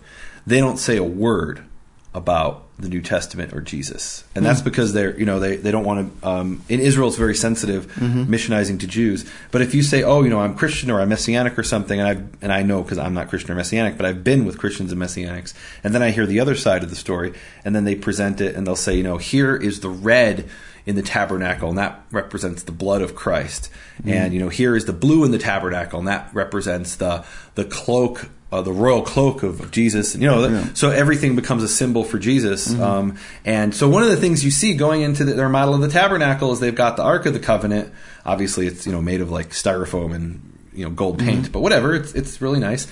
They 0.46 0.60
don't 0.60 0.78
say 0.78 0.98
a 0.98 1.04
word 1.04 1.64
about 2.12 2.66
the 2.80 2.88
New 2.88 3.00
Testament 3.00 3.52
or 3.52 3.60
Jesus, 3.60 4.24
and 4.34 4.44
that's 4.44 4.60
because 4.60 4.92
they're 4.92 5.18
you 5.18 5.26
know 5.26 5.38
they, 5.38 5.56
they 5.56 5.70
don't 5.70 5.84
want 5.84 6.22
to. 6.22 6.28
Um, 6.28 6.62
in 6.68 6.80
Israel, 6.80 7.08
it's 7.08 7.16
very 7.16 7.34
sensitive 7.34 7.86
missionizing 7.96 8.80
to 8.80 8.86
Jews. 8.86 9.30
But 9.50 9.62
if 9.62 9.74
you 9.74 9.82
say, 9.82 10.02
oh, 10.02 10.22
you 10.22 10.30
know, 10.30 10.40
I'm 10.40 10.54
Christian 10.54 10.90
or 10.90 11.00
I'm 11.00 11.08
Messianic 11.08 11.58
or 11.58 11.62
something, 11.62 12.00
and 12.00 12.08
I 12.08 12.22
and 12.42 12.52
I 12.52 12.62
know 12.62 12.82
because 12.82 12.98
I'm 12.98 13.14
not 13.14 13.28
Christian 13.28 13.52
or 13.52 13.54
Messianic, 13.54 13.96
but 13.96 14.06
I've 14.06 14.24
been 14.24 14.44
with 14.44 14.58
Christians 14.58 14.92
and 14.92 15.00
Messianics, 15.00 15.54
and 15.84 15.94
then 15.94 16.02
I 16.02 16.10
hear 16.10 16.26
the 16.26 16.40
other 16.40 16.54
side 16.54 16.82
of 16.82 16.90
the 16.90 16.96
story, 16.96 17.32
and 17.64 17.74
then 17.74 17.84
they 17.84 17.94
present 17.94 18.40
it 18.40 18.54
and 18.56 18.66
they'll 18.66 18.76
say, 18.76 18.94
you 18.96 19.02
know, 19.02 19.18
here 19.18 19.56
is 19.56 19.80
the 19.80 19.90
red 19.90 20.48
in 20.86 20.96
the 20.96 21.02
tabernacle, 21.02 21.68
and 21.68 21.78
that 21.78 22.02
represents 22.10 22.62
the 22.62 22.72
blood 22.72 23.02
of 23.02 23.14
Christ, 23.14 23.70
and 24.04 24.32
you 24.32 24.40
know, 24.40 24.48
here 24.48 24.74
is 24.74 24.86
the 24.86 24.92
blue 24.92 25.24
in 25.24 25.30
the 25.30 25.38
tabernacle, 25.38 25.98
and 25.98 26.08
that 26.08 26.30
represents 26.32 26.96
the 26.96 27.24
the 27.54 27.64
cloak 27.64 28.30
uh, 28.52 28.60
the 28.62 28.72
royal 28.72 29.02
cloak 29.02 29.42
of, 29.42 29.60
of 29.60 29.70
Jesus. 29.70 30.14
You 30.16 30.26
know, 30.26 30.48
Yeah. 30.48 30.64
so 30.74 30.90
everything 30.90 31.36
becomes 31.36 31.62
a 31.62 31.68
symbol 31.68 32.02
for 32.04 32.18
Jesus. 32.18 32.72
Um, 32.78 33.16
and 33.44 33.74
so 33.74 33.88
one 33.88 34.02
of 34.02 34.08
the 34.10 34.16
things 34.16 34.44
you 34.44 34.50
see 34.50 34.74
going 34.74 35.02
into 35.02 35.24
the, 35.24 35.34
their 35.34 35.48
model 35.48 35.74
of 35.74 35.80
the 35.80 35.88
tabernacle 35.88 36.52
is 36.52 36.60
they've 36.60 36.74
got 36.74 36.96
the 36.96 37.02
Ark 37.02 37.26
of 37.26 37.32
the 37.32 37.40
Covenant. 37.40 37.92
Obviously, 38.26 38.66
it's 38.66 38.86
you 38.86 38.92
know 38.92 39.00
made 39.00 39.20
of 39.20 39.30
like 39.30 39.50
styrofoam 39.50 40.14
and 40.14 40.40
you 40.72 40.84
know 40.84 40.90
gold 40.90 41.18
paint, 41.18 41.52
but 41.52 41.60
whatever. 41.60 41.94
It's 41.94 42.12
it's 42.14 42.40
really 42.42 42.60
nice. 42.60 42.86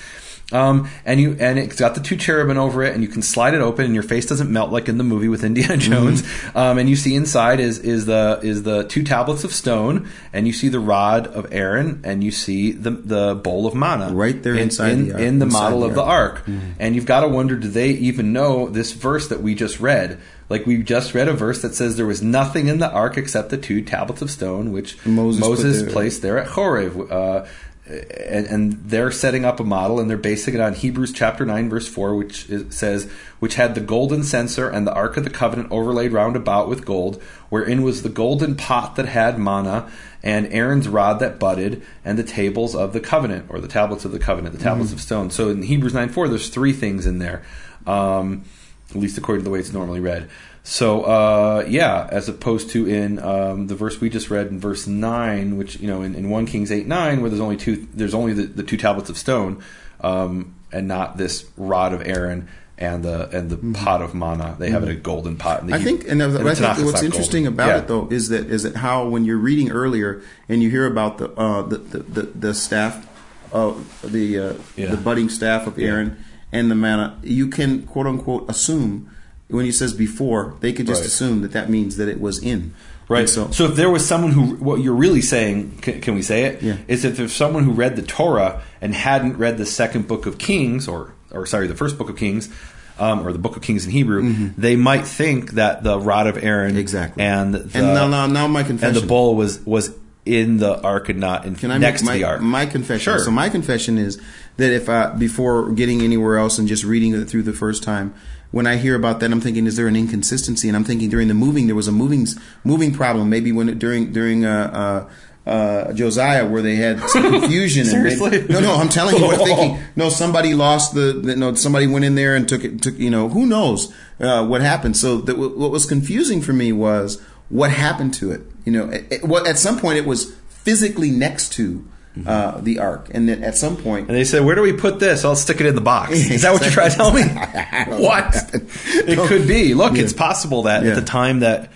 Um, 0.50 0.88
and 1.04 1.20
you 1.20 1.36
and 1.38 1.58
it's 1.58 1.78
got 1.78 1.94
the 1.94 2.00
two 2.00 2.16
cherubim 2.16 2.56
over 2.56 2.82
it, 2.82 2.94
and 2.94 3.02
you 3.02 3.08
can 3.08 3.20
slide 3.20 3.52
it 3.52 3.60
open, 3.60 3.84
and 3.84 3.92
your 3.92 4.02
face 4.02 4.24
doesn't 4.24 4.50
melt 4.50 4.70
like 4.72 4.88
in 4.88 4.96
the 4.96 5.04
movie 5.04 5.28
with 5.28 5.44
Indiana 5.44 5.76
Jones. 5.76 6.22
Um, 6.54 6.78
and 6.78 6.88
you 6.88 6.96
see 6.96 7.14
inside 7.14 7.60
is 7.60 7.78
is 7.80 8.06
the 8.06 8.40
is 8.42 8.62
the 8.62 8.84
two 8.84 9.02
tablets 9.04 9.44
of 9.44 9.52
stone, 9.52 10.08
and 10.32 10.46
you 10.46 10.54
see 10.54 10.70
the 10.70 10.80
rod 10.80 11.26
of 11.26 11.52
Aaron, 11.52 12.00
and 12.02 12.24
you 12.24 12.30
see 12.30 12.72
the 12.72 12.90
the 12.92 13.34
bowl 13.34 13.66
of 13.66 13.74
manna 13.74 14.10
Right 14.14 14.42
there 14.42 14.54
in, 14.54 14.60
inside 14.60 14.92
in, 14.92 15.08
the 15.08 15.12
ark- 15.14 15.22
in 15.22 15.38
the 15.38 15.46
model 15.46 15.80
the 15.80 15.86
of 15.88 15.94
the 15.94 16.02
ark. 16.02 16.34
ark. 16.36 16.44
And 16.78 16.94
you've 16.94 17.04
got 17.04 17.20
to 17.20 17.28
wonder, 17.28 17.54
do 17.56 17.68
they 17.68 17.90
even 17.90 18.32
know 18.32 18.70
this 18.70 18.92
verse 18.92 19.28
that 19.28 19.42
we 19.42 19.54
just 19.54 19.80
read? 19.80 20.18
Like 20.48 20.64
we 20.64 20.82
just 20.82 21.12
read 21.12 21.28
a 21.28 21.34
verse 21.34 21.60
that 21.60 21.74
says 21.74 21.98
there 21.98 22.06
was 22.06 22.22
nothing 22.22 22.68
in 22.68 22.78
the 22.78 22.90
ark 22.90 23.18
except 23.18 23.50
the 23.50 23.58
two 23.58 23.82
tablets 23.82 24.22
of 24.22 24.30
stone, 24.30 24.72
which 24.72 24.96
Moses 25.04 25.40
Moses, 25.42 25.82
there. 25.82 25.90
placed 25.90 26.22
there 26.22 26.38
at 26.38 26.46
Horeb. 26.46 27.12
Uh, 27.12 27.44
and, 27.88 28.46
and 28.46 28.72
they're 28.90 29.10
setting 29.10 29.44
up 29.44 29.60
a 29.60 29.64
model, 29.64 29.98
and 29.98 30.10
they're 30.10 30.16
basing 30.16 30.54
it 30.54 30.60
on 30.60 30.74
Hebrews 30.74 31.12
chapter 31.12 31.46
nine, 31.46 31.68
verse 31.70 31.88
four, 31.88 32.14
which 32.14 32.48
is, 32.48 32.74
says, 32.76 33.10
"Which 33.38 33.54
had 33.54 33.74
the 33.74 33.80
golden 33.80 34.22
censer 34.22 34.68
and 34.68 34.86
the 34.86 34.92
ark 34.92 35.16
of 35.16 35.24
the 35.24 35.30
covenant 35.30 35.72
overlaid 35.72 36.12
round 36.12 36.36
about 36.36 36.68
with 36.68 36.84
gold, 36.84 37.22
wherein 37.48 37.82
was 37.82 38.02
the 38.02 38.08
golden 38.08 38.56
pot 38.56 38.96
that 38.96 39.06
had 39.06 39.38
manna, 39.38 39.90
and 40.22 40.46
Aaron's 40.52 40.88
rod 40.88 41.18
that 41.20 41.38
budded, 41.38 41.82
and 42.04 42.18
the 42.18 42.24
tables 42.24 42.74
of 42.74 42.92
the 42.92 43.00
covenant, 43.00 43.46
or 43.48 43.60
the 43.60 43.68
tablets 43.68 44.04
of 44.04 44.12
the 44.12 44.18
covenant, 44.18 44.56
the 44.56 44.62
tablets 44.62 44.92
of 44.92 45.00
stone." 45.00 45.30
So 45.30 45.48
in 45.48 45.62
Hebrews 45.62 45.94
nine 45.94 46.10
four, 46.10 46.28
there's 46.28 46.50
three 46.50 46.72
things 46.72 47.06
in 47.06 47.18
there, 47.18 47.42
um, 47.86 48.44
at 48.90 48.96
least 48.96 49.16
according 49.16 49.42
to 49.42 49.44
the 49.44 49.50
way 49.50 49.60
it's 49.60 49.72
normally 49.72 50.00
read. 50.00 50.28
So 50.70 51.04
uh, 51.04 51.64
yeah, 51.66 52.06
as 52.12 52.28
opposed 52.28 52.68
to 52.72 52.86
in 52.86 53.18
um, 53.20 53.68
the 53.68 53.74
verse 53.74 54.02
we 54.02 54.10
just 54.10 54.28
read 54.28 54.48
in 54.48 54.60
verse 54.60 54.86
nine, 54.86 55.56
which 55.56 55.80
you 55.80 55.88
know 55.88 56.02
in, 56.02 56.14
in 56.14 56.28
one 56.28 56.44
Kings 56.44 56.70
eight 56.70 56.86
nine, 56.86 57.22
where 57.22 57.30
there's 57.30 57.40
only 57.40 57.56
two, 57.56 57.88
there's 57.94 58.12
only 58.12 58.34
the, 58.34 58.42
the 58.42 58.62
two 58.62 58.76
tablets 58.76 59.08
of 59.08 59.16
stone, 59.16 59.62
um, 60.02 60.54
and 60.70 60.86
not 60.86 61.16
this 61.16 61.46
rod 61.56 61.94
of 61.94 62.06
Aaron 62.06 62.48
and 62.76 63.02
the 63.02 63.30
and 63.34 63.48
the 63.48 63.56
pot 63.78 64.02
of 64.02 64.14
manna. 64.14 64.56
They 64.58 64.68
have 64.68 64.82
it 64.82 64.90
a 64.90 64.94
golden 64.94 65.36
pot. 65.36 65.62
Mm-hmm. 65.62 65.72
I 65.72 65.78
think, 65.78 66.02
and, 66.06 66.20
and 66.20 66.46
I 66.46 66.54
think 66.54 66.84
what's 66.84 67.02
interesting 67.02 67.44
golden. 67.44 67.54
about 67.54 67.68
Yeah. 67.68 67.78
it 67.78 67.88
though 67.88 68.08
is 68.10 68.28
that 68.28 68.44
is 68.50 68.64
that 68.64 68.76
how 68.76 69.08
when 69.08 69.24
you're 69.24 69.38
reading 69.38 69.70
earlier 69.70 70.20
and 70.50 70.62
you 70.62 70.68
hear 70.68 70.86
about 70.86 71.16
the 71.16 71.30
uh, 71.32 71.62
the, 71.62 71.78
the, 71.78 71.98
the 72.00 72.22
the 72.22 72.54
staff, 72.54 73.08
uh, 73.54 73.72
the 74.04 74.38
uh, 74.38 74.54
Yeah. 74.76 74.90
the 74.90 74.98
budding 74.98 75.30
staff 75.30 75.66
of 75.66 75.78
Aaron 75.78 76.22
and 76.52 76.70
the 76.70 76.74
manna, 76.74 77.18
you 77.22 77.48
can 77.48 77.84
quote 77.84 78.06
unquote 78.06 78.50
assume 78.50 79.10
when 79.48 79.64
he 79.64 79.72
says 79.72 79.92
before, 79.94 80.54
they 80.60 80.72
could 80.72 80.86
just 80.86 81.00
Right. 81.00 81.06
assume 81.06 81.42
that 81.42 81.52
that 81.52 81.70
means 81.70 81.96
that 81.96 82.08
it 82.08 82.20
was 82.20 82.38
in. 82.38 82.72
Right. 83.08 83.20
And 83.20 83.28
So, 83.30 83.50
so, 83.50 83.64
if 83.64 83.76
there 83.76 83.88
was 83.88 84.04
someone 84.06 84.32
who, 84.32 84.56
what 84.56 84.80
you're 84.82 84.92
really 84.94 85.22
saying, 85.22 85.78
can, 85.80 86.00
can 86.02 86.14
we 86.14 86.20
say 86.22 86.44
it? 86.44 86.62
Yeah. 86.62 86.76
Is 86.88 87.04
if 87.06 87.16
there's 87.16 87.32
someone 87.32 87.64
who 87.64 87.72
read 87.72 87.96
the 87.96 88.02
Torah 88.02 88.60
and 88.82 88.94
hadn't 88.94 89.38
read 89.38 89.56
the 89.56 89.64
second 89.64 90.06
book 90.06 90.26
of 90.26 90.36
Kings, 90.38 90.86
or 90.86 91.14
or 91.30 91.46
sorry, 91.46 91.66
the 91.66 91.74
first 91.74 91.96
book 91.96 92.10
of 92.10 92.16
Kings, 92.16 92.50
um, 92.98 93.26
or 93.26 93.32
the 93.32 93.38
book 93.38 93.56
of 93.56 93.62
Kings 93.62 93.84
in 93.86 93.90
Hebrew, 93.92 94.50
they 94.58 94.76
might 94.76 95.06
think 95.06 95.52
that 95.52 95.82
the 95.82 95.98
rod 95.98 96.26
of 96.26 96.36
Aaron, 96.42 96.72
Mm-hmm. 96.72 96.78
Exactly. 96.80 97.22
and 97.24 97.54
the, 97.54 97.60
and 97.78 97.94
now, 97.94 98.08
now, 98.08 98.26
now 98.26 98.46
my 98.46 98.60
and 98.60 98.78
the 98.78 99.04
bowl 99.06 99.34
was 99.36 99.60
was 99.64 99.90
in 100.26 100.58
the 100.58 100.78
ark 100.82 101.08
and 101.08 101.18
not 101.20 101.46
in 101.46 101.54
Can 101.54 101.70
I 101.70 101.78
next 101.78 102.02
make 102.02 102.06
my, 102.08 102.12
to 102.14 102.18
the 102.18 102.24
ark. 102.28 102.40
my 102.42 102.66
confession? 102.66 103.00
Sure. 103.14 103.18
So 103.20 103.30
my 103.30 103.48
confession 103.48 103.96
is 103.96 104.20
that 104.58 104.70
if 104.72 104.90
I 104.90 105.14
before 105.14 105.70
getting 105.72 106.02
anywhere 106.02 106.36
else 106.36 106.58
and 106.58 106.68
just 106.68 106.84
reading 106.84 107.14
it 107.14 107.24
through 107.24 107.44
the 107.44 107.54
first 107.54 107.82
time, 107.82 108.12
when 108.50 108.66
I 108.66 108.76
hear 108.76 108.94
about 108.94 109.20
that, 109.20 109.30
I'm 109.30 109.40
thinking, 109.40 109.66
is 109.66 109.76
there 109.76 109.86
an 109.88 109.96
inconsistency? 109.96 110.68
And 110.68 110.76
I'm 110.76 110.84
thinking 110.84 111.10
during 111.10 111.28
the 111.28 111.34
moving 111.34 111.66
there 111.66 111.76
was 111.76 111.88
a 111.88 111.92
moving 111.92 112.26
moving 112.64 112.92
problem. 112.94 113.28
Maybe 113.28 113.52
when 113.52 113.68
it, 113.68 113.78
during 113.78 114.12
during 114.12 114.44
uh, 114.44 115.08
uh, 115.46 115.50
uh, 115.50 115.92
Josiah 115.94 116.46
where 116.46 116.62
they 116.62 116.76
had 116.76 117.00
some 117.08 117.30
confusion. 117.40 117.86
and 117.88 118.06
they- 118.06 118.46
no, 118.48 118.60
no, 118.60 118.74
I'm 118.76 118.88
telling 118.88 119.16
you. 119.16 119.26
We're 119.26 119.36
thinking. 119.36 119.78
No, 119.96 120.08
somebody 120.10 120.54
lost 120.54 120.94
the, 120.94 121.12
the. 121.12 121.34
No, 121.36 121.54
somebody 121.54 121.86
went 121.86 122.04
in 122.04 122.14
there 122.14 122.36
and 122.36 122.48
took 122.48 122.64
it. 122.64 122.80
Took 122.82 122.98
you 122.98 123.10
know 123.10 123.28
who 123.28 123.46
knows 123.46 123.92
uh, 124.20 124.46
what 124.46 124.60
happened. 124.60 124.96
So 124.96 125.18
that, 125.22 125.36
what 125.36 125.70
was 125.70 125.86
confusing 125.86 126.40
for 126.40 126.52
me 126.52 126.72
was 126.72 127.20
what 127.48 127.70
happened 127.70 128.14
to 128.14 128.30
it. 128.30 128.42
You 128.64 128.72
know, 128.72 128.88
it, 128.90 129.06
it- 129.10 129.24
what 129.24 129.46
at 129.46 129.58
some 129.58 129.78
point 129.78 129.98
it 129.98 130.06
was 130.06 130.34
physically 130.48 131.10
next 131.10 131.52
to 131.54 131.84
uh, 132.26 132.60
the 132.60 132.78
ark, 132.78 133.08
and 133.12 133.28
then 133.28 133.42
at 133.44 133.56
some 133.56 133.76
point 133.76 134.08
and 134.08 134.16
they 134.16 134.24
said, 134.24 134.44
"Where 134.44 134.54
do 134.54 134.62
we 134.62 134.72
put 134.72 134.98
this? 134.98 135.24
I'll 135.24 135.36
stick 135.36 135.60
it 135.60 135.66
in 135.66 135.74
the 135.74 135.80
box." 135.80 136.12
Is 136.12 136.42
that 136.42 136.52
what 136.52 136.62
you're 136.62 136.70
trying 136.70 136.90
to 136.90 136.96
tell 136.96 137.12
me? 137.12 137.22
what? 138.02 138.34
It 139.08 139.18
could 139.28 139.46
be. 139.46 139.74
Look, 139.74 139.94
Yeah. 139.96 140.02
it's 140.02 140.12
possible 140.12 140.64
that 140.64 140.82
Yeah. 140.82 140.90
at 140.90 140.94
the 140.96 141.02
time 141.02 141.40
that, 141.40 141.70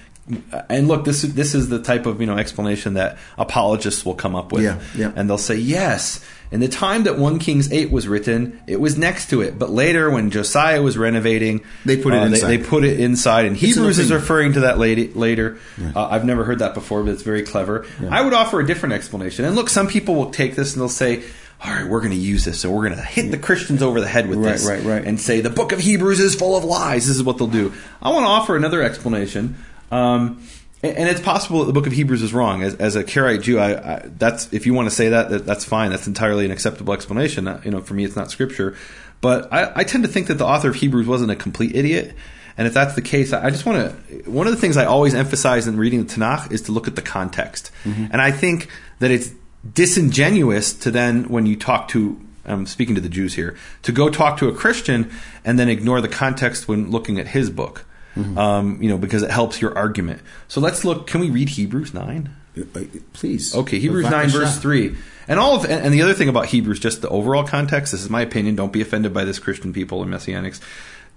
and 0.68 0.88
look, 0.88 1.04
this 1.04 1.22
this 1.22 1.54
is 1.54 1.68
the 1.68 1.80
type 1.80 2.06
of 2.06 2.20
you 2.20 2.26
know 2.26 2.36
explanation 2.38 2.94
that 2.94 3.18
apologists 3.38 4.04
will 4.04 4.14
come 4.14 4.34
up 4.34 4.52
with, 4.52 4.62
Yeah, 4.64 4.80
yeah. 4.96 5.12
and 5.16 5.28
they'll 5.28 5.38
say, 5.38 5.56
"Yes." 5.56 6.24
In 6.50 6.60
the 6.60 6.68
time 6.68 7.04
that 7.04 7.16
1 7.16 7.38
Kings 7.38 7.72
8 7.72 7.90
was 7.90 8.06
written, 8.06 8.60
it 8.66 8.78
was 8.78 8.98
next 8.98 9.30
to 9.30 9.40
it. 9.40 9.58
But 9.58 9.70
later, 9.70 10.10
when 10.10 10.28
Josiah 10.30 10.82
was 10.82 10.98
renovating, 10.98 11.62
They 11.86 11.96
put 11.96 12.12
it 12.12 12.18
uh, 12.18 12.26
inside. 12.26 12.48
They, 12.48 12.58
put 12.58 12.84
it 12.84 13.00
inside. 13.00 13.46
And 13.46 13.56
Hebrews 13.56 13.98
is 13.98 14.12
referring 14.12 14.52
to 14.52 14.60
that 14.60 14.76
lady, 14.76 15.08
later. 15.14 15.56
Uh, 15.96 16.08
I've 16.08 16.26
never 16.26 16.44
heard 16.44 16.58
that 16.58 16.74
before, 16.74 17.04
but 17.04 17.12
it's 17.12 17.22
very 17.22 17.42
clever. 17.42 17.86
I 18.06 18.20
would 18.20 18.34
offer 18.34 18.60
a 18.60 18.66
different 18.66 18.92
explanation. 18.92 19.46
And 19.46 19.56
look, 19.56 19.70
some 19.70 19.86
people 19.88 20.14
will 20.14 20.30
take 20.30 20.54
this 20.54 20.74
and 20.74 20.82
they'll 20.82 20.90
say, 20.90 21.22
all 21.64 21.72
right, 21.72 21.86
we're 21.86 22.00
going 22.00 22.10
to 22.12 22.18
use 22.18 22.44
this, 22.44 22.60
so 22.60 22.70
we're 22.70 22.86
going 22.86 22.98
to 22.98 23.02
hit 23.02 23.30
the 23.30 23.38
Christians 23.38 23.82
over 23.82 23.98
the 24.02 24.06
head 24.08 24.28
with 24.28 24.38
Right, 24.40 24.52
this, 24.52 24.66
right, 24.68 24.82
right. 24.84 25.04
and 25.06 25.18
say 25.18 25.40
the 25.40 25.48
Book 25.48 25.72
of 25.72 25.78
Hebrews 25.80 26.20
is 26.20 26.34
full 26.34 26.54
of 26.54 26.64
lies. 26.64 27.06
This 27.06 27.16
is 27.16 27.22
what 27.22 27.38
they'll 27.38 27.46
do. 27.46 27.72
I 28.02 28.10
want 28.10 28.24
to 28.24 28.28
offer 28.28 28.56
another 28.56 28.82
explanation, 28.82 29.56
um, 29.92 30.46
and, 30.82 31.08
it's 31.08 31.20
possible 31.20 31.60
that 31.60 31.66
the 31.66 31.72
Book 31.72 31.86
of 31.86 31.92
Hebrews 31.92 32.22
is 32.22 32.32
wrong. 32.32 32.62
As, 32.62 32.74
as 32.74 32.96
a 32.96 33.04
Karaite 33.04 33.42
Jew, 33.42 33.58
I, 33.58 33.96
I, 33.96 34.02
that's 34.04 34.52
if 34.52 34.66
you 34.66 34.74
want 34.74 34.88
to 34.88 34.94
say 34.94 35.10
that, 35.10 35.30
that, 35.30 35.46
that's 35.46 35.64
fine. 35.64 35.90
That's 35.90 36.08
entirely 36.08 36.44
an 36.44 36.50
acceptable 36.50 36.92
explanation. 36.92 37.46
Uh, 37.46 37.60
You 37.64 37.70
know, 37.70 37.80
for 37.80 37.94
me, 37.94 38.04
it's 38.04 38.16
not 38.16 38.30
Scripture, 38.30 38.76
but 39.20 39.52
I, 39.52 39.70
I 39.76 39.84
tend 39.84 40.02
to 40.04 40.10
think 40.10 40.26
that 40.26 40.38
the 40.38 40.46
author 40.46 40.70
of 40.70 40.74
Hebrews 40.74 41.06
wasn't 41.06 41.30
a 41.30 41.36
complete 41.36 41.76
idiot. 41.76 42.14
And 42.58 42.66
if 42.66 42.74
that's 42.74 42.94
the 42.94 43.02
case, 43.02 43.32
I 43.32 43.46
I 43.46 43.50
just 43.50 43.64
want 43.64 43.78
to. 44.08 44.30
One 44.30 44.46
of 44.46 44.52
the 44.52 44.60
things 44.60 44.76
I 44.76 44.84
always 44.84 45.14
emphasize 45.14 45.66
in 45.68 45.76
reading 45.76 46.04
the 46.04 46.12
Tanakh 46.12 46.50
is 46.52 46.62
to 46.62 46.72
look 46.72 46.88
at 46.88 46.96
the 46.96 47.02
context. 47.02 47.70
And 48.12 48.20
I 48.20 48.30
think 48.30 48.68
that 48.98 49.10
it's 49.10 49.30
disingenuous 49.74 50.72
to 50.74 50.90
then, 50.90 51.28
when 51.28 51.46
you 51.46 51.56
talk 51.56 51.88
to, 51.88 52.20
I'm 52.44 52.66
speaking 52.66 52.94
to 52.96 53.00
the 53.00 53.08
Jews 53.08 53.34
here, 53.34 53.56
to 53.82 53.92
go 53.92 54.10
talk 54.10 54.38
to 54.38 54.48
a 54.48 54.52
Christian 54.52 55.10
and 55.44 55.58
then 55.58 55.68
ignore 55.68 56.00
the 56.00 56.08
context 56.08 56.68
when 56.68 56.90
looking 56.90 57.18
at 57.18 57.28
his 57.28 57.48
book. 57.48 57.86
Um, 58.14 58.82
you 58.82 58.90
know, 58.90 58.98
because 58.98 59.22
it 59.22 59.30
helps 59.30 59.60
your 59.60 59.76
argument. 59.76 60.20
So 60.48 60.60
let's 60.60 60.84
look. 60.84 61.06
Can 61.06 61.20
we 61.20 61.30
read 61.30 61.48
Hebrews 61.50 61.94
9? 61.94 62.30
Uh, 62.56 62.80
please. 63.14 63.54
Okay, 63.54 63.78
Hebrews 63.78 64.10
9, 64.10 64.28
verse 64.28 64.58
3. 64.58 64.94
And 65.28 65.40
all 65.40 65.56
of, 65.56 65.64
and 65.64 65.94
the 65.94 66.02
other 66.02 66.14
thing 66.14 66.28
about 66.28 66.46
Hebrews, 66.46 66.80
just 66.80 67.00
the 67.00 67.08
overall 67.08 67.44
context, 67.44 67.92
this 67.92 68.02
is 68.02 68.10
my 68.10 68.20
opinion, 68.20 68.56
don't 68.56 68.72
be 68.72 68.82
offended 68.82 69.14
by 69.14 69.24
this 69.24 69.38
Christian 69.38 69.72
people 69.72 70.02
and 70.02 70.12
Messianics. 70.12 70.60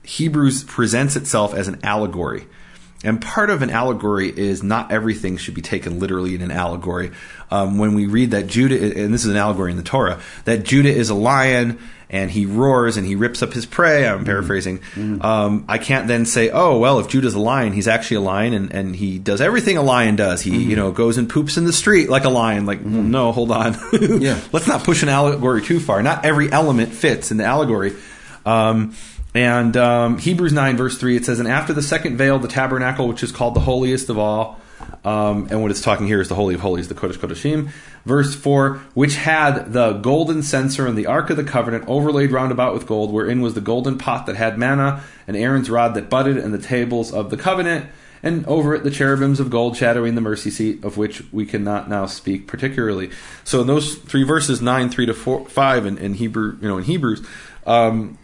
Hebrews 0.04 0.64
presents 0.64 1.16
itself 1.16 1.54
as 1.54 1.68
an 1.68 1.80
allegory. 1.84 2.48
And 3.04 3.22
part 3.22 3.50
of 3.50 3.62
an 3.62 3.70
allegory 3.70 4.30
is 4.30 4.64
not 4.64 4.92
everything 4.92 5.38
should 5.38 5.54
be 5.54 5.62
taken 5.62 6.00
literally 6.00 6.34
in 6.34 6.42
an 6.42 6.52
allegory. 6.52 7.12
Um, 7.52 7.78
when 7.78 7.94
we 7.94 8.08
read 8.08 8.32
that 8.32 8.48
Judah, 8.48 8.76
and 8.76 9.14
this 9.14 9.26
is 9.26 9.32
an 9.32 9.38
allegory 9.38 9.72
in 9.72 9.78
the 9.78 9.84
Torah, 9.84 10.20
that 10.46 10.64
Judah 10.64 10.90
is 10.90 11.10
a 11.10 11.16
lion 11.16 11.80
and 12.10 12.32
he 12.32 12.46
roars 12.46 12.98
and 12.98 13.06
he 13.06 13.16
rips 13.16 13.44
up 13.44 13.54
his 13.54 13.66
prey. 13.66 14.08
I'm 14.08 14.26
paraphrasing. 14.26 14.80
Um, 15.22 15.66
I 15.68 15.78
can't 15.78 16.08
then 16.08 16.26
say, 16.26 16.50
oh, 16.50 16.80
well, 16.80 17.00
if 17.00 17.08
Judah's 17.08 17.34
a 17.34 17.40
lion, 17.40 17.74
he's 17.74 17.88
actually 17.88 18.18
a 18.18 18.22
lion 18.22 18.54
and, 18.54 18.72
and 18.72 18.96
he 18.96 19.20
does 19.20 19.42
everything 19.42 19.78
a 19.78 19.82
lion 19.84 20.16
does. 20.16 20.42
He, 20.42 20.64
you 20.64 20.76
know, 20.76 20.92
goes 20.92 21.18
and 21.18 21.30
poops 21.30 21.58
in 21.58 21.66
the 21.66 21.74
street 21.74 22.10
like 22.10 22.24
a 22.24 22.30
lion. 22.30 22.66
Like, 22.66 22.80
well, 22.84 23.04
no, 23.04 23.32
hold 23.32 23.52
on. 23.52 23.76
Yeah. 24.00 24.40
Let's 24.52 24.68
not 24.68 24.84
push 24.84 25.04
an 25.04 25.10
allegory 25.10 25.62
too 25.62 25.80
far. 25.80 26.02
Not 26.02 26.26
every 26.26 26.52
element 26.52 26.94
fits 26.94 27.32
in 27.32 27.38
the 27.38 27.46
allegory. 27.46 27.94
Um, 28.46 28.96
and 29.36 29.76
um, 29.76 30.18
Hebrews 30.18 30.54
9, 30.54 30.78
verse 30.78 30.98
3, 30.98 31.18
it 31.18 31.26
says, 31.26 31.40
And 31.40 31.48
after 31.48 31.74
the 31.74 31.82
second 31.82 32.16
veil, 32.16 32.40
the 32.40 32.48
tabernacle, 32.48 33.08
which 33.10 33.22
is 33.22 33.34
called 33.34 33.54
the 33.54 33.60
holiest 33.60 34.10
of 34.10 34.18
all, 34.18 34.62
um, 35.04 35.48
and 35.52 35.62
what 35.62 35.72
it's 35.72 35.82
talking 35.82 36.08
here 36.08 36.22
is 36.22 36.30
the 36.30 36.36
Holy 36.36 36.56
of 36.56 36.62
Holies, 36.62 36.88
the 36.88 36.96
Kodesh 36.96 37.18
Kodeshim. 37.18 37.70
Verse 38.06 38.34
4, 38.34 38.78
which 38.94 39.16
had 39.16 39.74
the 39.74 39.94
golden 39.94 40.42
censer 40.42 40.88
and 40.88 40.98
the 40.98 41.06
Ark 41.06 41.30
of 41.30 41.36
the 41.36 41.44
Covenant 41.44 41.84
overlaid 41.88 42.32
round 42.32 42.54
about 42.54 42.74
with 42.74 42.88
gold, 42.88 43.12
wherein 43.12 43.42
was 43.42 43.56
the 43.56 43.62
golden 43.62 43.98
pot 43.98 44.26
that 44.26 44.38
had 44.38 44.58
manna, 44.58 45.04
and 45.28 45.36
Aaron's 45.36 45.70
rod 45.70 45.96
that 45.96 46.10
budded, 46.10 46.38
and 46.38 46.54
the 46.54 46.58
tables 46.58 47.12
of 47.12 47.30
the 47.30 47.38
covenant, 47.38 47.88
and 48.24 48.46
over 48.48 48.74
it 48.74 48.84
the 48.84 48.90
cherubims 48.90 49.42
of 49.42 49.50
gold 49.50 49.76
shadowing 49.76 50.16
the 50.16 50.22
mercy 50.22 50.50
seat, 50.50 50.84
of 50.84 50.96
which 50.96 51.24
we 51.34 51.46
cannot 51.46 51.90
now 51.90 52.06
speak 52.06 52.48
particularly. 52.48 53.12
So 53.44 53.60
in 53.62 53.68
those 53.68 53.96
three 53.96 54.24
verses, 54.24 54.62
9, 54.62 54.90
3 54.90 55.06
to 55.08 55.14
4, 55.14 55.50
5 55.50 55.86
in, 55.86 55.98
in 55.98 56.14
Hebrew, 56.14 56.58
you 56.62 56.68
know, 56.70 56.78
in 56.78 56.86
Hebrews, 56.86 57.26
um, 57.68 58.18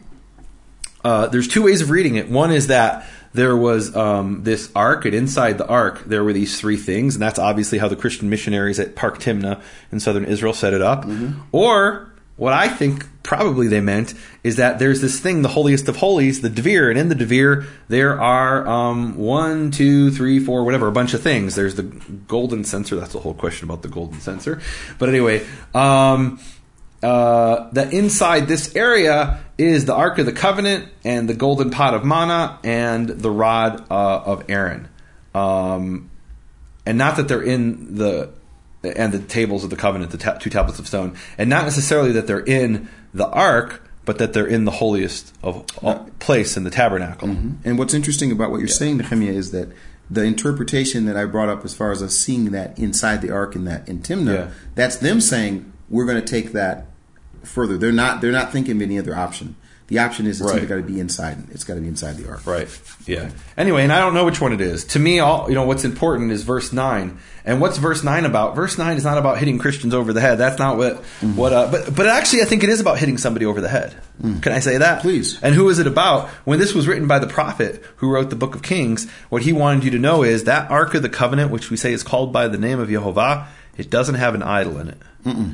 uh, 1.03 1.27
there's 1.27 1.47
two 1.47 1.63
ways 1.63 1.81
of 1.81 1.89
reading 1.89 2.15
it. 2.15 2.29
One 2.29 2.51
is 2.51 2.67
that 2.67 3.07
there 3.33 3.55
was 3.55 3.95
um, 3.95 4.43
this 4.43 4.71
ark, 4.75 5.05
and 5.05 5.13
inside 5.13 5.57
the 5.57 5.67
ark 5.67 6.03
there 6.05 6.23
were 6.23 6.33
these 6.33 6.59
three 6.59 6.77
things, 6.77 7.15
and 7.15 7.21
that's 7.21 7.39
obviously 7.39 7.77
how 7.77 7.87
the 7.87 7.95
Christian 7.95 8.29
missionaries 8.29 8.79
at 8.79 8.95
Park 8.95 9.19
Timna 9.19 9.61
in 9.91 9.99
southern 9.99 10.25
Israel 10.25 10.53
set 10.53 10.73
it 10.73 10.81
up. 10.81 11.05
Or 11.51 12.11
what 12.35 12.53
I 12.53 12.67
think 12.67 13.05
probably 13.23 13.67
they 13.67 13.81
meant 13.81 14.13
is 14.43 14.55
that 14.55 14.79
there's 14.79 14.99
this 14.99 15.19
thing, 15.19 15.43
the 15.43 15.49
holiest 15.49 15.87
of 15.87 15.97
holies, 15.97 16.41
the 16.41 16.49
Devir, 16.49 16.89
and 16.89 16.97
in 16.97 17.07
the 17.07 17.15
Devir 17.15 17.67
there 17.87 18.19
are 18.19 18.67
um, 18.67 19.15
one, 19.15 19.71
two, 19.71 20.11
three, 20.11 20.39
four, 20.39 20.63
whatever, 20.63 20.87
a 20.87 20.91
bunch 20.91 21.13
of 21.13 21.21
things. 21.21 21.55
There's 21.55 21.75
the 21.75 21.83
golden 21.83 22.63
censer. 22.63 22.95
That's 22.95 23.15
a 23.15 23.19
whole 23.19 23.35
question 23.35 23.69
about 23.69 23.83
the 23.83 23.89
golden 23.89 24.19
censer. 24.19 24.59
But 24.97 25.09
anyway, 25.09 25.45
um, 25.73 26.39
uh, 27.03 27.69
that 27.71 27.93
inside 27.93 28.47
this 28.47 28.75
area 28.75 29.39
is 29.57 29.85
the 29.85 29.93
Ark 29.93 30.17
of 30.19 30.25
the 30.25 30.31
Covenant 30.33 30.87
and 31.03 31.27
the 31.27 31.33
golden 31.33 31.69
pot 31.71 31.93
of 31.93 32.03
manna 32.05 32.59
and 32.63 33.07
the 33.09 33.31
rod 33.31 33.85
uh, 33.89 34.19
of 34.25 34.49
Aaron. 34.49 34.87
Um, 35.33 36.09
and 36.85 36.97
not 36.97 37.17
that 37.17 37.27
they're 37.27 37.41
in 37.43 37.95
the 37.95 38.29
and 38.83 39.13
the 39.13 39.19
tables 39.19 39.63
of 39.63 39.69
the 39.69 39.75
covenant, 39.75 40.09
the 40.11 40.17
ta- 40.17 40.33
two 40.39 40.49
tablets 40.49 40.79
of 40.79 40.87
stone, 40.87 41.15
and 41.37 41.49
not 41.49 41.65
necessarily 41.65 42.11
that 42.13 42.25
they're 42.25 42.39
in 42.39 42.89
the 43.13 43.27
ark, 43.29 43.87
but 44.05 44.17
that 44.17 44.33
they're 44.33 44.47
in 44.47 44.65
the 44.65 44.71
holiest 44.71 45.35
of 45.43 45.63
all 45.83 46.09
place 46.17 46.57
in 46.57 46.63
the 46.63 46.71
tabernacle. 46.71 47.29
And 47.63 47.77
what's 47.77 47.93
interesting 47.93 48.31
about 48.31 48.49
what 48.49 48.57
you're 48.57 48.67
saying, 48.67 48.97
Nehemiah, 48.97 49.33
is 49.33 49.51
that 49.51 49.69
the 50.09 50.23
interpretation 50.23 51.05
that 51.05 51.15
I 51.15 51.25
brought 51.25 51.47
up 51.47 51.63
as 51.63 51.75
far 51.75 51.91
as 51.91 52.01
us 52.01 52.15
seeing 52.17 52.45
that 52.51 52.77
inside 52.79 53.21
the 53.21 53.29
ark 53.29 53.55
in 53.55 53.65
that 53.65 53.87
in 53.87 53.99
Timnah, 53.99 54.33
Yeah. 54.33 54.47
that's 54.73 54.95
them 54.95 55.21
saying 55.21 55.71
we're 55.87 56.05
going 56.05 56.19
to 56.19 56.27
take 56.27 56.51
that 56.53 56.87
further. 57.43 57.77
They're 57.77 57.91
not 57.91 58.21
they're 58.21 58.31
not 58.31 58.51
thinking 58.51 58.75
of 58.77 58.81
any 58.81 58.99
other 58.99 59.15
option. 59.15 59.55
The 59.87 59.99
option 59.99 60.25
is 60.25 60.39
it's 60.39 60.49
Right. 60.49 60.55
either 60.59 60.67
got 60.67 60.75
to 60.75 60.83
be 60.83 61.01
inside. 61.01 61.37
It's 61.51 61.65
got 61.65 61.73
to 61.73 61.81
be 61.81 61.89
inside 61.89 62.15
the 62.15 62.29
ark. 62.29 62.47
Right. 62.47 62.69
Yeah. 63.07 63.29
Anyway, 63.57 63.83
and 63.83 63.91
I 63.91 63.99
don't 63.99 64.13
know 64.13 64.23
which 64.23 64.39
one 64.39 64.53
it 64.53 64.61
is. 64.61 64.85
To 64.85 64.99
me, 64.99 65.19
all 65.19 65.49
you 65.49 65.55
know, 65.55 65.65
what's 65.65 65.83
important 65.83 66.31
is 66.31 66.43
verse 66.43 66.71
nine. 66.71 67.17
And 67.43 67.59
what's 67.59 67.77
verse 67.77 68.01
nine 68.01 68.23
about? 68.23 68.55
Verse 68.55 68.77
nine 68.77 68.95
is 68.95 69.03
not 69.03 69.17
about 69.17 69.37
hitting 69.39 69.57
Christians 69.57 69.93
over 69.93 70.13
the 70.13 70.21
head. 70.21 70.37
That's 70.37 70.57
not 70.59 70.77
what 70.77 70.97
what. 71.35 71.51
Uh, 71.51 71.67
but 71.69 71.93
but 71.93 72.07
actually, 72.07 72.43
I 72.43 72.45
think 72.45 72.63
it 72.63 72.69
is 72.69 72.79
about 72.79 72.99
hitting 72.99 73.17
somebody 73.17 73.45
over 73.45 73.59
the 73.59 73.67
head. 73.67 73.93
Can 74.41 74.53
I 74.53 74.59
say 74.59 74.77
that? 74.77 75.01
Please. 75.01 75.41
And 75.43 75.55
who 75.55 75.67
is 75.67 75.79
it 75.79 75.87
about? 75.87 76.29
When 76.45 76.57
this 76.59 76.73
was 76.73 76.87
written 76.87 77.07
by 77.07 77.19
the 77.19 77.27
prophet 77.27 77.83
who 77.97 78.09
wrote 78.11 78.29
the 78.29 78.35
book 78.37 78.55
of 78.55 78.61
Kings, 78.61 79.09
what 79.29 79.41
he 79.41 79.51
wanted 79.51 79.83
you 79.83 79.91
to 79.91 79.99
know 79.99 80.23
is 80.23 80.45
that 80.45 80.71
Ark 80.71 80.93
of 80.93 81.01
the 81.01 81.09
Covenant, 81.09 81.51
which 81.51 81.69
we 81.69 81.75
say 81.75 81.91
is 81.91 82.03
called 82.03 82.31
by 82.31 82.47
the 82.47 82.57
name 82.59 82.79
of 82.79 82.87
Jehovah, 82.87 83.47
it 83.77 83.89
doesn't 83.89 84.15
have 84.15 84.35
an 84.35 84.43
idol 84.43 84.77
in 84.77 84.87
it. 84.89 84.97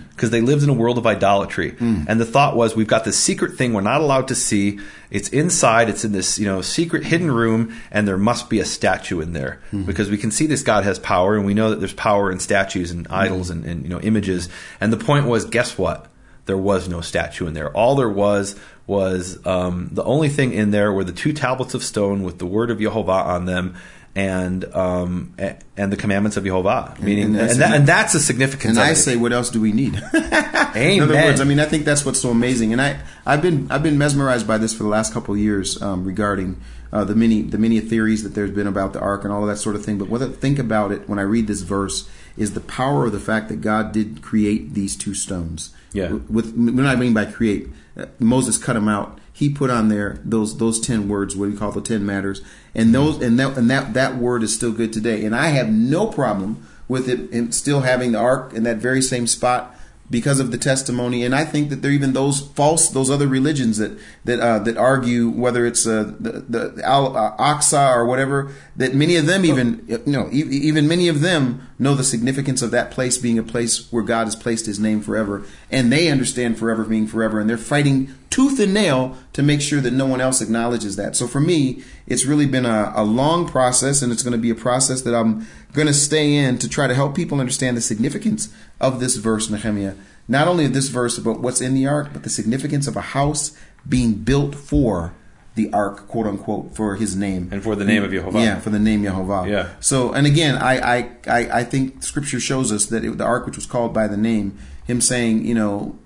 Because 0.09 0.29
they 0.29 0.41
lived 0.41 0.63
in 0.63 0.69
a 0.69 0.73
world 0.73 0.97
of 0.97 1.05
idolatry. 1.05 1.73
Mm. 1.73 2.05
And 2.07 2.19
the 2.19 2.25
thought 2.25 2.55
was, 2.55 2.75
we've 2.75 2.87
got 2.87 3.05
this 3.05 3.17
secret 3.17 3.53
thing 3.53 3.73
we're 3.73 3.81
not 3.81 4.01
allowed 4.01 4.27
to 4.29 4.35
see. 4.35 4.79
It's 5.11 5.29
inside, 5.29 5.89
it's 5.89 6.05
in 6.05 6.11
this, 6.11 6.39
you 6.39 6.45
know, 6.45 6.61
secret 6.61 7.03
hidden 7.03 7.31
room, 7.31 7.75
and 7.91 8.07
there 8.07 8.17
must 8.17 8.49
be 8.49 8.59
a 8.59 8.65
statue 8.65 9.19
in 9.19 9.33
there. 9.33 9.61
Mm. 9.71 9.85
Because 9.85 10.09
we 10.09 10.17
can 10.17 10.31
see 10.31 10.47
this 10.47 10.63
God 10.63 10.83
has 10.83 10.99
power, 10.99 11.35
and 11.35 11.45
we 11.45 11.53
know 11.53 11.69
that 11.69 11.77
there's 11.77 11.93
power 11.93 12.31
in 12.31 12.39
statues 12.39 12.91
and 12.91 13.07
mm. 13.07 13.13
idols 13.13 13.49
and, 13.49 13.65
and, 13.65 13.83
you 13.83 13.89
know, 13.89 13.99
images. 14.01 14.49
And 14.79 14.91
the 14.91 14.97
point 14.97 15.25
was, 15.25 15.45
guess 15.45 15.77
what? 15.77 16.07
there 16.47 16.57
was 16.57 16.89
no 16.89 17.01
statue 17.01 17.45
in 17.45 17.53
there. 17.53 17.71
All 17.71 17.95
there 17.95 18.09
was 18.09 18.59
was 18.87 19.45
um, 19.45 19.89
the 19.91 20.03
only 20.03 20.29
thing 20.29 20.53
in 20.53 20.71
there 20.71 20.91
were 20.93 21.03
the 21.03 21.11
two 21.11 21.33
tablets 21.33 21.73
of 21.73 21.83
stone 21.83 22.23
with 22.23 22.39
the 22.39 22.45
word 22.45 22.71
of 22.71 22.79
Jehovah 22.79 23.11
on 23.11 23.45
them, 23.45 23.75
and 24.17 24.65
um, 24.73 25.35
and 25.77 25.93
the 25.93 25.95
commandments 25.95 26.37
of 26.37 26.43
Jehovah. 26.43 26.95
Meaning, 26.99 27.25
and 27.25 27.35
and, 27.35 27.35
that's- 27.35 27.57
that, 27.57 27.75
and 27.75 27.87
that's 27.87 28.13
the 28.13 28.19
significance. 28.19 28.77
And 28.77 28.79
I 28.79 28.93
say, 28.93 29.15
what 29.15 29.31
else 29.31 29.51
do 29.51 29.61
we 29.61 29.71
need? 29.71 29.95
Amen. 29.95 30.75
In 30.75 31.01
other 31.03 31.13
words, 31.13 31.39
I 31.39 31.43
mean, 31.43 31.59
I 31.59 31.65
think 31.65 31.85
that's 31.85 32.03
what's 32.03 32.19
so 32.19 32.31
amazing, 32.31 32.73
and 32.73 32.81
I, 32.81 32.99
I've 33.27 33.43
been, 33.43 33.69
I've 33.69 33.83
been 33.83 33.99
mesmerized 33.99 34.47
by 34.47 34.57
this 34.57 34.73
for 34.73 34.81
the 34.81 34.89
last 34.89 35.13
couple 35.13 35.35
of 35.35 35.39
years 35.39 35.79
um, 35.83 36.03
regarding 36.03 36.59
uh, 36.91 37.03
the 37.03 37.13
many, 37.13 37.43
the 37.43 37.59
many 37.59 37.79
theories 37.79 38.23
that 38.23 38.29
there's 38.29 38.49
been 38.49 38.65
about 38.65 38.93
the 38.93 38.99
ark 38.99 39.23
and 39.23 39.31
all 39.31 39.43
of 39.43 39.49
that 39.49 39.57
sort 39.57 39.75
of 39.75 39.85
thing. 39.85 39.99
But 39.99 40.09
what 40.09 40.23
I 40.23 40.29
think 40.29 40.57
about 40.57 40.91
it 40.91 41.07
when 41.07 41.19
I 41.19 41.23
read 41.23 41.45
this 41.45 41.61
verse 41.61 42.09
is 42.37 42.53
the 42.53 42.61
power 42.61 43.05
of 43.05 43.11
the 43.11 43.19
fact 43.19 43.49
that 43.49 43.61
God 43.61 43.91
did 43.91 44.23
create 44.23 44.73
these 44.73 44.95
two 44.95 45.13
stones. 45.13 45.75
Yeah. 45.93 46.13
With 46.13 46.55
what 46.55 46.85
I 46.85 46.95
mean 46.95 47.13
by 47.13 47.25
create, 47.25 47.67
uh, 47.95 48.05
Moses 48.19 48.57
cut 48.57 48.73
them 48.73 48.87
out. 48.87 49.19
He 49.37 49.51
put 49.51 49.69
on 49.69 49.89
there 49.89 50.19
those 50.25 50.57
those 50.57 50.79
ten 50.79 51.07
words, 51.07 51.35
what 51.35 51.47
we 51.47 51.55
call 51.55 51.71
the 51.71 51.79
ten 51.79 52.03
matters, 52.03 52.41
and 52.73 52.91
those 52.91 53.21
and 53.21 53.37
that 53.37 53.55
and 53.55 53.69
that 53.69 53.93
that 53.93 54.15
word 54.15 54.41
is 54.41 54.51
still 54.51 54.71
good 54.71 54.91
today. 54.91 55.23
And 55.25 55.35
I 55.35 55.49
have 55.49 55.69
no 55.69 56.07
problem 56.07 56.65
with 56.87 57.07
it 57.07 57.53
still 57.53 57.81
having 57.81 58.13
the 58.13 58.17
ark 58.17 58.53
in 58.53 58.63
that 58.63 58.77
very 58.77 58.99
same 58.99 59.27
spot 59.27 59.75
because 60.09 60.39
of 60.39 60.51
the 60.51 60.57
testimony. 60.57 61.23
And 61.23 61.35
I 61.35 61.45
think 61.45 61.69
that 61.69 61.83
there 61.83 61.91
are 61.91 61.93
even 61.93 62.13
those 62.13 62.39
false, 62.39 62.89
those 62.89 63.11
other 63.11 63.27
religions 63.27 63.77
that 63.77 63.99
that 64.25 64.39
uh, 64.39 64.57
that 64.57 64.75
argue 64.75 65.29
whether 65.29 65.67
it's 65.67 65.85
uh, 65.85 66.15
the 66.19 66.43
the 66.49 66.81
Al 66.83 67.15
uh, 67.15 67.37
Aqsa 67.37 67.93
or 67.95 68.07
whatever. 68.07 68.51
That 68.75 68.95
many 68.95 69.17
of 69.17 69.27
them 69.27 69.45
even 69.45 69.85
you 69.87 70.01
know 70.07 70.29
e- 70.31 70.49
even 70.49 70.87
many 70.87 71.09
of 71.09 71.21
them 71.21 71.67
know 71.79 71.93
the 71.93 72.03
significance 72.03 72.61
of 72.61 72.71
that 72.71 72.91
place 72.91 73.17
being 73.17 73.37
a 73.37 73.43
place 73.43 73.91
where 73.91 74.03
God 74.03 74.25
has 74.25 74.35
placed 74.35 74.65
His 74.65 74.79
name 74.79 75.01
forever, 75.01 75.45
and 75.69 75.91
they 75.91 76.09
understand 76.09 76.57
forever 76.57 76.83
being 76.83 77.07
forever, 77.07 77.39
and 77.39 77.49
they're 77.49 77.57
fighting 77.57 78.13
tooth 78.29 78.59
and 78.59 78.73
nail 78.73 79.17
to 79.33 79.43
make 79.43 79.61
sure 79.61 79.81
that 79.81 79.93
no 79.93 80.05
one 80.05 80.21
else 80.21 80.41
acknowledges 80.41 80.95
that. 80.95 81.15
So 81.15 81.27
for 81.27 81.39
me, 81.39 81.83
it's 82.05 82.25
really 82.25 82.45
been 82.45 82.65
a, 82.65 82.93
a 82.95 83.03
long 83.03 83.47
process, 83.47 84.01
and 84.01 84.11
it's 84.11 84.23
going 84.23 84.33
to 84.33 84.37
be 84.37 84.49
a 84.49 84.55
process 84.55 85.01
that 85.01 85.15
I'm 85.15 85.47
going 85.73 85.87
to 85.87 85.93
stay 85.93 86.35
in 86.35 86.57
to 86.59 86.69
try 86.69 86.87
to 86.87 86.95
help 86.95 87.15
people 87.15 87.39
understand 87.39 87.77
the 87.77 87.81
significance 87.81 88.49
of 88.79 88.99
this 88.99 89.15
verse, 89.17 89.47
Nehemia. 89.49 89.95
Not 90.27 90.47
only 90.47 90.65
of 90.65 90.73
this 90.73 90.89
verse 90.89 91.19
but 91.19 91.39
what's 91.39 91.61
in 91.61 91.73
the 91.73 91.87
ark, 91.87 92.09
but 92.11 92.23
the 92.23 92.29
significance 92.29 92.87
of 92.87 92.97
a 92.97 93.01
house 93.01 93.57
being 93.87 94.13
built 94.13 94.55
for 94.55 95.13
the 95.57 95.73
ark, 95.73 96.07
quote 96.07 96.27
unquote, 96.27 96.75
for 96.75 96.95
his 96.95 97.15
name. 97.15 97.49
And 97.51 97.61
for 97.61 97.75
the 97.75 97.83
name 97.83 98.03
of 98.03 98.11
Jehovah. 98.11 98.39
Yeah, 98.39 98.59
for 98.59 98.69
the 98.69 98.79
name 98.79 99.01
Yehovah. 99.01 99.49
Yeah. 99.49 99.69
So, 99.79 100.13
and 100.13 100.25
again, 100.27 100.55
I, 100.55 100.97
I, 100.97 100.97
I, 101.27 101.59
I 101.59 101.63
think 101.63 102.03
Scripture 102.03 102.39
shows 102.39 102.71
us 102.71 102.85
that 102.85 103.03
it, 103.03 103.17
the 103.17 103.25
ark, 103.25 103.45
which 103.47 103.55
was 103.55 103.65
called 103.65 103.91
by 103.91 104.07
the 104.07 104.15
name, 104.15 104.57
him 104.85 105.01
saying, 105.01 105.45
you 105.45 105.55
know, 105.55 105.97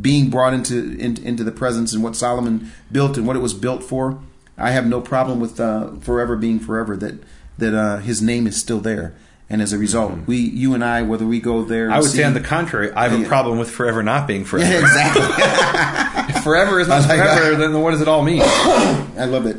being 0.00 0.30
brought 0.30 0.54
into, 0.54 0.98
into 0.98 1.22
into 1.22 1.44
the 1.44 1.52
presence 1.52 1.92
and 1.92 2.02
what 2.02 2.16
Solomon 2.16 2.72
built 2.90 3.16
and 3.16 3.26
what 3.26 3.36
it 3.36 3.40
was 3.40 3.54
built 3.54 3.84
for. 3.84 4.20
I 4.58 4.70
have 4.70 4.86
no 4.86 5.00
problem 5.00 5.38
with 5.38 5.60
uh, 5.60 5.92
forever 6.00 6.34
being 6.34 6.58
forever. 6.58 6.96
That 6.96 7.22
that 7.58 7.74
uh, 7.74 7.98
his 7.98 8.20
name 8.20 8.46
is 8.46 8.56
still 8.56 8.80
there, 8.80 9.14
and 9.52 9.62
as 9.62 9.72
a 9.72 9.78
result, 9.78 10.12
we, 10.26 10.38
you 10.38 10.74
and 10.74 10.82
I, 10.84 11.02
whether 11.02 11.24
we 11.26 11.38
go 11.38 11.62
there, 11.62 11.84
Mm-hmm. 11.86 11.92
I 11.94 12.00
would 12.00 12.10
see- 12.10 12.16
say 12.18 12.24
on 12.24 12.34
the 12.34 12.40
contrary, 12.40 12.90
I 12.92 13.08
have 13.08 13.20
a 13.20 13.28
problem 13.28 13.58
with 13.58 13.70
forever 13.70 14.02
not 14.02 14.26
being 14.26 14.44
forever. 14.50 14.68
Yeah, 14.68 14.80
exactly. 14.80 16.34
If 16.34 16.42
forever 16.44 16.80
is 16.80 16.88
not 16.88 17.04
forever, 17.06 17.54
then 17.56 17.80
what 17.80 17.92
does 17.92 18.00
it 18.00 18.08
all 18.08 18.22
mean? 18.22 18.40
I 18.44 19.26
love 19.26 19.46
it. 19.46 19.56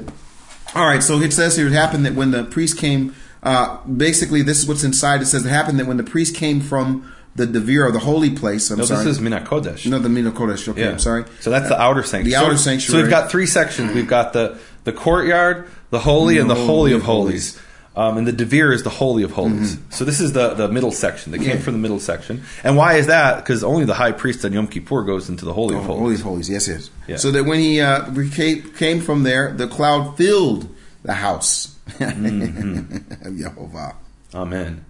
All 0.76 0.86
right, 0.86 1.02
so 1.04 1.20
it 1.22 1.32
says 1.32 1.56
here 1.56 1.68
it 1.68 1.74
happened 1.74 2.06
that 2.06 2.16
when 2.16 2.32
the 2.32 2.44
priest 2.44 2.78
came, 2.78 3.16
uh, 3.44 3.78
basically 3.86 4.42
this 4.42 4.60
is 4.64 4.68
what's 4.68 4.84
inside. 4.84 5.22
It 5.22 5.28
says 5.28 5.46
it 5.46 5.50
happened 5.50 5.80
that 5.80 5.86
when 5.86 5.98
the 5.98 6.04
priest 6.04 6.36
came 6.36 6.60
from 6.62 7.14
the 7.36 7.46
Devir, 7.48 7.88
or 7.88 7.92
the 7.92 7.98
holy 8.00 8.30
place. 8.30 8.70
I'm 8.70 8.78
No, 8.78 8.86
sorry. 8.86 9.06
this 9.06 9.16
is 9.18 9.22
Mina 9.22 9.42
Kodesh. 9.42 9.90
no 9.90 9.98
the 9.98 10.08
Mina 10.10 10.32
Kodesh. 10.32 10.68
Okay, 10.68 10.88
I'm 10.88 11.00
sorry. 11.00 11.26
So 11.40 11.50
that's 11.50 11.68
the 11.68 11.80
outer 11.82 12.04
sanctuary. 12.04 12.30
The 12.30 12.36
outer 12.36 12.58
sanctuary. 12.58 12.92
So 13.00 13.02
we've 13.02 13.10
got 13.10 13.32
three 13.32 13.48
sections. 13.48 13.92
We've 13.94 14.08
got 14.08 14.34
the 14.34 14.60
the 14.84 14.92
courtyard, 14.94 15.68
the 15.90 15.98
holy, 16.00 16.38
and 16.38 16.48
the 16.50 16.54
holy 16.56 16.94
of 16.94 17.02
holies. 17.04 17.60
Um, 17.96 18.18
and 18.18 18.26
the 18.28 18.34
Devir 18.34 18.74
is 18.74 18.82
the 18.82 18.90
holy 18.90 19.22
of 19.22 19.32
holies. 19.34 19.78
So 19.92 20.04
this 20.04 20.20
is 20.20 20.34
the, 20.34 20.56
the 20.56 20.68
middle 20.68 20.92
section. 20.92 21.32
They 21.32 21.38
came 21.38 21.48
Mm-hmm. 21.48 21.58
Yeah. 21.58 21.64
from 21.64 21.74
the 21.74 21.80
middle 21.80 22.00
section. 22.00 22.44
And 22.64 22.76
why 22.76 22.96
is 22.96 23.06
that? 23.06 23.36
Because 23.38 23.64
only 23.64 23.86
the 23.86 23.94
high 23.94 24.12
priest 24.14 24.44
on 24.46 24.52
Yom 24.52 24.66
Kippur 24.68 25.04
goes 25.04 25.30
into 25.30 25.46
the 25.46 25.54
holy 25.54 25.76
of 25.76 25.82
Oh, 25.82 25.86
holies. 25.98 26.22
holies, 26.22 26.22
holies. 26.22 26.50
Yes, 26.50 26.68
yes. 26.68 26.90
Yeah. 27.08 27.18
So 27.18 27.30
that 27.32 27.44
when 27.44 27.60
he 27.60 27.82
uh, 27.82 28.10
came, 28.32 28.64
came 28.74 29.00
from 29.00 29.22
there, 29.24 29.54
the 29.54 29.68
cloud 29.68 30.18
filled 30.18 30.68
the 31.04 31.14
house 31.14 31.70
Mm-hmm. 32.00 33.28
of 33.28 33.34
Yehovah, 33.56 33.96
Amen. 34.34 34.86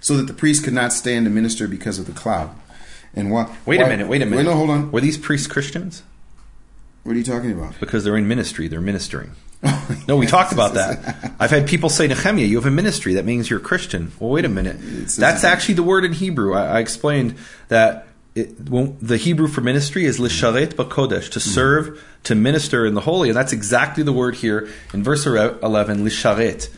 so 0.00 0.16
that 0.16 0.24
the 0.26 0.32
priest 0.34 0.64
could 0.64 0.72
not 0.72 0.92
stand 0.92 1.26
to 1.26 1.30
minister 1.30 1.68
because 1.68 1.98
of 1.98 2.06
the 2.06 2.12
cloud. 2.12 2.50
And 3.14 3.30
why? 3.30 3.54
Wait 3.66 3.80
a 3.80 3.84
why- 3.84 3.88
minute. 3.90 4.08
Wait 4.08 4.22
a 4.22 4.26
minute. 4.26 4.38
Wait, 4.38 4.50
no, 4.50 4.54
hold 4.56 4.70
on. 4.70 4.90
Were 4.90 5.00
these 5.00 5.18
priests 5.18 5.46
Christians? 5.46 6.02
What 7.08 7.14
are 7.14 7.20
you 7.20 7.24
talking 7.24 7.52
about? 7.52 7.80
Because 7.80 8.04
they're 8.04 8.18
in 8.18 8.28
ministry. 8.28 8.68
They're 8.68 8.82
ministering. 8.82 9.32
No, 10.06 10.16
we 10.16 10.26
talked 10.26 10.52
about 10.52 10.74
that. 10.74 11.34
I've 11.40 11.50
had 11.50 11.66
people 11.66 11.88
say, 11.90 12.06
Nehemia, 12.08 12.46
you 12.46 12.56
have 12.56 12.66
a 12.66 12.70
ministry. 12.70 13.14
That 13.14 13.24
means 13.24 13.50
you're 13.50 13.58
a 13.58 13.62
Christian. 13.62 14.12
Well, 14.18 14.30
wait 14.30 14.44
a 14.44 14.48
minute. 14.48 14.78
That's 14.78 15.44
actually 15.44 15.74
the 15.74 15.82
word 15.82 16.04
in 16.04 16.12
Hebrew. 16.12 16.54
I, 16.54 16.76
I 16.76 16.78
explained 16.80 17.36
that 17.68 18.06
it, 18.34 18.68
well, 18.70 18.96
the 19.02 19.16
Hebrew 19.16 19.48
for 19.48 19.60
ministry 19.60 20.04
is 20.04 20.18
lisharet 20.18 20.74
bakodesh, 20.74 21.30
to 21.32 21.40
serve, 21.40 22.02
to 22.24 22.34
minister 22.34 22.86
in 22.86 22.94
the 22.94 23.00
holy. 23.00 23.28
And 23.28 23.36
that's 23.36 23.52
exactly 23.52 24.02
the 24.02 24.12
word 24.12 24.34
here 24.34 24.68
in 24.94 25.02
verse 25.02 25.26
11, 25.26 26.04
lisharet. 26.04 26.68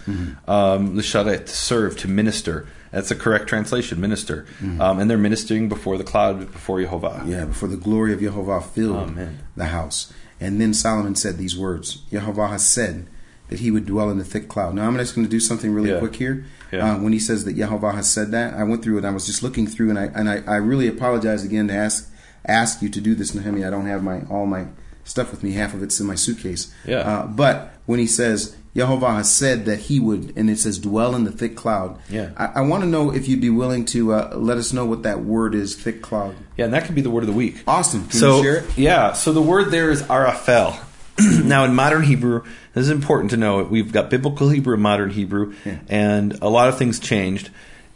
Um, 0.49 0.97
lisharet, 0.97 1.47
to 1.47 1.57
serve, 1.57 1.99
to 1.99 2.09
minister. 2.09 2.67
That's 2.91 3.09
the 3.09 3.15
correct 3.15 3.47
translation, 3.47 4.01
minister. 4.01 4.47
Um, 4.81 4.99
and 4.99 5.09
they're 5.09 5.19
ministering 5.19 5.69
before 5.69 5.97
the 5.97 6.05
cloud, 6.05 6.41
before 6.53 6.81
Jehovah. 6.81 7.23
Yeah, 7.27 7.45
before 7.45 7.69
the 7.69 7.77
glory 7.77 8.13
of 8.13 8.21
Yehovah 8.21 8.65
filled 8.65 9.11
Amen. 9.11 9.39
the 9.57 9.67
house. 9.67 10.13
And 10.41 10.61
then 10.61 10.75
Solomon 10.75 11.15
said 11.15 11.37
these 11.37 11.57
words 11.57 12.03
Yehovah 12.11 12.49
has 12.51 12.67
said 12.67 13.07
that 13.49 13.61
he 13.61 13.71
would 13.71 13.87
dwell 13.87 14.11
in 14.11 14.19
the 14.19 14.25
thick 14.25 14.49
cloud. 14.49 14.75
Now, 14.75 14.87
I'm 14.87 14.97
just 14.97 15.15
going 15.15 15.27
to 15.27 15.31
do 15.31 15.41
something 15.41 15.73
really 15.73 15.91
Yeah. 15.91 15.99
quick 15.99 16.17
here. 16.17 16.45
Yeah. 16.73 16.95
Uh, 16.95 16.99
when 17.01 17.13
he 17.13 17.19
says 17.19 17.45
that 17.45 17.57
Yehovah 17.57 17.95
has 17.95 18.09
said 18.09 18.31
that, 18.31 18.55
I 18.55 18.63
went 18.63 18.83
through 18.83 18.99
it. 18.99 19.05
I 19.05 19.11
was 19.11 19.27
just 19.27 19.43
looking 19.43 19.67
through, 19.67 19.91
and 19.91 19.99
I 19.99 20.05
and 20.07 20.31
I, 20.31 20.43
I 20.47 20.57
really 20.57 20.87
apologize 20.87 21.45
again 21.45 21.67
to 21.69 21.75
ask 21.75 22.09
ask 22.47 22.81
you 22.81 22.89
to 22.89 23.01
do 23.01 23.15
this, 23.15 23.33
Nehemia. 23.33 23.67
I 23.67 23.71
don't 23.71 23.87
have 23.87 24.03
my 24.03 24.23
all 24.31 24.47
my 24.47 24.67
stuff 25.05 25.31
with 25.33 25.43
me. 25.43 25.53
Half 25.53 25.75
of 25.75 25.83
it's 25.83 25.99
in 26.01 26.07
my 26.07 26.15
suitcase. 26.15 26.73
Yeah. 26.87 26.99
Uh, 27.01 27.27
but 27.27 27.75
when 27.87 27.99
he 27.99 28.07
says 28.07 28.57
Yehovah 28.75 29.17
has 29.17 29.33
said 29.33 29.65
that 29.65 29.81
he 29.81 29.99
would, 29.99 30.33
and 30.37 30.49
it 30.49 30.59
says 30.59 30.79
dwell 30.79 31.17
in 31.17 31.25
the 31.25 31.33
thick 31.33 31.57
cloud. 31.57 31.99
Yeah. 32.09 32.31
I, 32.37 32.47
I 32.47 32.61
want 32.61 32.85
to 32.85 32.89
know 32.89 33.13
if 33.13 33.27
you'd 33.27 33.41
be 33.41 33.51
willing 33.51 33.85
to 33.87 34.13
uh, 34.13 34.33
let 34.37 34.59
us 34.59 34.73
know 34.73 34.87
what 34.87 35.03
that 35.03 35.25
word 35.25 35.55
is, 35.57 35.75
thick 35.75 36.03
cloud. 36.03 36.37
Yeah, 36.57 36.67
and 36.67 36.75
that 36.75 36.85
could 36.85 36.95
be 36.95 37.01
the 37.01 37.11
word 37.11 37.25
of 37.25 37.27
the 37.27 37.33
week. 37.33 37.63
Awesome. 37.67 38.03
Can 38.07 38.19
so 38.19 38.37
you 38.37 38.43
share 38.45 38.57
it? 38.59 38.79
yeah, 38.79 39.13
so 39.13 39.33
the 39.33 39.43
word 39.43 39.71
there 39.73 39.91
is 39.91 40.03
arafel. 40.09 40.77
now 41.45 41.65
in 41.65 41.75
modern 41.75 42.05
Hebrew, 42.05 42.45
this 42.73 42.85
is 42.85 42.91
important 42.91 43.33
to 43.33 43.37
know. 43.37 43.63
We've 43.65 43.93
got 43.93 44.09
biblical 44.09 44.49
Hebrew 44.51 44.75
and 44.75 44.83
modern 44.83 45.11
Hebrew, 45.11 45.55
Yeah. 45.65 45.81
and 45.89 46.39
a 46.41 46.49
lot 46.49 46.69
of 46.69 46.79
things 46.79 47.01
changed, 47.01 47.51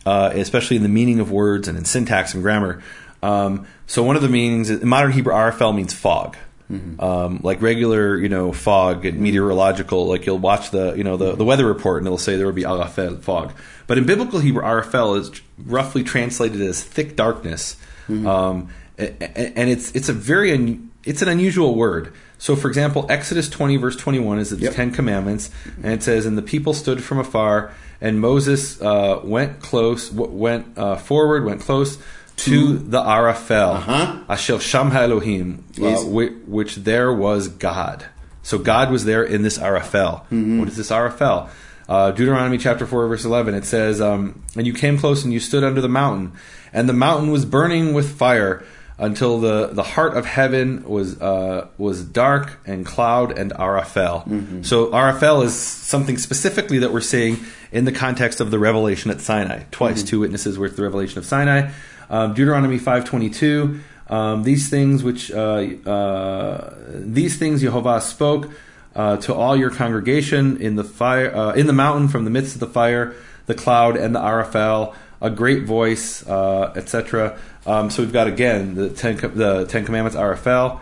uh, 0.04 0.32
especially 0.34 0.76
in 0.76 0.82
the 0.82 0.88
meaning 0.88 1.20
of 1.20 1.30
words 1.30 1.68
and 1.68 1.78
in 1.78 1.84
syntax 1.84 2.34
and 2.34 2.42
grammar. 2.42 2.82
Um, 3.22 3.66
so 3.86 4.02
one 4.02 4.16
of 4.16 4.22
the 4.22 4.28
meanings 4.28 4.70
in 4.70 4.86
modern 4.88 5.12
Hebrew, 5.12 5.32
arafel 5.32 5.72
means 5.72 5.94
fog. 5.94 6.36
Mm-hmm. 6.72 6.98
Um, 6.98 7.40
like 7.42 7.60
regular, 7.60 8.16
you 8.18 8.30
know, 8.30 8.50
fog 8.50 9.04
and 9.04 9.20
meteorological, 9.20 10.06
like 10.06 10.24
you'll 10.24 10.38
watch 10.38 10.70
the, 10.70 10.94
you 10.94 11.04
know, 11.04 11.18
the, 11.18 11.36
the 11.36 11.44
weather 11.44 11.66
report 11.66 11.98
and 11.98 12.06
it'll 12.06 12.16
say 12.16 12.36
there 12.36 12.46
will 12.46 12.54
be 12.54 12.64
arafel, 12.64 13.16
fog. 13.20 13.52
But 13.86 13.98
in 13.98 14.06
biblical 14.06 14.38
Hebrew, 14.38 14.64
arafel 14.64 15.14
is 15.14 15.30
roughly 15.58 16.02
translated 16.02 16.62
as 16.62 16.82
thick 16.82 17.16
darkness. 17.16 17.76
Um, 18.08 18.68
a- 18.98 19.12
a- 19.22 19.58
and 19.58 19.68
it's 19.68 19.90
it's 19.94 20.08
a 20.08 20.14
very 20.14 20.52
un, 20.52 20.90
it's 21.04 21.20
an 21.20 21.28
unusual 21.28 21.74
word. 21.74 22.12
So, 22.38 22.56
for 22.56 22.68
example, 22.68 23.06
Exodus 23.10 23.48
twenty 23.50 23.76
verse 23.76 23.96
twenty 23.96 24.18
one 24.18 24.38
is 24.38 24.48
the 24.50 24.56
Yep. 24.56 24.74
Ten 24.74 24.90
Commandments, 24.90 25.50
and 25.82 25.92
it 25.92 26.02
says, 26.02 26.24
"And 26.26 26.36
the 26.38 26.42
people 26.42 26.72
stood 26.74 27.02
from 27.04 27.18
afar, 27.18 27.72
and 28.00 28.20
Moses 28.20 28.80
uh, 28.80 29.20
went 29.22 29.60
close, 29.60 30.08
w- 30.10 30.30
went 30.32 30.78
uh, 30.78 30.96
forward, 30.96 31.44
went 31.44 31.60
close." 31.60 31.98
To 32.37 32.76
the 32.78 32.99
Arafel, 33.01 33.76
Uh-huh. 33.76 34.16
Ashel 34.28 34.59
Shamha 34.59 34.97
Elohim, 35.03 35.64
uh, 35.78 35.82
Yes. 35.82 36.05
which, 36.05 36.32
which 36.47 36.74
there 36.76 37.12
was 37.12 37.49
God. 37.49 38.05
So 38.43 38.59
God 38.59 38.91
was 38.91 39.05
there 39.05 39.22
in 39.22 39.43
this 39.43 39.57
Arafel. 39.59 40.22
What 40.59 40.68
is 40.68 40.76
this 40.76 40.91
Arafel? 40.91 41.49
Uh, 41.89 42.11
Deuteronomy 42.11 42.59
chapter 42.59 42.87
4, 42.87 43.09
verse 43.09 43.24
11, 43.24 43.55
it 43.55 43.64
says, 43.64 44.01
um, 44.01 44.43
And 44.57 44.66
you 44.66 44.72
came 44.74 44.99
close 44.99 45.22
and 45.24 45.32
you 45.32 45.41
stood 45.41 45.62
under 45.64 45.80
the 45.80 45.89
mountain, 45.89 46.32
and 46.72 46.89
the 46.89 46.93
mountain 46.95 47.30
was 47.30 47.45
burning 47.45 47.95
with 47.95 48.16
fire 48.18 48.64
until 48.99 49.39
the, 49.41 49.68
the 49.68 49.82
heart 49.82 50.16
of 50.16 50.24
heaven 50.26 50.85
was, 50.85 51.20
uh, 51.20 51.66
was 51.78 52.03
dark 52.05 52.59
and 52.66 52.85
cloud 52.87 53.37
and 53.37 53.53
Arafel. 53.53 54.64
So 54.64 54.87
Arafel 54.93 55.45
is 55.45 55.55
something 55.55 56.16
specifically 56.18 56.78
that 56.80 56.93
we're 56.93 57.01
seeing 57.01 57.39
in 57.72 57.85
the 57.87 57.93
context 57.93 58.41
of 58.41 58.51
the 58.51 58.59
revelation 58.59 59.11
at 59.11 59.20
Sinai. 59.20 59.64
Twice, 59.72 60.03
two 60.03 60.20
witnesses 60.20 60.59
were 60.59 60.68
the 60.68 60.82
revelation 60.82 61.18
of 61.18 61.24
Sinai. 61.26 61.70
Um, 62.11 62.34
Deuteronomy 62.34 62.78
522, 62.78 63.80
um, 64.09 64.42
these 64.42 64.68
things 64.68 65.02
which 65.02 65.30
uh, 65.30 65.64
uh, 65.86 66.74
these 66.90 67.38
things 67.38 67.62
Jehovah 67.62 68.00
spoke 68.00 68.50
uh, 68.94 69.16
to 69.18 69.34
all 69.34 69.57
your 69.57 69.70
congregation 69.70 70.59
in 70.59 70.76
the 70.76 70.84
fire 70.84 71.34
uh, 71.34 71.52
in 71.55 71.66
the 71.66 71.72
mountain 71.72 72.09
from 72.09 72.24
the 72.24 72.30
midst 72.30 72.55
of 72.55 72.61
the 72.61 72.66
fire, 72.66 73.14
the 73.46 73.55
cloud, 73.55 73.96
and 73.96 74.14
the 74.14 74.20
Arafel, 74.20 74.94
a 75.20 75.30
great 75.30 75.64
voice, 75.64 76.26
uh, 76.26 76.72
etc. 76.76 77.38
Um, 77.66 77.90
so 77.90 78.02
we've 78.02 78.12
got 78.12 78.26
again 78.26 78.74
the 78.74 78.90
ten 78.90 79.16
the 79.16 79.66
Ten 79.66 79.84
Commandments 79.84 80.16
Arafel, 80.16 80.80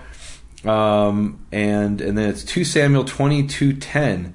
um, 0.66 1.44
and 1.52 2.00
and 2.00 2.18
then 2.18 2.28
it's 2.28 2.44
two 2.44 2.64
Samuel 2.64 3.04
twenty 3.04 3.46
two 3.46 3.72
ten. 3.72 4.34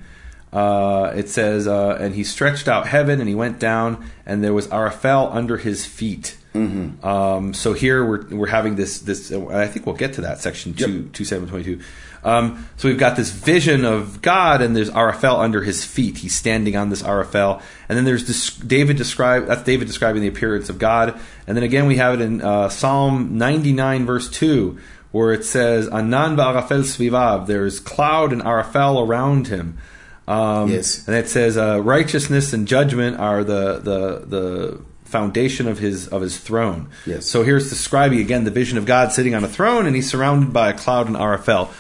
Uh, 0.53 1.11
it 1.13 1.27
says, 1.27 1.67
uh, 1.67 1.97
and 1.99 2.15
he 2.15 2.23
stretched 2.23 2.69
out 2.69 2.87
heaven, 2.87 3.19
and 3.19 3.27
he 3.27 3.35
went 3.35 3.59
down, 3.59 4.09
and 4.25 4.41
there 4.41 4.53
was 4.53 4.67
Arafel 4.69 5.29
under 5.35 5.57
his 5.57 5.85
feet. 5.85 6.37
Um, 7.03 7.53
so 7.53 7.73
here 7.73 8.05
we're 8.05 8.27
we're 8.29 8.47
having 8.47 8.75
this 8.75 8.99
this. 8.99 9.31
and 9.31 9.49
I 9.51 9.67
think 9.67 9.85
we'll 9.85 9.95
get 9.95 10.13
to 10.13 10.21
that 10.21 10.39
section 10.39 10.73
two 10.73 11.09
two 11.13 11.25
seven 11.25 11.47
twenty 11.47 11.63
two. 11.63 11.79
Um, 12.23 12.67
so 12.77 12.89
we've 12.89 12.97
got 12.97 13.15
this 13.15 13.29
vision 13.31 13.85
of 13.85 14.21
God, 14.21 14.61
and 14.61 14.75
there's 14.75 14.89
Arafel 14.89 15.37
under 15.39 15.61
his 15.61 15.85
feet. 15.85 16.17
He's 16.17 16.35
standing 16.35 16.75
on 16.75 16.89
this 16.89 17.03
Arafel, 17.03 17.61
and 17.87 17.97
then 17.97 18.05
there's 18.05 18.25
this 18.27 18.49
David 18.57 18.97
describe 18.97 19.45
that's 19.47 19.63
David 19.63 19.87
describing 19.87 20.21
the 20.21 20.27
appearance 20.27 20.69
of 20.69 20.77
God, 20.79 21.17
and 21.45 21.55
then 21.55 21.63
again 21.63 21.85
we 21.87 21.97
have 21.97 22.15
it 22.15 22.21
in 22.21 22.41
uh, 22.41 22.69
Psalm 22.69 23.37
ninety 23.37 23.71
nine 23.71 24.05
verse 24.05 24.29
two, 24.29 24.77
where 25.11 25.31
it 25.31 25.45
says 25.45 25.87
Anan 25.87 26.35
ba'arafel 26.35 26.81
svivav. 26.83 27.45
There's 27.47 27.79
cloud 27.79 28.33
and 28.33 28.41
Arafel 28.41 29.07
around 29.07 29.47
him. 29.47 29.77
Um, 30.27 30.69
Yes. 30.69 31.07
and 31.07 31.15
it 31.15 31.29
says 31.29 31.55
uh, 31.55 31.81
righteousness 31.81 32.51
and 32.51 32.67
judgment 32.67 33.17
are 33.17 33.45
the 33.45 33.77
the 33.79 34.25
the 34.27 34.81
foundation 35.07 35.67
of 35.67 35.79
his 35.79 36.07
of 36.07 36.21
his 36.21 36.37
throne. 36.37 36.89
Yes. 37.05 37.25
So 37.25 37.43
here's 37.43 37.69
describing 37.69 38.19
again 38.19 38.43
the 38.43 38.51
vision 38.51 38.77
of 38.77 38.85
God 38.85 39.11
sitting 39.11 39.35
on 39.35 39.43
a 39.43 39.47
throne, 39.47 39.85
and 39.85 39.95
he's 39.95 40.09
surrounded 40.09 40.53
by 40.53 40.69
a 40.69 40.73
cloud 40.73 41.07
and 41.07 41.15
arafel. 41.15 41.71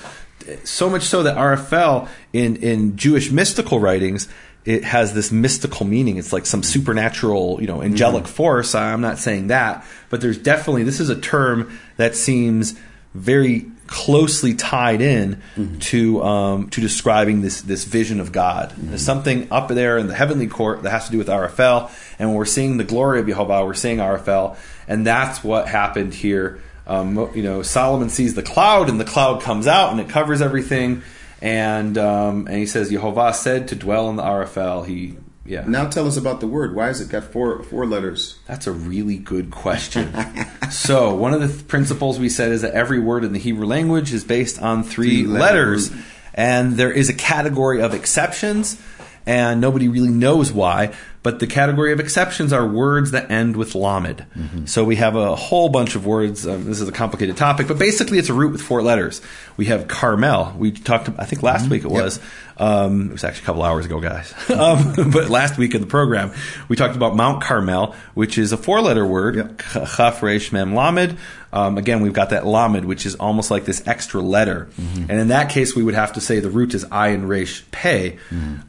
So 0.63 0.89
much 0.89 1.03
so 1.03 1.23
that 1.23 1.37
arafel 1.37 2.07
in 2.33 2.57
in 2.57 2.97
Jewish 2.97 3.31
mystical 3.31 3.79
writings. 3.79 4.27
It 4.65 4.83
has 4.83 5.13
this 5.13 5.31
mystical 5.31 5.85
meaning. 5.85 6.17
It's 6.17 6.33
like 6.33 6.45
some 6.45 6.61
supernatural, 6.61 7.61
you 7.61 7.67
know, 7.67 7.81
angelic 7.81 8.25
mm-hmm. 8.25 8.33
force. 8.33 8.75
I'm 8.75 8.99
not 8.99 9.17
saying 9.17 9.47
that, 9.47 9.85
but 10.09 10.19
there's 10.19 10.37
definitely 10.37 10.83
this 10.83 10.99
is 10.99 11.09
a 11.09 11.17
term 11.17 11.79
that 11.95 12.17
seems 12.17 12.77
very 13.13 13.71
closely 13.87 14.53
tied 14.53 15.01
in 15.01 15.41
to 15.79 16.21
um, 16.23 16.69
to 16.69 16.81
describing 16.81 17.41
this 17.41 17.61
this 17.61 17.85
vision 17.85 18.19
of 18.19 18.31
God. 18.31 18.73
There's 18.77 19.01
something 19.01 19.47
up 19.51 19.69
there 19.69 19.97
in 19.97 20.07
the 20.07 20.13
heavenly 20.13 20.47
court 20.47 20.83
that 20.83 20.91
has 20.91 21.05
to 21.05 21.11
do 21.11 21.17
with 21.17 21.29
arafel, 21.29 21.89
and 22.19 22.29
when 22.29 22.37
we're 22.37 22.45
seeing 22.45 22.77
the 22.77 22.83
glory 22.83 23.19
of 23.19 23.27
Jehovah, 23.27 23.65
we're 23.65 23.73
seeing 23.73 23.99
arafel, 23.99 24.57
and 24.87 25.05
that's 25.05 25.43
what 25.43 25.67
happened 25.67 26.13
here. 26.13 26.61
Um, 26.85 27.31
you 27.35 27.43
know, 27.43 27.63
Solomon 27.63 28.09
sees 28.09 28.35
the 28.35 28.43
cloud, 28.43 28.89
and 28.89 28.99
the 28.99 29.05
cloud 29.05 29.41
comes 29.41 29.67
out, 29.67 29.91
and 29.91 29.99
it 29.99 30.09
covers 30.09 30.41
everything. 30.41 31.03
And 31.41 31.97
um, 31.97 32.47
and 32.47 32.57
he 32.57 32.65
says, 32.65 32.89
Jehovah 32.89 33.33
said 33.33 33.67
to 33.69 33.75
dwell 33.75 34.09
in 34.09 34.15
the 34.15 34.23
arafel. 34.23 34.83
He 34.83 35.17
yeah. 35.47 35.63
Now 35.65 35.87
tell 35.87 36.05
us 36.07 36.17
about 36.17 36.41
the 36.41 36.47
word. 36.47 36.75
Why 36.75 36.87
has 36.87 36.99
it 36.99 37.09
got 37.09 37.23
four 37.23 37.63
four 37.63 37.85
letters? 37.85 38.37
That's 38.45 38.67
a 38.67 38.71
really 38.71 39.17
good 39.17 39.49
question. 39.49 40.13
so, 40.71 41.15
one 41.15 41.33
of 41.33 41.39
the 41.39 41.47
th- 41.47 41.67
principles 41.67 42.19
we 42.19 42.29
said 42.29 42.51
is 42.51 42.61
that 42.61 42.73
every 42.73 42.99
word 42.99 43.23
in 43.23 43.31
the 43.31 43.39
Hebrew 43.39 43.65
language 43.65 44.13
is 44.13 44.23
based 44.23 44.61
on 44.61 44.83
three 44.83 45.23
Three-letter 45.23 45.39
letters, 45.39 45.91
and 46.33 46.73
there 46.73 46.91
is 46.91 47.09
a 47.09 47.13
category 47.13 47.81
of 47.81 47.93
exceptions, 47.93 48.79
and 49.25 49.61
nobody 49.61 49.87
really 49.87 50.09
knows 50.09 50.51
why. 50.51 50.93
But 51.27 51.39
the 51.39 51.47
category 51.47 51.91
of 51.91 51.99
exceptions 51.99 52.53
are 52.53 52.65
words 52.65 53.11
that 53.11 53.29
end 53.29 53.57
with 53.57 53.75
lamed. 53.75 54.25
So 54.63 54.85
we 54.85 54.95
have 54.95 55.17
a 55.17 55.35
whole 55.35 55.67
bunch 55.67 55.95
of 55.95 56.05
words. 56.05 56.47
Um, 56.47 56.63
this 56.63 56.79
is 56.79 56.87
a 56.87 56.91
complicated 56.93 57.35
topic, 57.35 57.67
but 57.67 57.77
basically 57.77 58.17
it's 58.17 58.29
a 58.29 58.33
root 58.33 58.53
with 58.53 58.61
four 58.61 58.81
letters. 58.81 59.19
We 59.57 59.65
have 59.65 59.89
Carmel. 59.89 60.55
We 60.57 60.71
talked, 60.71 61.09
I 61.19 61.25
think 61.25 61.43
last 61.43 61.69
week 61.69 61.83
it 61.83 61.89
was. 61.91 62.21
Um, 62.55 63.09
it 63.09 63.11
was 63.11 63.25
actually 63.25 63.43
a 63.43 63.45
couple 63.45 63.63
hours 63.63 63.85
ago, 63.85 63.99
guys. 63.99 64.33
um, 64.49 64.93
but 65.11 65.29
last 65.29 65.57
week 65.57 65.75
in 65.75 65.81
the 65.81 65.87
program, 65.87 66.31
we 66.69 66.77
talked 66.77 66.95
about 66.95 67.13
Mount 67.13 67.43
Carmel, 67.43 67.93
which 68.13 68.37
is 68.37 68.53
a 68.53 68.57
four-letter 68.57 69.05
word, 69.05 69.35
Yep. 69.35 69.61
Chaf 69.97 70.23
Resh 70.23 70.53
Mem 70.53 70.73
Lamed. 70.73 71.17
Um, 71.53 71.77
again, 71.77 72.01
we've 72.01 72.13
got 72.13 72.31
that 72.31 72.45
Lamed, 72.45 72.85
which 72.85 73.05
is 73.05 73.15
almost 73.15 73.49
like 73.51 73.65
this 73.65 73.85
extra 73.87 74.21
letter. 74.21 74.67
And 74.77 75.11
in 75.11 75.27
that 75.29 75.49
case, 75.49 75.75
we 75.75 75.83
would 75.83 75.95
have 75.95 76.13
to 76.13 76.21
say 76.21 76.39
the 76.39 76.49
root 76.49 76.73
is 76.73 76.85
Ayin 76.85 77.27
Resh 77.27 77.63
Pei, 77.71 78.17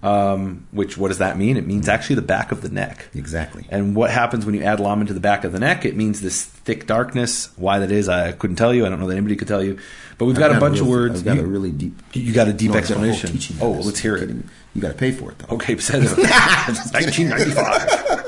um, 0.03 0.67
which 0.71 0.97
what 0.97 1.09
does 1.09 1.19
that 1.19 1.37
mean? 1.37 1.57
It 1.57 1.67
means 1.67 1.89
actually 1.89 2.17
the 2.17 2.23
back 2.23 2.53
of 2.53 2.63
the 2.63 2.69
neck. 2.69 3.09
Exactly. 3.15 3.67
And 3.71 3.95
what 3.97 4.11
happens 4.11 4.47
when 4.47 4.55
you 4.55 4.63
add 4.63 4.81
lamed 4.81 5.09
to 5.09 5.15
the 5.15 5.21
back 5.21 5.45
of 5.45 5.53
the 5.53 5.59
neck? 5.59 5.85
It 5.85 5.97
means 5.97 6.21
this 6.21 6.45
thick 6.45 6.87
darkness. 6.87 7.51
Why 7.57 7.79
that 7.81 7.91
is, 7.91 8.09
I 8.09 8.33
couldn't 8.33 8.57
tell 8.57 8.73
you. 8.73 8.87
I 8.87 8.89
don't 8.89 9.01
know 9.01 9.09
that 9.09 9.17
anybody 9.17 9.37
could 9.37 9.49
tell 9.49 9.63
you. 9.63 9.79
But 10.17 10.25
we've 10.27 10.37
got 10.37 10.51
I've 10.51 10.57
a 10.57 10.61
bunch 10.61 10.81
of 10.81 10.87
real- 10.87 10.97
words. 10.97 11.21
I've 11.21 11.25
got 11.25 11.37
you, 11.37 11.43
a 11.43 11.47
really 11.47 11.71
deep. 11.73 11.95
you 12.13 12.33
got 12.33 12.49
a 12.49 12.53
deep 12.53 12.71
No, 12.73 12.79
I've 12.79 12.89
got 12.89 12.97
a 12.97 13.01
whole 13.01 13.09
explanation. 13.09 13.57
oh, 13.61 13.77
this. 13.77 13.87
let's 13.87 13.99
hear 14.01 14.17
it. 14.17 14.31
You 14.75 14.83
got 14.83 14.89
to 14.89 14.95
pay 14.95 15.11
for 15.13 15.31
it 15.33 15.39
though. 15.39 15.57
Okay, 15.57 15.77
said 15.79 16.03
1995. 16.05 18.25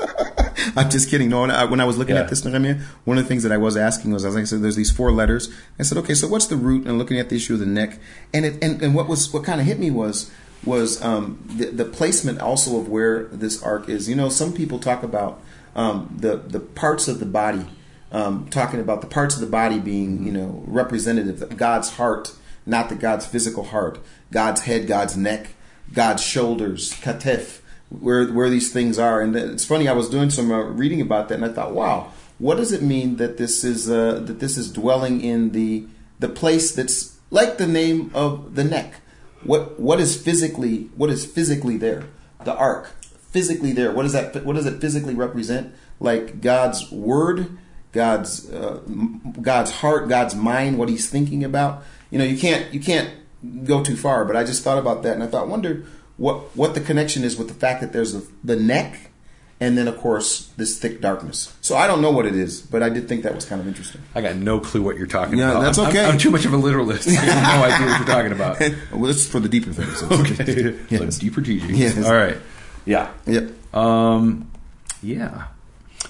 I'm 0.75 0.89
just 0.89 1.09
kidding. 1.09 1.29
No, 1.29 1.41
when 1.41 1.51
I, 1.51 1.65
when 1.65 1.79
I 1.79 1.85
was 1.85 1.97
looking 1.97 2.15
Yeah. 2.15 2.21
at 2.21 2.29
this, 2.29 2.41
Nehemia, 2.43 2.81
one 3.05 3.17
of 3.17 3.23
the 3.23 3.27
things 3.27 3.43
that 3.43 3.51
I 3.51 3.57
was 3.57 3.75
asking 3.77 4.11
was, 4.11 4.25
as 4.25 4.35
I 4.35 4.43
said, 4.43 4.61
there's 4.61 4.75
these 4.75 4.91
four 4.91 5.11
letters. 5.11 5.49
I 5.79 5.83
said, 5.83 5.97
okay, 5.99 6.13
so 6.13 6.27
what's 6.27 6.47
the 6.47 6.55
root? 6.55 6.85
And 6.87 6.97
looking 6.97 7.19
at 7.19 7.29
the 7.29 7.35
issue 7.35 7.53
of 7.53 7.59
the 7.59 7.65
neck, 7.65 7.99
and 8.33 8.45
it, 8.45 8.63
and, 8.63 8.81
and 8.81 8.95
what 8.95 9.07
was 9.07 9.31
what 9.33 9.43
kind 9.43 9.59
of 9.59 9.67
hit 9.67 9.79
me 9.79 9.91
was 9.91 10.31
was 10.63 11.01
um, 11.03 11.43
the, 11.57 11.65
the 11.65 11.85
placement 11.85 12.39
also 12.39 12.79
of 12.79 12.87
where 12.87 13.23
this 13.25 13.61
arc 13.63 13.89
is. 13.89 14.07
You 14.07 14.15
know, 14.15 14.29
some 14.29 14.53
people 14.53 14.77
talk 14.79 15.03
about 15.03 15.41
um, 15.75 16.15
the 16.19 16.37
the 16.37 16.59
parts 16.59 17.07
of 17.07 17.19
the 17.19 17.25
body, 17.25 17.65
um, 18.11 18.47
talking 18.49 18.79
about 18.79 19.01
the 19.01 19.07
parts 19.07 19.35
of 19.35 19.41
the 19.41 19.47
body 19.47 19.79
being 19.79 20.25
you 20.25 20.31
know 20.31 20.63
representative 20.67 21.41
of 21.41 21.57
God's 21.57 21.91
heart, 21.91 22.33
not 22.65 22.89
the 22.89 22.95
God's 22.95 23.25
physical 23.25 23.63
heart, 23.65 23.99
God's 24.31 24.61
head, 24.61 24.85
God's 24.87 25.17
neck, 25.17 25.55
God's 25.93 26.23
shoulders, 26.23 26.93
katef 27.01 27.60
where 27.99 28.27
where 28.27 28.49
these 28.49 28.71
things 28.71 28.97
are. 28.97 29.21
And 29.21 29.35
it's 29.35 29.65
funny. 29.65 29.87
I 29.87 29.93
was 29.93 30.09
doing 30.09 30.29
some 30.29 30.51
uh, 30.51 30.63
reading 30.63 31.01
about 31.01 31.29
that, 31.29 31.35
and 31.35 31.45
I 31.45 31.49
thought, 31.49 31.73
wow, 31.73 32.11
what 32.39 32.57
does 32.57 32.71
it 32.71 32.81
mean 32.81 33.17
that 33.17 33.37
this 33.37 33.63
is 33.63 33.89
uh, 33.89 34.19
that 34.25 34.39
this 34.39 34.57
is 34.57 34.71
dwelling 34.71 35.21
in 35.21 35.51
the 35.51 35.85
the 36.19 36.29
place 36.29 36.71
that's 36.71 37.17
like 37.29 37.57
the 37.57 37.67
name 37.67 38.11
of 38.13 38.55
the 38.55 38.63
neck? 38.63 38.95
What 39.43 39.79
what 39.79 39.99
is 39.99 40.21
physically 40.21 40.89
what 40.95 41.09
is 41.09 41.25
physically 41.25 41.77
there? 41.77 42.05
The 42.43 42.55
ark 42.55 42.91
physically 43.31 43.71
there. 43.71 43.91
What 43.91 44.03
does 44.03 44.13
that 44.13 44.45
what 44.45 44.55
does 44.55 44.65
it 44.65 44.79
physically 44.79 45.15
represent? 45.15 45.73
Like 45.99 46.41
God's 46.41 46.91
word, 46.91 47.57
God's 47.91 48.51
uh, 48.51 48.81
God's 49.41 49.71
heart, 49.71 50.09
God's 50.09 50.35
mind, 50.35 50.77
what 50.77 50.89
He's 50.89 51.09
thinking 51.09 51.43
about. 51.43 51.83
you 52.09 52.17
know, 52.17 52.25
you 52.25 52.37
can't 52.37 52.73
you 52.73 52.79
can't 52.79 53.09
go 53.63 53.83
too 53.83 53.95
far. 53.95 54.25
But 54.25 54.35
I 54.35 54.43
just 54.43 54.63
thought 54.63 54.77
about 54.77 55.03
that, 55.03 55.13
and 55.13 55.23
I 55.23 55.27
thought, 55.27 55.47
wonder 55.47 55.85
what 56.21 56.37
what 56.55 56.71
the 56.75 56.81
connection 56.89 57.23
is 57.23 57.33
with 57.37 57.47
the 57.47 57.53
fact 57.65 57.81
that 57.81 57.91
there's 57.93 58.13
the, 58.13 58.23
the 58.43 58.55
neck, 58.55 59.09
and 59.59 59.77
then 59.77 59.87
of 59.87 59.97
course 59.97 60.27
this 60.57 60.77
thick 60.79 61.01
darkness. 61.01 61.55
So 61.61 61.75
I 61.75 61.87
don't 61.87 62.01
know 62.01 62.11
what 62.11 62.25
it 62.25 62.35
is, 62.35 62.61
but 62.61 62.83
I 62.83 62.89
did 62.89 63.07
think 63.09 63.23
that 63.23 63.33
was 63.33 63.45
kind 63.45 63.59
of 63.61 63.67
interesting. 63.67 64.01
I 64.13 64.21
got 64.21 64.35
no 64.35 64.59
clue 64.59 64.81
what 64.83 64.97
you're 64.97 65.07
talking 65.19 65.37
Yeah, 65.39 65.51
about. 65.51 65.61
that's 65.63 65.79
I'm- 65.79 65.89
okay. 65.89 66.03
I'm, 66.05 66.11
I'm 66.13 66.17
too 66.19 66.29
much 66.31 66.45
of 66.45 66.53
a 66.53 66.57
literalist. 66.57 67.07
I 67.09 67.11
have 67.11 67.59
no 67.59 67.65
idea 67.75 67.87
what 67.87 67.97
you're 67.99 68.15
talking 68.15 68.31
about. 68.33 68.59
well, 68.99 69.07
this 69.11 69.17
is 69.25 69.27
for 69.27 69.39
the 69.39 69.49
deeper 69.49 69.71
things. 69.73 70.03
okay. 70.03 70.77
Yes. 70.89 71.15
So 71.15 71.21
deeper 71.21 71.41
teachings. 71.41 71.77
Yes. 71.79 72.05
All 72.05 72.13
right. 72.13 72.37
Yeah. 72.85 73.11
Yep. 73.25 73.75
Um. 73.75 74.51
Yeah. 75.01 75.47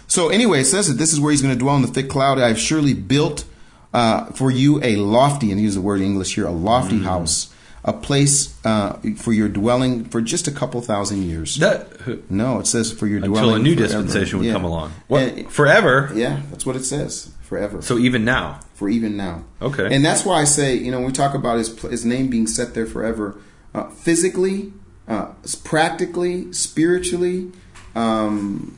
So 0.08 0.28
anyway, 0.30 0.62
it 0.62 0.66
says 0.66 0.88
that 0.90 0.96
this 0.96 1.14
is 1.14 1.20
where 1.22 1.32
he's 1.32 1.42
going 1.42 1.54
to 1.54 1.60
dwell 1.60 1.76
in 1.78 1.82
the 1.84 1.88
thick 1.88 2.10
cloud. 2.10 2.38
I've 2.40 2.60
surely 2.60 2.94
built 2.94 3.46
uh, 3.94 4.26
for 4.34 4.52
you 4.52 4.82
a 4.84 4.96
lofty, 4.98 5.52
and 5.52 5.60
use 5.62 5.76
the 5.76 5.82
word 5.82 6.00
in 6.02 6.06
English 6.08 6.36
here, 6.36 6.46
a 6.48 6.52
lofty 6.52 7.00
Mm. 7.00 7.04
house, 7.04 7.54
a 7.84 7.94
place 7.94 8.56
uh, 8.66 9.00
for 9.18 9.34
your 9.34 9.50
dwelling 9.50 10.06
for 10.06 10.22
just 10.22 10.48
a 10.48 10.52
couple 10.52 10.82
thousand 10.82 11.24
years. 11.24 11.56
That 11.58 12.30
no, 12.30 12.60
it 12.60 12.68
says 12.68 12.92
for 12.92 13.08
your 13.08 13.18
until 13.18 13.32
dwelling 13.34 13.50
until 13.56 13.62
a 13.62 13.64
new 13.64 13.76
forever. 13.76 14.04
dispensation 14.04 14.40
would 14.40 14.48
Yeah. 14.48 14.54
come 14.54 14.64
along. 14.66 14.92
What? 15.08 15.24
And- 15.24 15.50
Forever. 15.52 16.12
yeah, 16.14 16.42
that's 16.52 16.66
what 16.66 16.76
it 16.76 16.86
says. 16.86 17.32
Forever. 17.42 17.82
So 17.82 17.98
even 17.98 18.24
now. 18.24 18.60
for 18.76 18.88
even 18.90 19.18
now. 19.18 19.44
Okay. 19.62 19.94
And 19.94 20.04
that's 20.06 20.24
why 20.26 20.40
I 20.42 20.46
say, 20.46 20.76
you 20.76 20.90
know, 20.92 20.98
when 20.98 21.08
we 21.08 21.12
talk 21.14 21.34
about 21.36 21.58
his 21.58 21.78
his 21.82 22.06
name 22.06 22.30
being 22.30 22.48
set 22.48 22.74
there 22.74 22.86
forever, 22.86 23.36
uh, 23.76 23.90
physically, 23.90 24.72
uh, 25.08 25.28
practically, 25.64 26.52
spiritually, 26.54 27.52
um, 27.96 28.78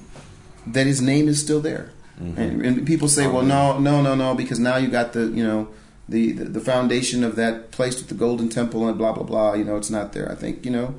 that 0.65 0.87
his 0.87 1.01
name 1.01 1.27
is 1.27 1.39
still 1.41 1.59
there. 1.61 1.91
Mm-hmm. 2.21 2.41
And, 2.41 2.65
and 2.65 2.87
people 2.87 3.07
say, 3.07 3.27
well, 3.27 3.43
no, 3.43 3.79
no, 3.79 4.01
no, 4.01 4.15
no, 4.15 4.33
because 4.35 4.59
now 4.59 4.77
you 4.77 4.87
got 4.87 5.13
the, 5.13 5.25
you 5.27 5.43
know, 5.43 5.67
the, 6.09 6.31
the 6.33 6.45
the 6.45 6.59
foundation 6.59 7.23
of 7.23 7.35
that 7.37 7.71
place 7.71 7.95
with 7.97 8.07
the 8.09 8.15
golden 8.15 8.49
temple 8.49 8.87
and 8.87 8.97
blah 8.97 9.13
blah 9.13 9.23
blah. 9.23 9.53
You 9.53 9.63
know, 9.63 9.77
it's 9.77 9.89
not 9.89 10.13
there. 10.13 10.31
I 10.31 10.35
think 10.35 10.65
you 10.65 10.71
know 10.71 10.95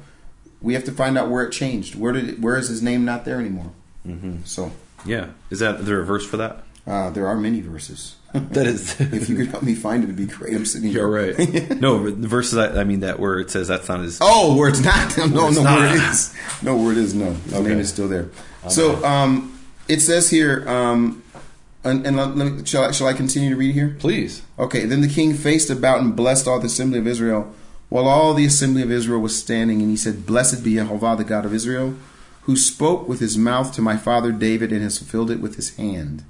we 0.62 0.74
have 0.74 0.84
to 0.84 0.92
find 0.92 1.18
out 1.18 1.28
where 1.30 1.44
it 1.44 1.50
changed. 1.52 1.94
Where 1.94 2.12
did 2.12 2.28
it, 2.28 2.40
where 2.40 2.56
is 2.56 2.68
his 2.68 2.82
name 2.82 3.04
not 3.04 3.24
there 3.24 3.38
anymore? 3.40 3.70
Mm-hmm. 4.06 4.38
So 4.44 4.72
Yeah. 5.04 5.28
Is 5.50 5.58
that 5.60 5.84
there 5.84 6.00
a 6.00 6.04
verse 6.04 6.26
for 6.26 6.36
that? 6.38 6.62
uh, 6.86 7.08
there 7.10 7.26
are 7.26 7.36
many 7.36 7.60
verses. 7.60 8.16
That 8.34 8.66
is. 8.66 9.00
if 9.00 9.28
you 9.28 9.36
could 9.36 9.46
help 9.48 9.62
me 9.62 9.74
find 9.76 10.02
it, 10.02 10.06
it'd 10.06 10.16
be 10.16 10.26
great. 10.26 10.54
I'm 10.56 10.66
sitting 10.66 10.90
here. 10.90 11.00
You're 11.02 11.08
right. 11.08 11.38
no, 11.80 12.10
the 12.10 12.26
verses. 12.28 12.58
I, 12.58 12.80
I 12.80 12.84
mean 12.84 13.00
that 13.00 13.20
where 13.20 13.38
it 13.38 13.48
says 13.50 13.68
that's 13.68 13.88
not 13.88 14.00
his. 14.00 14.18
Oh, 14.20 14.56
where 14.56 14.68
it's 14.68 14.80
not. 14.82 15.16
No, 15.18 15.48
it's 15.48 15.56
no, 15.56 15.62
where 15.62 15.94
it 15.94 16.02
is. 16.02 16.34
No, 16.62 16.76
where 16.76 16.92
it 16.92 16.98
is. 16.98 17.14
No, 17.14 17.30
his 17.32 17.54
Okay. 17.54 17.68
name 17.68 17.78
is 17.78 17.88
still 17.90 18.08
there. 18.08 18.28
So 18.68 19.04
um, 19.04 19.56
it 19.88 20.00
says 20.00 20.30
here, 20.30 20.68
um, 20.68 21.22
and, 21.84 22.06
and 22.06 22.16
let, 22.16 22.36
let 22.36 22.52
me, 22.52 22.64
shall, 22.64 22.84
I, 22.84 22.90
shall 22.92 23.06
I 23.06 23.12
continue 23.12 23.50
to 23.50 23.56
read 23.56 23.74
here? 23.74 23.96
Please. 23.98 24.42
Okay. 24.58 24.86
Then 24.86 25.00
the 25.00 25.08
king 25.08 25.34
faced 25.34 25.70
about 25.70 26.00
and 26.00 26.16
blessed 26.16 26.48
all 26.48 26.58
the 26.58 26.66
assembly 26.66 26.98
of 26.98 27.06
Israel, 27.06 27.52
while 27.88 28.08
all 28.08 28.34
the 28.34 28.46
assembly 28.46 28.82
of 28.82 28.90
Israel 28.90 29.20
was 29.20 29.38
standing, 29.38 29.80
and 29.80 29.90
he 29.90 29.96
said, 29.96 30.26
"Blessed 30.26 30.64
be 30.64 30.74
Jehovah, 30.74 31.16
the 31.16 31.24
God 31.24 31.44
of 31.44 31.54
Israel, 31.54 31.94
who 32.42 32.56
spoke 32.56 33.08
with 33.08 33.20
his 33.20 33.38
mouth 33.38 33.72
to 33.74 33.82
my 33.82 33.96
father 33.96 34.32
David, 34.32 34.72
and 34.72 34.82
has 34.82 34.98
fulfilled 34.98 35.30
it 35.30 35.40
with 35.40 35.56
his 35.56 35.76
hand, 35.76 36.24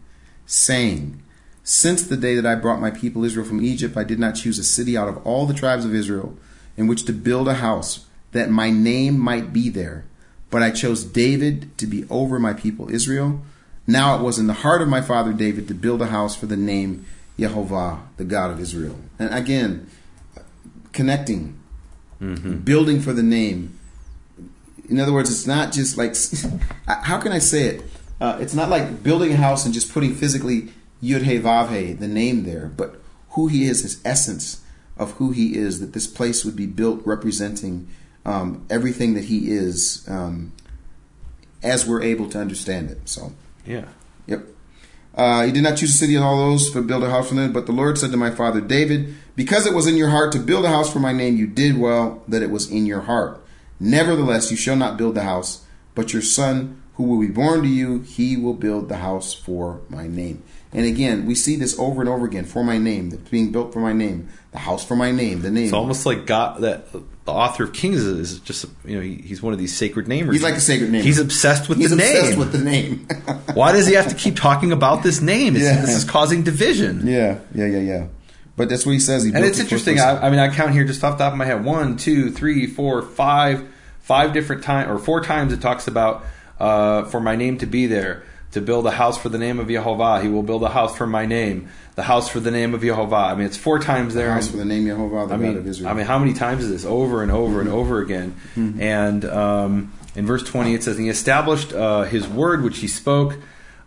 saying." 0.47 1.21
Since 1.67 2.03
the 2.03 2.19
day 2.19 2.35
that 2.35 2.45
I 2.45 2.57
brought 2.57 2.81
my 2.81 2.91
people 2.91 3.25
Israel 3.25 3.47
from 3.47 3.65
Egypt, 3.65 3.97
I 3.97 4.05
did 4.05 4.19
not 4.19 4.35
choose 4.35 4.59
a 4.59 4.65
city 4.65 4.99
out 4.99 5.09
of 5.09 5.17
all 5.27 5.47
the 5.47 5.55
tribes 5.55 5.87
of 5.87 5.95
Israel 5.95 6.37
in 6.77 6.87
which 6.87 7.05
to 7.07 7.13
build 7.13 7.49
a 7.49 7.55
house, 7.55 8.05
that 8.33 8.51
my 8.51 8.69
name 8.69 9.19
might 9.19 9.51
be 9.51 9.71
there. 9.71 10.05
But 10.51 10.63
I 10.63 10.71
chose 10.71 11.05
David 11.05 11.77
to 11.79 11.87
be 11.87 12.05
over 12.11 12.39
my 12.39 12.53
people 12.53 12.91
Israel. 12.91 13.41
Now 13.87 14.17
it 14.17 14.23
was 14.23 14.39
in 14.39 14.47
the 14.47 14.55
heart 14.55 14.83
of 14.83 14.89
my 14.89 15.01
father 15.01 15.33
David 15.33 15.69
to 15.69 15.75
build 15.75 16.01
a 16.01 16.07
house 16.07 16.35
for 16.35 16.47
the 16.47 16.57
name 16.57 17.07
Yehovah, 17.39 18.01
the 18.17 18.25
God 18.25 18.51
of 18.51 18.61
Israel. 18.61 18.99
And 19.19 19.35
again, 19.35 19.91
connecting, 20.93 21.59
building 22.65 23.01
for 23.01 23.13
the 23.13 23.23
name. 23.23 23.79
In 24.89 25.01
other 25.01 25.13
words, 25.13 25.31
it's 25.31 25.47
not 25.47 25.73
just 25.73 25.99
like, 25.99 26.15
how 26.87 27.19
can 27.19 27.33
I 27.33 27.39
say 27.39 27.67
it? 27.67 27.83
Uh, 28.21 28.39
it's 28.41 28.55
not 28.55 28.71
like 28.71 29.03
building 29.03 29.33
a 29.33 29.37
house 29.37 29.65
and 29.65 29.75
just 29.75 29.93
putting 29.93 30.15
physically 30.15 30.71
Yud 31.03 31.23
He 31.23 31.39
Vav 31.39 31.71
He, 31.71 31.93
the 31.93 32.09
name 32.09 32.45
there, 32.45 32.67
but 32.67 33.01
who 33.31 33.49
he 33.49 33.65
is, 33.65 33.83
his 33.83 34.01
essence 34.05 34.63
of 34.97 35.13
who 35.13 35.33
he 35.33 35.57
is, 35.57 35.81
that 35.81 35.93
this 35.93 36.07
place 36.07 36.45
would 36.45 36.57
be 36.57 36.67
built 36.67 37.03
representing 37.05 37.89
um, 38.25 38.65
everything 38.71 39.15
that 39.15 39.25
he 39.25 39.51
is 39.51 40.07
um, 40.09 40.53
as 41.63 41.87
we're 41.87 42.03
able 42.03 42.29
to 42.31 42.39
understand 42.39 42.91
it. 42.91 43.09
So, 43.09 43.33
Yeah. 43.65 43.87
Yep. 44.27 44.47
Uh, 45.15 45.45
he 45.45 45.53
did 45.53 45.63
not 45.63 45.77
choose 45.77 45.91
a 45.91 45.97
city 45.97 46.17
and 46.17 46.25
all 46.25 46.37
those 46.37 46.73
to 46.73 46.83
build 46.83 47.05
a 47.05 47.11
house 47.11 47.29
for 47.29 47.35
them, 47.35 47.53
but 47.53 47.67
the 47.67 47.73
Lord 47.73 47.99
said 47.99 48.11
to 48.11 48.17
my 48.17 48.31
father 48.31 48.61
David, 48.61 49.15
Because 49.37 49.67
it 49.67 49.75
was 49.75 49.87
in 49.87 49.97
your 49.97 50.11
heart 50.11 50.33
to 50.33 50.39
build 50.39 50.65
a 50.65 50.69
house 50.69 50.93
for 50.93 50.99
my 50.99 51.13
name, 51.13 51.37
you 51.37 51.47
did 51.47 51.79
well 51.79 52.23
that 52.27 52.43
it 52.43 52.51
was 52.51 52.71
in 52.71 52.87
your 52.87 53.03
heart. 53.03 53.41
Nevertheless, 53.79 54.51
you 54.51 54.57
shall 54.57 54.77
not 54.77 54.97
build 54.97 55.15
the 55.15 55.23
house, 55.23 55.65
but 55.95 56.13
your 56.13 56.23
son, 56.23 56.83
who 56.95 57.05
will 57.05 57.21
be 57.21 57.33
born 57.33 57.63
to 57.63 57.69
you, 57.69 58.01
he 58.01 58.37
will 58.37 58.55
build 58.55 58.89
the 58.89 58.97
house 58.97 59.35
for 59.35 59.81
my 59.89 60.07
name. 60.09 60.43
And 60.73 60.85
again, 60.87 61.27
we 61.27 61.37
see 61.37 61.55
this 61.55 61.79
over 61.79 62.01
and 62.01 62.09
over 62.09 62.27
again 62.27 62.45
for 62.45 62.65
my 62.65 62.79
name, 62.79 63.11
that's 63.11 63.31
being 63.31 63.53
built 63.53 63.73
for 63.73 63.81
my 63.81 63.93
name, 63.93 64.29
the 64.51 64.59
house 64.59 64.85
for 64.85 64.97
my 64.97 65.13
name, 65.13 65.43
the 65.43 65.51
name. 65.51 65.65
It's 65.65 65.73
almost 65.73 66.07
like 66.07 66.27
God 66.27 66.61
that 66.63 66.89
the 67.25 67.33
author 67.33 67.65
of 67.65 67.73
Kings 67.73 68.03
is 68.03 68.39
just 68.41 68.67
you 68.85 68.97
know 68.97 69.03
he, 69.03 69.15
he's 69.15 69.43
one 69.43 69.53
of 69.53 69.59
these 69.59 69.75
sacred 69.75 70.07
namers. 70.07 70.33
He's 70.33 70.43
like 70.43 70.55
a 70.55 70.61
sacred 70.61 70.91
namer. 70.91 71.05
He's 71.05 71.19
obsessed 71.19 71.69
with 71.69 71.79
the 71.79 71.97
name. 71.97 71.99
He's 71.99 72.13
the 72.13 72.19
obsessed 72.19 72.31
name. 72.31 72.39
with 72.39 72.53
the 72.53 72.59
name. 72.59 73.55
Why 73.55 73.73
does 73.73 73.87
he 73.87 73.95
have 73.95 74.09
to 74.09 74.15
keep 74.15 74.37
talking 74.37 74.73
about 74.73 75.03
this 75.03 75.21
name? 75.21 75.55
Yeah. 75.55 75.81
This 75.81 75.97
is 75.97 76.05
causing 76.05 76.43
division. 76.43 77.07
yeah, 77.07 77.39
yeah, 77.55 77.67
yeah, 77.67 77.79
yeah. 77.79 78.07
But 78.57 78.69
that's 78.69 78.87
what 78.87 78.93
he 78.93 79.01
says. 79.01 79.25
He 79.25 79.33
And 79.33 79.45
it's 79.45 79.59
interesting. 79.59 79.99
I, 79.99 80.27
I 80.27 80.31
mean, 80.31 80.39
I 80.39 80.55
count 80.55 80.73
here 80.73 80.85
just 80.85 81.03
off 81.03 81.19
the 81.19 81.25
top 81.25 81.33
of 81.33 81.39
my 81.39 81.45
head: 81.45 81.65
one, 81.65 81.97
two, 81.97 82.31
three, 82.31 82.67
four, 82.67 83.03
five, 83.03 83.67
five 84.01 84.33
different 84.33 84.63
times, 84.63 84.91
or 84.91 84.99
four 84.99 85.23
times 85.23 85.53
it 85.53 85.61
talks 85.61 85.89
about 85.89 86.25
uh, 86.61 87.05
for 87.05 87.21
my 87.21 87.37
name 87.37 87.59
to 87.59 87.67
be 87.67 87.87
there, 87.87 88.23
to 88.53 88.61
build 88.61 88.87
a 88.87 88.93
house 88.93 89.19
for 89.19 89.29
the 89.29 89.39
name 89.39 89.59
of 89.59 89.69
Yehovah. 89.69 90.23
He 90.23 90.29
will 90.29 90.43
build 90.43 90.63
a 90.63 90.69
house 90.69 90.97
for 90.97 91.07
my 91.07 91.27
name, 91.27 91.69
the 91.97 92.03
house 92.03 92.29
for 92.29 92.41
the 92.41 92.51
name 92.51 92.75
of 92.75 92.83
Yehovah. 92.83 93.31
I 93.31 93.35
mean, 93.35 93.47
it's 93.47 93.57
four 93.57 93.79
times 93.79 94.15
there. 94.15 94.33
house 94.33 94.45
and- 94.47 94.53
for 94.53 94.57
the 94.59 94.65
name 94.65 94.85
Yehovah, 94.87 95.29
the 95.29 95.35
I 95.35 95.37
God 95.37 95.41
mean, 95.41 95.57
of 95.57 95.67
Israel. 95.67 95.91
I 95.91 95.95
mean, 95.95 96.07
how 96.07 96.19
many 96.19 96.33
times 96.35 96.65
is 96.65 96.71
this 96.71 96.85
over 96.85 97.23
and 97.23 97.31
over 97.31 97.61
and 97.61 97.69
over 97.69 98.01
again? 98.01 98.35
And 98.57 99.25
um, 99.25 99.93
in 100.17 100.27
verse 100.27 100.43
20, 100.43 100.75
it 100.75 100.83
says, 100.83 100.97
And 100.97 101.05
he 101.05 101.11
established 101.11 101.73
uh, 101.73 102.03
his 102.03 102.27
word 102.27 102.63
which 102.65 102.79
he 102.79 102.89
spoke. 102.89 103.37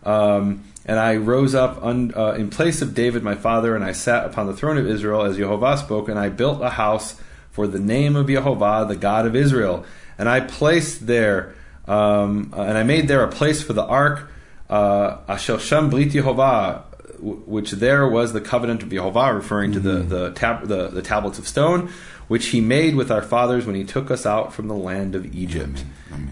Um, 0.04 0.64
and 0.86 0.98
I 1.00 1.18
rose 1.18 1.54
up 1.54 1.84
un, 1.84 2.14
uh, 2.16 2.32
in 2.34 2.50
place 2.50 2.82
of 2.82 2.94
David 2.96 3.22
my 3.24 3.36
father, 3.36 3.76
and 3.76 3.84
I 3.84 3.92
sat 3.92 4.26
upon 4.26 4.48
the 4.48 4.54
throne 4.54 4.78
of 4.78 4.88
Israel 4.88 5.24
as 5.24 5.36
Jehovah 5.36 5.78
spoke, 5.78 6.08
and 6.08 6.18
I 6.18 6.30
built 6.30 6.62
a 6.62 6.70
house 6.70 7.20
for 7.52 7.68
the 7.68 7.80
name 7.80 8.16
of 8.16 8.28
Jehovah, 8.28 8.86
the 8.88 8.96
God 8.96 9.26
of 9.26 9.36
Israel. 9.36 9.84
And 10.18 10.30
I 10.30 10.40
placed 10.40 11.06
there, 11.08 11.54
um, 11.90 12.54
uh, 12.56 12.62
and 12.62 12.78
I 12.78 12.84
made 12.84 13.10
there 13.10 13.22
a 13.24 13.28
place 13.28 13.62
for 13.62 13.74
the 13.74 13.84
ark, 13.84 14.30
uh, 14.70 15.18
Ashel 15.28 15.60
Shem 15.60 15.90
Brit 15.90 16.10
Yehovah, 16.12 16.84
w- 16.87 16.87
which 17.20 17.72
there 17.72 18.08
was 18.08 18.34
the 18.34 18.42
covenant 18.42 18.84
of 18.84 18.90
Jehovah, 18.90 19.34
referring 19.34 19.72
to 19.74 19.80
the 19.80 20.00
the, 20.00 20.32
tab- 20.32 20.68
the 20.68 20.88
the 20.90 21.02
tablets 21.02 21.40
of 21.40 21.48
stone, 21.48 21.92
which 22.28 22.48
he 22.48 22.62
made 22.62 22.96
with 22.96 23.12
our 23.12 23.22
fathers 23.22 23.66
when 23.66 23.76
he 23.76 23.84
took 23.84 24.10
us 24.12 24.26
out 24.26 24.54
from 24.54 24.68
the 24.68 24.76
land 24.76 25.16
of 25.16 25.34
Egypt. 25.36 25.84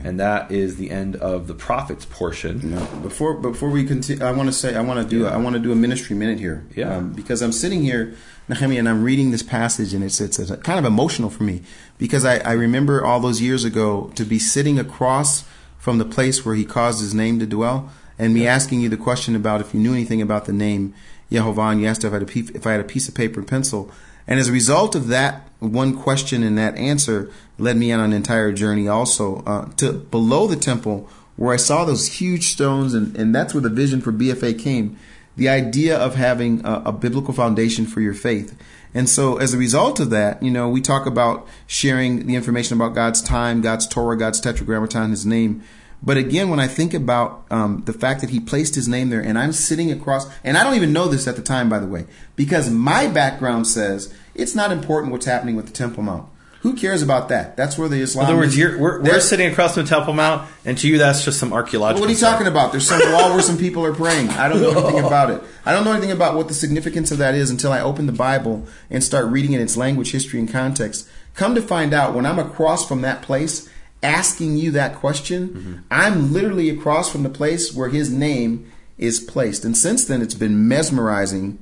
And 0.03 0.19
that 0.19 0.51
is 0.51 0.77
the 0.77 0.89
end 0.89 1.15
of 1.17 1.47
the 1.47 1.53
prophets 1.53 2.05
portion. 2.05 2.71
No, 2.71 2.85
before 3.01 3.35
before 3.35 3.69
we 3.69 3.85
continue, 3.85 4.23
I 4.23 4.31
want 4.31 4.47
to 4.47 4.53
say 4.53 4.75
I 4.75 4.81
want 4.81 5.01
to 5.01 5.07
do 5.07 5.23
Yeah. 5.23 5.33
I 5.33 5.37
want 5.37 5.55
to 5.55 5.59
do 5.59 5.71
a 5.71 5.75
ministry 5.75 6.15
minute 6.15 6.39
here. 6.39 6.65
Yeah. 6.75 6.95
um, 6.97 7.13
because 7.13 7.41
I'm 7.41 7.51
sitting 7.51 7.81
here, 7.83 8.15
Nehemia, 8.49 8.79
and 8.79 8.87
I'm 8.89 9.03
reading 9.03 9.31
this 9.31 9.43
passage, 9.43 9.93
and 9.93 10.03
it's 10.03 10.19
it's, 10.21 10.39
it's 10.39 10.51
kind 10.63 10.79
of 10.79 10.85
emotional 10.85 11.29
for 11.29 11.43
me 11.43 11.61
because 11.97 12.25
I, 12.25 12.37
I 12.39 12.53
remember 12.53 13.03
all 13.05 13.19
those 13.19 13.41
years 13.41 13.63
ago 13.63 14.11
to 14.15 14.23
be 14.25 14.39
sitting 14.39 14.79
across 14.79 15.43
from 15.77 15.97
the 15.97 16.05
place 16.05 16.45
where 16.45 16.55
he 16.55 16.65
caused 16.65 16.99
his 16.99 17.13
name 17.13 17.37
to 17.39 17.45
dwell, 17.45 17.91
and 18.17 18.33
me 18.33 18.47
asking 18.47 18.81
you 18.81 18.89
the 18.89 18.97
question 18.97 19.35
about 19.35 19.61
if 19.61 19.73
you 19.73 19.79
knew 19.79 19.93
anything 19.93 20.21
about 20.21 20.45
the 20.45 20.53
name 20.53 20.93
Yehovah, 21.31 21.71
and 21.71 21.81
you 21.81 21.87
asked 21.87 22.03
if 22.03 22.11
I 22.11 22.15
had 22.15 22.21
a 22.21 22.25
piece, 22.25 22.49
if 22.51 22.67
I 22.67 22.71
had 22.71 22.81
a 22.81 22.85
piece 22.85 23.07
of 23.07 23.15
paper 23.15 23.39
and 23.39 23.47
pencil, 23.47 23.91
and 24.27 24.39
as 24.39 24.47
a 24.47 24.51
result 24.51 24.95
of 24.95 25.07
that 25.07 25.49
one 25.59 25.97
question 25.97 26.43
and 26.43 26.57
that 26.57 26.75
answer 26.75 27.29
led 27.57 27.77
me 27.77 27.91
on 27.91 27.99
an 27.99 28.13
entire 28.13 28.51
journey 28.51 28.87
also 28.87 29.43
uh, 29.45 29.69
to 29.77 29.93
below 29.93 30.47
the 30.47 30.55
temple 30.55 31.09
where 31.35 31.53
I 31.53 31.57
saw 31.57 31.83
those 31.83 32.07
huge 32.07 32.47
stones, 32.47 32.93
and, 32.93 33.15
and 33.15 33.35
that's 33.35 33.53
where 33.53 33.61
the 33.61 33.69
vision 33.69 34.01
for 34.01 34.11
BFA 34.11 34.57
came. 34.57 34.97
The 35.35 35.49
idea 35.49 35.97
of 35.97 36.15
having 36.15 36.65
a, 36.65 36.83
a 36.85 36.91
biblical 36.93 37.33
foundation 37.33 37.85
for 37.85 37.99
your 37.99 38.13
faith. 38.13 38.57
And 38.93 39.09
so, 39.09 39.35
as 39.37 39.53
a 39.53 39.57
result 39.57 39.99
of 39.99 40.09
that, 40.11 40.41
you 40.41 40.49
know, 40.49 40.69
we 40.69 40.79
talk 40.79 41.05
about 41.05 41.45
sharing 41.67 42.27
the 42.27 42.35
information 42.35 42.77
about 42.77 42.95
God's 42.95 43.21
time, 43.21 43.59
God's 43.59 43.85
Torah, 43.85 44.17
God's 44.17 44.39
Tetragrammaton, 44.39 45.09
His 45.09 45.25
name. 45.25 45.61
But 46.03 46.17
again, 46.17 46.49
when 46.49 46.59
I 46.59 46.67
think 46.67 46.93
about 46.93 47.45
um, 47.49 47.83
the 47.85 47.93
fact 47.93 48.21
that 48.21 48.29
He 48.29 48.39
placed 48.39 48.75
His 48.75 48.87
name 48.87 49.09
there, 49.09 49.21
and 49.21 49.37
I'm 49.39 49.51
sitting 49.53 49.91
across, 49.91 50.27
and 50.43 50.57
I 50.57 50.63
don't 50.63 50.75
even 50.75 50.93
know 50.93 51.07
this 51.07 51.27
at 51.27 51.35
the 51.35 51.41
time, 51.41 51.69
by 51.69 51.79
the 51.79 51.87
way, 51.87 52.05
because 52.35 52.69
my 52.69 53.07
background 53.07 53.67
says 53.67 54.13
it's 54.35 54.55
not 54.55 54.71
important 54.71 55.11
what's 55.11 55.25
happening 55.25 55.55
with 55.55 55.65
the 55.67 55.73
Temple 55.73 56.03
Mount. 56.03 56.27
Who 56.61 56.73
cares 56.73 57.03
about 57.03 57.29
that? 57.29 57.55
That's 57.57 57.77
where 57.77 57.87
the 57.87 58.01
Islam. 58.01 58.25
In 58.25 58.31
other 58.31 58.39
words, 58.39 58.53
is- 58.53 58.57
you're, 58.57 58.79
we're, 58.79 58.99
we're 59.01 59.19
sitting 59.19 59.51
across 59.51 59.75
from 59.75 59.83
the 59.83 59.89
Temple 59.89 60.13
Mount, 60.13 60.49
and 60.65 60.75
to 60.79 60.87
you, 60.87 60.97
that's 60.97 61.23
just 61.23 61.39
some 61.39 61.53
archaeological. 61.53 62.01
What 62.01 62.09
are 62.09 62.13
you 62.13 62.17
talking 62.19 62.47
about? 62.47 62.71
There's 62.71 62.87
some 62.87 62.99
wall 63.13 63.31
where 63.33 63.41
some 63.43 63.57
people 63.59 63.85
are 63.85 63.93
praying. 63.93 64.29
I 64.29 64.49
don't 64.49 64.61
know 64.61 64.71
anything 64.79 65.03
about 65.05 65.29
it. 65.29 65.43
I 65.63 65.73
don't 65.73 65.83
know 65.83 65.91
anything 65.91 66.11
about 66.11 66.35
what 66.35 66.47
the 66.47 66.55
significance 66.55 67.11
of 67.11 67.19
that 67.19 67.35
is 67.35 67.51
until 67.51 67.71
I 67.71 67.81
open 67.81 68.07
the 68.07 68.11
Bible 68.13 68.65
and 68.89 69.03
start 69.03 69.27
reading 69.27 69.53
in 69.53 69.61
its 69.61 69.77
language, 69.77 70.11
history, 70.11 70.39
and 70.39 70.51
context. 70.51 71.07
Come 71.35 71.53
to 71.53 71.61
find 71.61 71.93
out, 71.93 72.15
when 72.15 72.25
I'm 72.25 72.39
across 72.39 72.87
from 72.87 73.01
that 73.01 73.21
place 73.21 73.69
asking 74.05 74.57
you 74.57 74.71
that 74.71 74.95
question, 74.95 75.49
mm-hmm. 75.49 75.75
I'm 75.91 76.31
literally 76.31 76.69
across 76.69 77.11
from 77.11 77.23
the 77.23 77.29
place 77.29 77.73
where 77.73 77.89
his 77.89 78.11
name 78.11 78.71
is 78.97 79.19
placed. 79.19 79.65
And 79.65 79.75
since 79.75 80.05
then, 80.05 80.21
it's 80.21 80.35
been 80.35 80.67
mesmerizing 80.67 81.59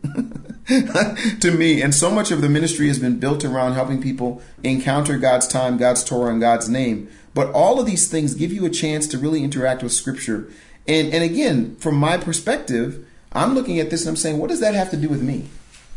to 1.40 1.52
me. 1.52 1.82
And 1.82 1.95
so 1.95 2.11
much 2.11 2.32
of 2.32 2.41
the 2.41 2.49
ministry 2.49 2.88
has 2.88 2.99
been 2.99 3.20
built 3.20 3.44
around 3.44 3.74
helping 3.74 4.02
people 4.02 4.41
encounter 4.64 5.18
God's 5.18 5.48
time, 5.48 5.78
God's 5.78 6.03
Torah, 6.03 6.32
and 6.32 6.41
God's 6.41 6.70
name. 6.70 7.10
But 7.34 7.52
all 7.52 7.80
of 7.80 7.86
these 7.86 8.07
things 8.07 8.36
give 8.36 8.53
you 8.53 8.65
a 8.65 8.70
chance 8.70 9.07
to 9.07 9.18
really 9.18 9.44
interact 9.44 9.82
with 9.82 9.91
Scripture. 9.91 10.48
And, 10.88 11.14
and 11.14 11.24
again, 11.24 11.76
from 11.78 11.95
my 11.95 12.18
perspective, 12.18 13.07
I'm 13.32 13.56
looking 13.56 13.80
at 13.80 13.90
this 13.90 14.02
and 14.02 14.10
I'm 14.10 14.15
saying, 14.15 14.38
what 14.38 14.49
does 14.49 14.60
that 14.60 14.76
have 14.76 14.91
to 14.91 14.98
do 14.98 15.10
with 15.10 15.24
me? 15.24 15.49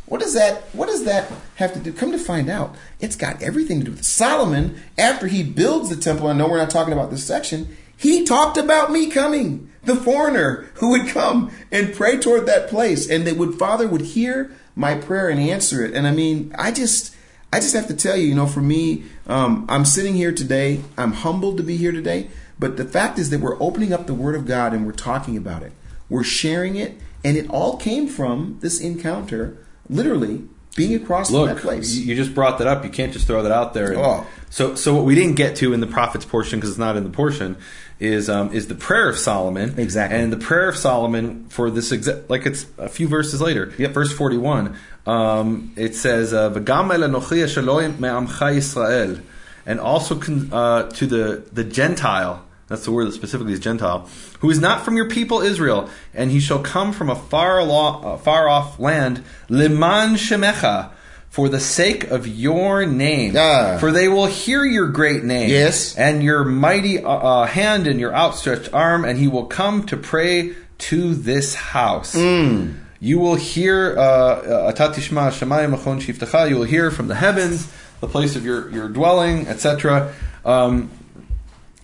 What 0.07 0.21
does 0.21 0.35
that 0.35 0.63
what 0.73 0.89
does 0.89 1.05
that 1.05 1.31
have 1.57 1.73
to 1.75 1.81
do? 1.81 1.93
Come 1.93 2.13
to 2.13 2.19
find 2.19 2.49
out, 2.49 2.75
it's 3.01 3.17
got 3.17 3.43
everything 3.43 3.81
to 3.81 3.85
do 3.85 3.91
with 3.91 4.01
it. 4.01 4.05
Solomon, 4.05 4.81
after 4.97 5.27
he 5.27 5.43
builds 5.43 5.89
the 5.89 5.97
temple, 5.97 6.29
I 6.29 6.33
know 6.33 6.49
we're 6.49 6.59
not 6.59 6.71
talking 6.71 6.93
about 6.93 7.11
this 7.11 7.27
section, 7.27 7.77
he 7.97 8.25
talked 8.25 8.57
about 8.57 8.93
me 8.93 9.11
coming, 9.11 9.71
the 9.85 9.97
foreigner 9.97 10.69
who 10.75 10.91
would 10.91 11.09
come 11.09 11.51
and 11.73 11.95
pray 11.95 12.19
toward 12.19 12.47
that 12.47 12.69
place, 12.69 13.09
and 13.09 13.27
that 13.27 13.37
would 13.37 13.55
Father 13.55 13.89
would 13.89 14.03
hear 14.03 14.53
my 14.75 14.95
prayer 14.95 15.29
and 15.29 15.41
answer 15.41 15.85
it. 15.85 15.95
And 15.95 16.07
I 16.07 16.13
mean, 16.13 16.55
I 16.57 16.71
just 16.71 17.15
I 17.53 17.59
just 17.59 17.75
have 17.75 17.87
to 17.89 17.95
tell 17.95 18.17
you, 18.17 18.29
you 18.29 18.35
know, 18.35 18.47
for 18.47 18.61
me, 18.61 19.05
um, 19.27 19.67
I'm 19.69 19.85
sitting 19.85 20.15
here 20.15 20.33
today. 20.33 20.83
I'm 20.99 21.13
humbled 21.13 21.57
to 21.57 21.63
be 21.63 21.77
here 21.77 21.93
today. 21.93 22.29
But 22.59 22.77
the 22.77 22.85
fact 22.85 23.19
is 23.19 23.31
that 23.31 23.41
we're 23.41 23.61
opening 23.63 23.93
up 23.93 24.07
the 24.07 24.15
Word 24.15 24.35
of 24.35 24.47
God 24.47 24.73
and 24.73 24.87
we're 24.87 24.93
talking 24.93 25.37
about 25.37 25.63
it. 25.63 25.73
We're 26.09 26.25
sharing 26.25 26.77
it, 26.77 26.99
and 27.25 27.37
it 27.37 27.49
all 27.51 27.77
came 27.77 28.09
from 28.09 28.59
this 28.61 28.81
encounter, 28.81 29.57
literally 29.89 30.43
being 30.77 30.95
across 30.95 31.31
from 31.31 31.47
that 31.47 31.57
place. 31.59 31.97
you 31.97 32.15
just 32.15 32.35
brought 32.35 32.59
that 32.59 32.67
up. 32.67 32.85
You 32.85 32.91
can't 32.91 33.13
just 33.13 33.27
throw 33.27 33.43
that 33.43 33.53
out 33.53 33.75
there. 33.75 33.93
And 33.93 33.99
Oh. 33.99 34.27
So, 34.51 34.75
so 34.75 34.95
what 34.95 35.05
we 35.05 35.15
didn't 35.15 35.35
get 35.35 35.57
to 35.57 35.73
in 35.73 35.81
the 35.81 35.87
prophets 35.87 36.25
portion 36.25 36.59
because 36.59 36.71
it's 36.71 36.79
not 36.79 36.97
in 36.97 37.05
the 37.05 37.11
portion 37.11 37.57
is 37.99 38.29
um, 38.31 38.53
is 38.53 38.69
the 38.69 38.75
prayer 38.75 39.09
of 39.09 39.17
Solomon. 39.19 39.79
Exactly. 39.79 40.19
And 40.19 40.33
the 40.33 40.37
prayer 40.37 40.69
of 40.69 40.77
Solomon 40.77 41.47
for 41.49 41.71
this 41.71 41.93
exact 41.93 42.31
like 42.31 42.47
it's 42.47 42.67
a 42.79 42.89
few 42.89 43.09
verses 43.09 43.41
later. 43.41 43.73
Yep. 43.79 43.93
Verse 43.93 44.13
forty 44.13 44.37
one. 44.39 44.77
Um, 45.07 45.73
it 45.77 45.95
says, 45.95 46.33
uh, 46.33 46.51
"V'gam 46.51 46.93
el 46.93 47.09
anochi 47.09 47.99
me'amcha 47.99 48.57
Yisrael," 48.57 49.23
and 49.65 49.81
also 49.81 50.17
con- 50.17 50.51
uh, 50.53 50.91
to 50.91 51.07
the 51.07 51.45
the 51.53 51.65
Gentile. 51.65 52.46
That's 52.69 52.85
the 52.85 52.91
word 52.91 53.07
that 53.07 53.13
specifically 53.13 53.53
is 53.53 53.61
Gentile, 53.61 54.09
who 54.41 54.51
is 54.51 54.61
not 54.61 54.85
from 54.85 54.97
your 54.97 55.09
people 55.09 55.41
Israel, 55.41 55.89
and 56.13 56.31
he 56.33 56.41
shall 56.41 56.59
come 56.59 56.93
from 56.93 57.09
a 57.09 57.15
far, 57.15 57.63
lo- 57.63 58.01
uh, 58.03 58.17
far 58.17 58.49
off 58.49 58.81
land, 58.81 59.23
liman 59.49 60.15
shemecha, 60.17 60.91
for 61.31 61.49
the 61.49 61.61
sake 61.61 62.05
of 62.11 62.27
your 62.27 62.85
name. 62.87 63.35
Ah. 63.37 63.77
For 63.79 63.93
they 63.93 64.09
will 64.09 64.27
hear 64.27 64.65
your 64.65 64.89
great 64.89 65.23
name, 65.23 65.49
Yes. 65.51 65.95
and 65.97 66.23
your 66.25 66.45
mighty 66.45 67.05
uh, 67.05 67.09
uh, 67.09 67.47
hand 67.47 67.87
and 67.87 68.01
your 68.01 68.13
outstretched 68.15 68.73
arm, 68.73 69.05
and 69.05 69.19
he 69.19 69.29
will 69.29 69.47
come 69.47 69.85
to 69.87 69.97
pray 69.97 70.55
to 70.79 71.15
this 71.15 71.55
house. 71.55 72.15
Hmm. 72.15 72.73
You 72.99 73.19
will 73.19 73.35
hear 73.37 73.97
uh, 73.97 74.73
atatishma 74.73 75.31
shemayim 75.31 75.77
achon 75.77 76.01
shiftecha. 76.01 76.49
You 76.49 76.57
will 76.57 76.65
hear 76.65 76.91
from 76.91 77.09
the 77.09 77.15
heavens, 77.15 77.71
the 78.01 78.09
place 78.09 78.35
of 78.35 78.45
your 78.45 78.71
your 78.71 78.89
dwelling, 78.89 79.47
etc. 79.47 80.13
Um, 80.45 80.91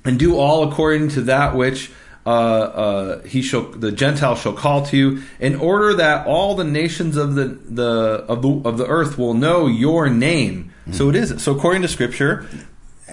and 0.04 0.18
do 0.18 0.36
all 0.36 0.70
according 0.70 1.08
to 1.10 1.22
that 1.22 1.54
which 1.54 1.90
uh, 2.24 2.28
uh, 2.28 3.22
he 3.22 3.42
shall 3.42 3.62
the 3.62 3.90
Gentile 3.90 4.36
shall 4.36 4.52
call 4.52 4.86
to 4.86 4.96
you, 4.96 5.22
in 5.40 5.56
order 5.56 5.94
that 5.94 6.26
all 6.26 6.54
the 6.54 6.64
nations 6.64 7.16
of 7.16 7.34
the 7.34 7.46
the 7.46 8.24
of 8.28 8.42
the 8.42 8.62
of 8.64 8.78
the 8.78 8.86
earth 8.86 9.18
will 9.18 9.34
know 9.34 9.66
your 9.66 10.08
name. 10.08 10.72
So 10.90 11.08
it 11.08 11.16
is. 11.16 11.42
So 11.42 11.52
according 11.56 11.82
to 11.82 11.88
Scripture, 11.88 12.46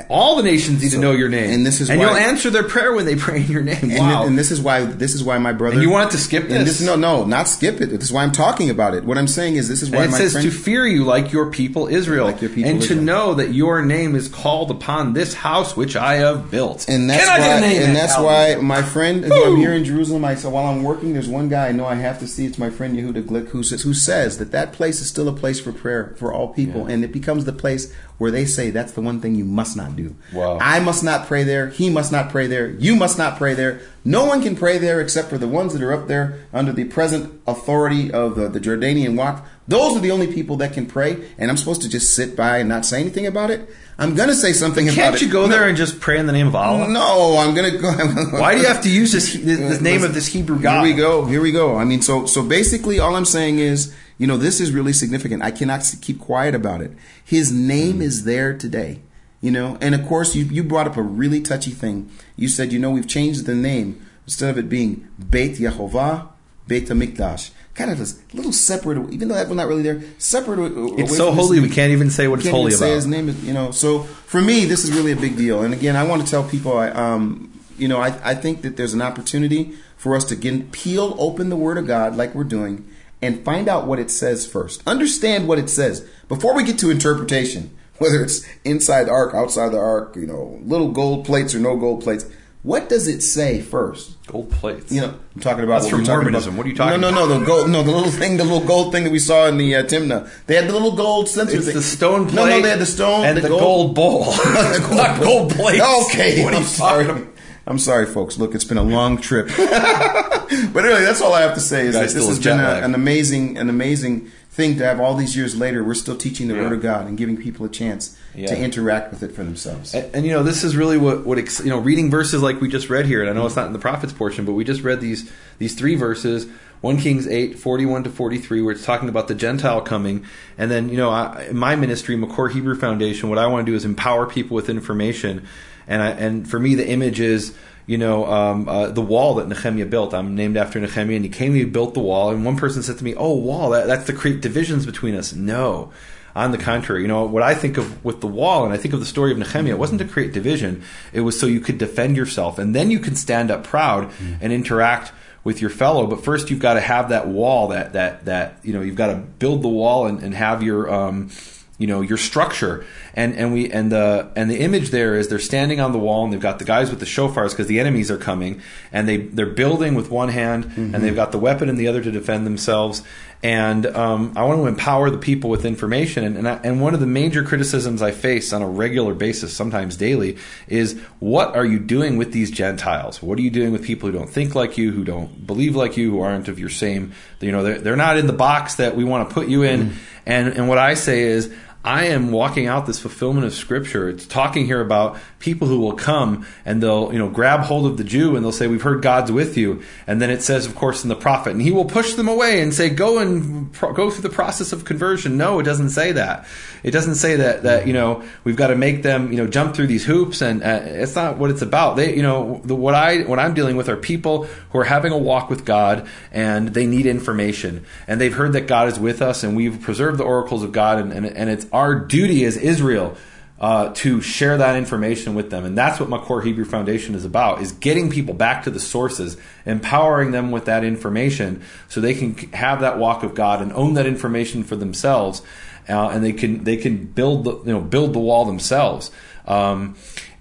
all 0.08 0.36
the 0.38 0.44
nations 0.44 0.82
need 0.82 0.92
to 0.92 0.98
know 0.98 1.12
your 1.12 1.30
name, 1.30 1.52
and 1.52 1.66
this 1.66 1.82
is 1.82 1.90
and 1.90 2.00
why- 2.00 2.06
you'll 2.08 2.16
answer 2.16 2.50
their 2.50 2.64
prayer 2.64 2.94
when 2.94 3.06
they 3.06 3.16
pray 3.28 3.42
in 3.42 3.48
your 3.48 3.62
name. 3.62 3.78
and, 3.92 3.98
wow! 3.98 4.26
and 4.26 4.38
this 4.38 4.52
is 4.52 4.62
why 4.62 4.86
this 4.86 5.14
is 5.14 5.24
why 5.24 5.38
my 5.38 5.52
brother. 5.52 5.76
And 5.76 5.84
you 5.84 5.90
wanted 5.90 6.12
to 6.12 6.18
skip 6.18 6.44
And 6.44 6.66
this? 6.68 6.82
no, 6.82 6.96
no, 6.96 7.26
not 7.26 7.48
skip 7.48 7.82
it. 7.82 7.88
This 7.88 8.04
is 8.04 8.12
why 8.12 8.24
I'm 8.24 8.32
talking 8.32 8.70
about 8.70 8.94
it. 8.94 9.04
What 9.04 9.18
I'm 9.18 9.28
saying 9.28 9.56
is 9.56 9.68
this 9.68 9.82
is 9.82 9.90
why 9.90 10.04
And 10.04 10.06
it 10.10 10.12
my 10.12 10.18
says 10.18 10.32
friend, 10.34 10.50
to 10.50 10.56
fear 10.56 10.86
you 10.88 11.04
like 11.04 11.32
your 11.32 11.52
people 11.52 11.88
Israel, 11.88 12.26
Like 12.26 12.42
your 12.42 12.50
people 12.50 12.72
and 12.72 12.82
to 12.84 12.96
know 12.96 13.34
that 13.34 13.54
your 13.54 13.84
name 13.84 14.16
is 14.16 14.28
called 14.28 14.72
upon 14.72 15.14
this 15.14 15.34
house 15.34 15.76
which 15.76 15.96
I 15.96 16.16
have 16.16 16.50
built. 16.52 16.88
And 16.88 17.10
that's 17.10 17.26
Can 17.26 17.62
why, 17.62 17.68
and 17.68 17.96
that's 17.96 18.18
why 18.18 18.56
my 18.56 18.82
friend 18.82 19.26
I'm 19.26 19.58
here 19.58 19.74
in 19.74 19.84
Jerusalem. 19.84 20.26
I 20.26 20.36
so 20.36 20.50
while 20.50 20.68
I'm 20.68 20.84
working, 20.84 21.14
there's 21.14 21.30
one 21.30 21.50
guy 21.50 21.68
I 21.68 21.72
know 21.72 21.86
I 21.86 21.96
have 21.96 22.20
to 22.20 22.28
see. 22.28 22.46
It's 22.46 22.58
my 22.58 22.70
friend 22.70 22.98
Yehuda 22.98 23.24
Glick 23.24 23.50
who 23.50 23.64
says 23.64 23.82
who 23.82 23.94
says 23.94 24.38
that 24.38 24.52
that 24.52 24.74
place 24.74 25.02
is 25.02 25.08
still 25.10 25.28
a 25.28 25.34
place 25.34 25.60
for 25.60 25.72
prayer 25.72 26.16
for 26.18 26.32
all 26.34 26.50
people, 26.54 26.86
and 26.86 27.04
it 27.04 27.12
becomes 27.12 27.46
the 27.46 27.54
place 27.54 27.94
where 28.20 28.30
they 28.30 28.46
say 28.46 28.70
that's 28.70 28.92
the 28.92 29.02
one 29.02 29.20
thing 29.20 29.34
you 29.34 29.46
must 29.46 29.76
not 29.76 29.96
do. 29.96 30.16
Wow. 30.32 30.60
I 30.62 30.80
must 30.80 31.04
not 31.04 31.26
pray 31.26 31.44
there. 31.44 31.70
He 31.70 31.90
must 31.90 32.12
not 32.12 32.30
pray 32.30 32.46
there. 32.46 32.70
You 32.70 32.96
must 32.96 33.18
not 33.18 33.38
pray 33.38 33.56
there. 33.56 33.82
No 34.06 34.26
one 34.26 34.44
can 34.44 34.56
pray 34.56 34.78
there 34.78 35.02
except 35.02 35.30
for 35.30 35.38
the 35.38 35.48
ones 35.48 35.74
that 35.74 35.82
are 35.82 35.94
up 35.94 36.08
there 36.08 36.40
under 36.54 36.72
the 36.72 36.84
present 36.84 37.42
authority 37.48 38.12
of 38.12 38.36
the, 38.36 38.48
the 38.48 38.60
Jordanian 38.60 39.16
Waqf. 39.16 39.44
Those 39.68 39.96
are 39.96 40.00
the 40.00 40.12
only 40.12 40.28
people 40.28 40.58
that 40.58 40.74
can 40.74 40.86
pray, 40.86 41.30
and 41.38 41.50
I'm 41.50 41.58
supposed 41.58 41.84
to 41.84 41.90
just 41.90 42.16
sit 42.16 42.36
by 42.36 42.58
and 42.58 42.68
not 42.68 42.86
say 42.86 43.00
anything 43.00 43.28
about 43.28 43.52
it. 43.52 43.70
I'm 44.00 44.16
gonna 44.16 44.34
say 44.34 44.54
something 44.54 44.88
about 44.88 44.98
it. 44.98 45.02
Can't 45.02 45.22
you 45.22 45.30
go 45.30 45.48
there 45.48 45.68
and 45.68 45.78
just 45.78 46.00
pray 46.00 46.18
in 46.18 46.26
the 46.26 46.32
name 46.32 46.48
of 46.48 46.56
Allah? 46.56 46.88
No, 46.88 47.38
I'm 47.38 47.54
gonna 47.54 47.78
go. 47.78 47.92
Why 48.40 48.56
do 48.56 48.62
you 48.62 48.68
have 48.68 48.82
to 48.84 48.90
use 48.90 49.12
this, 49.12 49.34
this, 49.34 49.60
this 49.60 49.82
name 49.82 50.04
of 50.04 50.14
this 50.14 50.26
Hebrew 50.26 50.60
God? 50.60 50.86
Here 50.86 50.94
we 50.94 50.98
go. 51.00 51.26
Here 51.26 51.42
we 51.42 51.52
go. 51.52 51.76
I 51.76 51.84
mean, 51.84 52.02
so 52.02 52.26
so 52.26 52.42
basically, 52.42 53.00
all 53.00 53.16
I'm 53.16 53.26
saying 53.26 53.60
is, 53.60 53.94
you 54.20 54.28
know, 54.28 54.38
this 54.38 54.60
is 54.62 54.72
really 54.72 54.94
significant. 54.94 55.42
I 55.42 55.50
cannot 55.52 55.82
keep 56.02 56.20
quiet 56.20 56.54
about 56.54 56.82
it. 56.82 56.92
His 57.26 57.52
name 57.52 57.96
Hmm. 57.96 58.02
is 58.04 58.24
there 58.26 58.54
today. 58.56 59.00
You 59.42 59.52
know, 59.52 59.78
and 59.80 59.96
of 59.96 60.06
course, 60.06 60.36
you 60.36 60.44
you 60.46 60.64
brought 60.64 60.86
up 60.86 60.98
a 60.98 61.02
really 61.02 61.40
touchy 61.42 61.72
thing. 61.72 62.10
You 62.36 62.48
said, 62.50 62.72
you 62.74 62.80
know, 62.80 62.92
we've 62.92 63.08
changed 63.08 63.46
the 63.46 63.56
name 63.56 63.96
instead 64.28 64.50
of 64.52 64.58
it 64.58 64.68
being 64.70 65.08
Beit 65.32 65.54
Yehovah, 65.58 66.28
Beit 66.68 66.90
Hamikdash. 66.90 67.52
Kind 67.74 67.90
of 67.92 67.98
this 68.00 68.20
little 68.34 68.52
separate, 68.52 68.98
even 69.14 69.30
though 69.30 69.36
that 69.36 69.48
was 69.48 69.56
not 69.56 69.68
really 69.70 69.84
there. 69.84 70.02
Separate. 70.18 70.60
It's 71.00 71.16
so 71.16 71.32
holy 71.32 71.62
we 71.62 71.70
can't 71.70 71.94
even 71.94 72.10
say 72.10 72.28
what 72.28 72.40
it's 72.42 72.50
holy 72.50 72.50
about. 72.50 72.52
can't 72.52 72.54
holy 72.54 72.68
even 72.74 72.78
say 72.80 72.86
about. 72.88 72.96
his 72.96 73.08
name 73.08 73.30
is, 73.30 73.44
you 73.48 73.54
know. 73.54 73.72
So 73.72 74.04
for 74.04 74.42
me, 74.42 74.66
this 74.66 74.84
is 74.84 74.92
really 74.92 75.14
a 75.14 75.16
big 75.16 75.38
deal. 75.38 75.64
And 75.64 75.74
again, 75.74 75.96
I 75.96 76.04
want 76.04 76.22
to 76.26 76.30
tell 76.30 76.44
people, 76.44 76.78
I, 76.78 76.90
um, 76.90 77.50
you 77.78 77.88
know, 77.88 78.00
I, 78.02 78.08
I 78.32 78.36
think 78.36 78.64
that 78.64 78.76
there's 78.76 78.94
an 78.94 79.02
opportunity 79.02 79.74
for 79.96 80.18
us 80.18 80.26
to 80.26 80.34
again 80.36 80.68
peel 80.74 81.16
open 81.18 81.48
the 81.48 81.56
Word 81.56 81.78
of 81.78 81.88
God 81.88 82.18
like 82.18 82.36
we're 82.36 82.44
doing 82.44 82.84
and 83.22 83.44
find 83.44 83.68
out 83.68 83.88
what 83.88 84.00
it 84.00 84.10
says 84.12 84.46
first. 84.48 84.82
Understand 84.88 85.48
what 85.48 85.60
it 85.60 85.70
says 85.70 86.08
before 86.28 86.54
we 86.56 86.64
get 86.64 86.80
to 86.80 86.90
interpretation. 86.92 87.76
Whether 88.00 88.24
it's 88.24 88.48
inside 88.64 89.06
the 89.08 89.12
ark, 89.12 89.34
outside 89.36 89.74
the 89.74 89.78
ark, 89.78 90.16
you 90.16 90.26
know, 90.26 90.58
little 90.64 90.90
gold 90.90 91.26
plates 91.26 91.54
or 91.54 91.60
no 91.60 91.76
gold 91.76 92.02
plates. 92.02 92.26
What 92.64 92.88
does 92.88 93.08
it 93.10 93.22
say 93.22 93.60
first? 93.62 94.16
Gold 94.26 94.52
plates. 94.52 94.90
You 94.90 95.02
know, 95.02 95.20
I'm 95.36 95.42
talking 95.42 95.66
about 95.66 95.82
That's 95.82 95.92
what 95.94 96.06
from 96.06 96.08
Mormonism. 96.08 96.54
about. 96.54 96.58
What 96.60 96.66
are 96.66 96.70
you 96.70 96.76
talking 96.76 97.02
No, 97.02 97.10
no, 97.12 97.26
no. 97.28 97.40
The 97.40 97.46
gold, 97.46 97.70
no, 97.70 97.84
the 97.84 97.92
little 97.92 98.12
thing, 98.12 98.38
the 98.38 98.44
little 98.46 98.66
gold 98.66 98.94
thing 98.94 99.04
that 99.04 99.12
we 99.12 99.20
saw 99.20 99.48
in 99.48 99.58
the 99.58 99.76
uh, 99.76 99.84
Timna. 99.84 100.30
They 100.46 100.56
had 100.56 100.68
the 100.68 100.74
little 100.74 100.96
gold 100.96 101.28
censer. 101.28 101.58
It's 101.58 101.66
thing. 101.68 101.76
the 101.76 101.82
stone 101.82 102.26
plate. 102.28 102.36
No, 102.36 102.46
no, 102.46 102.62
they 102.62 102.70
had 102.70 102.80
the 102.80 102.86
stone 102.86 103.26
and 103.26 103.38
the, 103.38 103.48
gold, 103.50 103.96
bowl. 103.96 104.26
The 104.34 104.94
Not 104.96 105.22
gold 105.22 105.52
plates. 105.52 105.84
Okay, 106.14 106.42
What 106.44 106.54
are 106.54 106.58
I'm 106.58 106.62
you 106.64 106.68
sorry. 106.68 107.06
about? 107.06 107.28
I'm 107.68 107.80
sorry, 107.80 108.06
folks. 108.06 108.38
Look, 108.40 108.56
it's 108.56 108.64
been 108.64 108.78
a 108.78 108.84
long 108.84 109.18
trip, 109.18 109.48
but 109.58 110.74
really, 110.84 111.04
that's 111.04 111.22
all 111.22 111.34
I 111.34 111.42
have 111.42 111.54
to 111.56 111.60
say 111.62 111.86
is 111.86 111.94
that 111.94 112.10
this 112.10 112.28
has 112.28 112.40
been 112.40 112.60
a, 112.60 112.82
an 112.84 112.96
amazing, 112.96 113.58
an 113.58 113.70
amazing 113.70 114.32
thing 114.50 114.78
to 114.78 114.84
have. 114.86 115.00
All 115.00 115.14
these 115.16 115.38
years 115.38 115.56
later, 115.56 115.84
we're 115.84 115.94
still 115.94 116.18
teaching 116.18 116.48
the 116.48 116.56
Yeah. 116.56 116.64
Word 116.64 116.74
of 116.74 116.82
God 116.82 117.08
and 117.08 117.18
giving 117.18 117.38
people 117.38 117.66
a 117.66 117.70
chance 117.70 118.18
Yeah. 118.36 118.48
to 118.48 118.58
interact 118.58 119.12
with 119.12 119.22
it 119.24 119.34
for 119.34 119.44
themselves. 119.44 119.94
And, 119.94 120.14
and, 120.16 120.26
you 120.26 120.32
know, 120.32 120.42
this 120.44 120.64
is 120.64 120.76
really 120.76 120.98
what 120.98 121.26
what 121.26 121.38
ex, 121.38 121.60
you 121.60 121.70
know, 121.70 121.78
reading 121.78 122.10
verses 122.10 122.42
like 122.42 122.60
we 122.60 122.68
just 122.70 122.90
read 122.90 123.06
here. 123.06 123.22
And 123.22 123.30
I 123.30 123.34
know 123.34 123.46
it's 123.46 123.56
not 123.56 123.68
in 123.68 123.74
the 123.74 123.80
prophets 123.80 124.14
portion, 124.14 124.46
but 124.46 124.54
we 124.54 124.64
just 124.64 124.82
read 124.82 125.00
these 125.02 125.32
these 125.60 125.76
three 125.76 125.96
verses. 125.96 126.48
1 126.82 126.96
Kings 126.98 127.28
8, 127.28 127.60
41 127.60 128.06
to 128.06 128.10
43, 128.10 128.62
where 128.62 128.72
it's 128.74 128.86
talking 128.86 129.10
about 129.10 129.28
the 129.28 129.36
Gentile 129.36 129.82
coming. 129.82 130.26
And 130.58 130.72
then, 130.72 130.88
you 130.88 130.96
know, 130.96 131.10
I, 131.10 131.48
in 131.50 131.58
my 131.58 131.76
ministry, 131.76 132.16
Makor 132.16 132.50
Hebrew 132.50 132.74
Foundation, 132.74 133.28
what 133.28 133.38
I 133.38 133.48
want 133.48 133.66
to 133.66 133.70
do 133.72 133.76
is 133.76 133.84
empower 133.84 134.26
people 134.26 134.56
with 134.56 134.70
information. 134.70 135.46
And 135.90 136.02
I, 136.02 136.10
and 136.12 136.50
for 136.50 136.60
me, 136.60 136.76
the 136.76 136.88
image 136.88 137.20
is, 137.20 137.54
you 137.88 137.98
know, 137.98 138.26
um, 138.28 138.70
uh, 138.70 138.88
the 138.88 139.02
wall 139.02 139.36
that 139.36 139.48
Nehemiah 139.50 139.88
built. 139.88 140.14
I'm 140.14 140.36
named 140.36 140.56
after 140.56 140.80
Nehemiah, 140.80 141.16
and 141.16 141.26
he 141.26 141.30
came 141.30 141.52
and 141.54 141.58
he 141.58 141.66
built 141.66 141.96
the 141.96 142.00
wall. 142.00 142.30
And 142.30 142.46
one 142.46 142.56
person 142.56 142.84
said 142.84 143.00
to 143.00 143.04
me, 143.04 143.16
"Oh, 143.16 143.34
wall, 143.34 143.72
that, 143.72 143.88
that's 143.88 144.06
to 144.06 144.14
create 144.14 144.42
divisions 144.42 144.86
between 144.86 145.16
us." 145.16 145.34
No, 145.34 145.92
on 146.36 146.52
the 146.52 146.60
contrary, 146.60 147.02
you 147.02 147.08
know 147.08 147.26
what 147.26 147.42
I 147.42 147.56
think 147.56 147.78
of 147.78 148.06
with 148.06 148.22
the 148.22 148.28
wall, 148.28 148.64
and 148.64 148.74
I 148.74 148.78
think 148.78 148.94
of 148.94 149.00
the 149.00 149.06
story 149.08 149.32
of 149.32 149.40
Nehemiah. 149.40 149.74
It 149.74 149.80
wasn't 149.80 150.00
to 150.00 150.08
create 150.08 150.32
division; 150.32 150.84
it 151.12 151.22
was 151.22 151.40
so 151.40 151.48
you 151.48 151.60
could 151.60 151.80
defend 151.80 152.16
yourself, 152.16 152.60
and 152.60 152.76
then 152.76 152.92
you 152.92 153.00
can 153.00 153.16
stand 153.16 153.50
up 153.50 153.64
proud 153.64 154.12
and 154.40 154.54
interact 154.54 155.12
with 155.44 155.60
your 155.60 155.72
fellow. 155.72 156.06
But 156.06 156.24
first, 156.24 156.52
you've 156.52 156.60
got 156.60 156.76
to 156.76 156.82
have 156.82 157.10
that 157.10 157.28
wall. 157.28 157.70
That 157.70 157.94
that 157.94 158.26
that 158.26 158.60
you 158.64 158.74
know, 158.74 158.82
you've 158.82 158.96
got 158.96 159.08
to 159.08 159.16
build 159.16 159.64
the 159.64 159.70
wall 159.70 160.06
and, 160.06 160.22
and 160.22 160.36
have 160.36 160.62
your 160.62 160.94
um, 160.94 161.32
you 161.80 161.88
know 161.88 162.02
your 162.02 162.18
structure 162.18 162.86
and 163.14 163.36
and 163.36 163.54
we 163.54 163.72
and 163.72 163.92
the 163.92 164.32
and 164.36 164.50
the 164.50 164.60
image 164.60 164.90
there 164.90 165.16
is 165.16 165.28
they're 165.28 165.40
standing 165.40 165.80
on 165.80 165.92
the 165.92 166.00
wall 166.00 166.24
and 166.24 166.34
they've 166.34 166.40
got 166.40 166.60
the 166.60 166.66
guys 166.66 166.90
with 166.90 167.00
the 167.00 167.06
shofars 167.06 167.52
because 167.52 167.68
the 167.68 167.80
enemies 167.80 168.10
are 168.12 168.18
coming 168.18 168.62
and 168.92 169.08
they 169.08 169.18
they're 169.18 169.46
building 169.46 169.96
with 169.96 170.10
one 170.10 170.30
hand 170.30 170.66
mm-hmm. 170.66 170.96
and 170.96 171.04
they've 171.04 171.16
got 171.16 171.32
the 171.32 171.40
weapon 171.40 171.70
in 171.70 171.76
the 171.76 171.88
other 171.88 172.02
to 172.02 172.12
defend 172.12 172.46
themselves 172.46 173.04
and 173.42 173.86
um, 173.86 174.34
I 174.36 174.44
want 174.44 174.60
to 174.60 174.68
empower 174.68 175.10
the 175.10 175.18
people 175.18 175.50
with 175.50 175.64
information. 175.64 176.26
And 176.26 176.38
and, 176.38 176.48
I, 176.48 176.60
and, 176.62 176.82
one 176.82 176.94
of 176.94 177.00
the 177.00 177.06
major 177.06 177.42
criticisms 177.42 178.02
I 178.02 178.12
face 178.12 178.52
on 178.52 178.62
a 178.62 178.68
regular 178.68 179.14
basis, 179.14 179.56
sometimes 179.56 179.96
daily, 179.96 180.38
is 180.68 181.00
what 181.20 181.56
are 181.56 181.66
you 181.66 181.80
doing 181.80 182.18
with 182.18 182.34
these 182.34 182.52
Gentiles? 182.52 183.24
What 183.24 183.40
are 183.40 183.42
you 183.42 183.50
doing 183.50 183.72
with 183.72 183.84
people 183.84 184.12
who 184.12 184.18
don't 184.18 184.30
think 184.30 184.56
like 184.56 184.78
you, 184.78 184.92
who 184.92 185.06
don't 185.06 185.48
believe 185.48 185.74
like 185.76 185.96
you, 185.96 186.12
who 186.12 186.22
aren't 186.22 186.50
of 186.50 186.60
your 186.60 186.70
same? 186.70 187.14
You 187.40 187.54
know, 187.54 187.64
they're, 187.64 187.80
they're 187.80 187.96
not 187.96 188.18
in 188.18 188.28
the 188.28 188.34
box 188.34 188.76
that 188.76 188.98
we 188.98 189.06
want 189.06 189.30
to 189.30 189.34
put 189.34 189.48
you 189.48 189.64
in. 189.64 189.92
Mm. 189.92 189.96
And 190.26 190.48
and 190.50 190.68
what 190.68 190.78
I 190.78 190.96
say 190.96 191.22
is 191.22 191.54
I 191.84 192.08
am 192.08 192.32
walking 192.32 192.68
out 192.68 192.86
this 192.88 193.00
fulfillment 193.00 193.46
of 193.46 193.54
Scripture. 193.54 194.10
It's 194.10 194.26
talking 194.26 194.66
here 194.66 194.82
about 194.82 195.18
people 195.40 195.66
who 195.70 195.80
will 195.80 195.94
come 195.94 196.46
and 196.66 196.84
they'll, 196.84 197.14
you 197.14 197.18
know, 197.18 197.30
grab 197.30 197.62
hold 197.62 197.86
of 197.86 197.96
the 197.96 198.04
Jew 198.04 198.36
and 198.36 198.44
they'll 198.44 198.52
say, 198.52 198.68
"We've 198.68 198.82
heard 198.82 199.02
God's 199.02 199.32
with 199.32 199.58
you." 199.58 199.82
And 200.06 200.22
then 200.22 200.30
it 200.30 200.42
says, 200.42 200.66
of 200.66 200.76
course, 200.76 201.04
in 201.04 201.10
the 201.10 201.16
prophet, 201.16 201.52
and 201.52 201.62
he 201.62 201.72
will 201.72 201.86
push 201.86 202.16
them 202.16 202.28
away 202.28 202.62
and 202.62 202.74
say, 202.74 202.90
"Go 202.90 203.20
and 203.20 203.72
pro- 203.72 203.94
go 203.94 204.12
through 204.12 204.24
the 204.24 204.30
process 204.30 204.74
of 204.74 204.84
conversion." 204.84 205.38
No, 205.38 205.58
it 205.60 205.64
doesn't 205.64 205.92
say 205.92 206.12
that. 206.12 206.46
It 206.84 206.92
doesn't 206.92 207.16
say 207.16 207.38
that 207.38 207.64
that 207.64 207.88
you 207.88 207.94
know 207.94 208.24
we've 208.44 208.58
got 208.58 208.68
to 208.68 208.76
make 208.76 209.02
them, 209.02 209.32
you 209.32 209.38
know, 209.38 209.48
jump 209.48 209.74
through 209.74 209.88
these 209.88 210.04
hoops, 210.04 210.42
and 210.42 210.62
uh, 210.62 210.82
it's 210.84 211.16
not 211.16 211.38
what 211.38 211.50
it's 211.50 211.62
about. 211.62 211.96
They, 211.96 212.14
you 212.14 212.24
know, 212.24 212.60
the, 212.66 212.76
what 212.76 212.94
I 212.94 213.22
what 213.22 213.40
I'm 213.40 213.54
dealing 213.54 213.78
with 213.78 213.88
are 213.88 213.96
people 213.96 214.48
who 214.72 214.80
are 214.80 214.84
having 214.84 215.14
a 215.14 215.18
walk 215.18 215.50
with 215.50 215.64
God 215.64 216.08
and 216.34 216.70
they 216.74 216.86
need 216.86 217.06
information, 217.06 217.86
and 218.06 218.20
they've 218.20 218.34
heard 218.34 218.52
that 218.52 218.68
God 218.68 218.90
is 218.90 219.00
with 219.00 219.22
us, 219.22 219.44
and 219.44 219.56
we've 219.56 219.80
preserved 219.80 220.18
the 220.18 220.26
oracles 220.26 220.62
of 220.62 220.74
God, 220.74 221.00
and 221.00 221.14
and, 221.14 221.26
and 221.26 221.50
it's 221.50 221.69
our 221.72 221.96
duty 221.96 222.46
as 222.46 222.58
Israel 222.58 223.18
uh, 223.60 223.92
to 223.94 224.22
share 224.22 224.58
that 224.58 224.78
information 224.78 225.36
with 225.36 225.50
them. 225.50 225.66
And 225.66 225.78
that's 225.78 226.00
what 226.00 226.10
Makor 226.10 226.44
Hebrew 226.44 226.64
Foundation 226.64 227.14
is 227.14 227.26
about, 227.26 227.62
is 227.62 227.74
getting 227.74 228.10
people 228.10 228.34
back 228.34 228.64
to 228.64 228.72
the 228.72 228.80
sources, 228.80 229.36
empowering 229.66 230.32
them 230.32 230.52
with 230.52 230.66
that 230.66 230.84
information 230.84 231.62
so 231.90 232.00
they 232.00 232.14
can 232.14 232.36
have 232.54 232.80
that 232.82 232.98
walk 232.98 233.24
of 233.24 233.36
God 233.36 233.62
and 233.62 233.74
own 233.74 233.96
that 233.96 234.06
information 234.06 234.64
for 234.64 234.78
themselves. 234.78 235.42
Uh, 235.90 236.10
and 236.10 236.24
they 236.24 236.32
can 236.32 236.64
they 236.64 236.78
can 236.78 237.06
build 237.06 237.44
the 237.44 237.58
you 237.58 237.74
know 237.74 237.82
build 237.82 238.14
the 238.14 238.20
wall 238.20 238.46
themselves. 238.46 239.12
Um, 239.46 239.96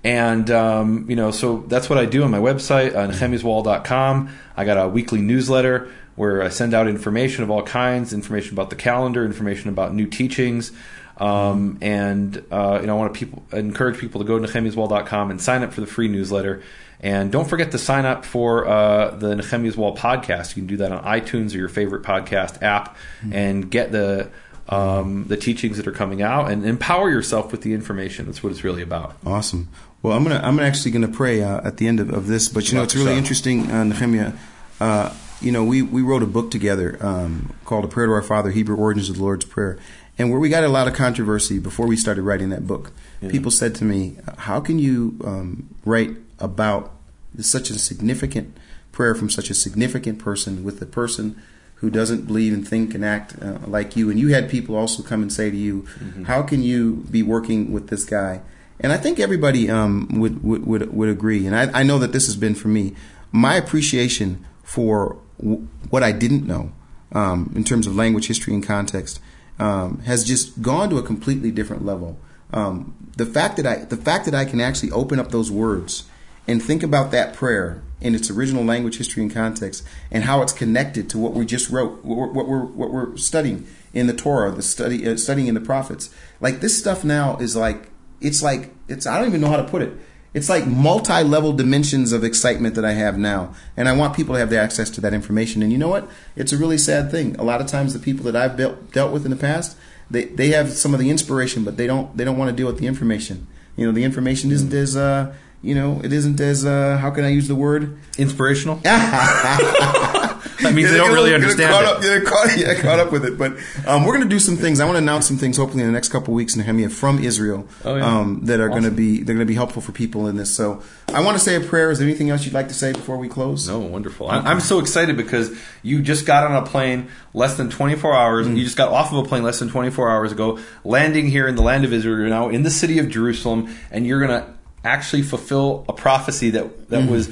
and 0.04 0.48
um, 0.50 1.06
you 1.08 1.16
know, 1.16 1.30
so 1.30 1.64
that's 1.66 1.90
what 1.90 1.98
I 1.98 2.04
do 2.04 2.22
on 2.22 2.30
my 2.30 2.38
website, 2.38 2.94
uh, 2.94 3.08
nehemiaswall.com. 3.08 4.28
I 4.56 4.64
got 4.64 4.76
a 4.76 4.88
weekly 4.88 5.20
newsletter 5.20 5.90
where 6.14 6.42
I 6.42 6.50
send 6.50 6.74
out 6.74 6.86
information 6.86 7.44
of 7.44 7.50
all 7.50 7.62
kinds, 7.62 8.12
information 8.12 8.52
about 8.52 8.70
the 8.70 8.76
calendar, 8.76 9.24
information 9.24 9.70
about 9.70 9.94
new 9.94 10.06
teachings. 10.06 10.70
Um, 11.18 11.78
and 11.80 12.36
uh, 12.50 12.78
you 12.80 12.86
know, 12.86 12.94
I 12.94 12.98
want 12.98 13.14
to 13.14 13.18
people 13.18 13.42
encourage 13.52 13.98
people 13.98 14.20
to 14.20 14.26
go 14.26 14.38
to 14.38 14.46
nehemiaswall.com 14.46 15.30
and 15.30 15.40
sign 15.40 15.62
up 15.62 15.72
for 15.72 15.80
the 15.80 15.86
free 15.86 16.08
newsletter. 16.08 16.62
And 17.00 17.30
don't 17.30 17.48
forget 17.48 17.70
to 17.72 17.78
sign 17.78 18.06
up 18.06 18.24
for 18.24 18.66
uh, 18.66 19.10
the 19.10 19.36
Nehemia's 19.36 19.76
Wall 19.76 19.96
podcast. 19.96 20.56
You 20.56 20.62
can 20.62 20.66
do 20.66 20.76
that 20.78 20.90
on 20.90 21.04
iTunes 21.04 21.54
or 21.54 21.58
your 21.58 21.68
favorite 21.68 22.02
podcast 22.02 22.62
app, 22.62 22.96
mm-hmm. 23.20 23.32
and 23.32 23.70
get 23.70 23.92
the 23.92 24.30
um, 24.68 25.24
the 25.28 25.36
teachings 25.36 25.76
that 25.76 25.86
are 25.86 25.92
coming 25.92 26.22
out 26.22 26.50
and 26.50 26.66
empower 26.66 27.08
yourself 27.08 27.52
with 27.52 27.62
the 27.62 27.72
information. 27.72 28.26
That's 28.26 28.42
what 28.42 28.50
it's 28.50 28.64
really 28.64 28.82
about. 28.82 29.16
Awesome. 29.24 29.68
Well, 30.02 30.16
I'm 30.16 30.22
gonna 30.22 30.40
I'm 30.42 30.60
actually 30.60 30.90
gonna 30.90 31.08
pray 31.08 31.42
uh, 31.42 31.66
at 31.66 31.76
the 31.78 31.88
end 31.88 32.00
of, 32.00 32.10
of, 32.10 32.26
this, 32.26 32.48
but 32.48 32.68
you 32.68 32.76
know 32.76 32.84
it's 32.84 32.94
really 32.94 33.16
interesting, 33.16 33.70
uh, 33.70 33.84
Nehemia. 33.84 34.36
Uh, 34.80 35.12
you 35.40 35.52
know, 35.52 35.64
we, 35.64 35.82
we 35.82 36.02
wrote 36.02 36.22
a 36.22 36.26
book 36.26 36.50
together 36.50 36.98
um, 37.00 37.52
called 37.64 37.84
A 37.84 37.88
Prayer 37.88 38.06
to 38.06 38.12
Our 38.12 38.22
Father: 38.22 38.50
Hebrew 38.50 38.76
Origins 38.76 39.08
of 39.08 39.16
the 39.16 39.22
Lord's 39.22 39.44
Prayer, 39.44 39.78
and 40.18 40.30
where 40.30 40.40
we 40.40 40.48
got 40.48 40.64
a 40.64 40.68
lot 40.68 40.88
of 40.88 40.94
controversy 40.94 41.58
before 41.58 41.86
we 41.86 41.96
started 41.96 42.22
writing 42.22 42.50
that 42.50 42.66
book. 42.66 42.92
Yeah. 43.20 43.30
People 43.30 43.50
said 43.50 43.74
to 43.76 43.84
me, 43.84 44.16
"How 44.38 44.60
can 44.60 44.78
you 44.78 45.18
um, 45.24 45.74
write 45.84 46.16
about 46.38 46.92
such 47.38 47.70
a 47.70 47.78
significant 47.78 48.56
prayer 48.92 49.14
from 49.14 49.30
such 49.30 49.48
a 49.48 49.54
significant 49.54 50.18
person 50.18 50.64
with 50.64 50.82
a 50.82 50.86
person 50.86 51.40
who 51.76 51.90
doesn't 51.90 52.26
believe 52.26 52.52
and 52.52 52.66
think 52.66 52.94
and 52.94 53.04
act 53.04 53.36
uh, 53.40 53.58
like 53.66 53.96
you?" 53.96 54.10
And 54.10 54.18
you 54.18 54.28
had 54.28 54.50
people 54.50 54.74
also 54.74 55.02
come 55.02 55.22
and 55.22 55.32
say 55.32 55.50
to 55.50 55.56
you, 55.56 55.82
mm-hmm. 55.82 56.24
"How 56.24 56.42
can 56.42 56.62
you 56.62 57.06
be 57.10 57.22
working 57.22 57.72
with 57.72 57.88
this 57.88 58.04
guy?" 58.04 58.40
And 58.80 58.92
I 58.92 58.96
think 58.96 59.18
everybody 59.18 59.68
um, 59.68 60.08
would, 60.20 60.42
would, 60.44 60.66
would 60.66 60.94
would 60.94 61.08
agree. 61.08 61.46
And 61.46 61.54
I, 61.54 61.80
I 61.80 61.82
know 61.82 61.98
that 61.98 62.12
this 62.12 62.26
has 62.26 62.36
been 62.36 62.54
for 62.54 62.68
me 62.68 62.94
my 63.30 63.54
appreciation 63.54 64.44
for 64.62 65.18
w- 65.40 65.66
what 65.90 66.02
I 66.02 66.12
didn't 66.12 66.46
know 66.46 66.72
um, 67.12 67.52
in 67.54 67.64
terms 67.64 67.86
of 67.86 67.96
language, 67.96 68.26
history, 68.26 68.54
and 68.54 68.64
context 68.64 69.20
um, 69.58 70.00
has 70.00 70.24
just 70.24 70.62
gone 70.62 70.90
to 70.90 70.98
a 70.98 71.02
completely 71.02 71.50
different 71.50 71.84
level. 71.84 72.18
Um, 72.52 72.94
the 73.16 73.26
fact 73.26 73.56
that 73.56 73.66
I 73.66 73.84
the 73.84 73.96
fact 73.96 74.24
that 74.24 74.34
I 74.34 74.44
can 74.44 74.60
actually 74.60 74.90
open 74.92 75.18
up 75.18 75.30
those 75.30 75.50
words 75.50 76.04
and 76.46 76.62
think 76.62 76.82
about 76.82 77.10
that 77.10 77.34
prayer 77.34 77.82
in 78.00 78.14
its 78.14 78.30
original 78.30 78.64
language, 78.64 78.98
history, 78.98 79.22
and 79.22 79.32
context, 79.32 79.84
and 80.10 80.24
how 80.24 80.40
it's 80.42 80.52
connected 80.52 81.10
to 81.10 81.18
what 81.18 81.34
we 81.34 81.44
just 81.44 81.68
wrote, 81.68 82.04
what 82.04 82.34
we're 82.34 82.64
what 82.64 82.90
we're, 82.90 83.16
studying 83.16 83.66
in 83.92 84.06
the 84.06 84.14
Torah, 84.14 84.50
the 84.52 84.62
study 84.62 85.06
uh, 85.06 85.16
studying 85.16 85.48
in 85.48 85.54
the 85.54 85.60
prophets. 85.60 86.10
Like 86.40 86.60
this 86.60 86.78
stuff 86.78 87.04
now 87.04 87.36
is 87.38 87.56
like 87.56 87.90
it's 88.20 88.42
like 88.42 88.74
it's 88.86 89.06
I 89.06 89.18
don't 89.18 89.28
even 89.28 89.40
know 89.40 89.48
how 89.48 89.56
to 89.56 89.64
put 89.64 89.82
it 89.82 89.92
it's 90.38 90.48
like 90.48 90.68
multi-level 90.68 91.52
dimensions 91.52 92.12
of 92.12 92.22
excitement 92.22 92.76
that 92.76 92.84
I 92.84 92.92
have 92.92 93.18
now, 93.18 93.54
and 93.76 93.88
I 93.88 93.92
want 93.92 94.14
people 94.14 94.34
to 94.34 94.38
have 94.38 94.50
the 94.50 94.58
access 94.58 94.88
to 94.90 95.00
that 95.00 95.12
information. 95.12 95.64
And 95.64 95.72
you 95.72 95.78
know 95.78 95.88
what? 95.88 96.08
It's 96.36 96.52
a 96.52 96.56
really 96.56 96.78
sad 96.78 97.10
thing. 97.10 97.34
A 97.40 97.42
lot 97.42 97.60
of 97.60 97.66
times, 97.66 97.92
the 97.92 97.98
people 97.98 98.24
that 98.26 98.36
I've 98.36 98.56
built, 98.56 98.92
dealt 98.92 99.12
with 99.12 99.24
in 99.24 99.32
the 99.32 99.36
past, 99.36 99.76
they 100.08 100.26
they 100.26 100.50
have 100.50 100.70
some 100.70 100.94
of 100.94 101.00
the 101.00 101.10
inspiration, 101.10 101.64
but 101.64 101.76
they 101.76 101.88
don't 101.88 102.16
they 102.16 102.24
don't 102.24 102.38
want 102.38 102.50
to 102.50 102.56
deal 102.56 102.68
with 102.68 102.78
the 102.78 102.86
information. 102.86 103.48
You 103.76 103.86
know, 103.86 103.92
the 103.92 104.04
information 104.04 104.52
isn't 104.52 104.72
as 104.72 104.96
uh, 104.96 105.34
you 105.60 105.74
know, 105.74 106.00
it 106.04 106.12
isn't 106.12 106.38
as 106.40 106.64
uh, 106.64 106.98
how 106.98 107.10
can 107.10 107.24
I 107.24 107.30
use 107.30 107.48
the 107.48 107.56
word 107.56 107.98
inspirational? 108.16 108.80
that 110.62 110.74
means 110.74 110.86
yeah, 110.86 110.92
they 110.92 110.98
don't 110.98 111.12
really 111.12 111.34
understand 111.34 111.70
caught 111.70 111.82
it. 111.82 111.88
Up, 111.88 112.02
yeah, 112.02 112.30
caught, 112.30 112.58
yeah, 112.58 112.74
caught 112.80 112.98
up 112.98 113.12
with 113.12 113.24
it. 113.24 113.38
But 113.38 113.52
um, 113.86 114.04
we're 114.04 114.16
going 114.16 114.28
to 114.28 114.34
do 114.34 114.38
some 114.38 114.56
things. 114.56 114.80
I 114.80 114.84
want 114.84 114.96
to 114.96 115.02
announce 115.02 115.26
some 115.26 115.36
things, 115.36 115.56
hopefully, 115.56 115.82
in 115.82 115.88
the 115.88 115.92
next 115.92 116.08
couple 116.08 116.34
of 116.34 116.36
weeks, 116.36 116.56
Nehemia, 116.56 116.90
from 116.90 117.22
Israel, 117.22 117.66
oh, 117.84 117.96
yeah. 117.96 118.04
um, 118.04 118.40
that 118.44 118.60
are 118.60 118.70
awesome. 118.70 118.82
going 118.82 118.90
to 118.90 118.96
be 118.96 119.22
they're 119.22 119.34
going 119.34 119.46
to 119.46 119.50
be 119.50 119.54
helpful 119.54 119.82
for 119.82 119.92
people 119.92 120.26
in 120.26 120.36
this. 120.36 120.54
So 120.54 120.82
I 121.12 121.20
want 121.22 121.36
to 121.36 121.42
say 121.42 121.54
a 121.54 121.60
prayer. 121.60 121.90
Is 121.90 121.98
there 121.98 122.08
anything 122.08 122.30
else 122.30 122.44
you'd 122.44 122.54
like 122.54 122.68
to 122.68 122.74
say 122.74 122.92
before 122.92 123.16
we 123.16 123.28
close? 123.28 123.68
No, 123.68 123.78
wonderful. 123.78 124.30
I'm 124.30 124.60
so 124.60 124.78
excited 124.78 125.16
because 125.16 125.56
you 125.82 126.02
just 126.02 126.26
got 126.26 126.50
on 126.50 126.62
a 126.62 126.66
plane 126.66 127.08
less 127.34 127.56
than 127.56 127.70
24 127.70 128.14
hours. 128.14 128.48
Mm. 128.48 128.56
You 128.56 128.64
just 128.64 128.76
got 128.76 128.90
off 128.90 129.12
of 129.12 129.24
a 129.24 129.28
plane 129.28 129.42
less 129.42 129.58
than 129.58 129.68
24 129.68 130.10
hours 130.10 130.32
ago, 130.32 130.58
landing 130.84 131.28
here 131.28 131.46
in 131.46 131.54
the 131.54 131.62
land 131.62 131.84
of 131.84 131.92
Israel. 131.92 132.18
You're 132.18 132.28
now 132.28 132.48
in 132.48 132.62
the 132.62 132.70
city 132.70 132.98
of 132.98 133.08
Jerusalem, 133.08 133.74
and 133.90 134.06
you're 134.06 134.24
going 134.24 134.42
to 134.42 134.54
actually 134.84 135.22
fulfill 135.22 135.84
a 135.88 135.92
prophecy 135.92 136.50
that 136.50 136.88
that 136.90 137.02
mm. 137.02 137.10
was 137.10 137.30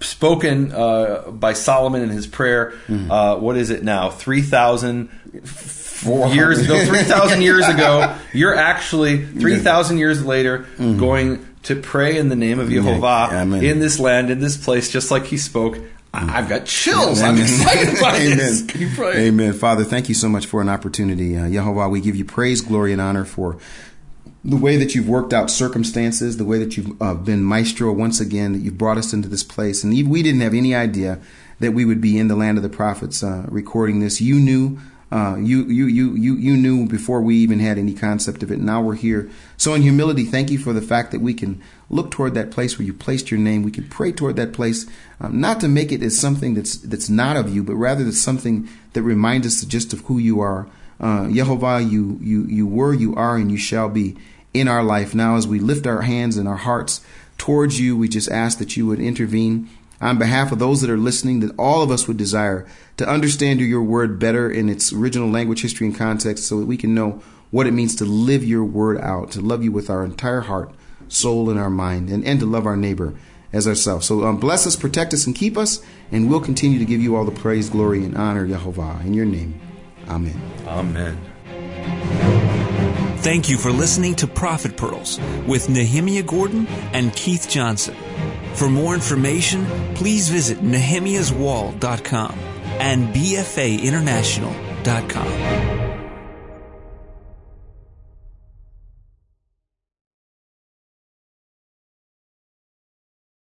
spoken 0.00 0.72
uh, 0.72 1.30
by 1.30 1.52
Solomon 1.52 2.02
in 2.02 2.08
his 2.10 2.26
prayer. 2.26 2.72
Mm-hmm. 2.86 3.10
Uh, 3.10 3.36
what 3.36 3.56
is 3.56 3.70
it 3.70 3.82
now? 3.82 4.10
Three 4.10 4.42
thousand 4.42 5.10
years 5.32 6.58
ago. 6.60 6.84
Three 6.84 7.02
thousand 7.02 7.42
years 7.42 7.68
ago. 7.68 8.16
You're 8.32 8.54
actually 8.54 9.24
three 9.24 9.58
thousand 9.58 9.98
years 9.98 10.24
later 10.24 10.60
mm-hmm. 10.60 10.98
going 10.98 11.46
to 11.64 11.76
pray 11.76 12.16
in 12.16 12.28
the 12.28 12.36
name 12.36 12.58
of 12.58 12.70
Jehovah 12.70 13.28
yeah, 13.30 13.42
in 13.42 13.80
this 13.80 13.98
land, 13.98 14.30
in 14.30 14.40
this 14.40 14.56
place, 14.56 14.90
just 14.90 15.10
like 15.10 15.26
He 15.26 15.36
spoke. 15.36 15.74
Mm-hmm. 15.74 16.30
I've 16.30 16.48
got 16.48 16.64
chills. 16.64 17.20
Amen. 17.20 17.34
I'm 17.34 17.42
excited 17.42 17.98
about 17.98 18.14
Amen. 18.20 18.38
this. 18.38 18.62
Can 18.64 18.80
you 18.80 18.90
pray? 18.94 19.26
Amen. 19.28 19.52
Father, 19.52 19.84
thank 19.84 20.08
you 20.08 20.14
so 20.14 20.28
much 20.28 20.46
for 20.46 20.62
an 20.62 20.68
opportunity. 20.68 21.36
Uh, 21.36 21.42
Yehovah, 21.42 21.90
we 21.90 22.00
give 22.00 22.16
you 22.16 22.24
praise, 22.24 22.62
glory, 22.62 22.92
and 22.92 23.00
honor 23.00 23.24
for 23.24 23.58
the 24.48 24.56
way 24.56 24.78
that 24.78 24.94
you've 24.94 25.08
worked 25.08 25.34
out 25.34 25.50
circumstances, 25.50 26.38
the 26.38 26.44
way 26.44 26.58
that 26.58 26.76
you've 26.76 27.00
uh, 27.02 27.14
been 27.14 27.42
maestro 27.44 27.92
once 27.92 28.18
again, 28.18 28.54
that 28.54 28.60
you've 28.60 28.78
brought 28.78 28.96
us 28.96 29.12
into 29.12 29.28
this 29.28 29.44
place. 29.44 29.84
And 29.84 29.92
we 30.08 30.22
didn't 30.22 30.40
have 30.40 30.54
any 30.54 30.74
idea 30.74 31.20
that 31.60 31.72
we 31.72 31.84
would 31.84 32.00
be 32.00 32.18
in 32.18 32.28
the 32.28 32.36
land 32.36 32.56
of 32.56 32.62
the 32.62 32.70
prophets 32.70 33.22
uh, 33.22 33.44
recording 33.48 34.00
this. 34.00 34.20
You 34.20 34.36
knew. 34.36 34.78
Uh, 35.10 35.36
you, 35.38 35.64
you, 35.64 35.86
you, 35.86 36.14
you, 36.16 36.34
you 36.34 36.54
knew 36.54 36.86
before 36.86 37.22
we 37.22 37.34
even 37.36 37.58
had 37.58 37.78
any 37.78 37.94
concept 37.94 38.42
of 38.42 38.52
it. 38.52 38.58
Now 38.58 38.82
we're 38.82 38.94
here. 38.94 39.30
So 39.56 39.72
in 39.72 39.80
humility, 39.80 40.24
thank 40.24 40.50
you 40.50 40.58
for 40.58 40.74
the 40.74 40.82
fact 40.82 41.12
that 41.12 41.22
we 41.22 41.32
can 41.32 41.62
look 41.88 42.10
toward 42.10 42.34
that 42.34 42.50
place 42.50 42.78
where 42.78 42.84
you 42.84 42.92
placed 42.92 43.30
your 43.30 43.40
name. 43.40 43.62
We 43.62 43.70
can 43.70 43.88
pray 43.88 44.12
toward 44.12 44.36
that 44.36 44.52
place, 44.52 44.84
um, 45.18 45.40
not 45.40 45.60
to 45.60 45.68
make 45.68 45.92
it 45.92 46.02
as 46.02 46.18
something 46.18 46.52
that's, 46.52 46.76
that's 46.76 47.08
not 47.08 47.38
of 47.38 47.48
you, 47.48 47.64
but 47.64 47.76
rather 47.76 48.04
that's 48.04 48.20
something 48.20 48.68
that 48.92 49.00
reminds 49.00 49.46
us 49.46 49.64
just 49.64 49.94
of 49.94 50.00
who 50.00 50.18
you 50.18 50.40
are 50.40 50.68
uh, 51.00 51.26
Yehovah, 51.26 51.88
you, 51.88 52.18
you, 52.20 52.44
you 52.44 52.66
were, 52.66 52.92
you 52.92 53.14
are, 53.14 53.36
and 53.36 53.50
you 53.50 53.56
shall 53.56 53.88
be 53.88 54.16
in 54.54 54.68
our 54.68 54.82
life. 54.82 55.14
Now, 55.14 55.36
as 55.36 55.46
we 55.46 55.58
lift 55.58 55.86
our 55.86 56.02
hands 56.02 56.36
and 56.36 56.48
our 56.48 56.56
hearts 56.56 57.00
towards 57.36 57.80
you, 57.80 57.96
we 57.96 58.08
just 58.08 58.30
ask 58.30 58.58
that 58.58 58.76
you 58.76 58.86
would 58.86 59.00
intervene 59.00 59.68
on 60.00 60.18
behalf 60.18 60.52
of 60.52 60.58
those 60.58 60.80
that 60.80 60.90
are 60.90 60.98
listening, 60.98 61.40
that 61.40 61.54
all 61.58 61.82
of 61.82 61.90
us 61.90 62.06
would 62.06 62.16
desire 62.16 62.66
to 62.96 63.08
understand 63.08 63.60
your 63.60 63.82
word 63.82 64.18
better 64.18 64.50
in 64.50 64.68
its 64.68 64.92
original 64.92 65.28
language, 65.28 65.62
history, 65.62 65.86
and 65.86 65.96
context 65.96 66.44
so 66.44 66.60
that 66.60 66.66
we 66.66 66.76
can 66.76 66.94
know 66.94 67.22
what 67.50 67.66
it 67.66 67.72
means 67.72 67.96
to 67.96 68.04
live 68.04 68.44
your 68.44 68.64
word 68.64 69.00
out, 69.00 69.30
to 69.32 69.40
love 69.40 69.64
you 69.64 69.72
with 69.72 69.90
our 69.90 70.04
entire 70.04 70.42
heart, 70.42 70.70
soul, 71.08 71.50
and 71.50 71.58
our 71.58 71.70
mind, 71.70 72.10
and, 72.10 72.24
and 72.24 72.40
to 72.40 72.46
love 72.46 72.66
our 72.66 72.76
neighbor 72.76 73.14
as 73.52 73.66
ourselves. 73.66 74.06
So 74.06 74.24
um, 74.24 74.38
bless 74.38 74.66
us, 74.66 74.76
protect 74.76 75.14
us, 75.14 75.26
and 75.26 75.34
keep 75.34 75.56
us, 75.56 75.82
and 76.12 76.28
we'll 76.28 76.40
continue 76.40 76.78
to 76.78 76.84
give 76.84 77.00
you 77.00 77.16
all 77.16 77.24
the 77.24 77.32
praise, 77.32 77.70
glory, 77.70 78.04
and 78.04 78.16
honor, 78.16 78.46
Yehovah. 78.46 79.04
In 79.04 79.14
your 79.14 79.26
name. 79.26 79.58
Amen. 80.08 80.40
Amen. 80.66 82.37
Thank 83.20 83.48
you 83.48 83.56
for 83.58 83.72
listening 83.72 84.14
to 84.16 84.26
Prophet 84.26 84.76
Pearls 84.76 85.18
with 85.46 85.68
Nehemia 85.68 86.26
Gordon 86.26 86.66
and 86.92 87.14
Keith 87.14 87.48
Johnson. 87.48 87.94
For 88.54 88.68
more 88.70 88.94
information, 88.94 89.66
please 89.94 90.28
visit 90.28 90.58
nehemiaswall.com 90.58 92.38
and 92.78 93.14
bfainternational.com. 93.14 95.87